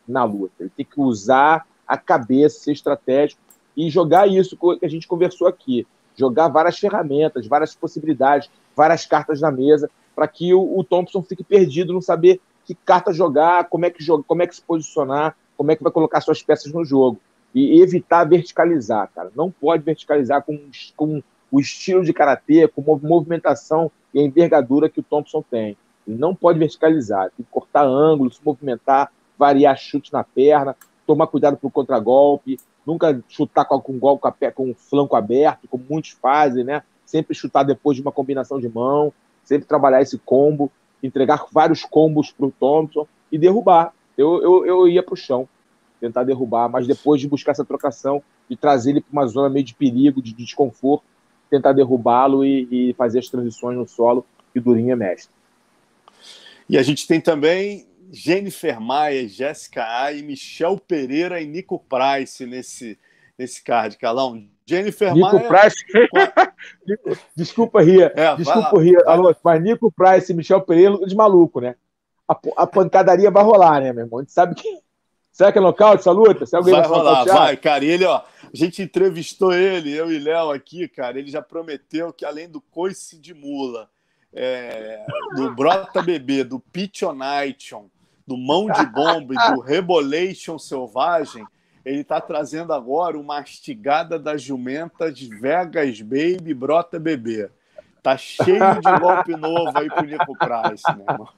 na 0.08 0.24
luta. 0.24 0.54
Ele 0.60 0.72
tem 0.78 0.86
que 0.86 1.02
usar 1.02 1.66
a 1.88 1.98
cabeça, 1.98 2.60
ser 2.60 2.74
estratégico 2.74 3.42
e 3.76 3.90
jogar 3.90 4.28
isso 4.28 4.58
que 4.58 4.86
a 4.86 4.90
gente 4.90 5.08
conversou 5.08 5.48
aqui. 5.48 5.86
Jogar 6.16 6.48
várias 6.48 6.80
ferramentas, 6.80 7.46
várias 7.46 7.76
possibilidades, 7.76 8.50
várias 8.76 9.06
cartas 9.06 9.40
na 9.40 9.52
mesa, 9.52 9.90
para 10.16 10.28
que 10.28 10.54
o, 10.54 10.84
Thompson 10.84 11.22
fique 11.22 11.44
perdido, 11.44 11.94
não 11.94 12.02
saber 12.02 12.42
que 12.66 12.74
carta 12.74 13.14
jogar, 13.14 13.70
como 13.70 13.86
é 13.86 13.92
que, 13.92 14.04
joga, 14.04 14.24
como 14.28 14.42
é 14.42 14.48
que 14.48 14.56
se 14.56 14.62
posicionar, 14.62 15.36
como 15.56 15.72
é 15.72 15.76
que 15.76 15.84
vai 15.84 15.92
colocar 15.92 16.22
suas 16.22 16.42
peças 16.42 16.74
no 16.74 16.84
jogo 16.84 17.20
e 17.54 17.82
evitar 17.82 18.24
verticalizar, 18.24 19.10
cara. 19.14 19.32
Não 19.36 19.50
pode 19.52 19.84
verticalizar 19.84 20.44
com, 20.44 20.60
com 20.96 21.22
o 21.52 21.60
estilo 21.60 22.04
de 22.04 22.14
karatê, 22.14 22.68
com 22.68 22.82
movimentação 23.02 23.92
e 24.14 24.20
a 24.20 24.24
envergadura 24.24 24.90
que 24.90 25.00
o 25.00 25.04
Thompson 25.04 25.44
tem. 25.50 25.78
Ele 26.08 26.18
não 26.18 26.34
pode 26.36 26.60
verticalizar, 26.60 27.32
tem 27.36 27.46
que 27.46 27.52
cortar 27.52 27.84
ângulo, 27.84 28.32
se 28.32 28.40
movimentar, 28.44 29.12
variar 29.38 29.78
chute 29.78 30.12
na 30.12 30.24
perna, 30.24 30.76
tomar 31.08 31.28
cuidado 31.28 31.58
para 31.58 31.68
o 31.68 31.72
contragolpe, 31.72 32.60
nunca 32.86 33.20
chutar 33.30 33.66
com, 33.66 33.80
com 33.80 33.98
golpe 33.98 34.22
com, 34.22 34.28
a, 34.28 34.52
com 34.52 34.72
o 34.72 34.76
flanco 34.76 35.16
aberto, 35.16 35.68
como 35.68 35.84
muitos 35.90 36.12
fazem, 36.12 36.66
né? 36.66 36.84
Sempre 37.06 37.34
chutar 37.34 37.64
depois 37.64 37.96
de 37.96 38.02
uma 38.02 38.12
combinação 38.12 38.60
de 38.60 38.68
mão, 38.68 39.14
sempre 39.44 39.66
trabalhar 39.66 40.02
esse 40.02 40.18
combo, 40.20 40.70
entregar 41.02 41.46
vários 41.52 41.84
combos 41.84 42.32
para 42.32 42.46
o 42.46 42.52
Thompson 42.52 43.08
e 43.32 43.38
derrubar. 43.38 43.94
Eu, 44.18 44.44
eu, 44.44 44.66
eu 44.66 44.88
ia 44.88 45.02
para 45.02 45.14
o 45.14 45.18
chão 45.18 45.48
tentar 46.02 46.24
derrubar, 46.24 46.70
mas 46.70 46.86
depois 46.86 47.22
de 47.22 47.28
buscar 47.28 47.54
essa 47.54 47.66
trocação, 47.66 48.22
de 48.50 48.56
trazer 48.56 48.92
ele 48.92 49.02
para 49.02 49.12
uma 49.12 49.28
zona 49.28 49.50
meio 49.50 49.66
de 49.66 49.74
perigo, 49.74 50.22
de 50.22 50.34
desconforto, 50.34 51.06
tentar 51.50 51.72
derrubá-lo 51.72 52.46
e, 52.46 52.68
e, 52.90 52.94
fazer 52.94 53.20
as 53.20 53.30
transições 53.30 53.78
no 53.78 53.88
solo, 53.88 54.26
que 54.54 54.60
Durinho 54.60 54.92
é 54.92 54.96
mestre. 54.96 55.34
E 56.70 56.78
a 56.78 56.84
gente 56.84 57.08
tem 57.08 57.22
também 57.22 57.88
Jennifer 58.12 58.80
Maia, 58.80 59.28
Jéssica 59.28 59.86
A 59.86 60.12
e 60.12 60.22
Michel 60.22 60.78
Pereira 60.78 61.42
e 61.42 61.48
Nico 61.48 61.80
Price 61.80 62.46
nesse, 62.46 62.98
nesse 63.38 63.64
card, 63.64 63.98
Calão. 63.98 64.48
Jennifer 64.66 65.14
Nico 65.14 65.36
Maia. 65.36 65.48
Price. 65.48 65.86
Desculpa, 67.36 67.82
Ria. 67.82 68.12
É, 68.16 68.36
Desculpa, 68.36 68.82
Ria. 68.82 69.00
Alô, 69.06 69.36
mas 69.44 69.62
Nico 69.62 69.92
Price 69.92 70.32
e 70.32 70.36
Michel 70.36 70.62
Pereira 70.62 70.98
de 71.06 71.16
maluco, 71.16 71.60
né? 71.60 71.76
A, 72.28 72.38
a 72.58 72.68
pancadaria 72.68 73.32
vai 73.32 73.44
rolar, 73.44 73.82
né, 73.82 73.94
meu 73.94 74.06
irmão? 74.06 74.20
A 74.20 74.22
gente 74.24 74.34
sabe 74.34 74.56
que 74.56 74.82
Será 75.38 75.52
que 75.52 75.60
é 75.60 75.62
nocaute 75.62 76.00
essa 76.00 76.10
luta? 76.10 76.48
Se 76.48 76.56
alguém 76.56 76.74
vai 76.74 76.88
rolar, 76.88 77.24
vai, 77.24 77.56
cara. 77.56 77.86
E 77.86 77.90
ele, 77.90 78.06
ó, 78.06 78.18
a 78.18 78.58
gente 78.58 78.82
entrevistou 78.82 79.54
ele, 79.54 79.96
eu 79.96 80.12
e 80.12 80.18
Léo 80.18 80.50
aqui, 80.50 80.88
cara. 80.88 81.20
Ele 81.20 81.30
já 81.30 81.44
prometeu 81.44 82.12
que 82.12 82.26
além 82.26 82.50
do 82.50 82.60
coice 82.60 83.20
de 83.20 83.36
mula, 83.36 83.88
é, 84.34 85.06
do 85.36 85.54
Brota 85.54 86.02
Bebê, 86.02 86.44
do 86.44 86.60
Pichonation, 86.60 87.86
do 88.28 88.38
Mão 88.38 88.68
de 88.68 88.86
Bomba 88.88 89.34
e 89.34 89.54
do 89.54 89.62
Rebolation 89.62 90.60
Selvagem, 90.60 91.46
ele 91.86 92.04
tá 92.04 92.20
trazendo 92.20 92.74
agora 92.74 93.18
o 93.18 93.24
Mastigada 93.24 94.20
das 94.20 94.42
Jumentas 94.42 95.20
Vegas 95.22 96.02
Baby 96.02 96.54
Brota 96.54 97.00
Bebê. 97.00 97.50
Tá 98.04 98.18
cheio 98.18 98.60
de 98.82 99.00
golpe 99.00 99.36
novo 99.38 99.72
aí 99.74 99.88
pro 99.88 100.06
Nico 100.06 100.38
Price, 100.38 100.84
né, 100.98 101.06
irmão? 101.10 101.30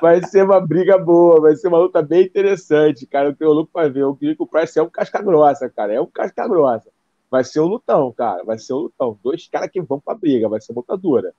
Vai 0.00 0.24
ser 0.24 0.44
uma 0.44 0.58
briga 0.60 0.96
boa, 0.96 1.40
vai 1.40 1.54
ser 1.54 1.68
uma 1.68 1.78
luta 1.78 2.00
bem 2.00 2.24
interessante, 2.24 3.06
cara. 3.06 3.28
Eu 3.28 3.36
tenho 3.36 3.52
louco 3.52 3.70
para 3.72 3.90
ver. 3.90 4.04
O 4.04 4.16
Kiko 4.16 4.46
Price 4.46 4.78
é 4.78 4.82
um 4.82 4.88
casca 4.88 5.20
grossa, 5.20 5.68
cara. 5.68 5.92
É 5.92 6.00
um 6.00 6.06
casca 6.06 6.48
grossa. 6.48 6.88
Vai 7.30 7.44
ser 7.44 7.60
um 7.60 7.66
lutão, 7.66 8.10
cara. 8.12 8.42
Vai 8.42 8.58
ser 8.58 8.72
um 8.72 8.78
lutão. 8.78 9.18
Dois 9.22 9.46
caras 9.48 9.70
que 9.70 9.82
vão 9.82 10.00
pra 10.00 10.14
briga. 10.14 10.48
Vai 10.48 10.60
ser 10.60 10.72
uma 10.72 10.96
dura. 10.96 11.34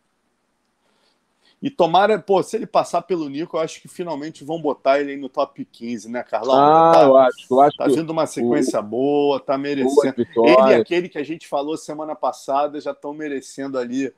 E 1.64 1.70
tomara, 1.70 2.20
pô, 2.20 2.43
se 2.43 2.57
ele 2.57 2.68
passar 2.68 3.03
pelo 3.03 3.30
Nico, 3.30 3.55
eu 3.55 3.61
acho 3.61 3.82
que 3.82 3.88
finalmente 3.88 4.43
vão 4.43 4.61
botar 4.61 4.99
ele 4.99 5.11
aí 5.11 5.18
no 5.18 5.30
top 5.30 5.64
15, 5.64 6.11
né, 6.11 6.22
Carlão? 6.22 6.59
Ah, 6.59 6.91
tá, 6.91 7.03
eu 7.03 7.18
acho. 7.18 7.47
Eu 7.49 7.61
acho 7.61 7.78
tá 7.78 7.88
vindo 7.88 8.09
uma 8.09 8.26
sequência 8.28 8.82
o... 8.82 8.84
boa, 8.84 9.40
tá 9.40 9.57
merecendo. 9.57 10.14
Ele 10.18 10.72
e 10.72 10.73
aquele 10.73 11.07
que 11.07 11.18
a 11.18 11.23
gente 11.23 11.48
falou 11.48 11.77
semana 11.77 12.15
passada 12.15 12.81
já 12.81 12.91
estão 12.91 13.14
merecendo 13.14 13.77
ali 13.77 14.14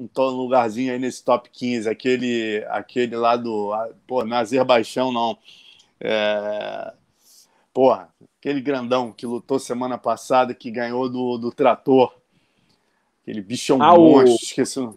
um 0.00 0.08
lugarzinho 0.22 0.90
aí 0.90 0.98
nesse 0.98 1.22
top 1.22 1.50
15, 1.50 1.86
aquele, 1.86 2.64
aquele 2.70 3.14
lá 3.14 3.36
do. 3.36 3.72
Pô, 4.06 4.24
no 4.24 4.34
Azerbaijão, 4.34 5.12
não. 5.12 5.36
É, 6.00 6.94
porra, 7.74 8.08
aquele 8.40 8.62
grandão 8.62 9.12
que 9.12 9.26
lutou 9.26 9.58
semana 9.58 9.98
passada, 9.98 10.54
que 10.54 10.70
ganhou 10.70 11.10
do, 11.10 11.36
do 11.36 11.52
Trator. 11.52 12.14
Aquele 13.20 13.42
bichão 13.42 13.82
ah, 13.82 13.94
monstro, 13.94 14.32
o... 14.32 14.36
esqueci, 14.36 14.88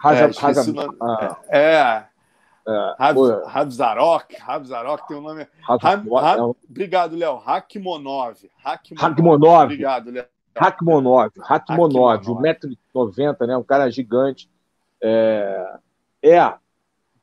Raja, 0.00 0.24
é, 0.24 0.40
Raja, 0.40 0.70
o 0.70 0.96
Ah. 1.02 1.36
É. 1.48 2.04
é. 2.68 2.94
Rabzarok, 3.46 4.36
Rabzarok 4.36 5.06
tem 5.06 5.16
o 5.16 5.20
um 5.20 5.22
nome. 5.22 5.46
Obrigado, 6.68 7.16
Léo. 7.16 7.42
Hakmonov. 7.44 8.36
Hakmonov. 8.64 9.64
Obrigado, 9.64 10.10
Léo. 10.10 10.24
Hakmonov, 10.56 11.30
Hakmonov, 11.38 12.24
1,90m, 12.24 13.46
né? 13.46 13.56
Um 13.56 13.62
cara 13.62 13.90
gigante. 13.90 14.48
É, 15.02 15.76
é. 16.22 16.54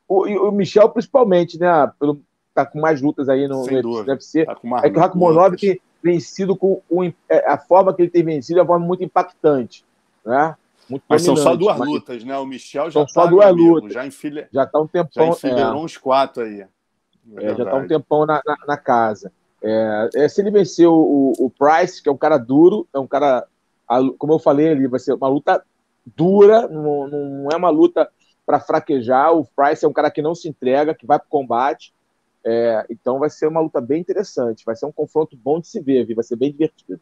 O, 0.07 0.27
o 0.47 0.51
Michel, 0.51 0.89
principalmente, 0.89 1.59
né? 1.59 1.91
Pelo, 1.99 2.21
tá 2.53 2.65
com 2.65 2.79
mais 2.79 3.01
lutas 3.01 3.27
aí 3.27 3.47
no, 3.47 3.65
no 3.65 4.03
UFC. 4.03 4.45
Tá 4.45 4.55
é 4.83 4.89
que 4.89 4.99
o 4.99 5.03
Hakmonov 5.03 5.57
tem 5.57 5.81
vencido 6.03 6.55
com, 6.55 6.81
é, 7.29 7.49
a 7.49 7.57
forma 7.57 7.93
que 7.93 8.03
ele 8.03 8.11
tem 8.11 8.23
vencido 8.23 8.59
é 8.59 8.61
uma 8.61 8.67
forma 8.67 8.85
muito 8.85 9.03
impactante, 9.03 9.83
né? 10.25 10.55
Muito 10.89 11.03
mas 11.07 11.21
são 11.21 11.35
só 11.35 11.55
duas 11.55 11.77
mas... 11.77 11.87
lutas, 11.87 12.23
né? 12.23 12.37
O 12.37 12.45
Michel 12.45 12.85
já 12.85 12.99
são 12.99 13.07
só 13.07 13.23
tá 13.23 13.29
duas 13.29 13.55
lutas. 13.55 13.93
Já, 13.93 14.05
enfilha... 14.05 14.49
já 14.51 14.65
tá 14.65 14.79
um 14.79 14.87
tempão. 14.87 15.25
Já 15.25 15.31
enfileirou 15.31 15.81
é. 15.81 15.85
uns 15.85 15.97
quatro 15.97 16.43
aí. 16.43 16.65
É, 17.37 17.55
já 17.55 17.65
tá 17.65 17.75
um 17.75 17.87
tempão 17.87 18.25
na, 18.25 18.41
na, 18.45 18.57
na 18.67 18.77
casa. 18.77 19.31
É, 19.61 20.09
é, 20.15 20.27
se 20.27 20.41
ele 20.41 20.51
vencer 20.51 20.87
o, 20.87 21.33
o, 21.39 21.49
Price, 21.49 22.03
que 22.03 22.09
é 22.09 22.11
um 22.11 22.17
cara 22.17 22.37
duro, 22.37 22.85
é 22.93 22.99
um 22.99 23.07
cara, 23.07 23.47
como 24.17 24.33
eu 24.33 24.39
falei 24.39 24.69
ali, 24.69 24.87
vai 24.87 24.99
ser 24.99 25.13
uma 25.13 25.29
luta 25.29 25.63
dura, 26.05 26.67
não, 26.67 27.07
não 27.07 27.49
é 27.49 27.55
uma 27.55 27.69
luta 27.69 28.09
para 28.45 28.59
fraquejar. 28.59 29.33
O 29.33 29.45
Price 29.45 29.85
é 29.85 29.87
um 29.87 29.93
cara 29.93 30.11
que 30.11 30.21
não 30.21 30.35
se 30.35 30.49
entrega, 30.49 30.93
que 30.93 31.05
vai 31.05 31.17
para 31.17 31.27
o 31.27 31.29
combate. 31.29 31.93
É, 32.45 32.85
então 32.89 33.19
vai 33.19 33.29
ser 33.29 33.47
uma 33.47 33.61
luta 33.61 33.79
bem 33.79 34.01
interessante, 34.01 34.65
vai 34.65 34.75
ser 34.75 34.85
um 34.85 34.91
confronto 34.91 35.37
bom 35.37 35.61
de 35.61 35.67
se 35.67 35.79
ver, 35.79 36.13
vai 36.13 36.25
ser 36.25 36.35
bem 36.35 36.51
divertido. 36.51 36.99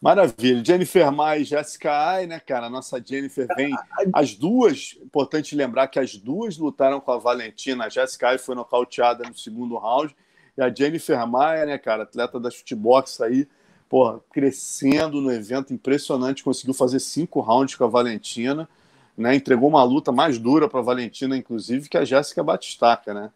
Maravilha. 0.00 0.64
Jennifer 0.64 1.12
Mai 1.12 1.42
e 1.42 1.44
Jessica 1.44 1.92
Ai, 1.92 2.26
né, 2.26 2.40
cara? 2.40 2.66
A 2.66 2.70
nossa 2.70 3.02
Jennifer 3.04 3.46
vem. 3.54 3.74
As 4.14 4.34
duas, 4.34 4.96
importante 5.02 5.54
lembrar 5.54 5.88
que 5.88 5.98
as 5.98 6.16
duas 6.16 6.56
lutaram 6.56 7.00
com 7.00 7.12
a 7.12 7.18
Valentina. 7.18 7.84
A 7.84 7.88
Jessica 7.88 8.28
Ai 8.28 8.38
foi 8.38 8.54
nocauteada 8.54 9.28
no 9.28 9.36
segundo 9.36 9.76
round 9.76 10.16
e 10.56 10.62
a 10.62 10.72
Jennifer 10.72 11.26
Maia, 11.26 11.64
né, 11.66 11.78
cara, 11.78 12.02
atleta 12.02 12.38
da 12.38 12.50
shootbox 12.50 13.20
aí, 13.20 13.48
porra, 13.88 14.20
crescendo 14.32 15.20
no 15.20 15.32
evento, 15.32 15.72
impressionante, 15.72 16.44
conseguiu 16.44 16.74
fazer 16.74 17.00
cinco 17.00 17.40
rounds 17.40 17.74
com 17.74 17.84
a 17.84 17.88
Valentina, 17.88 18.68
né, 19.16 19.34
entregou 19.34 19.68
uma 19.68 19.82
luta 19.82 20.12
mais 20.12 20.38
dura 20.38 20.68
para 20.68 20.80
a 20.80 20.82
Valentina, 20.82 21.36
inclusive, 21.36 21.88
que 21.88 21.96
a 21.96 22.04
Jéssica 22.04 22.42
Batistaca, 22.42 23.14
né? 23.14 23.30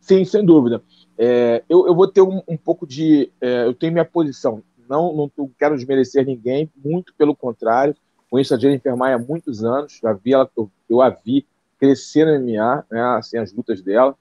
Sim, 0.00 0.24
sem 0.24 0.44
dúvida. 0.44 0.82
É, 1.16 1.62
eu, 1.68 1.86
eu, 1.86 1.94
vou 1.94 2.06
ter 2.06 2.20
um, 2.20 2.42
um 2.46 2.56
pouco 2.56 2.86
de. 2.86 3.32
É, 3.40 3.64
eu 3.64 3.72
tenho 3.72 3.92
minha 3.92 4.04
posição. 4.04 4.62
Não, 4.88 5.30
não 5.36 5.50
quero 5.58 5.76
desmerecer 5.76 6.26
ninguém, 6.26 6.70
muito 6.84 7.14
pelo 7.14 7.34
contrário. 7.34 7.96
Conheço 8.30 8.54
a 8.54 8.58
Jennifer 8.58 8.96
Maia 8.96 9.16
há 9.16 9.18
muitos 9.18 9.64
anos, 9.64 9.98
já 10.02 10.12
vi 10.12 10.32
ela, 10.32 10.50
eu, 10.56 10.70
eu 10.88 11.00
a 11.00 11.10
vi 11.10 11.46
crescer 11.78 12.24
no 12.26 12.44
MMA, 12.44 12.84
né, 12.90 13.00
assim, 13.16 13.38
as 13.38 13.52
lutas 13.52 13.82
dela. 13.82 14.16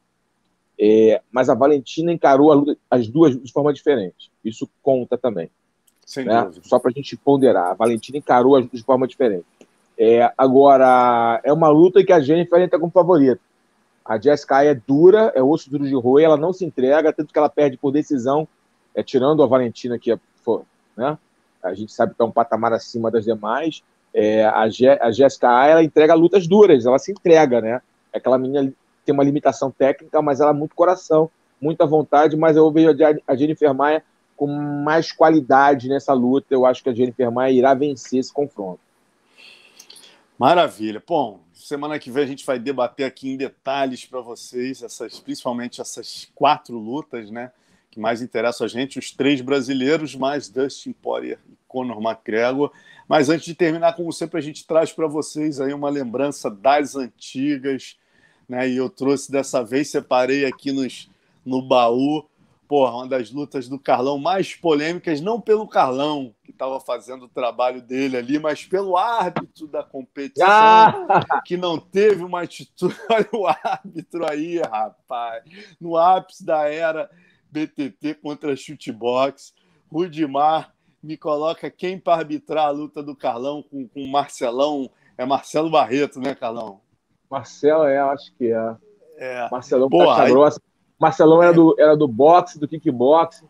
É, 0.80 1.22
mas 1.32 1.50
a 1.50 1.56
Valentina 1.56 2.12
encarou 2.12 2.54
luta, 2.54 2.78
as 2.90 3.08
duas 3.08 3.42
de 3.42 3.52
forma 3.52 3.74
diferente. 3.74 4.32
Isso 4.44 4.70
conta 4.82 5.18
também. 5.18 5.50
Sem 6.06 6.26
né? 6.26 6.52
Só 6.64 6.80
para 6.80 6.92
a 6.92 6.94
gente 6.94 7.16
ponderar. 7.16 7.72
A 7.72 7.74
Valentina 7.74 8.18
encarou 8.18 8.56
as 8.56 8.64
duas 8.66 8.80
de 8.80 8.86
forma 8.86 9.08
diferente. 9.08 9.46
É, 9.98 10.32
agora, 10.38 11.40
é 11.44 11.54
uma 11.54 11.70
luta 11.70 12.04
que 12.04 12.12
a 12.12 12.20
Jennifer 12.20 12.60
entra 12.60 12.80
como 12.80 12.92
favorita. 12.92 13.40
A 14.04 14.20
Jessica 14.20 14.64
é 14.64 14.74
dura, 14.74 15.32
é 15.34 15.42
osso 15.42 15.70
duro 15.70 15.88
de 15.88 15.96
roer, 15.96 16.26
ela 16.26 16.36
não 16.36 16.52
se 16.52 16.66
entrega, 16.66 17.14
tanto 17.14 17.32
que 17.32 17.40
ela 17.40 17.48
perde 17.48 17.78
por 17.78 17.92
decisão, 17.92 18.48
é, 18.94 19.02
tirando 19.02 19.42
a 19.42 19.48
Valentina, 19.48 19.98
que 19.98 20.12
é, 20.12 20.20
né? 20.96 21.18
a 21.64 21.74
gente 21.74 21.94
sabe 21.94 22.14
que 22.14 22.22
é 22.22 22.26
um 22.26 22.32
patamar 22.32 22.74
acima 22.74 23.10
das 23.10 23.24
demais. 23.24 23.82
É, 24.14 24.46
a, 24.46 24.64
a 25.02 25.12
Jessica 25.12 25.66
ela 25.66 25.84
entrega 25.84 26.14
lutas 26.14 26.46
duras, 26.46 26.86
ela 26.86 27.00
se 27.00 27.12
entrega, 27.12 27.62
né? 27.62 27.82
É 28.12 28.18
aquela 28.18 28.38
menina 28.38 28.72
tem 29.06 29.14
uma 29.14 29.24
limitação 29.24 29.72
técnica, 29.72 30.22
mas 30.22 30.40
ela 30.40 30.52
é 30.52 30.54
muito 30.54 30.76
coração, 30.76 31.30
muita 31.60 31.86
vontade, 31.86 32.38
mas 32.38 32.56
eu 32.56 32.72
vejo 32.72 32.92
a 33.28 33.36
Jennifer 33.36 33.74
Maia 33.74 34.04
com 34.36 34.48
mais 34.48 35.12
qualidade 35.12 35.90
nessa 35.90 36.14
luta. 36.14 36.54
Eu 36.54 36.66
acho 36.66 36.84
que 36.84 36.90
a 36.90 36.94
Jennifer 36.94 37.32
Maia 37.32 37.52
irá 37.52 37.74
vencer 37.74 38.20
esse 38.20 38.32
confronto. 38.32 38.80
Maravilha. 40.38 41.04
Bom, 41.06 41.40
semana 41.54 42.00
que 42.00 42.10
vem 42.10 42.24
a 42.24 42.28
gente 42.28 42.46
vai 42.46 42.58
debater 42.58 43.06
aqui 43.06 43.32
em 43.32 43.38
detalhes 43.38 44.06
para 44.06 44.22
vocês, 44.22 44.82
essas, 44.82 45.20
principalmente 45.20 45.82
essas 45.82 46.30
quatro 46.34 46.78
lutas, 46.78 47.30
né? 47.30 47.52
Que 47.94 48.00
mais 48.00 48.24
interessam 48.24 48.66
a 48.66 48.68
gente, 48.68 48.98
os 48.98 49.12
três 49.12 49.40
brasileiros, 49.40 50.16
mais 50.16 50.50
Dustin 50.50 50.94
Poirier 50.94 51.38
e 51.48 51.56
Conor 51.68 52.02
McGregor. 52.02 52.72
Mas 53.08 53.30
antes 53.30 53.46
de 53.46 53.54
terminar, 53.54 53.94
como 53.94 54.12
sempre, 54.12 54.40
a 54.40 54.42
gente 54.42 54.66
traz 54.66 54.92
para 54.92 55.06
vocês 55.06 55.62
aí 55.62 55.72
uma 55.76 55.92
lembrança 55.92 56.50
das 56.50 56.96
antigas, 56.96 57.96
né? 58.50 58.68
E 58.68 58.78
eu 58.78 58.90
trouxe 58.90 59.32
dessa 59.32 59.64
vez, 59.64 59.92
separei 59.92 60.44
aqui 60.44 60.72
nos, 60.72 61.08
no 61.46 61.62
baú, 61.62 62.26
porra, 62.68 62.96
uma 62.96 63.08
das 63.08 63.30
lutas 63.30 63.70
do 63.70 63.78
Carlão 63.78 64.18
mais 64.18 64.56
polêmicas, 64.56 65.22
não 65.22 65.40
pelo 65.40 65.68
Carlão, 65.68 66.34
que 66.44 66.50
estava 66.50 66.80
fazendo 66.80 67.26
o 67.26 67.30
trabalho 67.30 67.80
dele 67.80 68.18
ali, 68.18 68.40
mas 68.40 68.66
pelo 68.66 68.98
árbitro 68.98 69.68
da 69.68 69.84
competição, 69.84 70.48
ah! 70.48 71.42
que 71.46 71.56
não 71.56 71.78
teve 71.78 72.24
uma 72.24 72.42
atitude. 72.42 72.96
Olha 73.08 73.30
o 73.34 73.46
árbitro 73.46 74.28
aí, 74.28 74.58
rapaz, 74.58 75.44
no 75.80 75.96
ápice 75.96 76.44
da 76.44 76.68
era 76.68 77.08
BTT 77.54 78.16
contra 78.16 78.56
chutebox. 78.56 79.54
Rudimar 79.92 80.74
me 81.02 81.16
coloca 81.16 81.70
quem 81.70 82.00
para 82.00 82.16
arbitrar 82.16 82.66
a 82.66 82.72
luta 82.72 83.04
do 83.04 83.16
Carlão 83.16 83.64
com, 83.64 84.08
Marcelão. 84.08 84.90
É 85.16 85.26
Marcelo 85.26 85.70
Barreto, 85.70 86.20
né, 86.20 86.34
Carlão? 86.34 86.82
Marcelo, 87.30 87.86
é, 87.86 88.00
acho 88.00 88.34
que 88.36 88.52
é. 88.52 88.76
é. 89.18 89.50
Marcelão 89.52 89.90
Porra, 89.90 90.28
grossa. 90.28 90.60
Marcelão 91.00 91.44
era, 91.44 91.54
do, 91.54 91.76
era 91.78 91.96
do 91.96 92.08
boxe, 92.08 92.60
do 92.60 92.68
kickbox, 92.68 93.44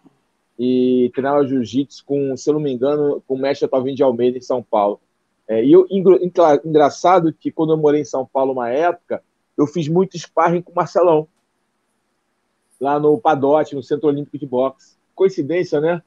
e 0.58 1.12
treinava 1.14 1.46
jiu-jitsu 1.46 2.04
com, 2.04 2.36
se 2.36 2.50
eu 2.50 2.56
não 2.56 2.62
me 2.62 2.74
engano, 2.74 3.24
com 3.28 3.36
o 3.36 3.38
mestre 3.38 3.66
Otavinho 3.66 3.96
de 3.96 4.04
Almeida 4.04 4.38
em 4.38 4.42
São 4.42 4.62
Paulo. 4.62 5.00
É, 5.48 5.64
e 5.64 5.72
eu, 5.72 5.88
engraçado 6.64 7.32
que 7.34 7.52
quando 7.52 7.74
eu 7.74 7.78
morei 7.78 8.02
em 8.02 8.06
São 8.06 8.26
Paulo 8.26 8.54
uma 8.54 8.70
época, 8.70 9.24
eu 9.58 9.68
fiz 9.68 9.88
muito 9.88 10.18
sparring 10.18 10.62
com 10.62 10.72
o 10.72 10.76
Marcelão, 10.76 11.28
lá 12.84 13.00
no 13.00 13.18
Padote, 13.18 13.76
no 13.76 13.82
Centro 13.82 14.10
Olímpico 14.10 14.38
de 14.38 14.46
Boxe. 14.46 14.98
Coincidência, 15.16 15.80
né? 15.80 16.02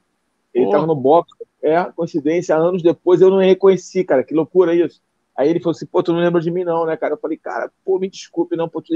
Ele 0.53 0.65
estava 0.65 0.85
no 0.85 0.95
boxe, 0.95 1.33
é, 1.61 1.83
coincidência, 1.95 2.55
anos 2.55 2.81
depois 2.81 3.21
eu 3.21 3.29
não 3.29 3.39
reconheci, 3.39 4.03
cara, 4.03 4.23
que 4.23 4.33
loucura 4.33 4.73
isso. 4.73 5.01
Aí 5.35 5.49
ele 5.49 5.59
falou 5.59 5.71
assim, 5.71 5.85
pô, 5.85 6.01
tu 6.01 6.13
não 6.13 6.19
lembra 6.19 6.41
de 6.41 6.49
mim 6.49 6.63
não, 6.63 6.85
né, 6.85 6.97
cara? 6.97 7.13
Eu 7.13 7.19
falei, 7.19 7.37
cara, 7.37 7.71
pô, 7.85 7.99
me 7.99 8.09
desculpe, 8.09 8.55
não, 8.55 8.67
pô, 8.67 8.81
tu... 8.81 8.93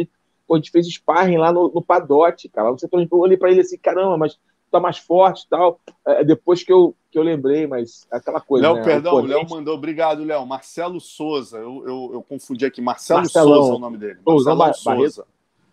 pô 0.48 0.56
a 0.56 0.58
gente 0.58 0.72
fez 0.72 0.88
sparring 0.88 1.38
lá 1.38 1.52
no, 1.52 1.72
no 1.72 1.82
Padote, 1.82 2.49
cara. 2.49 2.72
Você 2.72 2.88
eu 2.91 3.08
olhei 3.12 3.38
pra 3.38 3.52
ele 3.52 3.62
assim, 3.62 3.78
caramba, 3.78 4.18
mas 4.18 4.40
tá 4.72 4.80
mais 4.80 4.98
forte 4.98 5.44
e 5.44 5.49
tal. 5.49 5.80
É, 6.08 6.24
depois 6.24 6.64
que 6.64 6.72
eu, 6.72 6.95
que 7.12 7.20
eu 7.20 7.24
lembrei, 7.24 7.68
mas 7.68 8.08
aquela 8.12 8.41
coisa. 8.41 8.68
Léo, 8.68 8.78
né? 8.78 8.84
perdão, 8.84 9.16
o 9.16 9.22
Léo 9.22 9.48
mandou, 9.49 9.76
obrigado, 9.76 10.24
Léo. 10.24 10.45
Marcelo 10.45 10.99
Souza, 10.99 11.58
eu, 11.58 11.84
eu, 11.86 12.10
eu, 12.14 12.24
confundi 12.24 12.66
aqui. 12.66 12.82
Marcelo 12.82 13.20
Marcelão. 13.20 13.56
Souza 13.56 13.72
é 13.72 13.76
o 13.76 13.80
nome 13.80 13.98
dele. 13.98 14.20
Marcelo 14.26 14.74
Souza. 14.74 15.26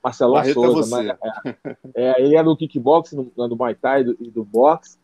Marcelão 0.09 0.35
Barreto 0.35 0.65
é 0.65 0.67
Souza. 0.67 1.01
É, 1.01 1.05
mas, 1.05 1.77
é, 1.95 2.23
ele 2.23 2.37
era 2.37 2.45
do 2.45 2.57
kickbox, 2.57 3.13
do 3.13 3.57
Muay 3.57 3.75
Thai 3.75 4.01
e 4.01 4.05
do, 4.05 4.15
do 4.15 4.45
boxe, 4.45 4.99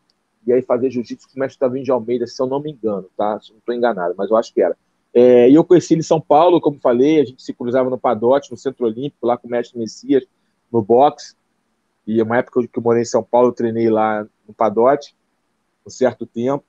e 0.45 0.53
aí 0.53 0.61
fazia 0.61 0.89
jiu-jitsu 0.89 1.27
com 1.27 1.35
o 1.35 1.39
mestre 1.39 1.59
Tavinho 1.59 1.83
de 1.83 1.91
Almeida, 1.91 2.27
se 2.27 2.41
eu 2.41 2.47
não 2.47 2.59
me 2.59 2.71
engano, 2.71 3.09
tá? 3.17 3.39
Se 3.39 3.51
não 3.51 3.57
estou 3.57 3.73
enganado, 3.73 4.13
mas 4.17 4.29
eu 4.29 4.37
acho 4.37 4.53
que 4.53 4.61
era. 4.61 4.77
É, 5.13 5.49
e 5.49 5.55
eu 5.55 5.63
conheci 5.63 5.93
ele 5.93 6.01
em 6.01 6.03
São 6.03 6.19
Paulo, 6.19 6.59
como 6.59 6.77
falei, 6.79 7.21
a 7.21 7.23
gente 7.23 7.41
se 7.41 7.53
cruzava 7.53 7.89
no 7.89 7.97
Padote, 7.97 8.51
no 8.51 8.57
Centro 8.57 8.85
Olímpico, 8.85 9.25
lá 9.25 9.37
com 9.37 9.47
o 9.47 9.51
mestre 9.51 9.79
Messias, 9.79 10.25
no 10.71 10.81
boxe. 10.81 11.35
E 12.05 12.21
uma 12.21 12.37
época 12.37 12.67
que 12.67 12.77
eu 12.77 12.83
morei 12.83 13.01
em 13.01 13.05
São 13.05 13.23
Paulo, 13.23 13.47
eu 13.49 13.53
treinei 13.53 13.89
lá 13.89 14.27
no 14.47 14.53
Padote, 14.53 15.15
um 15.85 15.89
certo 15.89 16.25
tempo. 16.25 16.63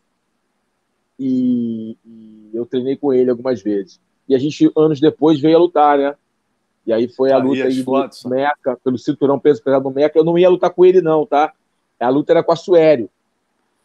E, 1.19 1.97
e, 2.05 2.51
eu 2.55 2.65
treinei 2.65 2.97
com 2.97 3.13
ele 3.13 3.31
algumas 3.31 3.61
vezes. 3.63 4.01
E 4.29 4.35
a 4.35 4.39
gente, 4.39 4.71
anos 4.77 5.01
depois, 5.01 5.41
veio 5.41 5.57
a 5.57 5.61
lutar, 5.61 5.99
né? 5.99 6.15
E 6.87 6.93
aí 6.93 7.09
foi 7.09 7.33
a 7.33 7.39
luta 7.39 7.65
aí 7.65 7.83
do 7.83 7.93
Meca, 8.29 8.79
pelo 8.85 8.97
cinturão 8.97 9.39
peso 9.39 9.63
pesado 9.63 9.85
do 9.85 9.91
Meca. 9.91 10.19
Eu 10.19 10.25
não 10.25 10.39
ia 10.39 10.49
lutar 10.49 10.71
com 10.71 10.85
ele, 10.85 11.01
não, 11.01 11.27
tá? 11.27 11.53
A 11.99 12.09
luta 12.09 12.33
era 12.33 12.43
com 12.43 12.53
a 12.53 12.57
Suério. 12.57 13.11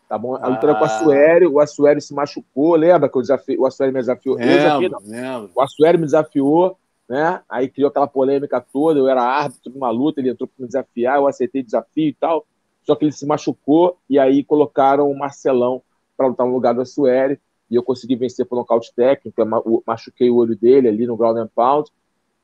Tá 0.07 0.17
bom? 0.17 0.35
A 0.35 0.47
luta 0.47 0.67
ah. 0.67 0.69
era 0.69 0.75
com 0.75 0.81
o 0.81 0.85
Assuério, 0.85 1.51
o 1.53 1.59
Assuério 1.61 2.01
se 2.01 2.13
machucou, 2.13 2.75
lembra 2.75 3.07
que 3.07 3.17
o, 3.17 3.21
desafio, 3.21 3.61
o 3.61 3.65
Assuério 3.65 3.93
me 3.93 3.99
desafiou? 4.01 4.35
Lembro, 4.35 4.51
eu 4.51 4.89
desafiei, 4.89 5.49
O 5.55 5.61
Assuério 5.61 5.99
me 5.99 6.05
desafiou, 6.05 6.77
né? 7.07 7.41
Aí 7.49 7.69
criou 7.69 7.87
aquela 7.87 8.07
polêmica 8.07 8.59
toda, 8.59 8.99
eu 8.99 9.07
era 9.07 9.23
árbitro 9.23 9.71
de 9.71 9.77
uma 9.77 9.89
luta, 9.89 10.19
ele 10.19 10.29
entrou 10.29 10.47
para 10.47 10.63
me 10.63 10.67
desafiar, 10.67 11.15
eu 11.15 11.27
aceitei 11.27 11.61
o 11.61 11.65
desafio 11.65 12.09
e 12.09 12.13
tal, 12.13 12.45
só 12.83 12.93
que 12.93 13.05
ele 13.05 13.13
se 13.13 13.25
machucou 13.25 13.97
e 14.09 14.19
aí 14.19 14.43
colocaram 14.43 15.09
o 15.09 15.17
Marcelão 15.17 15.81
para 16.17 16.27
lutar 16.27 16.45
no 16.45 16.53
lugar 16.53 16.73
do 16.73 16.81
Assuério 16.81 17.39
e 17.69 17.75
eu 17.75 17.81
consegui 17.81 18.17
vencer 18.17 18.45
por 18.45 18.57
nocaute 18.57 18.93
técnico, 18.93 19.41
eu 19.41 19.83
machuquei 19.87 20.29
o 20.29 20.35
olho 20.35 20.57
dele 20.57 20.89
ali 20.89 21.07
no 21.07 21.15
ground 21.15 21.37
and 21.37 21.49
pound, 21.55 21.89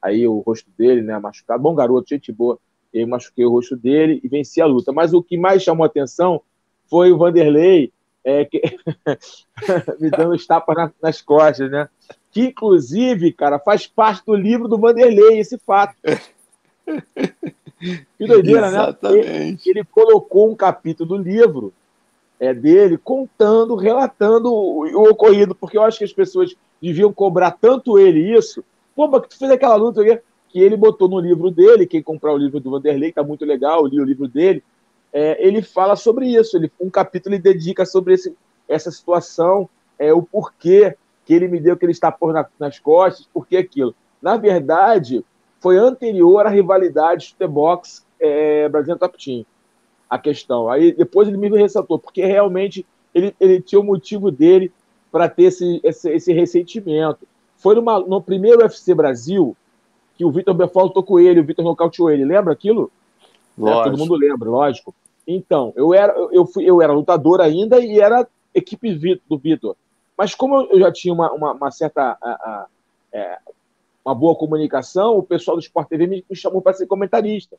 aí 0.01 0.27
o 0.27 0.39
rosto 0.39 0.69
dele, 0.77 1.01
né, 1.01 1.17
machucado, 1.19 1.61
bom 1.61 1.75
garoto, 1.75 2.09
gente 2.09 2.31
boa, 2.31 2.59
eu 2.93 3.07
machuquei 3.07 3.45
o 3.45 3.51
rosto 3.51 3.75
dele 3.75 4.19
e 4.23 4.27
venci 4.27 4.61
a 4.61 4.65
luta. 4.65 4.91
Mas 4.91 5.13
o 5.13 5.21
que 5.21 5.37
mais 5.37 5.63
chamou 5.63 5.83
a 5.83 5.87
atenção 5.87 6.41
foi 6.89 7.11
o 7.11 7.17
Vanderlei 7.17 7.91
é, 8.23 8.43
que... 8.45 8.61
me 9.99 10.09
dando 10.09 10.35
os 10.35 10.45
tapas 10.45 10.75
na, 10.75 10.91
nas 11.01 11.21
costas, 11.21 11.71
né? 11.71 11.87
Que, 12.31 12.47
inclusive, 12.47 13.31
cara, 13.31 13.57
faz 13.57 13.87
parte 13.87 14.25
do 14.25 14.35
livro 14.35 14.67
do 14.67 14.77
Vanderlei, 14.77 15.39
esse 15.39 15.57
fato. 15.57 15.95
Que 18.17 18.27
doideira, 18.27 18.71
né? 18.71 18.77
Exatamente. 18.79 19.27
né? 19.27 19.47
Ele, 19.47 19.59
ele, 19.65 19.83
colocou 19.85 20.51
um 20.51 20.55
capítulo 20.55 21.09
do 21.09 21.17
livro 21.17 21.73
é, 22.39 22.53
dele 22.53 22.97
contando, 22.97 23.75
relatando 23.75 24.51
o, 24.51 24.83
o, 24.83 25.09
ocorrido, 25.09 25.55
porque 25.55 25.77
eu 25.77 25.83
acho 25.83 25.99
que 25.99 26.03
as 26.03 26.13
pessoas 26.13 26.55
deviam 26.81 27.13
cobrar 27.13 27.51
tanto 27.51 27.97
ele 27.97 28.35
isso. 28.35 28.63
Pô, 28.97 29.07
mas 29.07 29.21
que 29.21 29.29
tu 29.29 29.37
fez 29.37 29.51
aquela 29.51 29.75
luta 29.75 30.03
que 30.49 30.59
ele 30.59 30.75
botou 30.75 31.07
no 31.07 31.19
livro 31.19 31.51
dele, 31.51 31.85
quem 31.85 32.01
comprar 32.01 32.33
o 32.33 32.37
livro 32.37 32.59
do 32.59 32.71
Vanderlei, 32.71 33.11
tá 33.11 33.21
muito 33.21 33.45
legal, 33.45 33.85
li 33.85 34.01
o 34.01 34.03
livro 34.03 34.27
dele, 34.27 34.63
é, 35.13 35.45
ele 35.45 35.61
fala 35.61 35.95
sobre 35.95 36.25
isso. 36.25 36.57
Ele, 36.57 36.71
um 36.81 36.89
capítulo 36.89 37.35
ele 37.35 37.41
dedica 37.43 37.85
sobre 37.85 38.15
esse, 38.15 38.35
essa 38.67 38.89
situação, 38.89 39.69
é, 39.99 40.11
o 40.11 40.23
porquê 40.23 40.97
que 41.25 41.33
ele 41.35 41.47
me 41.47 41.59
deu 41.59 41.75
aquele 41.75 41.91
estapor 41.91 42.33
na, 42.33 42.47
nas 42.57 42.79
costas, 42.79 43.29
por 43.31 43.45
que 43.45 43.55
aquilo. 43.55 43.93
Na 44.19 44.35
verdade, 44.35 45.23
foi 45.59 45.77
anterior 45.77 46.47
à 46.47 46.49
rivalidade 46.49 47.35
de 47.39 47.47
box 47.47 48.03
é, 48.19 48.67
Brasil 48.67 48.97
Top 48.97 49.15
Team, 49.23 49.45
a 50.09 50.17
questão. 50.17 50.71
Aí 50.71 50.91
depois 50.91 51.27
ele 51.27 51.37
me 51.37 51.49
ressaltou, 51.55 51.99
porque 51.99 52.25
realmente 52.25 52.83
ele, 53.13 53.35
ele 53.39 53.61
tinha 53.61 53.79
o 53.79 53.83
motivo 53.83 54.31
dele 54.31 54.71
para 55.11 55.29
ter 55.29 55.43
esse, 55.43 55.79
esse, 55.83 56.09
esse, 56.09 56.33
ressentimento. 56.33 57.27
Foi 57.57 57.75
numa, 57.75 57.99
no 57.99 58.21
primeiro 58.21 58.61
UFC 58.61 58.93
Brasil 58.93 59.55
que 60.15 60.25
o 60.25 60.31
Vitor 60.31 60.53
Belfort 60.53 60.87
lutou 60.87 61.03
com 61.03 61.19
ele, 61.19 61.39
o 61.39 61.45
Vitor 61.45 61.63
nocauteou 61.63 62.09
ele. 62.09 62.25
Lembra 62.25 62.53
aquilo? 62.53 62.91
É, 63.59 63.83
todo 63.83 63.97
mundo 63.97 64.15
lembra, 64.15 64.49
lógico. 64.49 64.93
Então, 65.27 65.73
eu 65.75 65.93
era, 65.93 66.13
eu, 66.31 66.45
fui, 66.45 66.63
eu 66.63 66.81
era 66.81 66.93
lutador 66.93 67.41
ainda 67.41 67.79
e 67.79 67.99
era 67.99 68.27
equipe 68.53 69.21
do 69.27 69.37
Vitor. 69.37 69.75
Mas 70.17 70.33
como 70.33 70.61
eu 70.71 70.79
já 70.79 70.91
tinha 70.91 71.13
uma, 71.13 71.31
uma, 71.31 71.53
uma 71.53 71.71
certa. 71.71 72.17
A, 72.21 72.29
a, 72.29 72.65
é, 73.11 73.37
uma 74.03 74.15
boa 74.15 74.35
comunicação, 74.35 75.17
o 75.17 75.23
pessoal 75.23 75.57
do 75.57 75.61
Sport 75.61 75.89
TV 75.89 76.07
me, 76.07 76.25
me 76.29 76.35
chamou 76.35 76.61
para 76.61 76.73
ser 76.73 76.87
comentarista. 76.87 77.57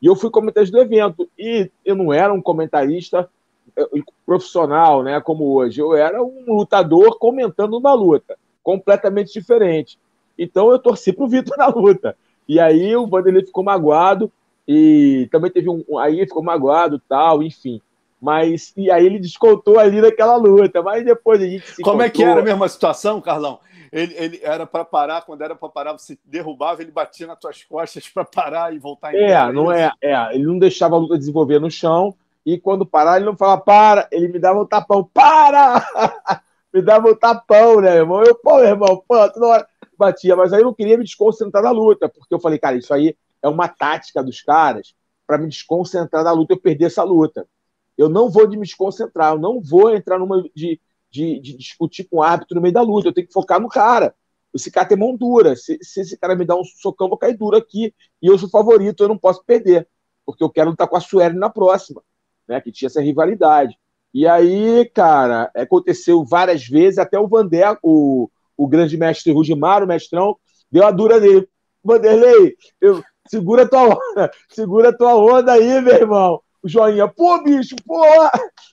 E 0.00 0.06
eu 0.06 0.14
fui 0.14 0.30
comentarista 0.30 0.76
do 0.76 0.82
evento. 0.82 1.28
E 1.36 1.70
eu 1.84 1.96
não 1.96 2.12
era 2.12 2.32
um 2.32 2.40
comentarista 2.40 3.28
é, 3.76 3.84
profissional, 4.24 5.02
né, 5.02 5.20
como 5.20 5.52
hoje. 5.52 5.80
Eu 5.80 5.94
era 5.94 6.22
um 6.22 6.54
lutador 6.54 7.18
comentando 7.18 7.76
uma 7.76 7.92
luta, 7.92 8.38
completamente 8.66 9.32
diferente. 9.32 9.96
Então 10.36 10.72
eu 10.72 10.78
torci 10.80 11.12
para 11.12 11.24
o 11.24 11.28
Vitor 11.28 11.54
na 11.56 11.68
luta. 11.68 12.16
E 12.48 12.58
aí 12.58 12.96
o 12.96 13.06
Vanderlei 13.06 13.46
ficou 13.46 13.62
magoado 13.62 14.30
e 14.66 15.28
também 15.30 15.52
teve 15.52 15.70
um. 15.70 15.98
Aí 16.00 16.18
ficou 16.26 16.42
magoado 16.42 17.00
tal, 17.08 17.44
enfim. 17.44 17.80
Mas, 18.20 18.72
e 18.76 18.90
aí 18.90 19.06
ele 19.06 19.20
descontou 19.20 19.78
ali 19.78 20.00
naquela 20.00 20.34
luta, 20.36 20.82
mas 20.82 21.04
depois 21.04 21.40
a 21.40 21.46
gente 21.46 21.70
se 21.70 21.82
Como 21.82 22.02
é 22.02 22.10
que 22.10 22.24
era 22.24 22.40
a 22.40 22.42
mesma 22.42 22.68
situação, 22.68 23.20
Carlão? 23.20 23.60
Ele, 23.92 24.14
ele 24.16 24.40
era 24.42 24.66
para 24.66 24.84
parar, 24.84 25.22
quando 25.22 25.42
era 25.42 25.54
para 25.54 25.68
parar, 25.68 25.92
você 25.92 26.18
derrubava, 26.24 26.82
ele 26.82 26.90
batia 26.90 27.26
nas 27.26 27.38
tuas 27.38 27.62
costas 27.62 28.08
para 28.08 28.24
parar 28.24 28.74
e 28.74 28.78
voltar 28.78 29.14
em 29.14 29.18
É, 29.18 29.52
não 29.52 29.70
é, 29.70 29.92
é, 30.02 30.34
ele 30.34 30.44
não 30.44 30.58
deixava 30.58 30.96
a 30.96 30.98
luta 30.98 31.16
desenvolver 31.16 31.60
no 31.60 31.70
chão, 31.70 32.14
e 32.44 32.58
quando 32.58 32.84
parar, 32.84 33.16
ele 33.16 33.26
não 33.26 33.36
falava 33.36 33.60
para, 33.60 34.08
ele 34.10 34.28
me 34.28 34.38
dava 34.40 34.60
um 34.60 34.66
tapão, 34.66 35.08
para! 35.14 35.86
me 36.76 36.82
dava 36.82 37.08
um 37.08 37.14
tapão, 37.14 37.80
né, 37.80 37.96
irmão? 37.96 38.22
Eu, 38.22 38.34
pô, 38.34 38.60
irmão, 38.60 39.02
pô, 39.08 39.30
toda 39.30 39.46
hora 39.46 39.68
batia, 39.98 40.36
mas 40.36 40.52
aí 40.52 40.60
eu 40.60 40.66
não 40.66 40.74
queria 40.74 40.98
me 40.98 41.04
desconcentrar 41.04 41.62
da 41.62 41.70
luta, 41.70 42.06
porque 42.06 42.34
eu 42.34 42.38
falei, 42.38 42.58
cara, 42.58 42.76
isso 42.76 42.92
aí 42.92 43.16
é 43.42 43.48
uma 43.48 43.66
tática 43.66 44.22
dos 44.22 44.42
caras 44.42 44.94
para 45.26 45.38
me 45.38 45.48
desconcentrar 45.48 46.22
da 46.22 46.32
luta 46.32 46.52
eu 46.52 46.60
perder 46.60 46.84
essa 46.84 47.02
luta. 47.02 47.48
Eu 47.96 48.10
não 48.10 48.28
vou 48.28 48.46
de 48.46 48.58
me 48.58 48.64
desconcentrar, 48.64 49.32
eu 49.32 49.38
não 49.38 49.58
vou 49.58 49.90
entrar 49.94 50.18
numa 50.18 50.42
de, 50.54 50.78
de, 51.10 51.40
de, 51.40 51.56
discutir 51.56 52.04
com 52.04 52.18
o 52.18 52.22
árbitro 52.22 52.56
no 52.56 52.60
meio 52.60 52.74
da 52.74 52.82
luta, 52.82 53.08
eu 53.08 53.12
tenho 53.14 53.26
que 53.26 53.32
focar 53.32 53.58
no 53.58 53.70
cara. 53.70 54.14
Esse 54.52 54.70
cara 54.70 54.86
tem 54.86 54.98
mão 54.98 55.16
dura. 55.16 55.56
Se, 55.56 55.78
se 55.80 56.00
esse 56.02 56.18
cara 56.18 56.36
me 56.36 56.44
dá 56.44 56.54
um 56.54 56.64
socão, 56.64 57.06
eu 57.06 57.10
vou 57.10 57.18
cair 57.18 57.36
duro 57.36 57.56
aqui. 57.56 57.94
E 58.22 58.26
eu 58.26 58.38
sou 58.38 58.48
favorito, 58.48 59.02
eu 59.02 59.08
não 59.08 59.18
posso 59.18 59.42
perder. 59.44 59.88
Porque 60.24 60.42
eu 60.44 60.50
quero 60.50 60.70
lutar 60.70 60.88
com 60.88 60.96
a 60.96 61.00
Sueli 61.00 61.38
na 61.38 61.50
próxima, 61.50 62.02
né? 62.48 62.60
Que 62.60 62.72
tinha 62.72 62.86
essa 62.86 63.00
rivalidade. 63.00 63.78
E 64.16 64.26
aí, 64.26 64.90
cara, 64.94 65.50
aconteceu 65.54 66.24
várias 66.24 66.66
vezes, 66.66 66.98
até 66.98 67.18
o 67.18 67.28
Vander, 67.28 67.76
o, 67.82 68.30
o 68.56 68.66
grande 68.66 68.96
mestre 68.96 69.30
Rudimar, 69.30 69.82
o 69.82 69.86
mestrão, 69.86 70.36
deu 70.72 70.86
a 70.86 70.90
dura 70.90 71.20
nele. 71.20 71.46
Vanderlei, 71.84 72.56
eu, 72.80 73.04
segura 73.28 73.68
tua 73.68 73.94
onda, 73.94 74.30
segura 74.48 74.96
tua 74.96 75.14
onda 75.14 75.52
aí, 75.52 75.80
meu 75.82 75.94
irmão 75.94 76.42
o 76.66 76.68
joinha, 76.68 77.06
pô, 77.06 77.42
bicho, 77.42 77.76
pô! 77.86 78.02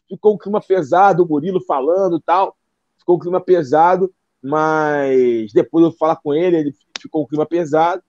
Ficou 0.10 0.34
um 0.34 0.38
clima 0.38 0.60
pesado, 0.60 1.24
o 1.24 1.28
Murilo 1.28 1.62
falando 1.62 2.20
tal. 2.20 2.58
Ficou 2.98 3.18
um 3.18 3.20
clima 3.20 3.40
pesado, 3.40 4.12
mas 4.42 5.54
depois 5.54 5.86
eu 5.86 5.92
falar 5.92 6.16
com 6.16 6.34
ele, 6.34 6.58
ele 6.58 6.76
ficou 7.00 7.24
um 7.24 7.28
clima 7.28 7.46
pesado. 7.46 8.02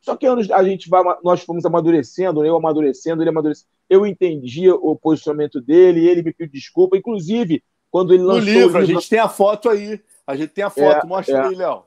Só 0.00 0.16
que 0.16 0.26
a 0.26 0.64
gente 0.64 0.88
vai, 0.88 1.02
nós 1.22 1.42
fomos 1.42 1.64
amadurecendo, 1.64 2.44
eu 2.44 2.56
amadurecendo, 2.56 3.22
ele 3.22 3.30
amadurecendo. 3.30 3.68
Eu 3.88 4.06
entendi 4.06 4.70
o 4.70 4.96
posicionamento 4.96 5.60
dele, 5.60 6.08
ele 6.08 6.22
me 6.22 6.32
pediu 6.32 6.52
desculpa. 6.52 6.96
Inclusive, 6.96 7.62
quando 7.90 8.14
ele 8.14 8.22
lançou. 8.22 8.40
No 8.40 8.46
livro, 8.46 8.60
livro, 8.60 8.78
a 8.78 8.84
gente 8.84 9.08
tem 9.08 9.18
a 9.18 9.28
foto 9.28 9.68
aí. 9.68 10.00
A 10.26 10.36
gente 10.36 10.50
tem 10.50 10.64
a 10.64 10.70
foto, 10.70 11.04
é, 11.04 11.06
mostra 11.06 11.36
é, 11.36 11.46
aí, 11.48 11.54
Léo. 11.54 11.82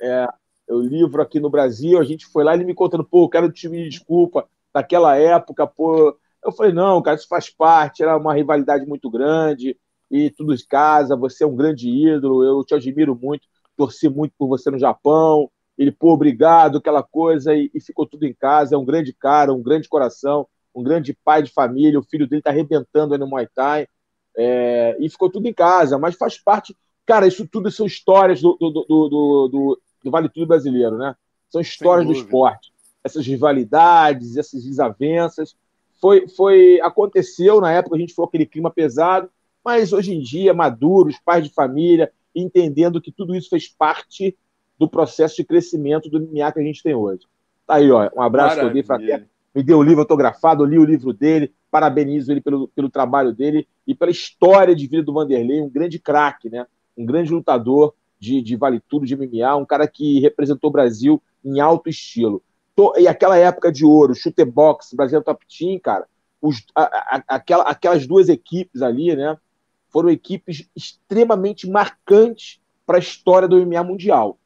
É, 0.00 0.26
o 0.68 0.80
livro 0.80 1.20
aqui 1.20 1.40
no 1.40 1.50
Brasil, 1.50 1.98
a 1.98 2.04
gente 2.04 2.26
foi 2.26 2.44
lá, 2.44 2.54
ele 2.54 2.64
me 2.64 2.74
contando, 2.74 3.04
pô, 3.04 3.28
quero 3.28 3.50
te 3.50 3.68
pedir 3.68 3.88
desculpa 3.88 4.48
daquela 4.72 5.16
época, 5.16 5.66
pô, 5.66 6.16
eu 6.44 6.52
falei, 6.52 6.72
não, 6.72 7.02
cara, 7.02 7.16
isso 7.16 7.28
faz 7.28 7.50
parte, 7.50 8.02
era 8.02 8.16
uma 8.16 8.32
rivalidade 8.32 8.86
muito 8.86 9.10
grande, 9.10 9.76
e 10.10 10.30
tudo 10.30 10.56
de 10.56 10.66
casa, 10.66 11.16
você 11.16 11.44
é 11.44 11.46
um 11.46 11.56
grande 11.56 11.88
ídolo, 11.88 12.44
eu 12.44 12.64
te 12.64 12.74
admiro 12.74 13.18
muito, 13.20 13.46
torci 13.76 14.08
muito 14.08 14.32
por 14.38 14.48
você 14.48 14.70
no 14.70 14.78
Japão. 14.78 15.50
Ele, 15.80 15.90
pô, 15.90 16.12
obrigado, 16.12 16.76
aquela 16.76 17.02
coisa, 17.02 17.54
e, 17.54 17.70
e 17.74 17.80
ficou 17.80 18.06
tudo 18.06 18.26
em 18.26 18.34
casa. 18.34 18.74
É 18.74 18.78
um 18.78 18.84
grande 18.84 19.14
cara, 19.14 19.50
um 19.50 19.62
grande 19.62 19.88
coração, 19.88 20.46
um 20.74 20.82
grande 20.82 21.16
pai 21.24 21.42
de 21.42 21.50
família. 21.50 21.98
O 21.98 22.04
filho 22.04 22.28
dele 22.28 22.42
tá 22.42 22.50
arrebentando 22.50 23.14
aí 23.14 23.18
no 23.18 23.26
Muay 23.26 23.48
Thai. 23.54 23.88
É, 24.36 24.94
e 25.00 25.08
ficou 25.08 25.30
tudo 25.30 25.48
em 25.48 25.54
casa, 25.54 25.98
mas 25.98 26.16
faz 26.16 26.36
parte. 26.36 26.76
Cara, 27.06 27.26
isso 27.26 27.48
tudo 27.48 27.70
são 27.70 27.86
histórias 27.86 28.42
do, 28.42 28.58
do, 28.60 28.70
do, 28.70 29.48
do, 29.48 29.80
do 30.04 30.10
Vale 30.10 30.28
Tudo 30.28 30.46
brasileiro, 30.46 30.98
né? 30.98 31.16
São 31.48 31.62
histórias 31.62 32.06
do 32.06 32.12
esporte. 32.12 32.70
Essas 33.02 33.26
rivalidades, 33.26 34.36
essas 34.36 34.62
desavenças 34.62 35.56
foi, 36.00 36.26
foi 36.28 36.80
aconteceu 36.82 37.60
na 37.60 37.70
época 37.72 37.96
a 37.96 37.98
gente 37.98 38.14
foi 38.14 38.24
aquele 38.24 38.46
clima 38.46 38.70
pesado, 38.70 39.30
mas 39.64 39.92
hoje 39.92 40.14
em 40.14 40.20
dia 40.20 40.54
maduros, 40.54 41.18
pais 41.24 41.44
de 41.44 41.52
família, 41.52 42.10
entendendo 42.34 43.00
que 43.00 43.12
tudo 43.12 43.34
isso 43.34 43.50
fez 43.50 43.68
parte 43.68 44.36
do 44.80 44.88
processo 44.88 45.36
de 45.36 45.44
crescimento 45.44 46.08
do 46.08 46.18
MMA 46.18 46.50
que 46.50 46.58
a 46.58 46.62
gente 46.62 46.82
tem 46.82 46.94
hoje. 46.94 47.20
Tá 47.66 47.74
aí, 47.74 47.88
ó, 47.90 48.10
um 48.16 48.22
abraço 48.22 48.58
que 48.58 48.64
eu 48.64 48.72
dei 48.72 48.82
fraterno. 48.82 49.26
Me 49.54 49.62
deu 49.62 49.78
o 49.78 49.82
livro 49.82 50.00
autografado, 50.00 50.64
li 50.64 50.78
o 50.78 50.84
livro 50.84 51.12
dele, 51.12 51.52
parabenizo 51.70 52.32
ele 52.32 52.40
pelo, 52.40 52.66
pelo 52.68 52.88
trabalho 52.88 53.32
dele 53.32 53.68
e 53.86 53.94
pela 53.94 54.10
história 54.10 54.74
de 54.74 54.86
vida 54.86 55.02
do 55.02 55.12
Vanderlei, 55.12 55.60
um 55.60 55.68
grande 55.68 55.98
craque, 55.98 56.50
né? 56.50 56.66
Um 56.96 57.04
grande 57.04 57.30
lutador 57.30 57.94
de, 58.18 58.42
de 58.42 58.56
vale 58.56 58.80
tudo 58.88 59.06
de 59.06 59.16
MMA, 59.16 59.54
um 59.56 59.64
cara 59.64 59.86
que 59.86 60.18
representou 60.20 60.70
o 60.70 60.72
Brasil 60.72 61.22
em 61.44 61.60
alto 61.60 61.88
estilo 61.88 62.42
e 62.96 63.06
aquela 63.06 63.36
época 63.36 63.70
de 63.70 63.84
ouro, 63.84 64.14
chute 64.14 64.44
box, 64.44 64.94
Brasil 64.94 65.22
Top 65.22 65.44
Team, 65.46 65.78
cara, 65.78 66.06
os, 66.40 66.64
a, 66.74 66.82
a, 66.82 67.22
aquela, 67.28 67.64
aquelas 67.64 68.06
duas 68.06 68.28
equipes 68.28 68.80
ali, 68.80 69.14
né, 69.14 69.36
foram 69.88 70.08
equipes 70.08 70.68
extremamente 70.74 71.68
marcantes 71.68 72.60
para 72.86 72.96
a 72.96 73.00
história 73.00 73.46
do 73.46 73.64
MMA 73.66 73.82
mundial. 73.84 74.38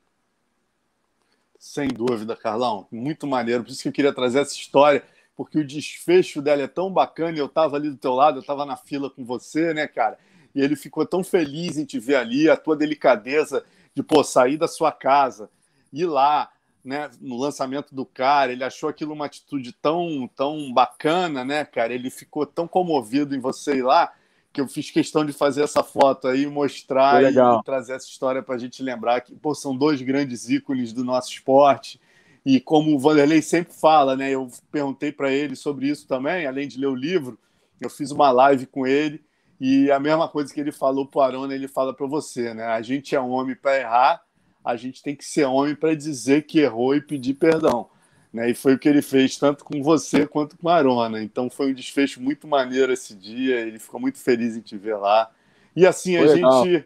Sem 1.64 1.88
dúvida, 1.88 2.36
Carlão, 2.36 2.86
muito 2.92 3.26
maneiro. 3.26 3.64
Por 3.64 3.70
isso 3.70 3.82
que 3.82 3.88
eu 3.88 3.92
queria 3.92 4.12
trazer 4.12 4.40
essa 4.40 4.54
história, 4.54 5.02
porque 5.34 5.58
o 5.58 5.66
desfecho 5.66 6.42
dela 6.42 6.60
é 6.60 6.68
tão 6.68 6.92
bacana. 6.92 7.38
Eu 7.38 7.46
estava 7.46 7.74
ali 7.74 7.88
do 7.88 7.96
teu 7.96 8.12
lado, 8.12 8.36
eu 8.36 8.40
estava 8.42 8.66
na 8.66 8.76
fila 8.76 9.08
com 9.08 9.24
você, 9.24 9.72
né, 9.72 9.86
cara? 9.86 10.18
E 10.54 10.60
ele 10.60 10.76
ficou 10.76 11.06
tão 11.06 11.24
feliz 11.24 11.78
em 11.78 11.86
te 11.86 11.98
ver 11.98 12.16
ali, 12.16 12.50
a 12.50 12.56
tua 12.56 12.76
delicadeza 12.76 13.64
de 13.94 14.02
pô, 14.02 14.22
sair 14.22 14.58
da 14.58 14.68
sua 14.68 14.92
casa, 14.92 15.48
ir 15.90 16.04
lá, 16.04 16.50
né, 16.84 17.10
no 17.18 17.38
lançamento 17.38 17.94
do 17.94 18.04
cara, 18.04 18.52
ele 18.52 18.62
achou 18.62 18.90
aquilo 18.90 19.14
uma 19.14 19.24
atitude 19.24 19.72
tão, 19.72 20.28
tão 20.36 20.70
bacana, 20.70 21.46
né, 21.46 21.64
cara? 21.64 21.94
Ele 21.94 22.10
ficou 22.10 22.44
tão 22.44 22.68
comovido 22.68 23.34
em 23.34 23.40
você 23.40 23.76
ir 23.76 23.82
lá 23.82 24.12
que 24.54 24.60
eu 24.60 24.68
fiz 24.68 24.88
questão 24.88 25.26
de 25.26 25.32
fazer 25.32 25.62
essa 25.62 25.82
foto 25.82 26.28
aí, 26.28 26.46
mostrar 26.46 27.24
e 27.24 27.34
trazer 27.64 27.94
essa 27.94 28.06
história 28.06 28.40
para 28.40 28.54
a 28.54 28.58
gente 28.58 28.84
lembrar 28.84 29.20
que 29.20 29.34
pô, 29.34 29.52
são 29.52 29.76
dois 29.76 30.00
grandes 30.00 30.48
ícones 30.48 30.92
do 30.92 31.04
nosso 31.04 31.28
esporte. 31.32 32.00
E 32.46 32.60
como 32.60 32.94
o 32.94 32.98
Vanderlei 32.98 33.42
sempre 33.42 33.74
fala, 33.74 34.14
né? 34.14 34.30
Eu 34.30 34.48
perguntei 34.70 35.10
para 35.10 35.32
ele 35.32 35.56
sobre 35.56 35.88
isso 35.88 36.06
também, 36.06 36.46
além 36.46 36.68
de 36.68 36.78
ler 36.78 36.86
o 36.86 36.94
livro, 36.94 37.36
eu 37.80 37.90
fiz 37.90 38.12
uma 38.12 38.30
live 38.30 38.66
com 38.66 38.86
ele 38.86 39.24
e 39.60 39.90
a 39.90 39.98
mesma 39.98 40.28
coisa 40.28 40.54
que 40.54 40.60
ele 40.60 40.70
falou 40.70 41.04
para 41.04 41.18
o 41.18 41.22
Arona, 41.22 41.52
ele 41.52 41.66
fala 41.66 41.92
para 41.92 42.06
você, 42.06 42.54
né? 42.54 42.64
A 42.66 42.80
gente 42.80 43.16
é 43.16 43.20
homem 43.20 43.56
para 43.56 43.76
errar, 43.76 44.22
a 44.64 44.76
gente 44.76 45.02
tem 45.02 45.16
que 45.16 45.24
ser 45.24 45.46
homem 45.46 45.74
para 45.74 45.96
dizer 45.96 46.46
que 46.46 46.60
errou 46.60 46.94
e 46.94 47.00
pedir 47.00 47.34
perdão. 47.34 47.88
Né? 48.34 48.50
E 48.50 48.54
foi 48.54 48.74
o 48.74 48.78
que 48.78 48.88
ele 48.88 49.00
fez 49.00 49.38
tanto 49.38 49.64
com 49.64 49.80
você 49.80 50.26
quanto 50.26 50.58
com 50.58 50.68
a 50.68 50.74
Arona. 50.74 51.22
Então 51.22 51.48
foi 51.48 51.70
um 51.70 51.74
desfecho 51.74 52.20
muito 52.20 52.48
maneiro 52.48 52.92
esse 52.92 53.14
dia. 53.14 53.60
Ele 53.60 53.78
ficou 53.78 54.00
muito 54.00 54.18
feliz 54.18 54.56
em 54.56 54.60
te 54.60 54.76
ver 54.76 54.96
lá. 54.96 55.30
E 55.76 55.86
assim 55.86 56.16
foi 56.18 56.26
a 56.26 56.32
legal. 56.32 56.64
gente 56.64 56.84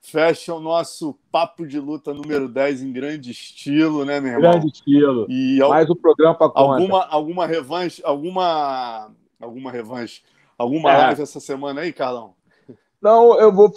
fecha 0.00 0.54
o 0.54 0.60
nosso 0.60 1.18
papo 1.32 1.66
de 1.66 1.80
luta 1.80 2.14
número 2.14 2.48
10 2.48 2.82
em 2.82 2.92
grande 2.92 3.32
estilo, 3.32 4.04
né, 4.04 4.20
meu 4.20 4.34
irmão? 4.34 4.52
Grande 4.52 4.68
estilo. 4.68 5.26
E 5.28 5.58
Mais 5.58 5.90
um 5.90 5.96
programa 5.96 6.36
para 6.36 6.52
alguma 6.54 7.04
alguma 7.06 7.46
revanche, 7.48 8.00
alguma 8.04 9.10
alguma 9.40 9.72
revanche, 9.72 10.22
alguma 10.56 10.92
é. 10.92 10.96
live 10.98 11.22
essa 11.22 11.40
semana 11.40 11.80
aí, 11.80 11.92
Carlão? 11.92 12.35
Não, 13.06 13.38
eu 13.38 13.52
vou 13.52 13.72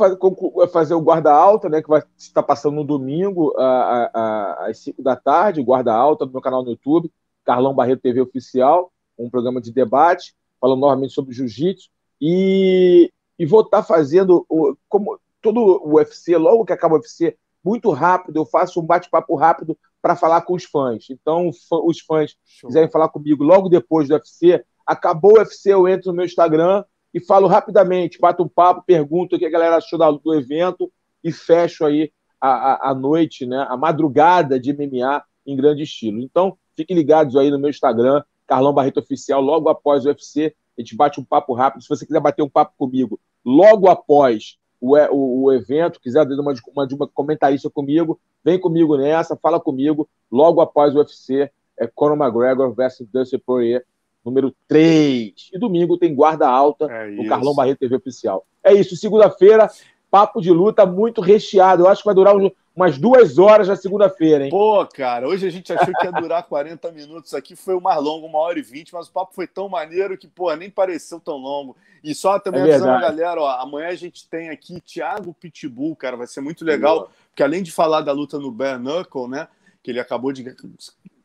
fazer 0.74 0.96
o 0.96 1.02
guarda 1.02 1.32
alta, 1.32 1.70
né? 1.70 1.84
Que 1.84 1.88
vai 1.88 2.02
estar 2.18 2.42
passando 2.42 2.78
no 2.78 2.84
domingo 2.84 3.54
às 3.56 4.80
5 4.80 5.04
da 5.04 5.16
tarde, 5.16 5.62
o 5.62 5.64
guarda 5.64 5.94
alta 5.94 6.26
no 6.26 6.32
meu 6.32 6.42
canal 6.42 6.64
no 6.64 6.72
YouTube, 6.72 7.14
Carlão 7.46 7.76
Barreto 7.76 8.02
TV 8.02 8.22
Oficial, 8.22 8.92
um 9.20 9.30
programa 9.30 9.62
de 9.62 9.72
debate, 9.72 10.34
falando 10.60 10.80
novamente 10.80 11.14
sobre 11.14 11.32
jiu-jitsu. 11.32 11.92
E, 12.20 13.14
e 13.38 13.46
vou 13.46 13.62
estar 13.62 13.84
fazendo, 13.84 14.48
como 14.90 15.20
todo 15.40 15.60
o 15.60 15.98
UFC, 15.98 16.36
logo 16.36 16.66
que 16.66 16.74
acaba 16.74 16.96
o 16.96 16.98
UFC, 16.98 17.38
muito 17.64 17.92
rápido, 17.92 18.38
eu 18.38 18.48
faço 18.48 18.80
um 18.80 18.84
bate-papo 18.84 19.36
rápido 19.36 19.78
para 20.02 20.16
falar 20.16 20.42
com 20.42 20.56
os 20.56 20.64
fãs. 20.64 21.06
Então, 21.12 21.52
os 21.86 22.00
fãs 22.00 22.36
quiserem 22.66 22.90
falar 22.90 23.10
comigo 23.10 23.44
logo 23.44 23.70
depois 23.70 24.08
do 24.08 24.16
UFC, 24.16 24.66
acabou 24.88 25.34
o 25.34 25.38
UFC, 25.38 25.72
eu 25.72 25.88
entro 25.88 26.10
no 26.10 26.16
meu 26.16 26.26
Instagram 26.26 26.84
e 27.14 27.20
falo 27.20 27.48
rapidamente, 27.48 28.20
bato 28.20 28.44
um 28.44 28.48
papo, 28.48 28.84
pergunto 28.86 29.36
o 29.36 29.40
que 29.40 29.46
a 29.46 29.50
galera 29.50 29.78
achou 29.78 29.98
do 30.20 30.34
evento 30.34 30.92
e 31.24 31.32
fecho 31.32 31.86
aí 31.86 32.12
a, 32.40 32.50
a, 32.50 32.92
a 32.92 32.96
noite, 32.96 33.46
né, 33.46 33.66
a 33.70 33.76
madrugada 33.76 34.60
de 34.60 34.74
MMA 34.74 35.24
em 35.46 35.56
grande 35.56 35.84
estilo. 35.84 36.20
Então, 36.22 36.58
fiquem 36.76 36.96
ligados 36.96 37.36
aí 37.36 37.50
no 37.50 37.60
meu 37.60 37.70
Instagram, 37.70 38.24
Carlão 38.48 38.74
Barreto 38.74 39.00
Oficial, 39.00 39.42
logo 39.42 39.70
após 39.70 40.06
o 40.06 40.10
UFC, 40.10 40.56
a 40.78 40.82
gente 40.82 40.96
bate 40.96 41.20
um 41.20 41.24
papo 41.26 41.54
rápido. 41.54 41.82
Se 41.82 41.90
você 41.90 42.06
quiser 42.06 42.22
bater 42.22 42.42
um 42.42 42.50
papo 42.50 42.74
comigo 42.78 43.20
logo 43.44 43.90
após 43.90 44.58
o, 44.80 44.96
o, 44.98 45.44
o 45.44 45.52
evento, 45.52 46.00
quiser 46.00 46.26
dar 46.26 46.40
uma, 46.40 46.54
uma, 46.74 46.88
uma 46.92 47.08
comentarista 47.08 47.70
comigo, 47.70 48.20
vem 48.44 48.60
comigo 48.60 48.98
nessa, 48.98 49.36
fala 49.36 49.60
comigo, 49.60 50.10
logo 50.32 50.62
após 50.62 50.96
o 50.96 51.00
UFC, 51.00 51.52
é 51.78 51.88
Conor 51.88 52.18
McGregor 52.18 52.74
versus 52.74 53.08
Dustin 53.12 53.40
Poirier, 53.40 53.86
número 54.24 54.54
3. 54.68 55.34
E 55.54 55.60
domingo 55.60 55.98
tem 55.98 56.14
guarda 56.14 56.48
alta 56.48 56.86
é 56.92 57.08
no 57.12 57.28
Carlão 57.28 57.56
Barreto 57.56 57.80
TV 57.80 57.96
Oficial. 57.96 58.46
É 58.64 58.74
isso, 58.74 58.96
segunda-feira, 58.96 59.70
papo 60.12 60.42
de 60.42 60.52
luta 60.52 60.86
muito 60.86 61.22
recheado. 61.22 61.84
Eu 61.84 61.88
acho 61.88 62.02
que 62.02 62.08
vai 62.08 62.16
durar 62.16 62.36
uns, 62.36 62.52
umas 62.76 62.98
duas 62.98 63.38
horas 63.38 63.68
na 63.68 63.76
segunda-feira, 63.76 64.46
hein? 64.46 64.50
Pô, 64.50 64.86
cara, 64.86 65.28
hoje 65.28 65.46
a 65.46 65.50
gente 65.50 65.72
achou 65.74 65.94
que 65.94 66.06
ia 66.06 66.12
durar 66.12 66.44
40 66.44 66.92
minutos 66.92 67.34
aqui, 67.34 67.56
foi 67.56 67.76
o 67.76 67.82
mais 67.82 68.02
longo, 68.02 68.26
uma 68.26 68.40
hora 68.40 68.58
e 68.58 68.62
vinte, 68.62 68.94
mas 68.94 69.08
o 69.08 69.12
papo 69.12 69.34
foi 69.34 69.48
tão 69.48 69.68
maneiro 69.68 70.18
que, 70.18 70.28
pô, 70.28 70.54
nem 70.56 70.70
pareceu 70.70 71.20
tão 71.20 71.38
longo. 71.38 71.76
E 72.02 72.16
só 72.16 72.40
também 72.40 72.62
é 72.62 72.64
avisando 72.64 72.92
a 72.92 73.02
galera, 73.02 73.42
ó, 73.42 73.50
amanhã 73.50 73.90
a 73.90 73.96
gente 73.96 74.28
tem 74.30 74.50
aqui 74.50 74.80
Thiago 74.80 75.34
Pitbull, 75.34 75.96
cara, 75.96 76.16
vai 76.16 76.28
ser 76.28 76.42
muito 76.42 76.64
legal, 76.64 77.00
Boa. 77.00 77.10
porque 77.30 77.44
além 77.44 77.62
de 77.62 77.72
falar 77.72 78.02
da 78.02 78.14
luta 78.14 78.40
no 78.40 78.52
Bare 78.52 78.80
Knuckle, 78.80 79.28
né, 79.28 79.48
que 79.84 79.92
ele 79.92 80.00
acabou 80.00 80.32
de... 80.32 80.56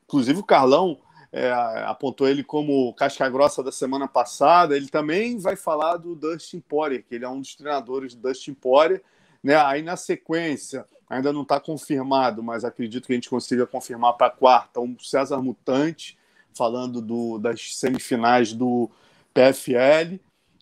Inclusive 0.06 0.40
o 0.40 0.44
Carlão 0.44 0.98
é, 1.36 1.50
apontou 1.84 2.28
ele 2.28 2.44
como 2.44 2.94
casca 2.94 3.28
grossa 3.28 3.60
da 3.60 3.72
semana 3.72 4.06
passada, 4.06 4.76
ele 4.76 4.86
também 4.86 5.36
vai 5.36 5.56
falar 5.56 5.96
do 5.96 6.14
Dustin 6.14 6.60
Poirier, 6.60 7.02
que 7.02 7.16
ele 7.16 7.24
é 7.24 7.28
um 7.28 7.40
dos 7.40 7.56
treinadores 7.56 8.14
do 8.14 8.28
Dustin 8.28 8.54
Poirier, 8.54 9.02
né, 9.42 9.56
aí 9.56 9.82
na 9.82 9.96
sequência 9.96 10.86
ainda 11.10 11.32
não 11.32 11.42
está 11.42 11.58
confirmado, 11.58 12.40
mas 12.40 12.64
acredito 12.64 13.06
que 13.08 13.12
a 13.12 13.16
gente 13.16 13.28
consiga 13.28 13.66
confirmar 13.66 14.14
para 14.14 14.30
quarta. 14.30 14.80
Um 14.80 14.96
César 14.98 15.42
Mutante, 15.42 16.16
falando 16.56 17.02
do, 17.02 17.36
das 17.38 17.76
semifinais 17.76 18.52
do 18.52 18.88
PFL. 19.34 20.20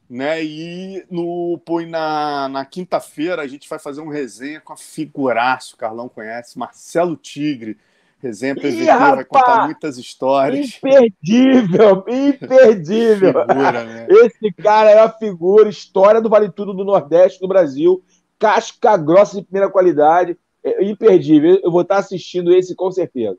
Né? 0.09 0.43
E 0.43 1.07
no 1.11 1.59
põe 1.65 1.87
na, 1.87 2.49
na 2.49 2.65
quinta-feira 2.65 3.43
a 3.43 3.47
gente 3.47 3.69
vai 3.69 3.79
fazer 3.79 4.01
um 4.01 4.09
resenha 4.09 4.61
com 4.61 4.73
a 4.73 4.77
figuraço, 4.77 5.75
o 5.75 5.79
Carlão 5.79 6.09
conhece, 6.09 6.59
Marcelo 6.59 7.17
Tigre. 7.17 7.79
Resenha 8.23 8.55
PVT, 8.55 8.85
vai 8.85 9.25
contar 9.25 9.65
muitas 9.65 9.99
histórias. 9.99 10.79
Imperdível, 10.79 12.05
imperdível. 12.09 13.33
Figura, 13.33 13.85
né? 13.85 14.07
Esse 14.09 14.53
cara 14.53 14.91
é 14.91 15.01
a 15.01 15.11
figura, 15.11 15.69
história 15.69 16.21
do 16.21 16.29
Vale 16.29 16.49
Tudo 16.49 16.73
do 16.73 16.85
Nordeste 16.85 17.41
do 17.41 17.49
Brasil 17.49 18.03
casca 18.43 18.97
grossa 18.97 19.37
de 19.37 19.45
primeira 19.45 19.71
qualidade, 19.71 20.37
é 20.65 20.85
imperdível. 20.85 21.61
Eu 21.63 21.71
vou 21.71 21.83
estar 21.83 21.99
assistindo 21.99 22.53
esse 22.53 22.75
com 22.75 22.91
certeza. 22.91 23.39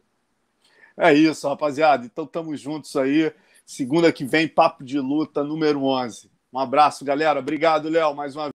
É 0.95 1.13
isso, 1.13 1.45
rapaziada. 1.45 2.05
Então 2.05 2.23
estamos 2.23 2.61
juntos 2.61 2.95
aí. 2.95 3.33
Segunda 3.65 4.13
que 4.13 4.23
vem, 4.23 4.47
Papo 4.47 4.81
de 4.81 4.97
Luta 5.01 5.43
número 5.43 5.83
11. 5.83 6.31
Um 6.53 6.57
abraço, 6.57 7.03
galera. 7.03 7.39
Obrigado, 7.39 7.89
Léo, 7.89 8.15
mais 8.15 8.33
uma 8.33 8.49
vez. 8.49 8.51